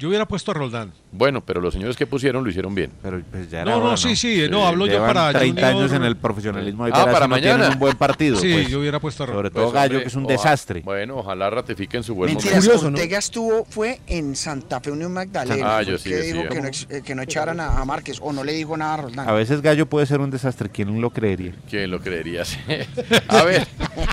Yo 0.04 0.10
hubiera 0.10 0.26
puesto 0.28 0.51
a 0.51 0.54
Roldán. 0.54 0.91
Bueno, 1.14 1.39
pero 1.39 1.62
los 1.62 1.74
señores 1.74 1.95
que 1.95 2.06
pusieron 2.06 2.43
lo 2.43 2.49
hicieron 2.49 2.76
bien. 2.76 2.91
Pero 3.01 3.22
pues 3.32 3.49
ya 3.49 3.64
No, 3.64 3.80
no, 3.80 3.95
sí, 3.95 4.18
sí, 4.18 4.47
no, 4.49 4.68
hablo 4.68 4.86
yo 4.86 4.99
para 4.99 5.32
30 5.32 5.62
Junior. 5.62 5.82
años 5.86 5.93
en 5.93 6.04
el 6.04 6.18
profesionalismo. 6.18 6.84
hay 6.84 6.91
Ah, 6.93 7.06
para 7.06 7.20
si 7.20 7.22
no 7.22 7.28
mañana. 7.30 7.70
un 7.70 7.80
buen 7.80 7.95
partido. 7.95 8.36
Sí, 8.36 8.51
pues. 8.51 8.68
yo 8.68 8.82
hubiera 8.82 8.99
puesto 8.99 9.24
a 9.24 9.28
Sobre 9.28 9.43
Roldán. 9.43 9.54
todo 9.54 9.64
Pues, 9.72 9.74
Gallo, 9.76 9.86
hombre, 9.91 10.01
que 10.01 10.08
es 10.10 10.16
un 10.16 10.28
desastre. 10.28 10.82
Bueno, 10.82 11.16
ojalá 11.20 11.49
ratifiquen 11.49 12.04
su 12.04 12.16
buen 12.16 12.32
Mentiras, 12.32 12.66
momento. 12.68 12.88
Ortega 12.88 13.18
estuvo, 13.18 13.64
fue 13.64 14.01
en 14.08 14.36
Santa 14.36 14.82
Fe 14.82 14.91
Unión 14.91 15.14
Magdalena. 15.14 15.78
Ah, 15.78 15.82
yo 15.84 15.97
sí 15.97 16.10
que 16.10 16.16
decía. 16.18 16.34
dijo 16.34 16.49
que 16.49 16.62
no, 16.62 16.68
eh, 16.68 17.01
que 17.01 17.16
no 17.16 17.22
echaran 17.22 17.62
a, 17.62 17.80
a 17.80 17.86
Márquez 17.86 18.18
o 18.22 18.34
no 18.34 18.43
le 18.43 18.51
dijo 18.51 18.76
nada 18.76 18.95
a 18.95 18.97
Roldán. 18.97 19.30
A 19.30 19.32
veces 19.32 19.62
Gallo 19.62 19.86
puede 19.86 20.06
ser 20.06 20.20
un 20.20 20.32
desastre. 20.32 20.68
¿Quién 20.70 20.99
lo 20.99 21.12
creería? 21.12 21.54
¿Quién 21.70 21.89
lo 21.89 22.01
creería? 22.01 22.43
Sí. 22.43 22.58
A 23.30 23.43
ver, 23.43 23.66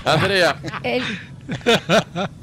Andrea. 0.04 0.56
El, 0.84 1.02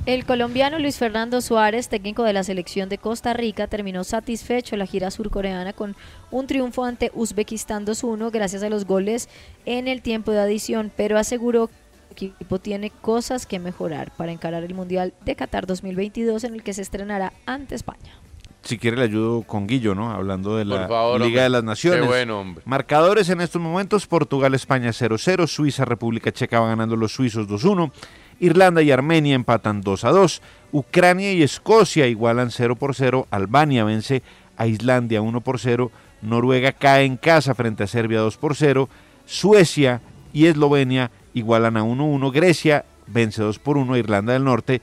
el 0.05 0.25
colombiano 0.25 0.79
Luis 0.79 0.97
Fernando 0.97 1.41
Suárez, 1.41 1.89
técnico 1.89 2.23
de 2.23 2.33
la 2.33 2.43
selección 2.43 2.89
de 2.89 2.97
Costa 2.97 3.33
Rica, 3.33 3.67
terminó 3.67 4.03
satisfecho 4.03 4.75
en 4.75 4.79
la 4.79 4.85
gira 4.85 5.11
surcoreana 5.11 5.73
con 5.73 5.95
un 6.31 6.47
triunfo 6.47 6.85
ante 6.85 7.11
Uzbekistán 7.13 7.85
2-1 7.85 8.31
gracias 8.31 8.63
a 8.63 8.69
los 8.69 8.85
goles 8.85 9.29
en 9.65 9.87
el 9.87 10.01
tiempo 10.01 10.31
de 10.31 10.39
adición, 10.39 10.91
pero 10.95 11.17
aseguró 11.17 11.69
que 12.15 12.25
el 12.25 12.31
equipo 12.31 12.59
tiene 12.59 12.89
cosas 12.89 13.45
que 13.45 13.59
mejorar 13.59 14.11
para 14.15 14.31
encarar 14.31 14.63
el 14.63 14.73
Mundial 14.73 15.13
de 15.25 15.35
Qatar 15.35 15.67
2022 15.67 16.43
en 16.45 16.55
el 16.55 16.63
que 16.63 16.73
se 16.73 16.81
estrenará 16.81 17.33
ante 17.45 17.75
España. 17.75 18.19
Si 18.63 18.77
quiere 18.77 18.97
le 18.97 19.03
ayudo 19.03 19.43
con 19.43 19.65
Guillo, 19.65 19.95
¿no? 19.95 20.11
Hablando 20.11 20.57
de 20.57 20.65
la 20.65 20.89
favor, 20.89 21.21
Liga 21.21 21.27
hombre. 21.27 21.43
de 21.43 21.49
las 21.49 21.63
Naciones. 21.63 22.01
Qué 22.01 22.07
bueno, 22.07 22.41
hombre. 22.41 22.63
Marcadores 22.65 23.29
en 23.29 23.39
estos 23.39 23.61
momentos, 23.61 24.07
Portugal-España 24.07 24.89
0-0, 24.89 25.47
Suiza-República 25.47 26.33
Checa 26.33 26.59
van 26.59 26.71
ganando 26.71 26.97
los 26.97 27.13
suizos 27.13 27.47
2-1, 27.47 27.93
Irlanda 28.39 28.81
y 28.81 28.91
Armenia 28.91 29.35
empatan 29.35 29.83
2-2, 29.83 30.41
Ucrania 30.71 31.33
y 31.33 31.43
Escocia 31.43 32.07
igualan 32.07 32.51
0 32.51 32.75
por 32.75 32.95
0, 32.95 33.27
Albania 33.31 33.83
vence 33.83 34.21
a 34.57 34.67
Islandia 34.67 35.21
1 35.21 35.41
por 35.41 35.59
0, 35.59 35.91
Noruega 36.21 36.71
cae 36.71 37.05
en 37.05 37.17
casa 37.17 37.55
frente 37.55 37.83
a 37.83 37.88
Serbia 37.88 38.19
2 38.19 38.38
por 38.38 38.55
0, 38.55 38.89
Suecia 39.25 40.01
y 40.33 40.45
Eslovenia 40.45 41.11
igualan 41.33 41.77
a 41.77 41.83
1-1, 41.83 42.31
Grecia 42.31 42.85
vence 43.07 43.41
2 43.41 43.59
por 43.59 43.77
1 43.77 43.93
a 43.93 43.99
Irlanda 43.99 44.33
del 44.33 44.43
Norte, 44.43 44.81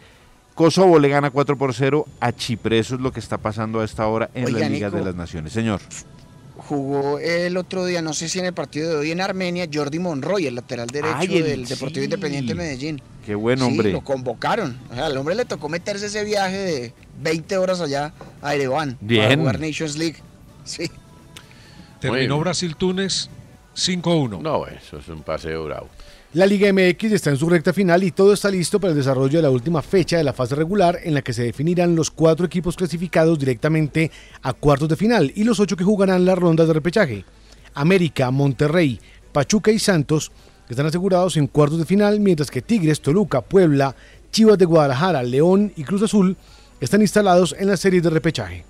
Kosovo 0.54 0.98
le 0.98 1.08
gana 1.08 1.30
4 1.30 1.58
por 1.58 1.74
0 1.74 2.06
a 2.20 2.32
Chipre, 2.32 2.78
eso 2.78 2.94
es 2.94 3.00
lo 3.00 3.12
que 3.12 3.20
está 3.20 3.38
pasando 3.38 3.80
a 3.80 3.84
esta 3.84 4.06
hora 4.06 4.30
en 4.34 4.46
Oiga, 4.46 4.60
la 4.60 4.68
Liga 4.68 4.86
Nico. 4.88 4.98
de 4.98 5.04
las 5.04 5.14
Naciones. 5.16 5.52
Señor. 5.52 5.80
Jugó 6.68 7.18
el 7.18 7.56
otro 7.58 7.84
día, 7.84 8.00
no 8.00 8.14
sé 8.14 8.28
si 8.28 8.38
en 8.38 8.46
el 8.46 8.54
partido 8.54 8.88
de 8.90 8.96
hoy 8.96 9.10
en 9.10 9.20
Armenia, 9.20 9.68
Jordi 9.72 9.98
Monroy, 9.98 10.46
el 10.46 10.54
lateral 10.54 10.86
derecho 10.86 11.14
Ay, 11.18 11.36
el- 11.36 11.44
del 11.44 11.64
Deportivo 11.66 12.00
sí. 12.00 12.04
Independiente 12.04 12.48
de 12.48 12.54
Medellín. 12.54 13.02
Qué 13.26 13.34
buen 13.34 13.58
Sí, 13.58 13.64
hombre. 13.64 13.92
lo 13.92 14.00
convocaron. 14.02 14.78
O 14.90 14.94
sea, 14.94 15.06
al 15.06 15.16
hombre 15.18 15.34
le 15.34 15.44
tocó 15.44 15.68
meterse 15.68 16.06
ese 16.06 16.24
viaje 16.24 16.56
de 16.56 16.94
20 17.20 17.58
horas 17.58 17.80
allá 17.80 18.14
a 18.40 18.54
Ereván 18.54 18.94
para 18.96 19.06
Bien. 19.06 19.40
jugar 19.40 19.60
Nations 19.60 19.96
League. 19.98 20.16
Sí. 20.64 20.90
Terminó 22.00 22.38
Brasil-Túnez 22.40 23.28
5-1. 23.76 24.40
No, 24.40 24.66
eso 24.66 24.98
es 24.98 25.08
un 25.08 25.22
paseo 25.22 25.64
bravo. 25.64 25.88
La 26.34 26.46
Liga 26.46 26.72
MX 26.72 27.12
está 27.12 27.30
en 27.30 27.36
su 27.36 27.48
recta 27.48 27.72
final 27.72 28.02
y 28.02 28.10
todo 28.10 28.32
está 28.32 28.50
listo 28.50 28.80
para 28.80 28.90
el 28.90 28.96
desarrollo 28.96 29.38
de 29.38 29.42
la 29.42 29.50
última 29.50 29.82
fecha 29.82 30.16
de 30.16 30.24
la 30.24 30.32
fase 30.32 30.56
regular 30.56 30.98
en 31.04 31.14
la 31.14 31.22
que 31.22 31.32
se 31.32 31.44
definirán 31.44 31.94
los 31.94 32.10
cuatro 32.10 32.44
equipos 32.44 32.74
clasificados 32.74 33.38
directamente 33.38 34.10
a 34.42 34.52
cuartos 34.52 34.88
de 34.88 34.96
final 34.96 35.30
y 35.36 35.44
los 35.44 35.60
ocho 35.60 35.76
que 35.76 35.84
jugarán 35.84 36.24
las 36.24 36.36
rondas 36.36 36.66
de 36.66 36.72
repechaje. 36.72 37.24
América, 37.74 38.32
Monterrey, 38.32 38.98
Pachuca 39.30 39.70
y 39.70 39.78
Santos 39.78 40.32
están 40.68 40.86
asegurados 40.86 41.36
en 41.36 41.46
cuartos 41.46 41.78
de 41.78 41.86
final, 41.86 42.18
mientras 42.18 42.50
que 42.50 42.62
Tigres, 42.62 43.00
Toluca, 43.00 43.40
Puebla, 43.40 43.94
Chivas 44.32 44.58
de 44.58 44.64
Guadalajara, 44.64 45.22
León 45.22 45.72
y 45.76 45.84
Cruz 45.84 46.02
Azul 46.02 46.36
están 46.80 47.00
instalados 47.00 47.54
en 47.56 47.68
las 47.68 47.78
series 47.78 48.02
de 48.02 48.10
repechaje. 48.10 48.64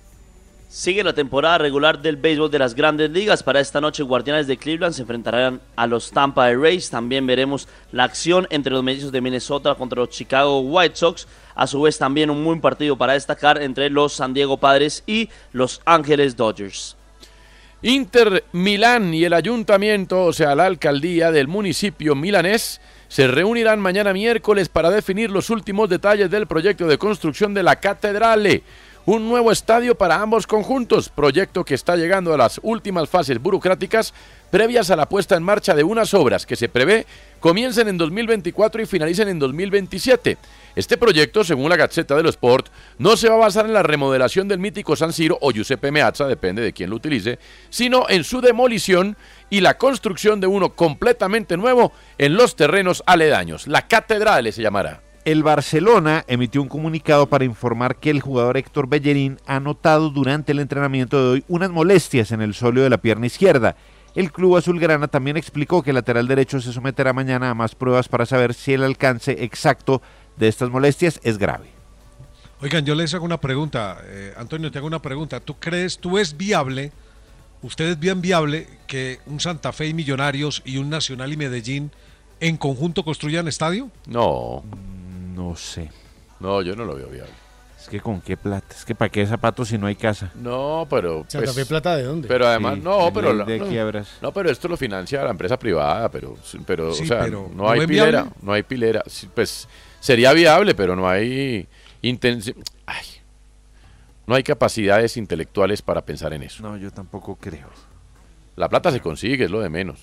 Sigue 0.75 1.05
la 1.05 1.13
temporada 1.13 1.57
regular 1.57 2.01
del 2.01 2.17
béisbol 2.17 2.51
de 2.51 2.59
las 2.59 2.75
grandes 2.75 3.09
ligas. 3.09 3.43
Para 3.43 3.61
esta 3.61 3.79
noche, 3.79 4.03
Guardianes 4.03 4.45
de 4.45 4.57
Cleveland 4.57 4.93
se 4.93 5.03
enfrentarán 5.03 5.61
a 5.77 5.87
los 5.87 6.11
Tampa 6.11 6.41
Bay 6.41 6.55
Rays. 6.55 6.89
También 6.89 7.25
veremos 7.25 7.69
la 7.93 8.03
acción 8.03 8.45
entre 8.49 8.73
los 8.73 8.83
mellizos 8.83 9.13
de 9.13 9.21
Minnesota 9.21 9.75
contra 9.75 10.01
los 10.01 10.09
Chicago 10.09 10.59
White 10.59 10.97
Sox. 10.97 11.27
A 11.55 11.65
su 11.65 11.81
vez, 11.83 11.97
también 11.97 12.29
un 12.29 12.43
buen 12.43 12.59
partido 12.59 12.97
para 12.97 13.13
destacar 13.13 13.61
entre 13.61 13.89
los 13.89 14.11
San 14.11 14.33
Diego 14.33 14.57
Padres 14.57 15.01
y 15.07 15.29
los 15.53 15.81
Ángeles 15.85 16.35
Dodgers. 16.35 16.97
Inter 17.81 18.43
Milán 18.51 19.13
y 19.13 19.23
el 19.23 19.31
ayuntamiento, 19.31 20.25
o 20.25 20.33
sea, 20.33 20.55
la 20.55 20.65
alcaldía 20.65 21.31
del 21.31 21.47
municipio 21.47 22.15
milanés, 22.15 22.81
se 23.07 23.27
reunirán 23.27 23.79
mañana 23.79 24.11
miércoles 24.11 24.67
para 24.67 24.89
definir 24.89 25.31
los 25.31 25.49
últimos 25.49 25.87
detalles 25.87 26.29
del 26.29 26.47
proyecto 26.47 26.85
de 26.85 26.97
construcción 26.97 27.53
de 27.53 27.63
la 27.63 27.77
Catedrale. 27.77 28.63
Un 29.07 29.29
nuevo 29.29 29.51
estadio 29.51 29.93
para 29.93 30.19
ambos 30.19 30.47
conjuntos, 30.47 31.09
proyecto 31.09 31.63
que 31.63 31.75
está 31.75 31.95
llegando 31.95 32.33
a 32.33 32.37
las 32.37 32.59
últimas 32.63 33.07
fases 33.07 33.39
burocráticas 33.39 34.15
previas 34.49 34.89
a 34.89 34.95
la 34.95 35.07
puesta 35.07 35.35
en 35.35 35.43
marcha 35.43 35.75
de 35.75 35.83
unas 35.83 36.15
obras 36.15 36.47
que 36.47 36.55
se 36.55 36.69
prevé 36.69 37.05
comiencen 37.39 37.87
en 37.87 37.99
2024 37.99 38.81
y 38.81 38.87
finalicen 38.87 39.27
en 39.27 39.37
2027. 39.37 40.39
Este 40.75 40.97
proyecto, 40.97 41.43
según 41.43 41.69
la 41.69 41.75
Gazzetta 41.75 42.15
dello 42.15 42.29
Sport, 42.29 42.69
no 42.97 43.15
se 43.15 43.29
va 43.29 43.35
a 43.35 43.39
basar 43.39 43.67
en 43.67 43.73
la 43.73 43.83
remodelación 43.83 44.47
del 44.47 44.57
mítico 44.57 44.95
San 44.95 45.13
Siro 45.13 45.37
o 45.39 45.51
Giuseppe 45.51 45.91
Meazza, 45.91 46.25
depende 46.25 46.63
de 46.63 46.73
quién 46.73 46.89
lo 46.89 46.95
utilice, 46.95 47.37
sino 47.69 48.09
en 48.09 48.23
su 48.23 48.41
demolición 48.41 49.17
y 49.51 49.61
la 49.61 49.77
construcción 49.77 50.41
de 50.41 50.47
uno 50.47 50.73
completamente 50.73 51.57
nuevo 51.57 51.91
en 52.17 52.33
los 52.33 52.55
terrenos 52.55 53.03
aledaños. 53.05 53.67
La 53.67 53.87
Catedrale 53.87 54.51
se 54.51 54.63
llamará. 54.63 55.04
El 55.25 55.41
Barcelona 55.41 56.23
emitió 56.27 56.61
un 56.61 56.67
comunicado 56.67 57.25
para 57.27 57.45
informar 57.45 57.95
que 57.95 58.11
el 58.11 58.21
jugador 58.21 58.57
Héctor 58.57 58.87
Bellerín 58.87 59.39
ha 59.47 59.59
notado 59.59 60.11
durante 60.11 60.51
el 60.51 60.59
entrenamiento 60.59 61.17
de 61.17 61.29
hoy 61.31 61.43
unas 61.47 61.71
molestias 61.71 62.31
en 62.31 62.43
el 62.43 62.53
sóleo 62.53 62.83
de 62.83 62.91
la 62.91 62.99
pierna 62.99 63.25
izquierda. 63.25 63.75
El 64.13 64.31
club 64.31 64.55
azulgrana 64.55 65.07
también 65.07 65.35
explicó 65.35 65.81
que 65.81 65.89
el 65.89 65.95
lateral 65.95 66.27
derecho 66.27 66.61
se 66.61 66.71
someterá 66.71 67.11
mañana 67.11 67.49
a 67.49 67.55
más 67.55 67.73
pruebas 67.73 68.07
para 68.07 68.27
saber 68.27 68.53
si 68.53 68.73
el 68.73 68.83
alcance 68.83 69.43
exacto 69.43 70.03
de 70.37 70.47
estas 70.47 70.69
molestias 70.69 71.19
es 71.23 71.39
grave. 71.39 71.69
Oigan, 72.61 72.85
yo 72.85 72.93
les 72.93 73.11
hago 73.15 73.25
una 73.25 73.41
pregunta. 73.41 73.97
eh, 74.05 74.31
Antonio, 74.37 74.71
te 74.71 74.77
hago 74.77 74.85
una 74.85 75.01
pregunta. 75.01 75.39
¿Tú 75.39 75.55
crees, 75.55 75.97
tú 75.97 76.19
es 76.19 76.37
viable, 76.37 76.91
ustedes 77.63 77.99
bien 77.99 78.21
viable 78.21 78.67
que 78.85 79.21
un 79.25 79.39
Santa 79.39 79.73
Fe 79.73 79.87
y 79.87 79.95
Millonarios 79.95 80.61
y 80.65 80.77
un 80.77 80.91
Nacional 80.91 81.33
y 81.33 81.37
Medellín 81.37 81.89
en 82.39 82.57
conjunto 82.57 83.03
construyan 83.03 83.47
estadio? 83.47 83.89
No. 84.05 84.63
No 85.35 85.55
sé. 85.55 85.91
No, 86.39 86.61
yo 86.61 86.75
no 86.75 86.85
lo 86.85 86.95
veo 86.95 87.07
viable. 87.07 87.33
Es 87.79 87.89
que 87.89 87.99
con 87.99 88.19
qué 88.19 88.35
plata, 88.35 88.73
es 88.75 88.83
que 88.83 88.95
para 88.95 89.09
qué 89.09 89.27
zapatos 89.27 89.67
si 89.67 89.77
no 89.77 89.85
hay 89.85 89.95
casa. 89.95 90.31
No, 90.35 90.87
pero. 90.89 91.23
¿Santa 91.27 91.45
pues, 91.45 91.55
Fe 91.55 91.65
plata 91.67 91.95
de 91.95 92.03
dónde? 92.03 92.27
Pero 92.27 92.47
además, 92.47 92.75
Sí, 92.75 92.81
no, 92.83 93.13
pero. 93.13 93.45
de 93.45 93.59
no, 93.59 93.67
quiebras. 93.67 94.09
no, 94.21 94.31
pero 94.33 94.49
esto 94.49 94.67
lo 94.67 94.75
financia 94.75 95.23
la 95.23 95.29
empresa 95.29 95.59
privada, 95.59 96.09
pero. 96.09 96.35
pero 96.65 96.93
Sí, 96.93 97.03
o 97.03 97.05
sea, 97.05 97.19
pero, 97.21 97.47
no 97.53 97.63
¿no 97.65 97.69
hay 97.69 97.85
pilera. 97.85 98.23
viable? 98.23 98.31
No 98.41 98.53
hay 98.53 98.63
pilera. 98.63 99.03
Sí, 99.05 99.29
Pues 99.33 99.67
sería 99.99 100.33
viable, 100.33 100.73
pero 100.73 100.95
no 100.95 101.07
hay. 101.07 101.67
intensi- 102.01 102.55
Ay, 102.87 103.05
no 104.25 104.33
hay 104.33 104.41
capacidades 104.41 105.15
intelectuales 105.17 105.81
para 105.83 106.03
pensar 106.03 106.33
en 106.33 106.41
eso. 106.43 106.63
No, 106.63 106.77
yo 106.77 106.89
tampoco 106.91 107.35
creo. 107.35 107.67
La 108.55 108.67
plata 108.67 108.91
se 108.91 108.99
consigue, 108.99 109.45
es 109.45 109.51
lo 109.51 109.59
de 109.59 109.69
menos. 109.69 109.99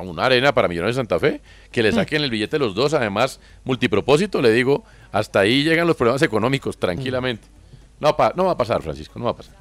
Una 0.00 0.24
arena 0.26 0.52
para 0.54 0.68
Millonarios 0.68 0.96
de 0.96 1.00
Santa 1.00 1.18
Fe, 1.18 1.40
que 1.70 1.82
le 1.82 1.92
saquen 1.92 2.22
el 2.22 2.30
billete 2.30 2.58
los 2.58 2.74
dos, 2.74 2.94
además, 2.94 3.40
multipropósito, 3.64 4.40
le 4.42 4.50
digo, 4.52 4.84
hasta 5.12 5.40
ahí 5.40 5.62
llegan 5.64 5.86
los 5.86 5.96
problemas 5.96 6.22
económicos, 6.22 6.76
tranquilamente. 6.78 7.46
No, 8.00 8.16
pa- 8.16 8.32
no 8.36 8.44
va 8.46 8.52
a 8.52 8.56
pasar, 8.56 8.82
Francisco, 8.82 9.18
no 9.18 9.26
va 9.26 9.30
a 9.32 9.36
pasar. 9.36 9.54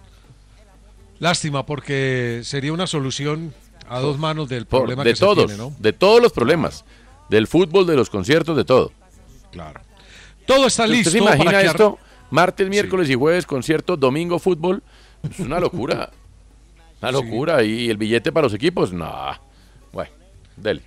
Lástima, 1.20 1.66
porque 1.66 2.42
sería 2.44 2.74
una 2.74 2.88
solución 2.88 3.54
a 3.88 4.00
dos 4.00 4.18
manos 4.18 4.50
del 4.50 4.66
Por- 4.66 4.82
problema 4.82 5.04
de 5.04 5.14
que 5.14 5.20
todos, 5.20 5.40
se 5.52 5.56
tiene, 5.58 5.62
¿no? 5.70 5.74
de 5.80 5.94
todos 5.94 6.22
los 6.22 6.32
problemas, 6.32 6.84
del 7.30 7.48
fútbol, 7.48 7.86
de 7.86 7.96
los 7.96 8.10
conciertos, 8.10 8.58
de 8.58 8.66
todo. 8.66 8.92
Claro. 9.52 9.82
Todo 10.46 10.68
está 10.68 10.84
¿Usted 10.84 10.96
listo. 10.96 11.12
se 11.12 11.18
imagina 11.20 11.46
para 11.46 11.60
que 11.62 11.68
ar- 11.68 11.76
esto? 11.76 12.00
Martes, 12.32 12.68
miércoles 12.68 13.10
y 13.10 13.16
jueves, 13.16 13.46
concierto, 13.46 13.96
domingo, 13.96 14.40
fútbol. 14.40 14.82
Es 15.30 15.40
una 15.40 15.60
locura. 15.60 16.10
Una 17.02 17.12
locura. 17.12 17.64
¿Y 17.64 17.90
el 17.90 17.98
billete 17.98 18.32
para 18.32 18.46
los 18.46 18.54
equipos? 18.54 18.92
No. 18.94 19.12
Dele. 20.56 20.82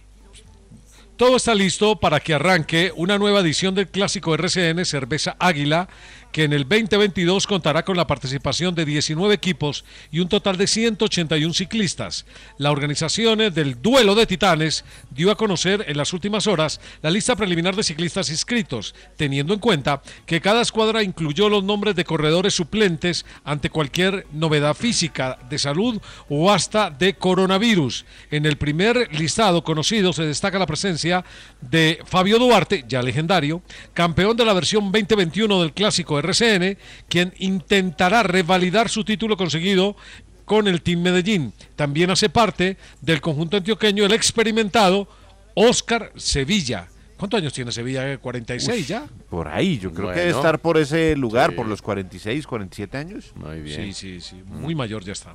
Todo 1.17 1.37
está 1.37 1.55
listo 1.55 1.99
para 1.99 2.21
que 2.21 2.35
arranque 2.35 2.93
una 2.95 3.17
nueva 3.17 3.41
edición 3.41 3.75
del 3.75 3.89
clásico 3.89 4.35
RCN 4.35 4.85
Cerveza 4.85 5.35
Águila, 5.39 5.89
que 6.37 6.45
en 6.45 6.53
el 6.53 6.69
2022 6.69 7.47
contará 7.47 7.83
con 7.83 7.97
la 7.97 8.07
participación 8.07 8.75
de 8.75 8.85
19 8.85 9.33
equipos 9.33 9.87
y 10.11 10.21
un 10.21 10.29
total 10.29 10.59
de 10.59 10.67
181 10.67 11.55
ciclistas. 11.55 12.27
La 12.59 12.71
organización 12.71 13.39
del 13.39 13.81
Duelo 13.81 14.15
de 14.15 14.27
Titanes 14.27 14.85
dio 15.11 15.31
a 15.31 15.39
conocer 15.39 15.87
en 15.89 15.97
las 15.97 16.13
últimas 16.13 16.47
horas 16.47 16.79
la 17.01 17.09
lista 17.09 17.37
preliminar 17.37 17.75
de 17.75 17.83
ciclistas 17.83 18.29
inscritos, 18.29 18.95
teniendo 19.17 19.55
en 19.55 19.61
cuenta 19.61 20.03
que 20.27 20.43
cada 20.43 20.61
escuadra 20.61 21.03
incluyó 21.03 21.49
los 21.49 21.65
nombres 21.65 21.97
de 21.97 22.05
corredores 22.05 22.53
suplentes 22.53 23.25
ante 23.43 23.71
cualquier 23.71 24.27
novedad 24.31 24.77
física, 24.77 25.39
de 25.49 25.59
salud 25.59 26.03
o 26.29 26.53
hasta 26.53 26.91
de 26.91 27.15
coronavirus. 27.15 28.05
En 28.31 28.45
el 28.45 28.59
primer 28.59 29.09
listado 29.19 29.65
conocido 29.65 30.13
se 30.13 30.25
destaca 30.25 30.59
la 30.59 30.67
presencia 30.67 31.25
de 31.63 31.99
Fabio 32.05 32.39
Duarte, 32.39 32.85
ya 32.87 33.01
legendario, 33.01 33.63
campeón 33.95 34.37
de 34.37 34.45
la 34.45 34.53
versión 34.53 34.93
2021 34.93 35.63
del 35.63 35.73
clásico 35.73 36.19
RCN, 36.27 36.77
quien 37.09 37.33
intentará 37.39 38.23
revalidar 38.23 38.89
su 38.89 39.05
título 39.05 39.37
conseguido 39.37 39.97
con 40.45 40.69
el 40.69 40.83
Team 40.83 41.01
Medellín. 41.03 41.53
También 41.75 42.11
hace 42.11 42.29
parte 42.29 42.77
del 43.01 43.21
conjunto 43.21 43.57
antioqueño 43.57 44.05
el 44.05 44.13
experimentado 44.13 45.09
Oscar 45.55 46.13
Sevilla. 46.17 46.89
¿Cuántos 47.17 47.41
años 47.41 47.53
tiene 47.55 47.73
Sevilla? 47.73 48.21
¿46 48.21 48.87
ya? 48.87 49.07
Por 49.31 49.49
ahí, 49.49 49.79
yo 49.79 49.91
creo 49.93 50.13
que 50.13 50.21
debe 50.21 50.31
estar 50.33 50.59
por 50.59 50.77
ese 50.77 51.17
lugar, 51.17 51.51
Sí. 51.51 51.57
por 51.57 51.67
los 51.67 51.81
46, 51.81 52.47
47 52.47 52.99
años. 52.99 53.33
Muy 53.35 53.69
Sí, 53.73 53.93
sí, 53.95 54.21
sí. 54.21 54.43
Muy 54.47 54.75
mayor 54.75 55.03
ya 55.03 55.13
está. 55.13 55.35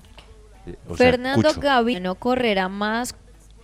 O 0.87 0.95
sea, 0.95 1.11
Fernando. 1.11 1.51
Gavi 1.59 1.99
no 1.99 2.13
correrá 2.15 2.69
más 2.69 3.15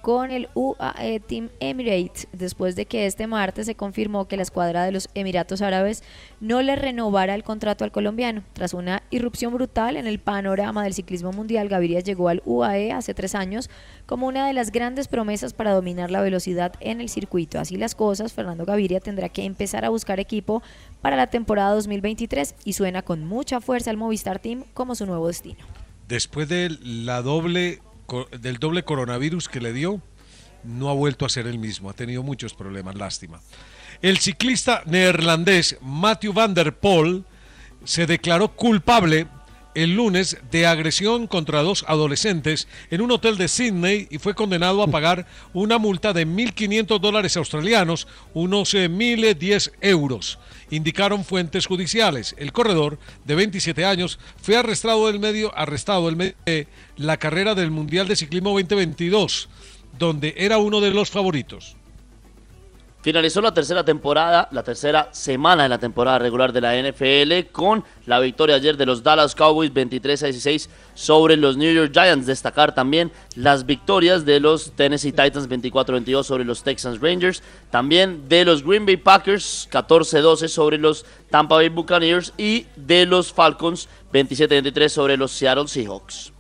con 0.07 0.31
el 0.31 0.47
UAE 0.53 1.19
Team 1.19 1.49
Emirates 1.59 2.29
después 2.31 2.77
de 2.77 2.85
que 2.85 3.07
este 3.07 3.27
martes 3.27 3.65
se 3.65 3.75
confirmó 3.75 4.25
que 4.25 4.37
la 4.37 4.43
escuadra 4.43 4.85
de 4.85 4.93
los 4.93 5.09
Emiratos 5.15 5.61
Árabes 5.61 6.01
no 6.39 6.61
le 6.61 6.77
renovara 6.77 7.35
el 7.35 7.43
contrato 7.43 7.83
al 7.83 7.91
colombiano. 7.91 8.41
Tras 8.53 8.73
una 8.73 9.03
irrupción 9.09 9.53
brutal 9.53 9.97
en 9.97 10.07
el 10.07 10.19
panorama 10.19 10.85
del 10.85 10.93
ciclismo 10.93 11.33
mundial, 11.33 11.67
Gaviria 11.67 11.99
llegó 11.99 12.29
al 12.29 12.41
UAE 12.45 12.93
hace 12.93 13.13
tres 13.13 13.35
años 13.35 13.69
como 14.05 14.27
una 14.27 14.47
de 14.47 14.53
las 14.53 14.71
grandes 14.71 15.09
promesas 15.09 15.51
para 15.51 15.73
dominar 15.73 16.09
la 16.09 16.21
velocidad 16.21 16.71
en 16.79 17.01
el 17.01 17.09
circuito. 17.09 17.59
Así 17.59 17.75
las 17.75 17.93
cosas, 17.93 18.31
Fernando 18.31 18.63
Gaviria 18.63 19.01
tendrá 19.01 19.27
que 19.27 19.43
empezar 19.43 19.83
a 19.83 19.89
buscar 19.89 20.21
equipo 20.21 20.63
para 21.01 21.17
la 21.17 21.27
temporada 21.27 21.73
2023 21.73 22.55
y 22.63 22.71
suena 22.71 23.01
con 23.01 23.25
mucha 23.25 23.59
fuerza 23.59 23.91
al 23.91 23.97
Movistar 23.97 24.39
Team 24.39 24.63
como 24.73 24.95
su 24.95 25.05
nuevo 25.05 25.27
destino. 25.27 25.65
Después 26.07 26.47
de 26.47 26.69
la 26.81 27.21
doble, 27.21 27.81
del 28.39 28.57
doble 28.57 28.83
coronavirus 28.83 29.49
que 29.49 29.61
le 29.61 29.73
dio, 29.73 30.01
no 30.63 30.89
ha 30.89 30.93
vuelto 30.93 31.25
a 31.25 31.29
ser 31.29 31.47
el 31.47 31.59
mismo. 31.59 31.89
Ha 31.89 31.93
tenido 31.93 32.23
muchos 32.23 32.53
problemas, 32.53 32.95
lástima. 32.95 33.41
El 34.01 34.19
ciclista 34.19 34.83
neerlandés 34.85 35.77
Matthew 35.81 36.33
van 36.33 36.53
der 36.53 36.73
Poel 36.75 37.23
se 37.83 38.05
declaró 38.05 38.49
culpable 38.49 39.27
el 39.77 39.95
lunes 39.95 40.37
de 40.49 40.65
agresión 40.65 41.27
contra 41.27 41.61
dos 41.61 41.85
adolescentes 41.87 42.67
en 42.89 43.01
un 43.01 43.11
hotel 43.11 43.37
de 43.37 43.47
Sydney 43.47 44.07
y 44.09 44.17
fue 44.17 44.33
condenado 44.33 44.81
a 44.81 44.87
pagar 44.87 45.27
una 45.53 45.77
multa 45.77 46.13
de 46.13 46.25
1.500 46.25 46.99
dólares 46.99 47.37
australianos, 47.37 48.07
unos 48.33 48.73
eh, 48.73 48.89
1.010 48.89 49.73
euros, 49.81 50.39
indicaron 50.70 51.24
fuentes 51.24 51.65
judiciales. 51.65 52.36
El 52.38 52.51
corredor, 52.51 52.99
de 53.26 53.36
27 53.36 53.86
años, 53.86 54.20
fue 54.41 54.57
arrestado 54.57 55.07
del 55.07 55.20
medio, 55.20 55.57
arrestado 55.57 56.09
en 56.09 56.18
medio 56.18 56.36
de 56.45 56.68
la 56.97 57.18
carrera 57.18 57.55
del 57.55 57.72
Mundial 57.72 58.07
de 58.07 58.15
Ciclismo 58.15 58.49
2022, 58.51 59.49
donde 59.97 60.34
era 60.38 60.57
uno 60.57 60.82
de 60.82 60.91
los 60.91 61.09
favoritos. 61.09 61.76
Finalizó 63.07 63.39
la 63.39 63.53
tercera 63.53 63.85
temporada, 63.85 64.49
la 64.51 64.63
tercera 64.63 65.07
semana 65.13 65.63
de 65.63 65.69
la 65.69 65.77
temporada 65.77 66.19
regular 66.19 66.51
de 66.51 66.59
la 66.59 66.75
NFL 66.75 67.49
con 67.53 67.85
la 68.05 68.19
victoria 68.19 68.57
ayer 68.57 68.75
de 68.75 68.85
los 68.85 69.01
Dallas 69.01 69.33
Cowboys 69.33 69.73
23 69.73 70.23
a 70.23 70.25
16 70.25 70.69
sobre 70.93 71.37
los 71.37 71.55
New 71.55 71.73
York 71.73 71.93
Giants. 71.93 72.27
Destacar 72.27 72.75
también 72.75 73.09
las 73.37 73.65
victorias 73.65 74.25
de 74.25 74.41
los 74.41 74.73
Tennessee 74.73 75.13
Titans 75.13 75.47
24 75.47 75.93
a 75.93 75.99
22 75.99 76.27
sobre 76.27 76.43
los 76.43 76.63
Texans 76.63 76.99
Rangers, 76.99 77.41
también 77.71 78.27
de 78.27 78.43
los 78.43 78.61
Green 78.61 78.85
Bay 78.85 78.97
Packers 78.97 79.69
14 79.71 80.17
a 80.17 80.21
12 80.21 80.49
sobre 80.49 80.77
los 80.77 81.05
Tampa 81.29 81.55
Bay 81.55 81.69
Buccaneers 81.69 82.33
y 82.37 82.65
de 82.75 83.05
los 83.05 83.31
Falcons 83.31 83.87
27 84.11 84.53
a 84.53 84.57
23 84.57 84.91
sobre 84.91 85.15
los 85.15 85.31
Seattle 85.31 85.69
Seahawks. 85.69 86.33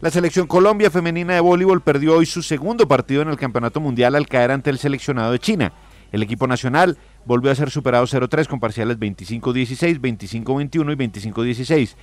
La 0.00 0.10
selección 0.10 0.48
Colombia 0.48 0.90
femenina 0.90 1.34
de 1.34 1.40
voleibol 1.40 1.80
perdió 1.80 2.16
hoy 2.16 2.26
su 2.26 2.42
segundo 2.42 2.88
partido 2.88 3.22
en 3.22 3.28
el 3.28 3.36
Campeonato 3.36 3.78
Mundial 3.78 4.16
al 4.16 4.26
caer 4.26 4.50
ante 4.50 4.68
el 4.68 4.78
seleccionado 4.78 5.30
de 5.30 5.38
China. 5.38 5.72
El 6.12 6.22
equipo 6.22 6.46
nacional 6.46 6.98
volvió 7.24 7.50
a 7.50 7.54
ser 7.54 7.70
superado 7.70 8.04
0-3 8.06 8.46
con 8.46 8.60
parciales 8.60 8.98
25-16, 8.98 10.00
25-21 10.00 10.92
y 10.92 11.30
25-16. 11.30 11.94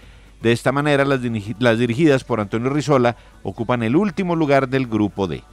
De 0.42 0.52
esta 0.52 0.72
manera, 0.72 1.06
las, 1.06 1.22
dirigi- 1.22 1.56
las 1.60 1.78
dirigidas 1.78 2.24
por 2.24 2.40
Antonio 2.40 2.70
Rizola 2.70 3.16
ocupan 3.44 3.84
el 3.84 3.96
último 3.96 4.36
lugar 4.36 4.68
del 4.70 4.88
grupo 4.88 5.28
D. 5.28 5.44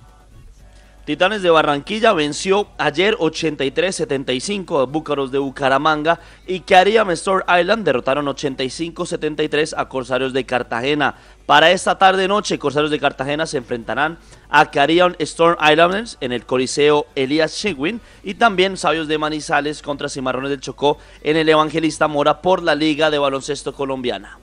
Titanes 1.07 1.41
de 1.41 1.51
Barranquilla 1.51 2.13
venció 2.15 2.67
ayer 2.79 3.15
83-75 3.19 4.83
a 4.83 4.87
Búcaros 4.87 5.31
de 5.31 5.39
Bucaramanga 5.39 6.19
y 6.49 6.59
Cariam 6.59 7.13
Store 7.13 7.45
Island 7.61 7.85
derrotaron 7.85 8.27
85-73 8.27 9.75
a 9.77 9.89
Corsarios 9.89 10.33
de 10.33 10.45
Cartagena. 10.45 11.15
Para 11.47 11.71
esta 11.71 11.97
tarde 11.97 12.27
noche, 12.27 12.59
Corsarios 12.59 12.91
de 12.91 12.99
Cartagena 12.99 13.47
se 13.47 13.59
enfrentarán 13.59 14.19
a 14.49 14.69
Cariam 14.73 15.15
Storm 15.21 15.57
Islanders 15.63 16.19
en 16.21 16.33
el 16.33 16.45
Coliseo 16.45 17.07
Elías 17.15 17.57
Chigwin 17.57 18.01
y 18.25 18.35
también 18.35 18.77
Sabios 18.77 19.07
de 19.07 19.17
Manizales 19.17 19.83
contra 19.83 20.09
Cimarrones 20.09 20.51
del 20.51 20.61
Chocó 20.61 20.99
en 21.23 21.37
el 21.37 21.49
Evangelista 21.49 22.09
Mora 22.09 22.43
por 22.43 22.65
la 22.65 22.75
Liga 22.75 23.11
de 23.11 23.19
Baloncesto 23.21 23.73
Colombiana. 23.73 24.41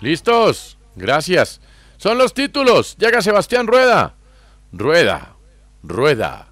¿Listos? 0.00 0.78
Gracias. 0.96 1.60
Son 1.96 2.18
los 2.18 2.34
títulos. 2.34 2.96
Llega 2.96 3.22
Sebastián 3.22 3.68
Rueda. 3.68 4.16
Rueda, 4.72 5.36
rueda, 5.82 6.48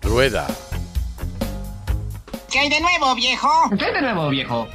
rueda. 0.00 0.46
¿Qué 2.50 2.58
hay 2.60 2.70
de 2.70 2.80
nuevo, 2.80 3.14
viejo? 3.16 3.48
¿Qué 3.76 3.84
hay 3.86 3.92
de 3.94 4.02
nuevo, 4.02 4.28
viejo? 4.28 4.68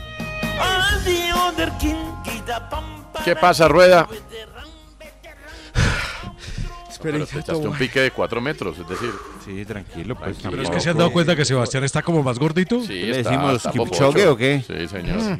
¿Qué 3.24 3.36
pasa, 3.36 3.68
Rueda? 3.70 4.08
Espera, 6.89 7.14
Pero 7.14 7.26
te 7.26 7.39
echaste 7.39 7.68
un 7.68 7.78
pique 7.78 8.02
de 8.02 8.12
cuatro 8.12 8.41
metros, 8.41 8.78
es 8.78 8.88
decir. 8.89 9.12
Sí, 9.45 9.64
tranquilo, 9.66 10.16
pues. 10.16 10.38
Pero 10.43 10.62
es 10.62 10.70
que 10.70 10.82
se 10.82 10.89
han 10.89 10.97
dado 10.97 11.12
cuenta 11.14 11.36
que 11.36 11.45
Sebastián 11.45 11.86
está 11.86 12.02
como 12.02 12.22
más 12.22 12.38
gordito. 12.38 12.82
Sí, 12.82 12.93
¿Le 12.93 13.20
está- 13.20 13.30
decimos 13.30 13.54
está 13.56 13.72
Kipchoge 13.72 14.28
o 14.28 14.36
qué? 14.36 14.62
Sí, 14.68 14.88
señor. 14.89 15.39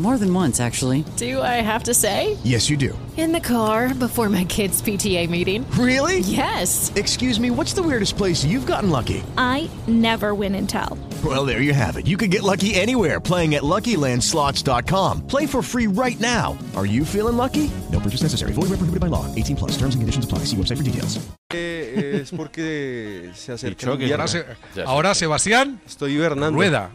More 0.00 0.16
than 0.16 0.32
once, 0.32 0.60
actually. 0.60 1.04
Do 1.18 1.42
I 1.42 1.60
have 1.60 1.82
to 1.84 1.92
say? 1.92 2.38
Yes, 2.42 2.70
you 2.70 2.78
do. 2.78 2.98
In 3.18 3.32
the 3.32 3.40
car 3.40 3.92
before 3.92 4.30
my 4.30 4.44
kids' 4.44 4.80
PTA 4.80 5.28
meeting. 5.28 5.70
Really? 5.72 6.20
Yes. 6.20 6.90
Excuse 6.96 7.38
me, 7.38 7.50
what's 7.50 7.74
the 7.74 7.82
weirdest 7.82 8.16
place 8.16 8.42
you've 8.42 8.64
gotten 8.66 8.88
lucky? 8.88 9.22
I 9.36 9.68
never 9.86 10.34
win 10.34 10.54
and 10.54 10.66
tell. 10.66 10.96
Well, 11.22 11.44
there 11.44 11.60
you 11.60 11.74
have 11.74 11.98
it. 11.98 12.06
You 12.06 12.16
can 12.16 12.30
get 12.30 12.42
lucky 12.42 12.74
anywhere 12.76 13.20
playing 13.20 13.56
at 13.56 13.62
LuckyLandSlots.com. 13.62 15.26
Play 15.26 15.44
for 15.44 15.60
free 15.60 15.86
right 15.86 16.18
now. 16.18 16.56
Are 16.74 16.86
you 16.86 17.04
feeling 17.04 17.36
lucky? 17.36 17.70
No 17.92 18.00
purchase 18.00 18.22
necessary. 18.22 18.52
Void 18.52 18.70
where 18.70 18.78
prohibited 18.80 19.00
by 19.00 19.08
law. 19.08 19.26
18 19.34 19.56
plus. 19.56 19.72
Terms 19.72 19.94
and 19.94 20.00
conditions 20.00 20.24
apply. 20.24 20.44
See 20.46 20.56
website 20.56 20.78
for 20.78 20.82
details. 20.84 21.18
eh, 21.52 22.20
es 22.22 22.30
porque 22.30 23.32
se 23.34 23.52
acerca 23.52 23.84
el 23.92 24.12
Ahora, 24.12 24.28
se- 24.28 24.44
ahora 24.86 25.14
Sebastián 25.14 25.80
Estoy 25.86 26.12
hibernando. 26.14 26.56
Rueda. 26.56 26.90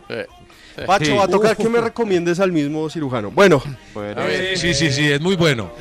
Pacho, 0.85 1.05
Sí. 1.05 1.11
va 1.11 1.23
a 1.23 1.27
tocar 1.27 1.55
que 1.57 1.69
me 1.69 1.79
recomiendes 1.81 2.39
al 2.39 2.51
mismo 2.51 2.89
cirujano. 2.89 3.31
Bueno. 3.31 3.61
Eh, 3.95 4.53
sí, 4.57 4.73
sí, 4.73 4.91
sí, 4.91 5.11
es 5.11 5.21
muy 5.21 5.35
bueno. 5.35 5.71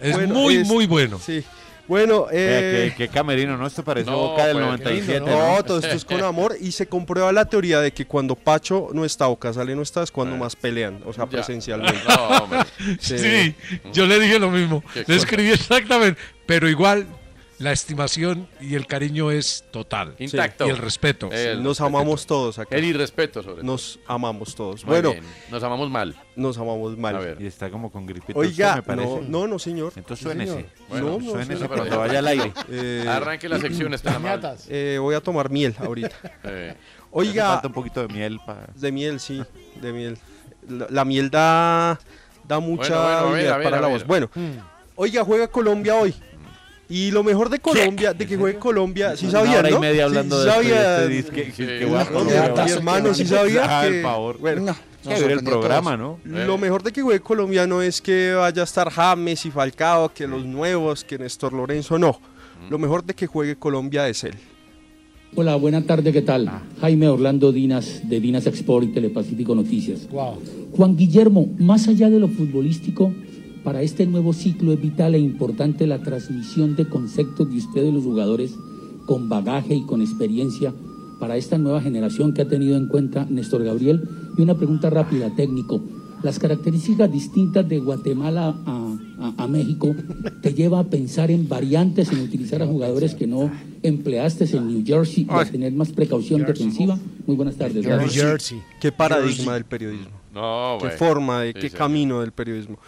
Es 0.00 0.14
Bueno, 0.14 0.34
muy, 0.34 0.56
es- 0.56 0.66
muy 0.68 0.86
bueno. 0.86 1.18
Sí. 1.18 1.42
Bueno, 1.88 2.26
eh, 2.30 2.92
qué, 2.96 3.06
qué 3.08 3.12
camerino, 3.12 3.56
¿no? 3.56 3.66
Esto 3.66 3.82
parece 3.82 4.08
No, 4.08 4.16
Boca 4.16 4.46
del 4.46 4.54
pues, 4.56 4.66
97, 4.66 5.20
no, 5.20 5.56
¿no? 5.56 5.64
todo 5.64 5.78
esto 5.80 5.90
es 5.90 6.04
con 6.04 6.22
amor 6.22 6.56
y 6.58 6.70
se 6.72 6.86
comprueba 6.86 7.32
la 7.32 7.44
teoría 7.44 7.80
de 7.80 7.92
que 7.92 8.06
cuando 8.06 8.36
Pacho 8.36 8.88
no 8.94 9.04
está 9.04 9.26
o 9.26 9.36
Casale 9.36 9.74
no 9.74 9.82
está 9.82 10.02
es 10.02 10.12
cuando 10.12 10.36
más 10.36 10.54
pelean, 10.54 11.00
o 11.04 11.12
sea, 11.12 11.24
Ya. 11.24 11.30
presencialmente. 11.30 11.98
No, 12.08 12.28
hombre. 12.44 12.60
Sí, 13.00 13.54
yo 13.92 14.06
le 14.06 14.18
dije 14.20 14.38
lo 14.38 14.50
mismo. 14.50 14.82
Le 15.06 15.16
escribí 15.16 15.50
exactamente. 15.50 16.20
Pero 16.46 16.68
igual, 16.68 17.04
la 17.62 17.70
estimación 17.70 18.48
y 18.60 18.74
el 18.74 18.86
cariño 18.86 19.30
es 19.30 19.64
total. 19.70 20.16
Intacto. 20.18 20.66
Y 20.66 20.70
el 20.70 20.78
respeto. 20.78 21.30
El 21.30 21.62
Nos 21.62 21.80
amamos 21.80 22.26
todos 22.26 22.58
acá. 22.58 22.76
El 22.76 22.84
irrespeto, 22.84 23.40
sobre 23.40 23.56
todo. 23.56 23.64
Nos 23.64 24.00
amamos 24.06 24.56
todos. 24.56 24.84
Muy 24.84 24.94
bueno, 24.94 25.12
bien. 25.12 25.24
Nos 25.48 25.62
amamos 25.62 25.88
mal. 25.88 26.16
nos 26.34 26.58
amamos 26.58 26.98
mal. 26.98 27.16
A 27.16 27.20
ver. 27.20 27.40
Y 27.40 27.46
está 27.46 27.70
como 27.70 27.92
con 27.92 28.04
gripita. 28.04 28.36
Oiga, 28.36 28.74
me 28.74 28.80
no, 28.80 28.84
parece. 28.84 29.28
no, 29.28 29.46
no, 29.46 29.58
señor. 29.60 29.92
Entonces 29.94 30.24
suénese. 30.24 30.52
señor. 30.52 30.70
Bueno, 30.88 31.06
no, 31.06 31.18
no, 31.20 31.30
suénese 31.30 31.54
señor. 31.54 31.76
cuando 31.76 31.98
vaya 31.98 32.18
al 32.18 32.26
aire. 32.26 32.52
Eh, 32.74 33.04
Arranque 33.06 33.48
la 33.48 33.58
sección, 33.58 33.92
está 33.92 34.18
mal. 34.18 34.40
Eh, 34.68 34.96
voy 35.00 35.14
a 35.14 35.20
tomar 35.20 35.50
miel 35.50 35.74
ahorita. 35.78 36.16
Eh. 36.44 36.74
Oiga. 37.10 37.48
Falta 37.48 37.68
un 37.68 37.74
poquito 37.74 38.06
de 38.06 38.12
miel. 38.12 38.40
De 38.74 38.90
miel, 38.90 39.20
sí, 39.20 39.42
de 39.80 39.92
miel. 39.92 40.18
La, 40.68 40.86
la 40.90 41.04
miel 41.04 41.30
da, 41.30 41.98
da 42.44 42.58
mucha 42.58 42.88
Bueno, 42.88 43.02
bueno, 43.02 43.06
a 43.06 43.22
ver, 43.22 43.28
habilidad 43.28 43.54
a 43.54 43.58
ver, 43.58 43.64
para 43.64 43.78
a 43.78 43.80
la 43.80 43.88
voz. 43.88 44.06
Bueno, 44.06 44.30
Oiga, 44.94 45.24
juega 45.24 45.48
Colombia 45.48 45.96
hoy. 45.96 46.14
Y 46.94 47.10
lo 47.10 47.24
mejor 47.24 47.48
de 47.48 47.58
Colombia, 47.58 48.12
de 48.12 48.26
que 48.26 48.36
juegue 48.36 48.58
Colombia, 48.58 49.16
sí 49.16 49.24
Una 49.24 49.32
sabía, 49.40 49.58
hora 49.60 49.70
y 49.70 49.72
¿no? 49.72 49.80
media 49.80 49.94
Sí, 49.94 50.00
hablando 50.02 50.36
sí 50.36 50.44
de 50.44 50.50
y 50.50 50.52
sabía. 50.52 51.04
este 51.06 51.32
que- 51.32 51.52
que- 51.52 51.66
que 51.78 51.86
Mi- 51.86 52.70
hermano 52.70 53.14
sí 53.14 53.24
sabía 53.24 53.62
Ah, 53.64 53.82
que... 53.88 53.96
el 53.96 54.02
favor. 54.02 54.38
Bueno, 54.38 54.76
Nos 55.04 55.20
ver 55.20 55.30
el 55.30 55.42
programa, 55.42 55.96
todos. 55.96 56.18
¿no? 56.26 56.44
Lo 56.44 56.58
mejor 56.58 56.82
de 56.82 56.92
que 56.92 57.00
juegue 57.00 57.20
Colombia 57.20 57.66
no 57.66 57.80
es 57.80 58.02
que 58.02 58.34
vaya 58.34 58.60
a 58.60 58.64
estar 58.64 58.90
James 58.90 59.46
y 59.46 59.50
Falcao, 59.50 60.12
que 60.12 60.26
los 60.26 60.44
nuevos, 60.44 61.02
que 61.02 61.16
Néstor 61.18 61.54
Lorenzo, 61.54 61.98
no. 61.98 62.20
Lo 62.68 62.78
mejor 62.78 63.02
de 63.04 63.14
que 63.14 63.26
juegue 63.26 63.56
Colombia 63.56 64.06
es 64.08 64.22
él. 64.24 64.34
Hola, 65.34 65.56
buena 65.56 65.80
tarde, 65.82 66.12
¿qué 66.12 66.20
tal? 66.20 66.50
Jaime 66.82 67.08
Orlando 67.08 67.52
Dinas 67.52 68.02
de 68.06 68.20
Dinas 68.20 68.46
Export 68.46 68.84
y 68.84 68.88
Telepacífico 68.92 69.54
Noticias. 69.54 70.00
Juan 70.76 70.94
Guillermo, 70.94 71.48
más 71.58 71.88
allá 71.88 72.10
de 72.10 72.20
lo 72.20 72.28
futbolístico, 72.28 73.14
para 73.64 73.82
este 73.82 74.06
nuevo 74.06 74.32
ciclo 74.32 74.72
es 74.72 74.80
vital 74.80 75.14
e 75.14 75.18
importante 75.18 75.86
la 75.86 76.02
transmisión 76.02 76.74
de 76.76 76.88
conceptos 76.88 77.48
de 77.50 77.58
ustedes 77.58 77.92
los 77.94 78.02
jugadores 78.04 78.54
con 79.06 79.28
bagaje 79.28 79.74
y 79.74 79.82
con 79.86 80.00
experiencia 80.02 80.72
para 81.20 81.36
esta 81.36 81.58
nueva 81.58 81.80
generación 81.80 82.34
que 82.34 82.42
ha 82.42 82.48
tenido 82.48 82.76
en 82.76 82.88
cuenta 82.88 83.26
Néstor 83.30 83.62
Gabriel. 83.64 84.02
Y 84.36 84.42
una 84.42 84.54
pregunta 84.56 84.90
rápida, 84.90 85.30
técnico. 85.36 85.80
Las 86.22 86.38
características 86.38 87.10
distintas 87.12 87.68
de 87.68 87.78
Guatemala 87.80 88.54
a, 88.66 88.96
a- 89.20 89.44
a 89.44 89.46
México 89.48 89.94
te 90.40 90.54
lleva 90.54 90.78
a 90.80 90.84
pensar 90.84 91.30
en 91.30 91.48
variantes, 91.48 92.10
en 92.12 92.20
utilizar 92.20 92.62
a 92.62 92.66
jugadores 92.66 93.14
que 93.14 93.26
no 93.26 93.50
empleaste 93.82 94.44
en 94.56 94.68
New 94.68 94.84
Jersey 94.86 95.24
y 95.28 95.32
a 95.32 95.44
tener 95.44 95.72
más 95.72 95.90
precaución 95.90 96.44
defensiva. 96.44 96.98
Muy 97.26 97.36
buenas 97.36 97.56
tardes. 97.56 97.84
gracias. 97.84 98.54
Qué 98.80 98.90
paradigma 98.92 99.54
del 99.54 99.64
periodismo. 99.64 100.10
No, 100.34 100.78
qué 100.80 100.90
forma, 100.90 101.42
de 101.42 101.52
Sí, 101.52 101.58
qué 101.60 101.70
camino 101.70 102.20
del 102.20 102.32
periodismo. 102.32 102.78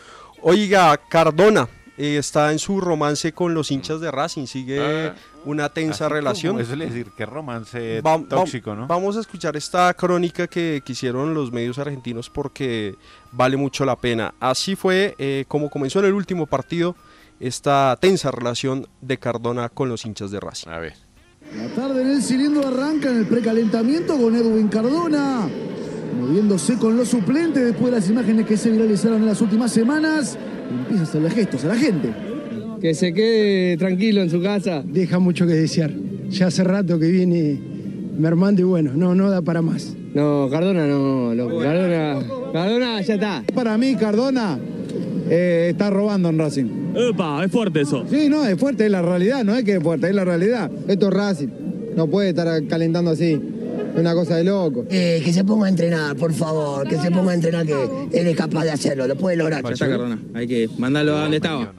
Oiga, 0.46 0.96
Cardona 1.08 1.66
eh, 1.96 2.18
está 2.18 2.52
en 2.52 2.58
su 2.58 2.80
romance 2.80 3.32
con 3.32 3.54
los 3.54 3.70
hinchas 3.70 4.00
de 4.00 4.10
Racing, 4.10 4.46
sigue 4.46 4.78
Ah. 5.08 5.14
una 5.46 5.68
tensa 5.70 6.04
Así 6.06 6.12
relación. 6.14 6.60
Eso 6.60 6.76
le 6.76 6.86
decir, 6.86 7.06
qué 7.16 7.24
romance 7.24 8.00
Va- 8.02 8.18
va- 8.18 8.28
tóxico, 8.28 8.74
¿no? 8.74 8.86
Vamos 8.86 9.16
a 9.16 9.20
escuchar 9.20 9.56
esta 9.56 9.94
crónica 9.94 10.46
que, 10.46 10.82
que 10.84 10.92
hicieron 10.92 11.32
los 11.32 11.50
medios 11.50 11.78
argentinos 11.78 12.28
porque 12.28 12.94
vale 13.32 13.56
mucho 13.56 13.84
la 13.86 13.96
pena. 13.96 14.34
Así 14.38 14.76
fue 14.76 15.14
eh, 15.18 15.44
como 15.48 15.70
comenzó 15.70 16.00
en 16.00 16.06
el 16.06 16.12
último 16.12 16.46
partido 16.46 16.94
esta 17.40 17.96
tensa 18.00 18.30
relación 18.30 18.86
de 19.00 19.16
Cardona 19.18 19.68
con 19.70 19.88
los 19.88 20.04
hinchas 20.04 20.30
de 20.30 20.40
Racing. 20.40 20.68
A 20.70 20.78
ver. 20.78 20.94
La 21.56 21.68
tarde 21.74 22.02
en 22.02 22.10
el 22.10 22.22
cilindro 22.22 22.66
arranca 22.68 23.08
en 23.10 23.18
el 23.18 23.26
precalentamiento 23.26 24.16
con 24.18 24.34
Edwin 24.34 24.68
Cardona, 24.68 25.48
moviéndose 26.14 26.76
con 26.76 26.96
los 26.96 27.08
suplentes 27.08 27.64
después 27.64 27.86
de 27.86 27.98
las 27.98 28.08
imágenes 28.08 28.46
que 28.46 28.56
se 28.56 28.70
viralizaron 28.70 29.20
en 29.20 29.26
las 29.26 29.40
últimas 29.40 29.72
semanas. 29.72 30.38
Empieza 30.70 31.02
a 31.02 31.06
hacerle 31.06 31.30
gestos 31.30 31.64
a 31.64 31.68
la 31.68 31.76
gente. 31.76 32.10
Que 32.80 32.94
se 32.94 33.12
quede 33.12 33.76
tranquilo 33.76 34.22
en 34.22 34.30
su 34.30 34.42
casa. 34.42 34.82
Deja 34.86 35.18
mucho 35.18 35.46
que 35.46 35.54
desear. 35.54 35.92
Ya 36.30 36.46
hace 36.46 36.64
rato 36.64 36.98
que 36.98 37.10
viene 37.10 37.58
mermando 38.18 38.60
y 38.60 38.64
bueno, 38.64 38.92
no, 38.94 39.14
no 39.14 39.30
da 39.30 39.42
para 39.42 39.62
más. 39.62 39.94
No, 40.14 40.48
Cardona 40.50 40.86
no, 40.86 41.34
loco. 41.34 41.58
Cardona, 41.58 42.22
Cardona 42.52 43.00
ya 43.00 43.14
está. 43.14 43.44
Para 43.54 43.76
mí, 43.76 43.96
Cardona 43.96 44.58
eh, 45.28 45.68
está 45.70 45.90
robando 45.90 46.28
en 46.28 46.38
Racing. 46.38 46.66
Epa, 46.94 47.44
es 47.44 47.50
fuerte 47.50 47.80
eso. 47.80 48.04
Sí, 48.08 48.28
no, 48.28 48.44
es 48.46 48.56
fuerte, 48.58 48.86
es 48.86 48.90
la 48.90 49.02
realidad, 49.02 49.44
no 49.44 49.54
es 49.56 49.64
que 49.64 49.76
es 49.76 49.82
fuerte, 49.82 50.08
es 50.08 50.14
la 50.14 50.24
realidad. 50.24 50.70
Esto 50.86 51.08
es 51.08 51.14
Racing, 51.14 51.48
no 51.96 52.06
puede 52.06 52.30
estar 52.30 52.66
calentando 52.66 53.10
así. 53.10 53.40
Una 53.94 54.14
cosa 54.14 54.36
de 54.36 54.44
loco. 54.44 54.86
Eh, 54.90 55.22
que 55.24 55.32
se 55.32 55.44
ponga 55.44 55.66
a 55.66 55.68
entrenar, 55.68 56.16
por 56.16 56.32
favor, 56.32 56.88
que 56.88 56.98
se 56.98 57.10
ponga 57.10 57.32
a 57.32 57.34
entrenar, 57.34 57.66
que 57.66 58.08
él 58.12 58.26
es 58.26 58.36
capaz 58.36 58.64
de 58.64 58.72
hacerlo, 58.72 59.06
lo 59.06 59.16
puede 59.16 59.36
lograr. 59.36 59.62
Cardona. 59.62 60.18
Hay 60.34 60.46
que 60.46 60.68
mandarlo 60.78 61.16
a 61.16 61.22
donde 61.22 61.36
estaba. 61.36 61.72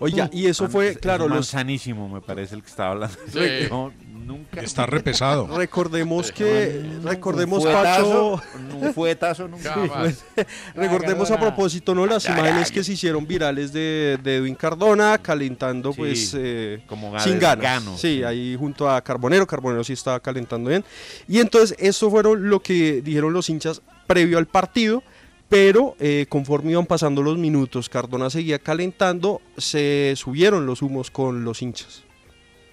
Oiga, 0.00 0.30
y 0.32 0.46
eso 0.46 0.68
fue, 0.68 0.94
claro, 0.94 1.24
es 1.24 1.30
los, 1.30 1.38
manzanísimo, 1.38 2.08
me 2.08 2.20
parece 2.20 2.54
el 2.54 2.62
que 2.62 2.68
estaba 2.68 2.92
hablando. 2.92 3.16
Sí. 3.32 3.38
No, 4.28 4.34
nunca. 4.34 4.60
Está 4.60 4.86
repesado. 4.86 5.48
Recordemos 5.56 6.30
que, 6.30 6.84
recordemos 7.02 7.64
Un 7.64 7.72
fuetazo, 7.72 8.36
Pacho, 8.36 8.76
un 8.76 8.94
fuetazo 8.94 9.48
nunca 9.48 9.74
Sí, 9.74 9.80
más. 9.88 10.24
recordemos 10.74 11.30
a 11.30 11.40
propósito, 11.40 11.94
¿no? 11.94 12.06
Las 12.06 12.26
imágenes 12.26 12.70
que 12.70 12.84
se 12.84 12.92
hicieron 12.92 13.26
virales 13.26 13.72
de, 13.72 14.18
de 14.22 14.36
Edwin 14.36 14.54
Cardona 14.54 15.18
calentando, 15.18 15.92
Sí, 15.92 15.98
pues, 15.98 16.34
eh, 16.38 16.82
como 16.86 17.18
sin 17.20 17.38
gano, 17.38 17.62
ganas. 17.62 18.00
Sí, 18.00 18.22
ahí 18.22 18.56
junto 18.58 18.90
a 18.90 19.00
Carbonero, 19.02 19.46
Carbonero 19.46 19.82
sí 19.82 19.94
estaba 19.94 20.20
calentando 20.20 20.70
bien. 20.70 20.84
Y 21.26 21.40
entonces, 21.40 21.76
eso 21.78 22.10
fueron 22.10 22.48
lo 22.48 22.60
que 22.60 23.02
dijeron 23.02 23.32
los 23.32 23.48
hinchas 23.48 23.82
previo 24.06 24.38
al 24.38 24.46
partido. 24.46 25.02
Pero 25.48 25.96
eh, 25.98 26.26
conforme 26.28 26.72
iban 26.72 26.84
pasando 26.84 27.22
los 27.22 27.38
minutos, 27.38 27.88
Cardona 27.88 28.28
seguía 28.28 28.58
calentando, 28.58 29.40
se 29.56 30.12
subieron 30.14 30.66
los 30.66 30.82
humos 30.82 31.10
con 31.10 31.42
los 31.42 31.62
hinchas. 31.62 32.04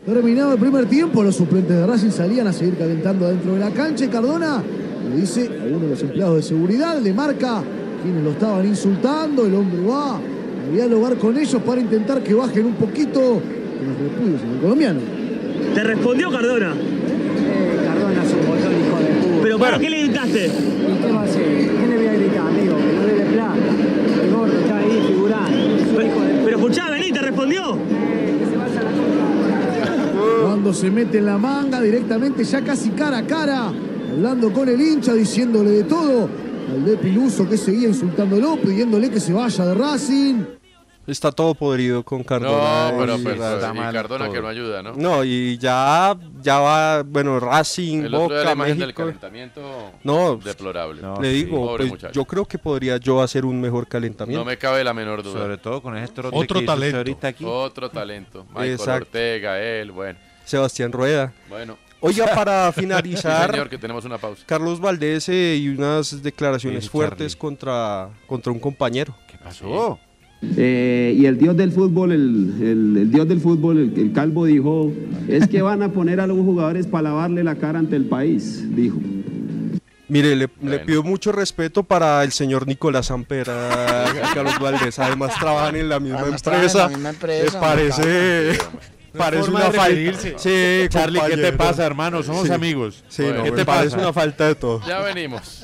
Terminado 0.03 0.53
el 0.53 0.59
primer 0.59 0.85
tiempo, 0.87 1.23
los 1.23 1.35
suplentes 1.35 1.75
de 1.75 1.85
Racing 1.85 2.11
salían 2.11 2.47
a 2.47 2.53
seguir 2.53 2.77
calentando 2.77 3.25
adentro 3.25 3.53
de 3.53 3.59
la 3.59 3.71
cancha 3.71 4.05
y 4.05 4.07
Cardona 4.07 4.61
le 5.09 5.21
dice 5.21 5.49
a 5.59 5.63
uno 5.67 5.79
de 5.79 5.89
los 5.89 6.01
empleados 6.01 6.35
de 6.35 6.43
seguridad, 6.43 6.99
le 6.99 7.13
marca 7.13 7.63
quienes 8.03 8.23
lo 8.23 8.31
estaban 8.31 8.67
insultando, 8.67 9.45
el 9.45 9.55
hombre 9.55 9.81
va 9.87 10.17
a 10.17 10.19
dialogar 10.71 11.15
con 11.17 11.37
ellos 11.37 11.61
para 11.63 11.81
intentar 11.81 12.21
que 12.21 12.33
bajen 12.33 12.65
un 12.65 12.73
poquito 12.73 13.19
los 13.19 13.97
repudios 13.97 14.41
en 14.43 14.49
el 14.51 14.59
colombiano. 14.59 14.99
¿Te 15.73 15.83
respondió 15.83 16.29
Cardona? 16.29 16.73
Cardona 17.85 18.23
es 18.23 18.33
un 18.33 18.39
botón, 18.47 18.73
hijo 18.73 18.99
de 18.99 19.05
puta. 19.21 19.41
¿Pero 19.41 19.59
para 19.59 19.79
qué 19.79 19.89
le 19.89 19.99
gritaste? 20.01 20.45
¿Y 20.47 21.01
qué 21.01 21.11
va 21.11 21.21
a 21.21 21.23
hacer? 21.23 21.43
¿Qué 21.43 21.87
le 21.87 21.97
voy 21.97 22.07
a 22.07 22.13
gritar, 22.13 22.47
amigo? 22.47 22.77
Que 22.77 22.93
no 22.93 23.05
le 23.05 23.13
dé 23.13 23.25
plata. 23.33 23.55
El 24.23 24.31
gordo 24.31 24.59
está 24.59 24.77
ahí 24.77 25.03
figurando. 25.07 25.57
Pero 26.45 26.57
escuchá, 26.57 26.89
vení, 26.91 27.11
¿te 27.11 27.21
respondió? 27.21 27.77
Cuando 30.55 30.73
se 30.73 30.89
mete 30.89 31.17
en 31.17 31.25
la 31.25 31.37
manga 31.37 31.81
directamente 31.81 32.45
ya 32.45 32.61
casi 32.63 32.91
cara 32.91 33.17
a 33.17 33.27
cara, 33.27 33.73
hablando 34.09 34.53
con 34.53 34.69
el 34.69 34.79
hincha, 34.79 35.11
diciéndole 35.13 35.69
de 35.71 35.83
todo. 35.83 36.29
Al 36.71 36.85
de 36.85 36.95
Piluso 36.95 37.47
que 37.49 37.57
seguía 37.57 37.89
insultándolo, 37.89 38.55
pidiéndole 38.55 39.09
que 39.11 39.19
se 39.19 39.33
vaya 39.33 39.65
de 39.65 39.73
Racing. 39.75 40.45
Está 41.05 41.33
todo 41.33 41.53
podrido 41.55 42.03
con 42.03 42.23
Cardona. 42.23 42.91
No, 42.93 42.97
pero 42.97 43.17
y 43.17 43.21
pues, 43.23 43.35
y 43.35 43.39
Cardona 43.91 44.31
que 44.31 44.41
no 44.41 44.47
ayuda, 44.47 44.81
¿no? 44.81 44.93
No, 44.95 45.23
y 45.25 45.57
ya, 45.57 46.17
ya 46.41 46.59
va, 46.59 47.03
bueno, 47.03 47.37
Racing, 47.39 48.05
El 48.05 48.15
otro 48.15 48.29
día 48.29 48.37
la 48.37 48.41
Boca, 48.43 48.51
imagen 48.53 48.77
del 48.79 48.87
México. 48.87 49.01
calentamiento 49.03 49.61
No, 50.05 50.37
deplorable. 50.37 51.01
le 51.21 51.29
digo, 51.31 51.75
pues, 51.77 51.91
yo 52.13 52.23
creo 52.23 52.45
que 52.45 52.57
podría 52.57 52.95
yo 52.95 53.21
hacer 53.21 53.43
un 53.43 53.59
mejor 53.59 53.87
calentamiento. 53.87 54.39
No 54.39 54.45
me 54.49 54.57
cabe 54.57 54.85
la 54.85 54.93
menor 54.93 55.21
duda. 55.21 55.37
Sobre 55.41 55.57
todo 55.57 55.81
con 55.81 55.97
ese 55.97 56.13
trote 56.13 56.35
Otro 56.35 56.61
que 56.61 56.65
talento. 56.65 56.97
ahorita 56.97 57.27
aquí. 57.27 57.43
Otro 57.45 57.89
talento. 57.89 58.45
Michael 58.51 58.71
Exacto. 58.71 59.05
Ortega, 59.07 59.61
él, 59.61 59.91
bueno. 59.91 60.17
Sebastián 60.45 60.91
Rueda. 60.91 61.33
Bueno. 61.49 61.77
Oiga, 61.99 62.27
para 62.35 62.71
Sí, 62.75 62.81
finalizar, 62.81 63.51
señor, 63.51 63.69
que 63.69 63.77
tenemos 63.77 64.05
una 64.05 64.17
pausa. 64.17 64.43
Carlos 64.45 64.79
Valdés 64.79 65.27
eh, 65.29 65.57
y 65.59 65.69
unas 65.69 66.21
declaraciones 66.21 66.83
Sí, 66.85 66.89
fuertes 66.89 67.35
contra, 67.35 68.09
contra 68.27 68.51
un 68.51 68.59
compañero. 68.59 69.15
¿Qué 69.29 69.37
pasó? 69.37 69.99
Eh, 70.57 71.15
y 71.17 71.25
el 71.25 71.37
dios 71.39 71.57
del 71.57 71.71
fútbol, 71.71 72.11
el, 72.11 72.53
el- 72.61 72.97
el 72.97 73.11
dios 73.11 73.27
del 73.27 73.39
fútbol, 73.39 73.79
el, 73.79 73.93
el 73.99 74.11
calvo 74.13 74.45
dijo, 74.45 74.91
es 75.27 75.47
que 75.47 75.61
van 75.63 75.81
a 75.81 75.89
poner 75.91 76.19
a 76.19 76.27
los 76.27 76.37
jugadores 76.37 76.85
para 76.85 77.03
lavarle 77.03 77.43
la 77.43 77.55
cara 77.55 77.79
ante 77.79 77.95
el 77.95 78.05
país, 78.05 78.75
dijo. 78.75 78.99
Mire, 80.07 80.35
le, 80.35 80.47
le 80.61 80.79
pido 80.79 81.01
mucho 81.01 81.31
respeto 81.31 81.81
para 81.81 82.23
el 82.23 82.31
señor 82.31 82.67
Nicolás 82.67 83.09
Ampera, 83.09 84.03
a 84.03 84.33
Carlos 84.35 84.59
Valdés. 84.59 84.99
Además 84.99 85.33
trabajan 85.39 85.75
en 85.77 85.89
la 85.89 85.99
misma 85.99 86.19
Además 86.19 86.43
trabajan 86.43 86.63
en 86.63 86.67
empresa. 86.69 86.83
la 86.83 86.89
misma 86.89 87.09
empresa, 87.09 87.53
Me 87.53 87.59
parece, 87.59 88.57
parece 89.15 89.49
una 89.49 89.71
falta. 89.71 90.19
Sí, 90.37 90.85
Charlie, 90.89 91.21
¿qué 91.27 91.37
te 91.37 91.53
pasa, 91.53 91.85
hermano? 91.85 92.21
Somos 92.23 92.47
Sí. 92.47 92.53
amigos. 92.53 93.03
Sí, 93.07 93.23
Bueno, 93.23 93.37
no, 93.39 93.43
¿qué 93.45 93.51
me 93.51 93.57
te 93.57 93.65
parece 93.65 93.95
pasa? 93.95 93.97
una 94.03 94.13
falta 94.13 94.47
de 94.47 94.55
todo. 94.55 94.81
Ya 94.87 94.99
venimos. 94.99 95.63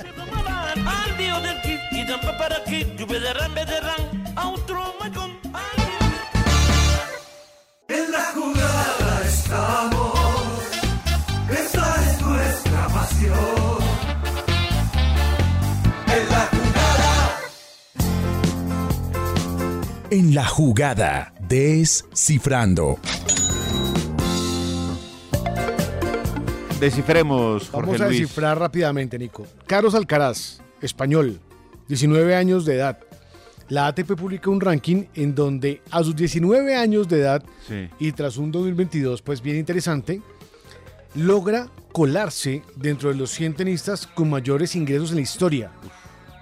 En 7.88 8.12
la 8.12 8.24
jugada 8.34 9.22
estamos, 9.26 10.14
esa 11.50 11.96
es 12.10 12.22
nuestra 12.22 12.88
pasión. 12.88 13.78
En 16.08 16.30
la 16.30 16.50
jugada. 16.52 17.40
En 20.10 20.36
la 20.36 20.46
jugada, 20.46 21.34
descifrando. 21.42 22.98
Descifremos, 26.82 27.70
Jorge 27.70 27.86
Vamos 27.92 28.02
a 28.02 28.08
Luis. 28.08 28.20
descifrar 28.22 28.58
rápidamente, 28.58 29.20
Nico. 29.20 29.46
Carlos 29.68 29.94
Alcaraz, 29.94 30.62
español, 30.82 31.40
19 31.88 32.36
años 32.36 32.66
de 32.66 32.76
edad. 32.76 32.98
La 33.70 33.86
ATP 33.86 34.16
publica 34.16 34.50
un 34.50 34.60
ranking 34.60 35.06
en 35.14 35.36
donde 35.36 35.82
a 35.92 36.04
sus 36.04 36.16
19 36.16 36.76
años 36.76 37.08
de 37.08 37.20
edad 37.22 37.44
Sí. 37.68 37.88
y 38.00 38.12
tras 38.14 38.36
un 38.38 38.52
2022 38.52 39.22
pues 39.22 39.42
bien 39.44 39.58
interesante, 39.58 40.22
logra 41.14 41.68
colarse 41.92 42.64
dentro 42.76 43.10
de 43.10 43.16
los 43.16 43.30
100 43.30 43.54
tenistas 43.54 44.08
con 44.08 44.30
mayores 44.32 44.76
ingresos 44.76 45.12
en 45.12 45.18
la 45.18 45.22
historia. 45.22 45.72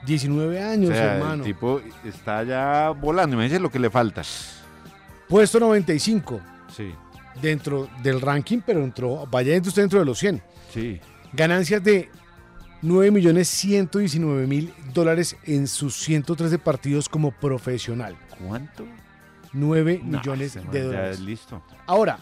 19 0.05 0.57
O 0.57 0.69
años, 0.69 0.91
sea, 0.91 1.15
hermano. 1.17 1.43
el 1.43 1.53
tipo 1.53 1.81
está 2.05 2.43
ya 2.43 2.91
volando. 2.91 3.35
Imagínense 3.35 3.61
lo 3.61 3.69
que 3.69 3.79
le 3.79 3.89
falta. 3.89 4.21
Puesto 5.27 5.59
95 5.59 6.39
Sí, 6.75 6.91
dentro 7.41 7.89
del 8.03 8.21
ranking, 8.21 8.59
pero 8.65 8.83
entró, 8.83 9.25
vaya 9.31 9.57
usted 9.59 9.81
dentro 9.83 9.99
de 9.99 10.05
los 10.05 10.17
100. 10.19 10.41
sí. 10.73 10.99
Ganancias 11.31 11.83
de 11.83 12.09
9.119.000 12.81 14.73
dólares 14.93 15.35
en 15.45 15.67
sus 15.67 15.95
113 15.97 16.59
partidos 16.59 17.07
como 17.09 17.31
profesional. 17.31 18.17
¿Cuánto? 18.47 18.85
9 19.53 20.01
No, 20.03 20.17
millones 20.19 20.55
man 20.55 20.71
de 20.71 20.81
dólares. 20.83 21.17
es 21.17 21.23
listo. 21.23 21.61
Ahora, 21.87 22.19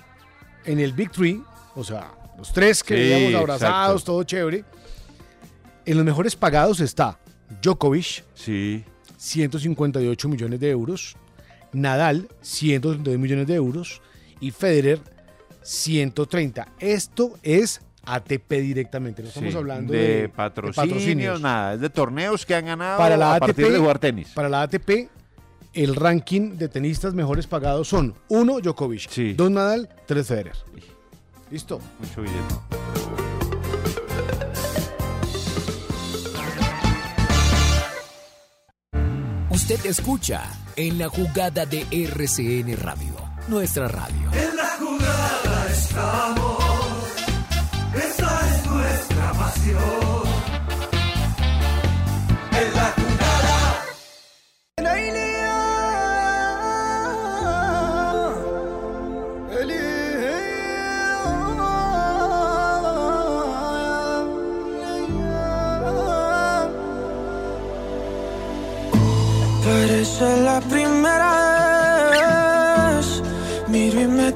en 0.66 0.80
el 0.80 0.94
Big 0.94 1.12
Three, 1.12 1.42
o 1.76 1.84
sea, 1.84 2.12
los 2.38 2.52
tres 2.54 2.84
que 2.84 2.96
Sí, 2.96 3.02
veíamos 3.10 3.40
abrazados, 3.42 3.92
exacto. 4.02 4.12
todo 4.12 4.24
chévere, 4.24 4.66
en 5.86 5.98
los 5.98 6.06
mejores 6.06 6.36
pagados 6.36 6.80
está 6.80 7.20
Djokovic, 7.62 8.24
Sí. 8.34 8.84
158 9.18 10.30
millones 10.30 10.60
de 10.60 10.70
euros, 10.70 11.16
Nadal, 11.74 12.28
132 12.42 13.20
millones 13.20 13.48
de 13.48 13.56
euros 13.56 14.02
y 14.40 14.52
Federer, 14.52 15.00
130. 15.62 16.68
Esto 16.80 17.38
es 17.44 17.82
ATP 18.04 18.52
directamente, 18.54 19.22
no 19.22 19.28
estamos 19.30 19.52
sí. 19.52 19.58
hablando 19.58 19.92
de, 19.94 20.00
de, 20.00 20.06
de 20.22 20.30
patrocinios, 20.30 21.42
nada. 21.42 21.74
Es 21.74 21.82
de 21.82 21.90
torneos 21.90 22.46
que 22.46 22.56
han 22.56 22.66
ganado 22.66 22.98
Para 22.98 23.18
la 23.18 23.34
a 23.34 23.36
ATP, 23.36 23.46
partir 23.46 23.72
de 23.72 23.78
jugar 23.78 24.00
tenis. 24.00 24.30
Para 24.34 24.48
la 24.50 24.62
ATP, 24.62 25.10
el 25.74 25.96
ranking 25.96 26.58
de 26.58 26.70
tenistas 26.70 27.14
mejores 27.14 27.48
pagados 27.48 27.88
son 27.88 28.16
1 28.30 28.62
Djokovic, 28.62 29.10
2 29.36 29.52
Nadal, 29.52 29.90
3 30.06 30.28
Federer. 30.28 30.56
Listo. 31.52 31.80
Mucho 32.00 32.22
billete. 32.22 32.56
Usted 39.50 39.86
escucha 39.86 40.44
en 40.76 40.98
la 40.98 41.10
jugada 41.10 41.66
de 41.66 41.86
RCN 41.92 42.78
Radio, 42.78 43.16
nuestra 43.48 43.88
radio. 43.88 44.32
En 44.34 44.56
la 44.56 44.70
jugada 44.80 45.68
estamos. 45.72 46.64
Esa 47.96 48.56
es 48.56 48.66
nuestra 48.66 49.32
pasión. 49.34 50.17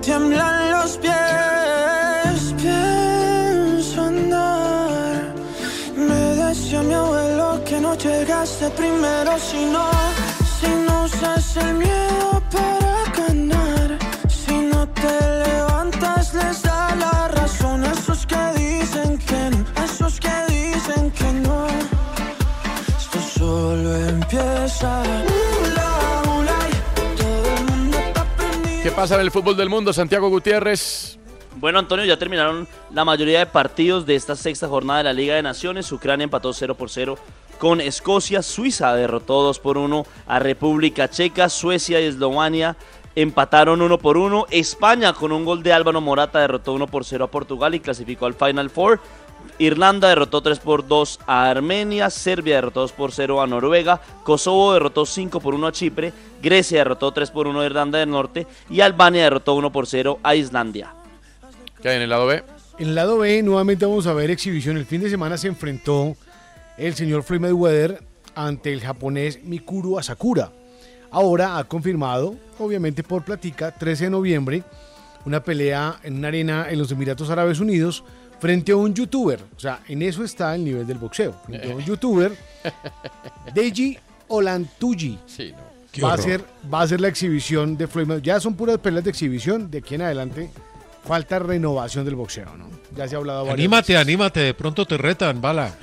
Tiemblan 0.02 0.72
los 0.72 0.98
pies. 0.98 2.54
Pienso 2.62 4.02
andar. 4.02 5.34
Me 5.96 6.22
decía 6.44 6.82
mi 6.82 6.94
abuelo 6.94 7.64
que 7.64 7.80
no 7.80 7.96
llegaste 7.96 8.70
primero. 8.72 9.38
Si 9.38 9.66
no, 9.66 9.90
si 10.60 10.70
no 10.86 11.04
usas 11.04 11.58
el 11.58 11.74
miedo 11.76 12.42
para 12.52 12.96
ganar. 13.18 13.98
Si 14.28 14.56
no 14.72 14.88
te 14.90 15.16
levantas, 15.46 16.34
les 16.34 16.62
da 16.64 16.96
la 16.96 17.28
razón 17.30 17.86
esos 17.86 18.26
que 18.26 18.44
dicen 18.58 19.18
que 19.20 19.42
no. 19.52 19.66
A 19.76 19.86
esos 19.86 20.20
que 20.20 20.36
dicen 20.50 21.12
que 21.12 21.32
no. 21.46 21.68
Esto 22.98 23.20
solo 23.38 23.96
empieza. 23.96 25.04
Pasa 29.02 29.16
en 29.16 29.22
el 29.22 29.32
fútbol 29.32 29.58
del 29.58 29.68
mundo, 29.68 29.92
Santiago 29.94 30.30
Gutiérrez? 30.30 31.18
Bueno, 31.56 31.80
Antonio, 31.80 32.06
ya 32.06 32.18
terminaron 32.18 32.68
la 32.92 33.04
mayoría 33.04 33.40
de 33.40 33.48
partidos 33.48 34.06
de 34.06 34.14
esta 34.14 34.36
sexta 34.36 34.68
jornada 34.68 35.00
de 35.00 35.06
la 35.06 35.14
Liga 35.14 35.34
de 35.34 35.42
Naciones. 35.42 35.92
Ucrania 35.92 36.26
empató 36.26 36.54
0 36.54 36.76
por 36.76 36.92
0 36.92 37.18
con 37.58 37.82
Escocia. 37.82 38.44
Suiza 38.44 38.94
derrotó 38.94 39.42
2 39.42 39.58
por 39.58 39.80
1 39.80 40.06
a 40.28 40.38
República 40.38 41.10
Checa. 41.10 41.50
Suecia 41.50 42.00
y 42.00 42.06
Eslovenia 42.06 42.78
empataron 43.16 43.82
1 43.82 43.98
por 43.98 44.18
1. 44.18 44.46
España, 44.52 45.14
con 45.14 45.32
un 45.32 45.46
gol 45.46 45.64
de 45.64 45.74
Álvaro 45.74 46.00
Morata, 46.00 46.38
derrotó 46.38 46.72
1 46.74 46.86
por 46.86 47.04
0 47.04 47.26
a 47.26 47.32
Portugal 47.32 47.74
y 47.74 47.80
clasificó 47.80 48.28
al 48.28 48.36
Final 48.36 48.70
Four. 48.70 49.00
Irlanda 49.62 50.10
derrotó 50.10 50.42
3 50.42 50.58
por 50.58 50.88
2 50.88 51.20
a 51.28 51.48
Armenia, 51.52 52.10
Serbia 52.10 52.56
derrotó 52.56 52.82
2 52.82 52.94
por 52.94 53.12
0 53.12 53.44
a 53.44 53.48
Noruega, 53.48 54.02
Kosovo 54.24 54.74
derrotó 54.74 55.06
5 55.06 55.40
por 55.40 55.54
1 55.54 55.68
a 55.68 55.72
Chipre, 55.72 56.14
Grecia 56.42 56.80
derrotó 56.80 57.12
3 57.12 57.30
por 57.30 57.46
1 57.46 57.60
a 57.60 57.66
Irlanda 57.68 58.00
del 58.00 58.10
Norte 58.10 58.48
y 58.72 58.82
Albania 58.82 59.26
derrotó 59.26 59.54
1 59.54 59.72
por 59.72 59.86
0 59.86 60.20
a 60.24 60.34
Islandia. 60.34 60.96
¿Qué 61.80 61.90
hay 61.90 61.98
en 61.98 62.02
el 62.02 62.10
lado 62.10 62.26
B? 62.26 62.44
En 62.80 62.88
el 62.88 62.96
lado 62.96 63.20
B, 63.20 63.44
nuevamente 63.44 63.86
vamos 63.86 64.08
a 64.08 64.14
ver 64.14 64.32
exhibición. 64.32 64.78
El 64.78 64.88
fin 64.88 65.02
de 65.02 65.12
semana 65.12 65.38
se 65.38 65.48
enfrentó 65.48 66.16
el 66.80 66.96
señor 66.96 67.22
Floyd 67.22 67.42
Mayweather 67.42 68.04
ante 68.34 68.74
el 68.74 68.82
japonés 68.82 69.44
Mikuru 69.44 70.00
Asakura. 70.00 70.52
Ahora 71.12 71.60
ha 71.60 71.66
confirmado, 71.66 72.36
obviamente 72.58 73.04
por 73.04 73.24
platica, 73.24 73.70
13 73.70 74.06
de 74.06 74.10
noviembre, 74.10 74.64
una 75.24 75.44
pelea 75.44 76.00
en 76.02 76.18
una 76.18 76.30
arena 76.30 76.66
en 76.68 76.80
los 76.80 76.92
Emiratos 76.92 77.30
Árabes 77.30 77.60
Unidos 77.60 78.04
frente 78.42 78.74
a 78.74 78.76
un 78.76 78.94
youtuber. 78.94 79.40
O 79.56 79.60
sea, 79.60 79.80
en 79.88 80.02
eso 80.02 80.24
está 80.26 80.54
el 80.56 80.66
nivel 80.66 80.86
del 80.86 80.98
boxeo. 80.98 81.34
Frente 81.46 81.72
a 81.72 81.76
un 81.76 81.84
youtuber, 81.86 82.34
Deji 83.54 83.98
Olantuji. 84.28 85.18
Sí, 85.28 85.54
no. 85.54 85.72
Va 86.08 86.14
a, 86.14 86.18
ser, 86.18 86.44
va 86.74 86.82
a 86.82 86.88
ser 86.88 87.02
la 87.02 87.10
exhibición 87.10 87.76
de 87.78 87.86
Floyd 87.88 88.08
Mayweather. 88.08 88.26
Ya 88.26 88.40
son 88.40 88.56
puras 88.56 88.78
peleas 88.78 89.04
de 89.04 89.10
exhibición. 89.10 89.70
De 89.70 89.80
aquí 89.80 89.96
en 89.96 90.02
adelante 90.04 90.50
falta 91.06 91.38
renovación 91.40 92.06
del 92.06 92.16
boxeo, 92.16 92.56
¿no? 92.58 92.70
Ya 92.96 93.08
se 93.08 93.16
ha 93.16 93.18
hablado 93.18 93.50
Anímate, 93.52 93.98
anímate, 93.98 94.40
de 94.42 94.54
pronto 94.54 94.86
te 94.86 94.98
retan, 94.98 95.42
bala. 95.42 95.74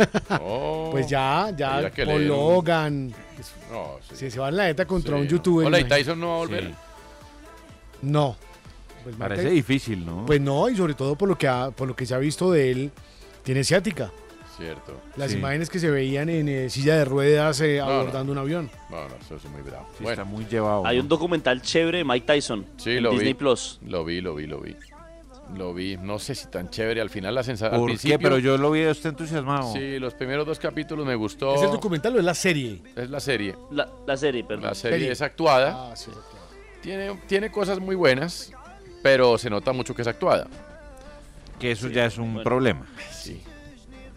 Oh, 0.40 0.88
Pues 0.92 1.08
ya, 1.08 1.50
ya, 1.56 1.80
leer 1.80 2.08
un- 2.08 2.28
Logan. 2.28 3.08
No, 3.70 3.96
sí. 4.08 4.16
Si 4.16 4.30
se 4.30 4.38
va 4.40 4.48
en 4.48 4.56
la 4.56 4.64
neta 4.64 4.86
contra 4.86 5.12
Sí, 5.16 5.20
un 5.20 5.24
no. 5.26 5.30
youtuber. 5.30 5.66
Hola, 5.66 5.80
¿y. 5.80 5.84
Tyson 5.84 6.18
no 6.20 6.28
va 6.28 6.34
a 6.34 6.38
volver? 6.38 6.64
Sí. 6.68 6.74
No. 8.02 8.36
Pues, 9.08 9.16
Parece 9.18 9.42
Mike- 9.44 9.54
difícil, 9.54 10.04
¿no? 10.06 10.26
Pues 10.26 10.40
no, 10.40 10.68
y 10.68 10.76
sobre 10.76 10.94
todo 10.94 11.16
por 11.16 11.28
lo 11.28 11.38
que 11.38 11.48
ha- 11.48 11.70
por 11.70 11.88
lo 11.88 11.96
que 11.96 12.04
se 12.06 12.14
ha 12.14 12.18
visto 12.18 12.50
de 12.50 12.70
él, 12.70 12.90
tiene 13.42 13.64
ciática. 13.64 14.10
Cierto. 14.56 15.00
Las 15.16 15.30
Sí. 15.30 15.38
imágenes 15.38 15.70
que 15.70 15.78
se 15.78 15.88
veían 15.88 16.28
en 16.28 16.48
eh, 16.48 16.68
silla 16.68 16.96
de 16.96 17.04
ruedas 17.04 17.60
eh, 17.60 17.78
No, 17.78 17.84
abordando 17.88 18.32
un 18.32 18.38
avión. 18.38 18.68
No, 18.90 19.08
no, 19.08 19.14
eso 19.14 19.36
es 19.36 19.44
muy 19.44 19.62
bravo. 19.62 19.86
Sí, 19.96 20.02
bueno, 20.02 20.22
está 20.22 20.24
muy 20.24 20.44
llevado. 20.46 20.84
Hay 20.84 20.96
¿no? 20.96 21.04
un 21.04 21.08
documental 21.08 21.62
chévere 21.62 21.98
de 21.98 22.04
Mike 22.04 22.26
Tyson 22.26 22.66
sí, 22.76 22.90
en 22.96 23.04
lo 23.04 23.10
Disney 23.12 23.28
vi. 23.32 23.34
Plus. 23.34 23.78
Lo 23.86 24.04
vi, 24.04 24.20
lo 24.20 24.34
vi, 24.34 24.46
lo 24.46 24.60
vi. 24.60 24.74
Lo 25.56 25.72
vi. 25.72 25.96
No 25.96 26.18
sé 26.18 26.34
si 26.34 26.48
tan 26.48 26.68
chévere. 26.70 27.00
Al 27.00 27.08
final 27.08 27.34
la 27.36 27.42
sensación. 27.44 27.80
¿Por 27.80 27.96
qué? 27.98 28.18
Pero 28.18 28.38
yo 28.38 28.58
lo 28.58 28.70
vi 28.72 28.84
a 28.84 28.90
usted 28.90 29.10
entusiasmado. 29.10 29.72
Sí, 29.72 29.98
los 30.00 30.12
primeros 30.14 30.44
dos 30.44 30.58
capítulos 30.58 31.06
me 31.06 31.14
gustó. 31.14 31.54
¿Es 31.54 31.62
el 31.62 31.70
documental 31.70 32.16
o 32.16 32.18
es 32.18 32.24
la 32.24 32.34
serie? 32.34 32.82
Es 32.96 33.08
la 33.08 33.20
serie. 33.20 33.54
La, 33.70 33.88
la 34.06 34.16
serie, 34.16 34.42
perdón. 34.44 34.64
La 34.64 34.74
serie 34.74 34.98
Serie. 34.98 35.12
es 35.12 35.22
actuada. 35.22 35.90
Ah, 35.92 35.96
sí, 35.96 36.10
claro. 36.10 36.24
Tiene, 36.82 37.20
tiene 37.26 37.50
cosas 37.50 37.78
muy 37.80 37.94
buenas, 37.96 38.52
pero 39.02 39.38
se 39.38 39.50
nota 39.50 39.72
mucho 39.72 39.94
que 39.94 40.02
es 40.02 40.08
actuada. 40.08 40.46
Que 41.58 41.72
eso 41.72 41.88
ya 41.88 42.04
es 42.06 42.18
un 42.18 42.34
bueno. 42.34 42.44
problema. 42.44 42.86
Sí. 43.10 43.42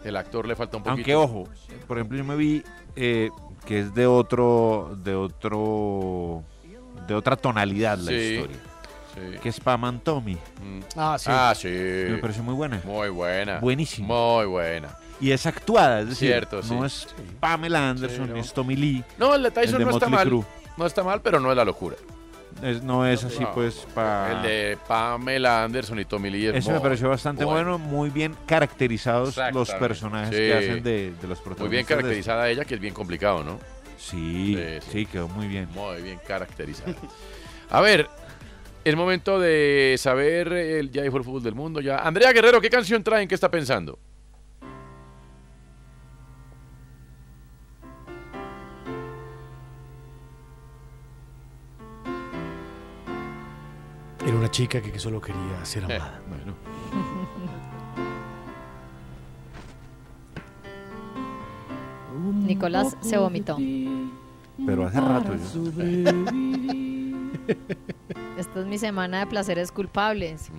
El 0.04 0.16
actor 0.16 0.46
le 0.46 0.56
falta 0.56 0.76
un 0.76 0.82
poquito. 0.82 0.96
Aunque 0.96 1.14
ojo, 1.14 1.48
por 1.86 1.98
ejemplo, 1.98 2.18
yo 2.18 2.24
me 2.24 2.36
vi 2.36 2.62
eh, 2.96 3.30
que 3.66 3.80
es 3.80 3.94
de 3.94 4.06
otro, 4.06 4.96
de 5.02 5.14
otro, 5.14 6.42
de 7.06 7.14
otra 7.14 7.36
tonalidad 7.36 7.98
la 7.98 8.10
Sí, 8.10 8.16
historia. 8.16 8.56
sí. 9.14 9.38
Que 9.42 9.48
es 9.48 9.60
Pam 9.60 9.84
and 9.84 10.02
Tommy. 10.02 10.34
Mm. 10.34 10.80
Ah, 10.96 11.16
sí. 11.18 11.26
Ah, 11.30 11.52
sí. 11.56 11.68
Me 11.68 12.18
pareció 12.18 12.42
muy 12.42 12.54
buena. 12.54 12.80
Muy 12.84 13.08
buena. 13.10 13.58
Buenísima. 13.60 14.08
Muy 14.08 14.46
buena. 14.46 14.96
Y 15.20 15.30
es 15.30 15.46
actuada, 15.46 16.00
es 16.00 16.08
decir, 16.08 16.28
Cierto, 16.30 16.62
sí. 16.64 16.74
no 16.74 16.84
es 16.84 17.06
Pamela 17.38 17.90
Anderson, 17.90 18.26
Sí, 18.26 18.32
no. 18.32 18.36
es 18.40 18.52
Tommy 18.52 18.74
Lee. 18.74 19.04
No, 19.18 19.34
el 19.36 19.42
de 19.44 19.50
Tyson 19.52 19.74
el 19.74 19.78
de 19.80 19.84
no 19.84 19.90
está 19.92 20.08
mal. 20.08 20.26
Crue. 20.28 20.44
No 20.76 20.86
está 20.86 21.04
mal, 21.04 21.20
pero 21.22 21.38
no 21.38 21.50
es 21.50 21.56
la 21.56 21.64
locura. 21.64 21.94
Es- 22.62 22.82
no 22.82 23.04
es 23.06 23.24
así, 23.24 23.40
No. 23.40 23.52
pues, 23.52 23.86
para... 23.94 24.36
El 24.36 24.42
de 24.42 24.78
Pamela 24.86 25.64
Anderson 25.64 25.98
y 25.98 26.04
Tommy 26.04 26.30
Lee 26.30 26.46
es 26.46 26.54
Eso 26.56 26.70
me 26.70 26.80
pareció 26.80 27.08
bastante 27.08 27.44
bueno, 27.44 27.78
muy 27.78 28.08
bien 28.10 28.36
caracterizados 28.46 29.36
los 29.52 29.70
personajes 29.74 30.30
Sí. 30.30 30.42
que 30.42 30.54
hacen 30.54 30.82
de, 30.82 31.12
de 31.20 31.28
los 31.28 31.40
protagonistas. 31.40 31.58
Muy 31.60 31.68
bien 31.68 31.76
de 31.78 31.80
esto. 31.82 31.94
caracterizada 31.96 32.48
ella, 32.48 32.64
que 32.64 32.74
es 32.76 32.80
bien 32.80 32.94
complicado, 32.94 33.42
¿no? 33.42 33.58
Sí, 33.98 34.54
Sí, 34.56 34.64
sí. 34.80 34.88
sí, 34.92 35.06
quedó 35.06 35.28
muy 35.28 35.48
bien. 35.48 35.68
Muy 35.74 36.02
bien 36.02 36.18
caracterizada. 36.26 36.94
A 37.70 37.80
ver, 37.80 38.08
es 38.84 38.96
momento 38.96 39.38
de 39.40 39.94
saber, 39.98 40.52
el, 40.52 40.90
ya 40.90 41.02
dijo 41.02 41.16
el 41.16 41.24
fútbol 41.24 41.42
del 41.42 41.54
mundo, 41.54 41.80
ya. 41.80 41.98
Andrea 41.98 42.32
Guerrero, 42.32 42.60
¿qué 42.60 42.68
canción 42.70 43.02
traen? 43.04 43.28
¿Qué 43.28 43.34
está 43.34 43.50
pensando? 43.50 43.98
Era 54.26 54.36
una 54.36 54.50
chica 54.50 54.80
que, 54.80 54.98
solo 54.98 55.20
quería 55.20 55.64
ser 55.64 55.84
Eh, 55.90 55.96
amada. 55.96 56.20
bueno. 56.28 56.54
Nicolás 62.46 62.96
se 63.00 63.16
vomitó. 63.18 63.56
Pero 64.66 64.86
hace 64.86 65.00
rato 65.00 65.34
ya. 65.34 65.42
Esta 68.38 68.60
es 68.60 68.66
mi 68.66 68.78
semana 68.78 69.20
de 69.20 69.26
placeres 69.26 69.72
culpables. 69.72 70.50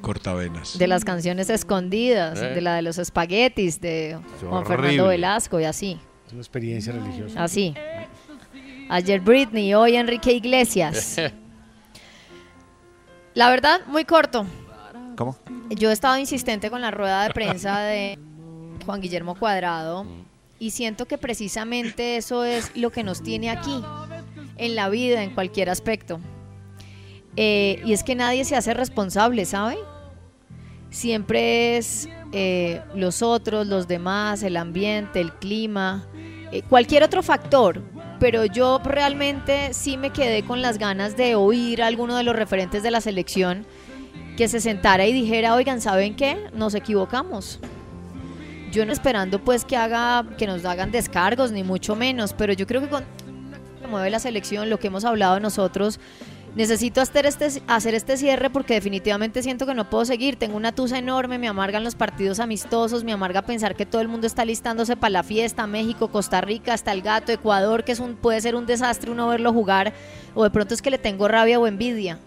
Cortavenas. 0.00 0.78
De 0.78 0.86
las 0.86 1.04
canciones 1.04 1.50
escondidas, 1.50 2.40
Eh. 2.40 2.54
de 2.54 2.60
la 2.60 2.76
de 2.76 2.82
los 2.82 2.98
espaguetis, 2.98 3.80
de 3.80 4.18
Juan 4.40 4.52
horrible. 4.52 4.76
Fernando 4.76 5.06
Velasco 5.08 5.58
y 5.60 5.64
así. 5.64 5.98
Es 6.26 6.32
una 6.32 6.42
experiencia 6.42 6.92
religiosa. 6.92 7.42
Así. 7.42 7.74
Ayer 8.88 9.20
Britney, 9.20 9.74
hoy 9.74 9.96
Enrique 9.96 10.32
Iglesias. 10.32 11.16
La 13.34 13.50
verdad, 13.50 13.80
muy 13.86 14.04
corto. 14.04 14.46
¿Cómo? 15.16 15.36
Yo 15.70 15.90
he 15.90 15.92
estado 15.92 16.16
insistente 16.16 16.70
con 16.70 16.80
la 16.80 16.90
rueda 16.90 17.24
de 17.24 17.30
prensa 17.30 17.80
de 17.80 18.18
Juan 18.86 19.00
Guillermo 19.00 19.34
Cuadrado 19.34 20.06
y 20.58 20.70
siento 20.70 21.06
que 21.06 21.18
precisamente 21.18 22.16
eso 22.16 22.44
es 22.44 22.74
lo 22.74 22.90
que 22.90 23.04
nos 23.04 23.22
tiene 23.22 23.50
aquí, 23.50 23.82
en 24.56 24.74
la 24.74 24.88
vida, 24.88 25.22
en 25.22 25.34
cualquier 25.34 25.68
aspecto. 25.68 26.18
Eh, 27.36 27.82
y 27.84 27.92
es 27.92 28.02
que 28.02 28.14
nadie 28.14 28.44
se 28.44 28.56
hace 28.56 28.74
responsable, 28.74 29.44
¿sabe? 29.44 29.76
Siempre 30.90 31.76
es 31.76 32.08
eh, 32.32 32.80
los 32.94 33.22
otros, 33.22 33.66
los 33.66 33.86
demás, 33.86 34.42
el 34.42 34.56
ambiente, 34.56 35.20
el 35.20 35.32
clima, 35.34 36.08
eh, 36.50 36.62
cualquier 36.62 37.02
otro 37.02 37.22
factor. 37.22 37.82
Pero 38.18 38.44
yo 38.44 38.80
realmente 38.84 39.72
sí 39.74 39.96
me 39.96 40.10
quedé 40.10 40.42
con 40.42 40.60
las 40.62 40.78
ganas 40.78 41.16
de 41.16 41.34
oír 41.34 41.82
a 41.82 41.86
alguno 41.86 42.16
de 42.16 42.24
los 42.24 42.34
referentes 42.34 42.82
de 42.82 42.90
la 42.90 43.00
selección 43.00 43.66
que 44.36 44.48
se 44.48 44.60
sentara 44.60 45.06
y 45.06 45.12
dijera, 45.12 45.54
oigan, 45.54 45.80
¿saben 45.80 46.16
qué? 46.16 46.48
Nos 46.52 46.74
equivocamos. 46.74 47.60
Yo 48.72 48.84
no 48.84 48.92
esperando 48.92 49.42
pues 49.42 49.64
que 49.64 49.76
haga, 49.76 50.24
que 50.36 50.46
nos 50.46 50.64
hagan 50.64 50.90
descargos, 50.90 51.52
ni 51.52 51.62
mucho 51.64 51.96
menos, 51.96 52.34
pero 52.34 52.52
yo 52.52 52.66
creo 52.66 52.80
que 52.80 52.88
con 52.88 53.04
mueve 53.88 54.10
la 54.10 54.20
selección, 54.20 54.70
lo 54.70 54.78
que 54.78 54.88
hemos 54.88 55.04
hablado 55.04 55.40
nosotros, 55.40 55.98
necesito 56.58 57.00
hacer 57.00 57.24
este, 57.24 57.62
hacer 57.68 57.94
este 57.94 58.16
cierre 58.16 58.50
porque 58.50 58.74
definitivamente 58.74 59.44
siento 59.44 59.64
que 59.64 59.74
no 59.74 59.88
puedo 59.88 60.04
seguir. 60.04 60.34
Tengo 60.34 60.56
una 60.56 60.72
tusa 60.72 60.98
enorme, 60.98 61.38
me 61.38 61.46
amargan 61.46 61.84
los 61.84 61.94
partidos 61.94 62.40
amistosos, 62.40 63.04
me 63.04 63.12
amarga 63.12 63.42
pensar 63.42 63.76
que 63.76 63.86
todo 63.86 64.02
el 64.02 64.08
mundo 64.08 64.26
está 64.26 64.44
listándose 64.44 64.96
para 64.96 65.10
la 65.10 65.22
fiesta, 65.22 65.68
México, 65.68 66.08
Costa 66.08 66.40
Rica, 66.40 66.74
hasta 66.74 66.90
el 66.90 67.02
gato, 67.02 67.30
Ecuador, 67.30 67.84
que 67.84 67.92
es 67.92 68.00
un, 68.00 68.16
puede 68.16 68.40
ser 68.40 68.56
un 68.56 68.66
desastre 68.66 69.12
uno 69.12 69.28
verlo 69.28 69.52
jugar, 69.52 69.92
o 70.34 70.42
de 70.42 70.50
pronto 70.50 70.74
es 70.74 70.82
que 70.82 70.90
le 70.90 70.98
tengo 70.98 71.28
rabia 71.28 71.60
o 71.60 71.66
envidia. 71.68 72.18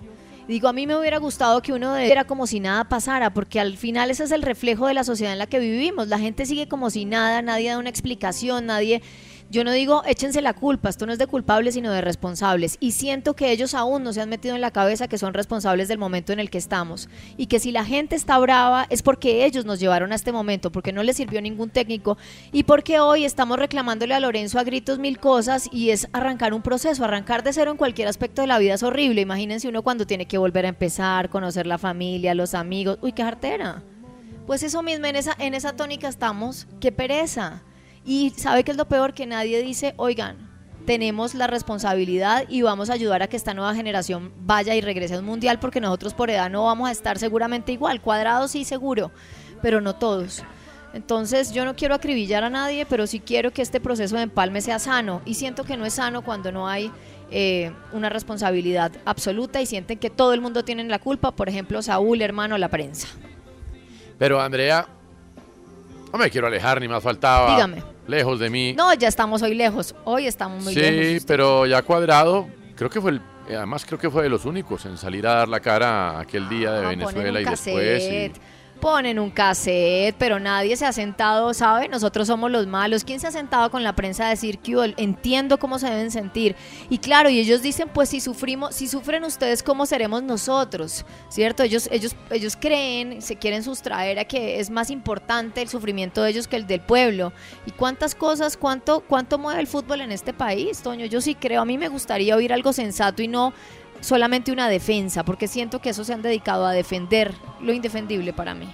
Digo, 0.47 0.69
a 0.69 0.73
mí 0.73 0.87
me 0.87 0.95
hubiera 0.95 1.17
gustado 1.17 1.61
que 1.61 1.73
uno 1.73 1.97
era 1.97 2.23
como 2.23 2.47
si 2.47 2.61
nada 2.61 2.85
pasara, 2.85 3.33
porque 3.33 3.59
al 3.59 3.75
final 3.75 4.11
ese 4.11 4.23
es 4.23 4.31
el 4.31 4.43
reflejo 4.43 4.87
de 4.87 4.93
la 4.93 5.03
sociedad 5.03 5.33
en 5.33 5.39
la 5.39 5.47
que 5.47 5.59
vivimos. 5.59 6.07
La 6.07 6.19
gente 6.19 6.45
sigue 6.45 6.69
como 6.69 6.89
si 6.89 7.03
nada, 7.03 7.41
nadie 7.41 7.69
da 7.69 7.77
una 7.77 7.89
explicación, 7.89 8.67
nadie... 8.67 9.01
Yo 9.51 9.65
no 9.65 9.73
digo 9.73 10.01
échense 10.05 10.41
la 10.41 10.53
culpa, 10.53 10.87
esto 10.87 11.05
no 11.05 11.11
es 11.11 11.19
de 11.19 11.27
culpables 11.27 11.73
sino 11.73 11.91
de 11.91 11.99
responsables. 11.99 12.77
Y 12.79 12.91
siento 12.91 13.35
que 13.35 13.51
ellos 13.51 13.73
aún 13.73 14.01
no 14.01 14.13
se 14.13 14.21
han 14.21 14.29
metido 14.29 14.55
en 14.55 14.61
la 14.61 14.71
cabeza 14.71 15.09
que 15.09 15.17
son 15.17 15.33
responsables 15.33 15.89
del 15.89 15.97
momento 15.97 16.31
en 16.31 16.39
el 16.39 16.49
que 16.49 16.57
estamos. 16.57 17.09
Y 17.35 17.47
que 17.47 17.59
si 17.59 17.73
la 17.73 17.83
gente 17.83 18.15
está 18.15 18.37
brava 18.39 18.87
es 18.89 19.01
porque 19.03 19.43
ellos 19.43 19.65
nos 19.65 19.81
llevaron 19.81 20.13
a 20.13 20.15
este 20.15 20.31
momento, 20.31 20.71
porque 20.71 20.93
no 20.93 21.03
les 21.03 21.17
sirvió 21.17 21.41
ningún 21.41 21.69
técnico 21.69 22.17
y 22.53 22.63
porque 22.63 23.01
hoy 23.01 23.25
estamos 23.25 23.59
reclamándole 23.59 24.13
a 24.13 24.21
Lorenzo 24.21 24.57
a 24.57 24.63
gritos 24.63 24.99
mil 24.99 25.19
cosas 25.19 25.67
y 25.69 25.89
es 25.89 26.07
arrancar 26.13 26.53
un 26.53 26.61
proceso. 26.61 27.03
Arrancar 27.03 27.43
de 27.43 27.51
cero 27.51 27.71
en 27.71 27.77
cualquier 27.77 28.07
aspecto 28.07 28.39
de 28.39 28.47
la 28.47 28.57
vida 28.57 28.75
es 28.75 28.83
horrible. 28.83 29.19
Imagínense 29.19 29.67
uno 29.67 29.81
cuando 29.81 30.07
tiene 30.07 30.27
que 30.27 30.37
volver 30.37 30.65
a 30.65 30.69
empezar, 30.69 31.29
conocer 31.29 31.67
la 31.67 31.77
familia, 31.77 32.33
los 32.35 32.53
amigos. 32.53 32.99
Uy, 33.01 33.11
qué 33.11 33.23
jartera. 33.23 33.83
Pues 34.47 34.63
eso 34.63 34.81
mismo, 34.81 35.07
en 35.07 35.17
esa, 35.17 35.35
en 35.39 35.55
esa 35.55 35.75
tónica 35.75 36.07
estamos. 36.07 36.67
Qué 36.79 36.93
pereza. 36.93 37.63
Y 38.05 38.31
sabe 38.31 38.63
que 38.63 38.71
es 38.71 38.77
lo 38.77 38.87
peor 38.87 39.13
que 39.13 39.25
nadie 39.25 39.61
dice, 39.61 39.93
oigan, 39.97 40.49
tenemos 40.85 41.35
la 41.35 41.47
responsabilidad 41.47 42.45
y 42.49 42.61
vamos 42.63 42.89
a 42.89 42.93
ayudar 42.93 43.21
a 43.21 43.27
que 43.27 43.37
esta 43.37 43.53
nueva 43.53 43.75
generación 43.75 44.33
vaya 44.39 44.75
y 44.75 44.81
regrese 44.81 45.15
a 45.15 45.19
un 45.19 45.25
mundial 45.25 45.59
porque 45.59 45.79
nosotros 45.79 46.13
por 46.13 46.29
edad 46.29 46.49
no 46.49 46.63
vamos 46.63 46.89
a 46.89 46.91
estar 46.91 47.19
seguramente 47.19 47.71
igual, 47.71 48.01
cuadrados 48.01 48.51
sí 48.51 48.65
seguro, 48.65 49.11
pero 49.61 49.81
no 49.81 49.95
todos. 49.95 50.43
Entonces 50.93 51.53
yo 51.53 51.63
no 51.63 51.75
quiero 51.75 51.95
acribillar 51.95 52.43
a 52.43 52.49
nadie, 52.49 52.85
pero 52.85 53.07
sí 53.07 53.19
quiero 53.19 53.51
que 53.51 53.61
este 53.61 53.79
proceso 53.79 54.17
de 54.17 54.23
empalme 54.23 54.61
sea 54.61 54.79
sano 54.79 55.21
y 55.25 55.35
siento 55.35 55.63
que 55.63 55.77
no 55.77 55.85
es 55.85 55.93
sano 55.93 56.23
cuando 56.23 56.51
no 56.51 56.67
hay 56.67 56.91
eh, 57.29 57.71
una 57.93 58.09
responsabilidad 58.09 58.91
absoluta 59.05 59.61
y 59.61 59.65
sienten 59.65 59.99
que 59.99 60.09
todo 60.09 60.33
el 60.33 60.41
mundo 60.41 60.65
tiene 60.65 60.83
la 60.83 60.99
culpa, 60.99 61.31
por 61.31 61.47
ejemplo 61.47 61.81
Saúl, 61.81 62.21
hermano, 62.21 62.57
la 62.57 62.67
prensa. 62.67 63.07
Pero 64.17 64.41
Andrea, 64.41 64.85
no 66.11 66.19
me 66.19 66.29
quiero 66.29 66.47
alejar, 66.47 66.81
ni 66.81 66.87
más 66.87 67.01
faltaba. 67.01 67.53
Dígame. 67.53 67.90
Lejos 68.07 68.39
de 68.39 68.49
mí. 68.49 68.73
No, 68.73 68.93
ya 68.93 69.07
estamos 69.07 69.41
hoy 69.41 69.53
lejos, 69.53 69.95
hoy 70.05 70.27
estamos 70.27 70.63
muy 70.63 70.73
sí, 70.73 70.79
lejos. 70.79 71.23
pero 71.25 71.65
ya 71.65 71.81
cuadrado, 71.83 72.47
creo 72.75 72.89
que 72.89 72.99
fue 72.99 73.11
el, 73.11 73.21
además 73.47 73.85
creo 73.85 73.99
que 73.99 74.09
fue 74.09 74.23
de 74.23 74.29
los 74.29 74.45
únicos 74.45 74.85
en 74.85 74.97
salir 74.97 75.25
a 75.27 75.35
dar 75.35 75.47
la 75.47 75.59
cara 75.59 76.19
aquel 76.19 76.49
día 76.49 76.71
de 76.73 76.85
Ah, 76.85 76.89
Venezuela 76.89 77.41
y 77.41 77.45
después. 77.45 78.03
y- 78.03 78.31
ponen 78.81 79.19
un 79.19 79.29
cassette, 79.29 80.15
pero 80.17 80.39
nadie 80.39 80.75
se 80.75 80.85
ha 80.85 80.91
sentado, 80.91 81.53
¿sabe? 81.53 81.87
Nosotros 81.87 82.27
somos 82.27 82.51
los 82.51 82.67
malos. 82.67 83.05
¿Quién 83.05 83.21
se 83.21 83.27
ha 83.27 83.31
sentado 83.31 83.71
con 83.71 83.83
la 83.83 83.95
prensa 83.95 84.25
a 84.25 84.29
decir 84.29 84.59
que 84.59 84.93
entiendo 84.97 85.57
cómo 85.57 85.79
se 85.79 85.89
deben 85.89 86.11
sentir? 86.11 86.57
Y 86.89 86.97
claro, 86.97 87.29
y 87.29 87.39
ellos 87.39 87.61
dicen, 87.61 87.87
pues 87.93 88.09
si 88.09 88.19
sufrimos, 88.19 88.75
si 88.75 88.89
sufren 88.89 89.23
ustedes, 89.23 89.63
¿cómo 89.63 89.85
seremos 89.85 90.23
nosotros? 90.23 91.05
¿Cierto? 91.29 91.63
Ellos, 91.63 91.87
ellos, 91.91 92.15
ellos 92.31 92.57
creen, 92.59 93.21
se 93.21 93.37
quieren 93.37 93.63
sustraer 93.63 94.19
a 94.19 94.25
que 94.25 94.59
es 94.59 94.69
más 94.69 94.89
importante 94.89 95.61
el 95.61 95.69
sufrimiento 95.69 96.23
de 96.23 96.31
ellos 96.31 96.47
que 96.47 96.57
el 96.57 96.67
del 96.67 96.81
pueblo. 96.81 97.31
¿Y 97.65 97.71
cuántas 97.71 98.15
cosas, 98.15 98.57
cuánto, 98.57 99.01
cuánto 99.01 99.37
mueve 99.37 99.61
el 99.61 99.67
fútbol 99.67 100.01
en 100.01 100.11
este 100.11 100.33
país, 100.33 100.81
Toño? 100.81 101.05
Yo 101.05 101.21
sí 101.21 101.35
creo, 101.35 101.61
a 101.61 101.65
mí 101.65 101.77
me 101.77 101.87
gustaría 101.87 102.35
oír 102.35 102.51
algo 102.51 102.73
sensato 102.73 103.21
y 103.21 103.27
no 103.27 103.53
solamente 104.01 104.51
una 104.51 104.67
defensa, 104.67 105.23
porque 105.23 105.47
siento 105.47 105.79
que 105.79 105.89
eso 105.91 106.03
se 106.03 106.13
han 106.13 106.21
dedicado 106.21 106.65
a 106.65 106.71
defender 106.73 107.33
lo 107.61 107.71
indefendible 107.73 108.33
para 108.33 108.53
mí. 108.53 108.69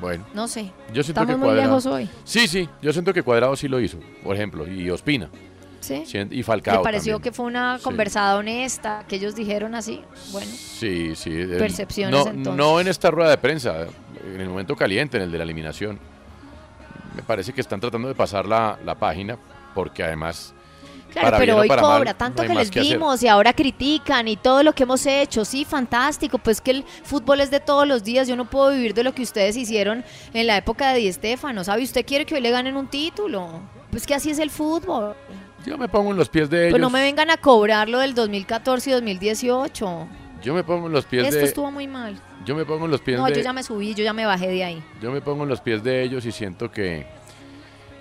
Bueno. 0.00 0.24
No 0.32 0.46
sé. 0.46 0.70
Yo 0.92 1.02
siento 1.02 1.20
Estamos 1.22 1.30
que 1.30 1.36
muy 1.36 1.46
Cuadrado- 1.48 1.62
lejos 1.68 1.86
hoy. 1.86 2.08
Sí, 2.24 2.46
sí, 2.46 2.68
yo 2.80 2.92
siento 2.92 3.12
que 3.12 3.22
Cuadrado 3.22 3.56
sí 3.56 3.66
lo 3.66 3.80
hizo, 3.80 3.98
por 4.22 4.36
ejemplo, 4.36 4.66
y 4.66 4.88
Ospina. 4.90 5.28
¿Sí? 5.80 6.02
Y 6.30 6.42
Falcao. 6.42 6.78
¿Le 6.78 6.82
pareció 6.82 7.14
también. 7.14 7.22
que 7.32 7.36
fue 7.36 7.46
una 7.46 7.78
Sí. 7.78 7.84
conversada 7.84 8.36
honesta, 8.36 9.04
que 9.08 9.16
ellos 9.16 9.34
dijeron 9.34 9.74
así? 9.74 10.02
Bueno, 10.32 10.50
Sí, 10.52 11.14
sí. 11.14 11.30
el- 11.30 11.56
Percepciones, 11.56 12.12
no, 12.24 12.30
entonces. 12.30 12.54
no 12.54 12.80
en 12.80 12.88
esta 12.88 13.10
rueda 13.10 13.30
de 13.30 13.38
prensa, 13.38 13.86
en 14.24 14.40
el 14.40 14.48
momento 14.48 14.76
caliente, 14.76 15.16
en 15.16 15.22
el 15.24 15.32
de 15.32 15.38
la 15.38 15.44
eliminación. 15.44 15.98
Me 17.16 17.22
parece 17.22 17.52
que 17.52 17.60
están 17.60 17.80
tratando 17.80 18.08
de 18.08 18.14
pasar 18.14 18.46
la, 18.46 18.78
la 18.84 18.94
página, 18.96 19.38
porque 19.74 20.02
además. 20.04 20.52
Claro, 21.12 21.26
para 21.28 21.38
pero 21.38 21.56
hoy 21.56 21.68
cobra, 21.68 22.04
mal, 22.04 22.16
tanto 22.16 22.42
no 22.42 22.48
que 22.48 22.54
les 22.54 22.70
hacer. 22.70 22.82
dimos 22.82 23.22
y 23.22 23.28
ahora 23.28 23.52
critican 23.52 24.28
y 24.28 24.36
todo 24.36 24.62
lo 24.62 24.72
que 24.74 24.82
hemos 24.84 25.04
hecho, 25.06 25.44
sí, 25.44 25.64
fantástico, 25.64 26.38
pues 26.38 26.60
que 26.60 26.70
el 26.72 26.84
fútbol 27.04 27.40
es 27.40 27.50
de 27.50 27.60
todos 27.60 27.86
los 27.86 28.04
días, 28.04 28.28
yo 28.28 28.36
no 28.36 28.44
puedo 28.48 28.70
vivir 28.70 28.94
de 28.94 29.02
lo 29.04 29.12
que 29.14 29.22
ustedes 29.22 29.56
hicieron 29.56 30.04
en 30.34 30.46
la 30.46 30.56
época 30.56 30.92
de 30.92 31.00
Di 31.00 31.12
Stéfano, 31.12 31.64
¿sabe? 31.64 31.82
Usted 31.82 32.04
quiere 32.06 32.24
que 32.26 32.34
hoy 32.34 32.40
le 32.40 32.50
ganen 32.50 32.76
un 32.76 32.88
título, 32.88 33.60
pues 33.90 34.06
que 34.06 34.14
así 34.14 34.30
es 34.30 34.38
el 34.38 34.50
fútbol. 34.50 35.14
Yo 35.66 35.76
me 35.76 35.88
pongo 35.88 36.12
en 36.12 36.16
los 36.16 36.28
pies 36.28 36.48
de 36.48 36.66
ellos. 36.68 36.72
Pues 36.72 36.80
no 36.80 36.88
me 36.90 37.02
vengan 37.02 37.30
a 37.30 37.36
cobrar 37.36 37.88
lo 37.88 37.98
del 37.98 38.14
2014 38.14 38.90
y 38.90 38.92
2018. 38.94 40.08
Yo 40.42 40.54
me 40.54 40.62
pongo 40.62 40.86
en 40.86 40.92
los 40.92 41.04
pies 41.04 41.24
Esto 41.24 41.36
de. 41.38 41.44
estuvo 41.44 41.70
muy 41.72 41.88
mal. 41.88 42.16
Yo 42.44 42.54
me 42.54 42.64
pongo 42.64 42.84
en 42.84 42.92
los 42.92 43.00
pies 43.00 43.18
No, 43.18 43.26
de. 43.26 43.34
yo 43.34 43.40
ya 43.40 43.52
me 43.52 43.62
subí, 43.64 43.92
yo 43.92 44.04
ya 44.04 44.12
me 44.12 44.24
bajé 44.24 44.46
de 44.48 44.62
ahí. 44.64 44.82
Yo 45.02 45.10
me 45.10 45.20
pongo 45.20 45.42
en 45.42 45.48
los 45.48 45.60
pies 45.60 45.82
de 45.82 46.02
ellos 46.04 46.24
y 46.24 46.32
siento 46.32 46.70
que, 46.70 47.06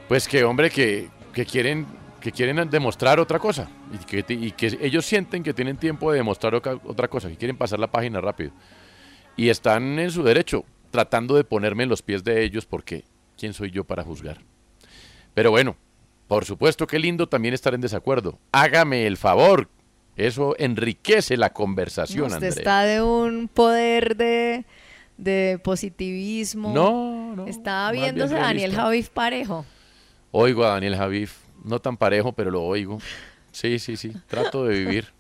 pues 0.08 0.28
que 0.28 0.44
hombre, 0.44 0.70
que, 0.70 1.10
que 1.34 1.46
quieren, 1.46 1.88
que 2.28 2.34
quieren 2.34 2.70
demostrar 2.70 3.22
otra 3.22 3.40
cosa 3.40 3.70
y 3.94 4.04
que, 4.06 4.22
ti- 4.22 4.34
y 4.42 4.52
que 4.52 4.78
ellos 4.82 5.06
sienten 5.06 5.44
que 5.44 5.54
tienen 5.54 5.78
tiempo 5.78 6.12
de 6.12 6.18
demostrar 6.18 6.54
otra 6.56 7.08
cosa, 7.08 7.30
que 7.30 7.38
quieren 7.38 7.56
pasar 7.56 7.80
la 7.80 7.88
página 7.90 8.20
rápido 8.20 8.52
y 9.38 9.48
están 9.48 9.98
en 9.98 10.12
su 10.12 10.24
derecho, 10.24 10.66
tratando 10.92 11.36
de 11.38 11.46
ponerme 11.46 11.84
en 11.84 11.90
los 11.90 12.02
pies 12.02 12.26
de 12.26 12.44
ellos 12.44 12.66
porque 12.66 13.06
quién 13.38 13.54
soy 13.54 13.72
yo 13.72 13.86
para 13.86 14.04
juzgar. 14.04 14.40
Pero 15.34 15.52
bueno, 15.52 15.78
por 16.28 16.44
supuesto 16.44 16.86
que 16.86 17.00
lindo 17.00 17.28
también 17.30 17.54
estar 17.54 17.74
en 17.74 17.80
desacuerdo. 17.80 18.38
Hágame 18.52 19.08
el 19.08 19.16
favor. 19.16 19.70
Eso 20.18 20.54
enriquece 20.60 21.38
la 21.38 21.54
conversación, 21.54 22.26
Usted 22.26 22.36
Andrea. 22.36 22.50
está 22.50 22.82
de 22.84 23.02
un 23.04 23.48
poder 23.48 24.18
de, 24.18 24.66
de 25.18 25.62
positivismo. 25.64 26.74
No, 26.74 27.36
no, 27.38 27.46
bien 27.46 28.16
viéndose 28.16 28.36
a 28.36 28.40
Daniel. 28.42 28.74
Javif 28.76 29.08
parejo. 29.12 29.66
Oigo 30.32 30.66
a 30.66 30.72
Daniel 30.72 30.98
Javif, 30.98 31.38
no 31.68 31.80
tan 31.80 31.98
parejo, 31.98 32.34
pero 32.34 32.52
lo 32.52 32.64
oigo. 32.64 33.00
Sí, 33.52 33.80
sí, 33.80 33.98
sí, 33.98 34.14
trato 34.28 34.66
de 34.66 34.80
vivir. 34.80 35.08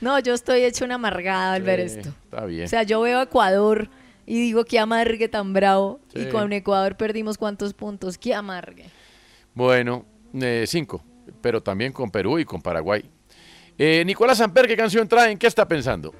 No, 0.00 0.18
yo 0.18 0.34
estoy 0.34 0.64
hecho 0.64 0.84
una 0.84 0.96
amargada 0.96 1.54
al 1.54 1.62
ver 1.62 1.80
esto. 1.80 2.10
Está 2.10 2.44
bien. 2.44 2.66
O 2.66 2.68
sea, 2.68 2.82
yo 2.82 3.00
veo 3.00 3.20
a 3.20 3.22
Ecuador 3.22 3.88
y 4.26 4.38
digo 4.38 4.64
que 4.66 4.78
amargue 4.78 5.28
tan 5.28 5.54
bravo. 5.54 5.98
Y 6.14 6.26
con 6.26 6.52
Ecuador 6.52 6.96
perdimos 6.96 7.38
cuántos 7.38 7.72
puntos. 7.72 8.18
Que 8.18 8.34
amargue. 8.34 8.90
Bueno, 9.54 10.04
eh, 10.34 10.64
cinco, 10.66 11.02
pero 11.40 11.62
también 11.62 11.92
con 11.92 12.10
Perú 12.10 12.38
y 12.38 12.44
con 12.44 12.60
Paraguay. 12.60 13.08
Eh, 13.78 14.02
Nicolás 14.04 14.38
Samper, 14.38 14.66
¿qué 14.66 14.76
canción 14.76 15.08
traen? 15.08 15.38
¿Qué 15.38 15.46
está 15.46 15.66
pensando? 15.66 16.12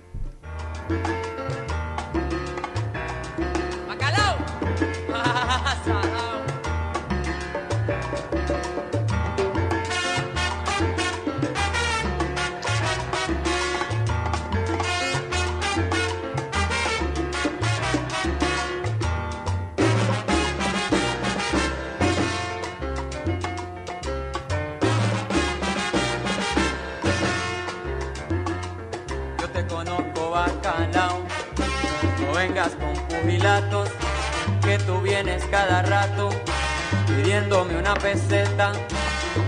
Pilatos, 33.26 33.90
que 34.62 34.78
tú 34.78 35.00
vienes 35.00 35.44
cada 35.46 35.82
rato 35.82 36.30
pidiéndome 37.06 37.76
una 37.78 37.94
peseta. 37.94 38.72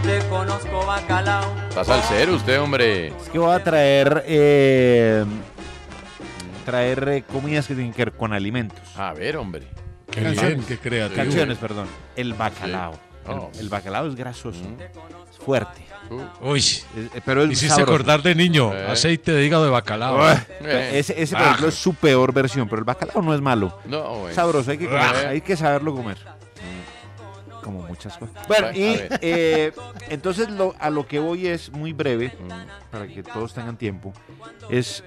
Te 0.02 0.18
conozco 0.28 0.84
bacalao. 0.84 1.54
Está 1.68 1.84
salsero 1.84 2.34
usted, 2.34 2.60
hombre. 2.60 3.08
Es 3.08 3.28
que 3.30 3.38
voy 3.38 3.54
a 3.54 3.62
traer 3.62 4.24
eh, 4.26 5.24
traer 6.64 7.08
eh, 7.08 7.22
comidas 7.22 7.68
que 7.68 7.74
tienen 7.74 7.92
que 7.92 8.06
ver 8.06 8.14
con 8.14 8.32
alimentos. 8.32 8.80
A 8.96 9.12
ver, 9.12 9.36
hombre. 9.36 9.66
Qué 10.10 10.20
bien, 10.22 10.64
qué 10.64 10.78
creativo. 10.78 11.16
Canciones, 11.16 11.58
perdón. 11.58 11.86
El 12.16 12.34
bacalao. 12.34 12.94
Sí. 12.94 12.98
Oh. 13.28 13.50
El, 13.54 13.60
el 13.60 13.68
bacalao 13.68 14.08
es 14.08 14.16
grasoso, 14.16 14.64
es 15.30 15.38
fuerte. 15.38 15.85
Uy, 16.40 16.60
Eh, 16.96 17.20
pero 17.24 17.42
es 17.44 17.50
hiciste 17.52 17.68
sabroso. 17.68 17.92
acordar 17.92 18.22
de 18.22 18.34
niño. 18.34 18.72
Eh. 18.74 18.86
Aceite 18.90 19.32
de 19.32 19.44
hígado 19.46 19.64
de 19.64 19.70
bacalao. 19.70 20.28
Ese, 20.60 21.20
ese, 21.20 21.34
por 21.34 21.42
Ah. 21.42 21.46
ejemplo, 21.48 21.68
es 21.68 21.74
su 21.74 21.94
peor 21.94 22.32
versión, 22.32 22.68
pero 22.68 22.78
el 22.80 22.84
bacalao 22.84 23.22
no 23.22 23.34
es 23.34 23.40
malo. 23.40 23.78
No. 23.86 24.24
Sabroso, 24.32 24.70
hay 24.70 24.78
que, 24.78 24.86
comer, 24.86 25.00
Ah. 25.02 25.28
hay 25.30 25.40
que 25.40 25.56
saberlo 25.56 25.94
comer. 25.94 26.18
Como 27.62 27.82
muchas 27.82 28.16
cosas. 28.16 28.46
Bueno, 28.46 28.68
y 28.72 28.96
eh, 29.20 29.72
entonces 30.08 30.48
lo- 30.50 30.76
a 30.78 30.88
lo 30.88 31.06
que 31.08 31.18
voy 31.18 31.48
es 31.48 31.72
muy 31.72 31.92
breve, 31.92 32.32
Mm. 32.38 32.90
para 32.92 33.08
que 33.08 33.24
todos 33.24 33.54
tengan 33.54 33.76
tiempo, 33.76 34.12
es 34.70 35.02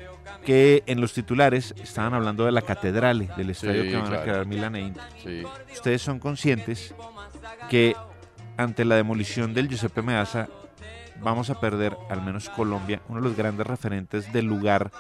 que 0.46 0.84
en 0.86 1.00
los 1.00 1.14
titulares 1.14 1.74
estaban 1.82 2.14
hablando 2.14 2.44
de 2.46 2.52
la 2.52 2.62
catedral, 2.62 3.32
del 3.38 3.50
estadio 3.52 3.84
Sí, 3.84 3.90
que 3.90 3.96
van 3.96 4.08
claro. 4.08 4.20
a 4.22 4.24
crear 4.26 4.46
Milan 4.46 4.76
e 4.76 4.82
Inter. 4.82 5.04
Sí. 5.24 5.44
Ustedes 5.74 6.02
son 6.02 6.20
conscientes 6.20 6.94
que 7.70 7.96
ante 8.58 8.84
la 8.84 8.96
demolición 8.96 9.54
del 9.54 9.70
Giuseppe 9.70 10.02
Meazza 10.02 10.50
vamos 11.22 11.50
a 11.50 11.60
perder, 11.60 11.98
al 12.10 12.22
menos 12.22 12.50
Colombia, 12.50 13.02
uno 13.10 13.22
de 13.22 13.28
los 13.28 13.38
grandes 13.38 13.66
referentes 13.68 14.32
del 14.34 14.46
lugar 14.46 14.92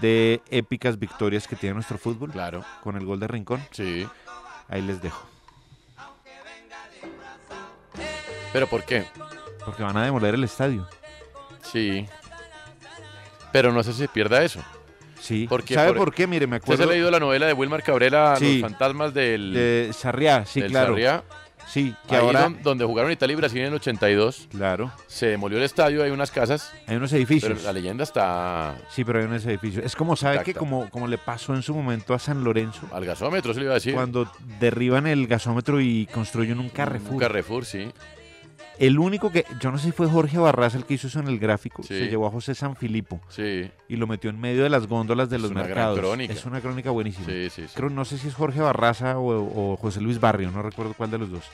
de 0.00 0.40
épicas 0.50 0.98
victorias 0.98 1.48
que 1.48 1.56
tiene 1.56 1.74
nuestro 1.74 1.98
fútbol. 1.98 2.30
Claro. 2.30 2.64
Con 2.82 2.96
el 2.96 3.04
gol 3.04 3.18
de 3.20 3.28
Rincón. 3.28 3.60
Sí. 3.72 4.06
Ahí 4.68 4.82
les 4.82 5.02
dejo. 5.02 5.26
¿Pero 8.52 8.66
por 8.66 8.84
qué? 8.84 9.04
Porque 9.64 9.82
van 9.82 9.96
a 9.96 10.04
demoler 10.04 10.34
el 10.34 10.44
estadio. 10.44 10.88
Sí. 11.62 12.06
Pero 13.52 13.72
no 13.72 13.82
sé 13.82 13.92
si 13.92 13.98
se 14.00 14.08
pierda 14.08 14.42
eso. 14.42 14.60
Sí. 15.20 15.46
Porque 15.48 15.74
¿Sabe 15.74 15.92
por 15.92 16.12
qué? 16.14 16.26
Mire, 16.26 16.46
me 16.46 16.56
¿Usted 16.56 16.72
acuerdo- 16.74 16.84
ha 16.90 16.92
leído 16.94 17.10
la 17.10 17.20
novela 17.20 17.46
de 17.46 17.52
Wilmar 17.52 17.82
Cabrera, 17.82 18.36
Sí. 18.36 18.60
Los 18.60 18.70
fantasmas 18.70 19.12
del... 19.14 19.52
De 19.52 19.90
Sarriá, 19.92 20.46
sí, 20.46 20.60
del 20.62 20.70
claro. 20.70 20.88
Sarriá? 20.94 21.22
Sí, 21.70 21.94
que 22.08 22.16
Ahí 22.16 22.20
ahora- 22.22 22.40
don- 22.42 22.62
donde 22.62 22.84
jugaron 22.84 23.12
Italia 23.12 23.34
y 23.34 23.36
Brasil 23.36 23.60
en 23.60 23.66
el 23.68 23.74
82. 23.74 24.48
Claro. 24.50 24.90
Se 25.06 25.26
demolió 25.26 25.56
el 25.58 25.64
estadio, 25.64 26.02
hay 26.02 26.10
unas 26.10 26.30
casas. 26.32 26.72
Hay 26.88 26.96
unos 26.96 27.12
edificios. 27.12 27.52
Pero 27.52 27.62
la 27.64 27.72
leyenda 27.72 28.02
está... 28.02 28.74
Sí, 28.90 29.04
pero 29.04 29.20
hay 29.20 29.26
unos 29.26 29.46
edificios. 29.46 29.84
Es 29.84 29.94
como, 29.94 30.16
¿sabe 30.16 30.36
que 30.38 30.50
Intacta. 30.50 30.58
como, 30.58 30.90
como 30.90 31.06
le 31.06 31.16
pasó 31.18 31.54
en 31.54 31.62
su 31.62 31.72
momento 31.74 32.12
a 32.12 32.18
San 32.18 32.42
Lorenzo? 32.42 32.88
Al 32.92 33.04
gasómetro, 33.04 33.54
se 33.54 33.60
le 33.60 33.66
iba 33.66 33.72
a 33.72 33.76
decir. 33.76 33.94
Cuando 33.94 34.30
derriban 34.58 35.06
el 35.06 35.26
gasómetro 35.28 35.80
y 35.80 36.06
construyen 36.06 36.58
un 36.58 36.70
Carrefour. 36.70 37.12
Un 37.14 37.18
Carrefour, 37.20 37.64
sí. 37.64 37.88
El 38.80 38.98
único 38.98 39.30
que, 39.30 39.44
yo 39.60 39.70
no 39.70 39.78
sé 39.78 39.86
si 39.86 39.92
fue 39.92 40.08
Jorge 40.08 40.38
Barraza 40.38 40.78
el 40.78 40.84
que 40.86 40.94
hizo 40.94 41.06
eso 41.06 41.20
en 41.20 41.28
el 41.28 41.38
gráfico, 41.38 41.82
Sí. 41.82 41.88
se 41.98 42.08
llevó 42.08 42.26
a 42.26 42.30
José 42.30 42.54
Sanfilippo 42.54 43.20
Sí. 43.28 43.70
y 43.88 43.96
lo 43.96 44.06
metió 44.06 44.30
en 44.30 44.40
medio 44.40 44.62
de 44.64 44.70
las 44.70 44.86
góndolas 44.88 45.28
de 45.30 45.36
Es 45.36 45.42
los 45.42 45.50
una 45.50 45.60
gran 45.64 45.68
mercados. 45.76 45.98
crónica. 46.00 46.32
Es 46.32 46.44
una 46.46 46.60
crónica 46.60 46.90
buenísima. 46.90 47.26
Sí. 47.26 47.66
Creo, 47.74 47.90
no 47.90 48.04
sé 48.04 48.16
si 48.18 48.28
es 48.28 48.34
Jorge 48.34 48.60
Barraza 48.60 49.18
o, 49.18 49.72
o 49.72 49.76
José 49.76 50.00
Luis 50.00 50.18
Barrio, 50.18 50.50
no 50.50 50.62
recuerdo 50.62 50.94
cuál 50.96 51.10
de 51.10 51.18
los 51.18 51.30
dos. 51.30 51.44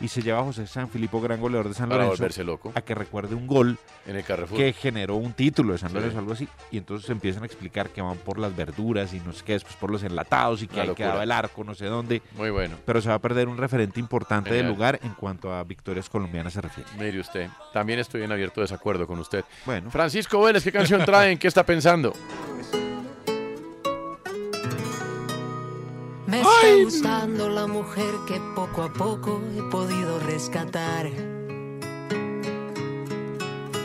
Y 0.00 0.08
se 0.08 0.22
lleva 0.22 0.40
a 0.40 0.44
José 0.44 0.66
Sanfilippo, 0.66 1.20
gran 1.20 1.40
goleador 1.40 1.68
de 1.68 1.74
San 1.74 1.88
Para 1.90 2.04
Lorenzo, 2.04 2.22
volverse 2.22 2.42
loco. 2.44 2.72
a 2.74 2.80
que 2.80 2.94
recuerde 2.94 3.34
un 3.34 3.46
gol 3.46 3.76
En 4.06 4.16
el 4.16 4.24
Carrefour. 4.24 4.56
que 4.56 4.72
generó 4.72 5.16
un 5.16 5.34
título 5.34 5.72
de 5.74 5.78
San 5.78 5.90
Sí. 5.90 5.94
Lorenzo 5.96 6.16
o 6.16 6.20
algo 6.20 6.32
así. 6.32 6.48
Y 6.70 6.78
entonces 6.78 7.10
empiezan 7.10 7.42
a 7.42 7.46
explicar 7.46 7.90
que 7.90 8.00
van 8.00 8.16
por 8.16 8.38
las 8.38 8.56
verduras 8.56 9.12
y 9.12 9.20
no 9.20 9.32
sé 9.34 9.44
qué, 9.44 9.52
después 9.52 9.76
por 9.76 9.90
los 9.90 10.02
enlatados 10.02 10.62
y 10.62 10.68
que 10.68 10.80
Una 10.80 10.84
ahí 10.84 10.94
quedaba 10.94 11.22
el 11.22 11.30
arco, 11.30 11.64
no 11.64 11.74
sé 11.74 11.84
dónde. 11.86 12.22
Muy 12.36 12.48
bueno. 12.50 12.76
Pero 12.86 13.00
se 13.02 13.10
va 13.10 13.16
a 13.16 13.18
perder 13.20 13.46
un 13.48 13.58
referente 13.58 14.00
importante 14.00 14.48
del 14.50 14.60
Genial. 14.60 14.74
lugar 14.74 15.00
en 15.02 15.12
cuanto 15.12 15.52
a 15.52 15.62
victorias 15.64 16.08
colombianas 16.08 16.54
se 16.54 16.60
refiere. 16.62 16.88
Mire 16.98 17.20
usted, 17.20 17.48
también 17.72 17.98
estoy 17.98 18.22
en 18.22 18.32
abierto 18.32 18.62
desacuerdo 18.62 19.06
con 19.06 19.18
usted. 19.18 19.44
Bueno. 19.66 19.90
Francisco 19.90 20.40
Vélez, 20.42 20.64
¿qué 20.64 20.72
canción 20.72 21.04
traen? 21.04 21.38
¿Qué 21.38 21.46
está 21.48 21.64
pensando? 21.66 22.14
Me 26.30 26.42
está 26.42 26.84
gustando 26.84 27.48
la 27.48 27.66
mujer 27.66 28.14
que 28.28 28.40
poco 28.54 28.84
a 28.84 28.92
poco 28.92 29.42
he 29.56 29.62
podido 29.68 30.20
rescatar. 30.20 31.10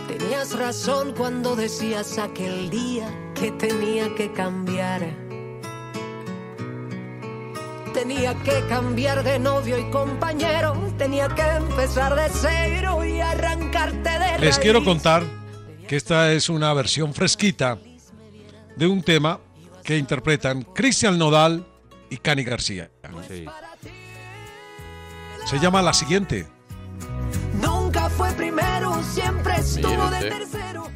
Tenías 0.07 0.55
razón 0.55 1.15
cuando 1.17 1.55
decías 1.55 2.19
aquel 2.19 2.69
día 2.69 3.09
que 3.33 3.49
tenía 3.49 4.13
que 4.13 4.31
cambiar. 4.31 5.01
Tenía 7.95 8.35
que 8.43 8.63
cambiar 8.69 9.23
de 9.23 9.39
novio 9.39 9.79
y 9.79 9.89
compañero. 9.89 10.75
Tenía 10.99 11.27
que 11.29 11.41
empezar 11.41 12.13
de 12.15 12.29
cero 12.29 13.03
y 13.03 13.21
arrancarte 13.21 14.19
de 14.19 14.39
Les 14.39 14.59
quiero 14.59 14.81
raíz. 14.81 14.87
contar 14.87 15.23
que 15.87 15.95
esta 15.95 16.31
es 16.31 16.49
una 16.49 16.71
versión 16.75 17.11
fresquita 17.11 17.79
de 18.75 18.85
un 18.85 19.01
tema 19.01 19.39
que 19.83 19.97
interpretan 19.97 20.61
Cristian 20.61 21.17
Nodal 21.17 21.65
y 22.09 22.17
Cani 22.17 22.43
García. 22.43 22.89
Se 25.45 25.59
llama 25.59 25.81
La 25.81 25.93
Siguiente. 25.93 26.47
Nunca 27.61 28.09
fue 28.09 28.31
primero, 28.31 29.01
siempre 29.03 29.55
estuvo 29.57 30.09
de 30.09 30.29
tercero. 30.29 30.87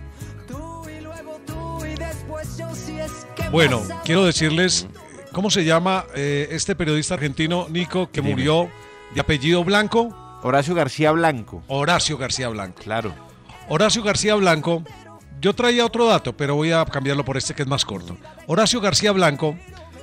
Tú 0.47 0.89
y 0.89 1.01
luego 1.01 1.39
tú 1.45 1.85
y 1.85 1.95
después 1.95 2.57
yo 2.57 2.73
si 2.73 2.99
es 2.99 3.11
que 3.35 3.49
Bueno, 3.49 3.81
quiero 4.03 4.25
decirles 4.25 4.87
cómo 5.31 5.49
se 5.49 5.63
llama 5.63 6.05
eh, 6.15 6.47
este 6.51 6.75
periodista 6.75 7.13
argentino, 7.13 7.67
Nico, 7.69 8.09
que 8.11 8.21
Dime. 8.21 8.33
murió 8.33 8.69
de 9.13 9.21
apellido 9.21 9.63
Blanco. 9.63 10.15
Horacio 10.41 10.73
García 10.73 11.11
Blanco. 11.11 11.63
Horacio 11.67 12.17
García 12.17 12.47
Blanco. 12.49 12.81
Claro. 12.81 13.13
Horacio 13.67 14.01
García 14.01 14.35
Blanco, 14.35 14.83
yo 15.41 15.53
traía 15.53 15.85
otro 15.85 16.05
dato, 16.07 16.35
pero 16.35 16.55
voy 16.55 16.71
a 16.71 16.83
cambiarlo 16.85 17.23
por 17.23 17.37
este 17.37 17.53
que 17.53 17.61
es 17.61 17.67
más 17.67 17.85
corto. 17.85 18.17
Horacio 18.47 18.81
García 18.81 19.11
Blanco 19.11 19.55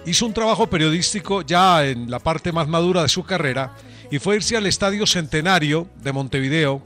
hizo 0.07 0.25
un 0.25 0.33
trabajo 0.33 0.69
periodístico 0.69 1.43
ya 1.43 1.85
en 1.85 2.11
la 2.11 2.21
parte 2.21 2.53
más 2.53 2.69
madura 2.69 3.03
de 3.03 3.09
su 3.09 3.25
carrera 3.25 3.77
y 4.11 4.19
fue 4.19 4.37
irse 4.37 4.57
al 4.57 4.67
Estadio 4.67 5.07
Centenario 5.07 5.89
de 5.97 6.13
Montevideo 6.13 6.83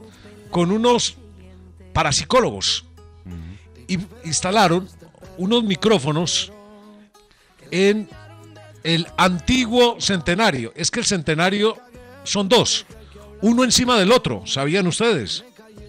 con 0.49 0.71
unos 0.71 1.15
parapsicólogos. 1.93 2.85
Y 3.87 3.99
instalaron 4.23 4.89
unos 5.37 5.63
micrófonos 5.63 6.51
en 7.69 8.09
el 8.83 9.07
antiguo 9.17 9.97
centenario. 9.99 10.73
Es 10.75 10.89
que 10.89 10.99
el 10.99 11.05
centenario 11.05 11.77
son 12.23 12.49
dos, 12.49 12.85
uno 13.41 13.63
encima 13.63 13.97
del 13.97 14.11
otro, 14.11 14.43
¿sabían 14.45 14.87
ustedes? 14.87 15.43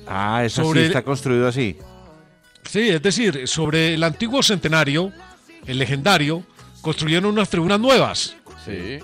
Ah, 0.06 0.42
eso 0.44 0.64
Sobre 0.64 0.80
sí 0.80 0.86
está 0.86 1.02
construido 1.02 1.46
así. 1.46 1.76
Sí, 2.68 2.88
es 2.88 3.02
decir, 3.02 3.46
sobre 3.46 3.94
el 3.94 4.02
antiguo 4.02 4.42
centenario, 4.42 5.12
el 5.66 5.78
legendario, 5.78 6.44
construyeron 6.82 7.32
unas 7.32 7.48
tribunas 7.48 7.80
nuevas. 7.80 8.36
Sí. 8.66 8.98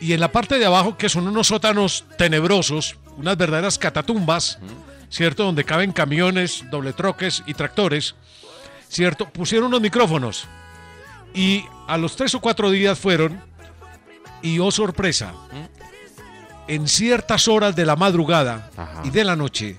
Y 0.00 0.12
en 0.12 0.20
la 0.20 0.32
parte 0.32 0.58
de 0.58 0.64
abajo, 0.64 0.96
que 0.96 1.08
son 1.08 1.26
unos 1.26 1.48
sótanos 1.48 2.04
tenebrosos, 2.16 2.96
unas 3.16 3.36
verdaderas 3.36 3.78
catatumbas, 3.78 4.58
¿cierto? 5.10 5.44
Donde 5.44 5.64
caben 5.64 5.92
camiones, 5.92 6.64
doble 6.70 6.92
troques 6.92 7.42
y 7.46 7.54
tractores, 7.54 8.14
¿cierto? 8.88 9.28
Pusieron 9.28 9.68
unos 9.68 9.80
micrófonos. 9.80 10.46
Y 11.34 11.64
a 11.86 11.98
los 11.98 12.16
tres 12.16 12.34
o 12.34 12.40
cuatro 12.40 12.70
días 12.70 12.98
fueron, 12.98 13.40
y 14.42 14.58
oh 14.58 14.70
sorpresa, 14.70 15.32
en 16.68 16.88
ciertas 16.88 17.48
horas 17.48 17.74
de 17.74 17.86
la 17.86 17.96
madrugada 17.96 18.70
y 19.04 19.10
de 19.10 19.24
la 19.24 19.36
noche, 19.36 19.78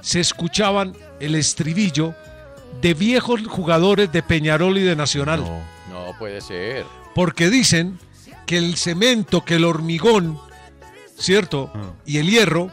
se 0.00 0.20
escuchaban 0.20 0.96
el 1.20 1.34
estribillo 1.34 2.14
de 2.80 2.94
viejos 2.94 3.46
jugadores 3.46 4.12
de 4.12 4.22
Peñarol 4.22 4.78
y 4.78 4.82
de 4.82 4.96
Nacional. 4.96 5.40
No 5.40 5.75
puede 6.14 6.40
ser. 6.40 6.84
Porque 7.14 7.50
dicen 7.50 7.98
que 8.46 8.58
el 8.58 8.76
cemento, 8.76 9.44
que 9.44 9.56
el 9.56 9.64
hormigón, 9.64 10.38
¿cierto? 11.18 11.72
Y 12.04 12.18
el 12.18 12.28
hierro 12.30 12.70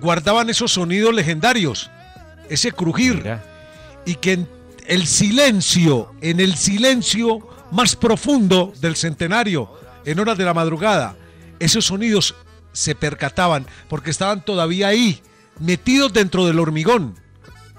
guardaban 0.00 0.50
esos 0.50 0.72
sonidos 0.72 1.14
legendarios, 1.14 1.90
ese 2.48 2.72
crujir. 2.72 3.38
Y 4.04 4.16
que 4.16 4.32
en 4.32 4.48
el 4.86 5.06
silencio, 5.06 6.12
en 6.20 6.40
el 6.40 6.56
silencio 6.56 7.46
más 7.70 7.96
profundo 7.96 8.72
del 8.80 8.96
centenario, 8.96 9.70
en 10.04 10.18
horas 10.20 10.38
de 10.38 10.44
la 10.44 10.54
madrugada, 10.54 11.16
esos 11.58 11.86
sonidos 11.86 12.34
se 12.72 12.94
percataban 12.94 13.66
porque 13.88 14.10
estaban 14.10 14.44
todavía 14.44 14.88
ahí, 14.88 15.22
metidos 15.58 16.12
dentro 16.12 16.46
del 16.46 16.58
hormigón 16.58 17.16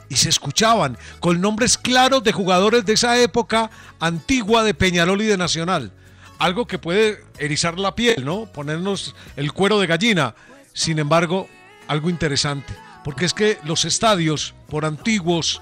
y 0.10 0.16
se 0.16 0.30
escuchaban 0.30 0.98
con 1.20 1.42
nombres 1.42 1.78
claros 1.78 2.24
de 2.24 2.32
jugadores 2.32 2.86
de 2.86 2.94
esa 2.94 3.20
época 3.20 3.70
antigua 4.00 4.64
de 4.64 4.74
Peñarol 4.74 5.22
y 5.22 5.26
de 5.26 5.38
Nacional. 5.38 5.92
Algo 6.38 6.68
que 6.68 6.80
puede 6.80 7.24
erizar 7.38 7.80
la 7.80 7.96
piel, 7.96 8.26
¿no? 8.26 8.46
Ponernos 8.46 9.16
el 9.36 9.54
cuero 9.54 9.80
de 9.80 9.88
gallina. 9.88 10.36
Sin 10.74 11.00
embargo, 11.00 11.48
algo 11.88 12.10
interesante, 12.10 12.74
porque 13.04 13.26
es 13.26 13.34
que 13.34 13.58
los 13.64 13.86
estadios, 13.86 14.54
por 14.68 14.86
antiguos 14.86 15.62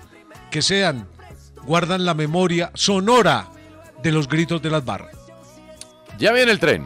que 0.49 0.61
sean, 0.61 1.07
guardan 1.63 2.05
la 2.05 2.13
memoria 2.13 2.71
sonora 2.73 3.49
de 4.01 4.11
los 4.11 4.27
gritos 4.27 4.61
de 4.61 4.69
las 4.69 4.83
barras. 4.83 5.15
Ya 6.17 6.31
viene 6.31 6.51
el 6.51 6.59
tren. 6.59 6.85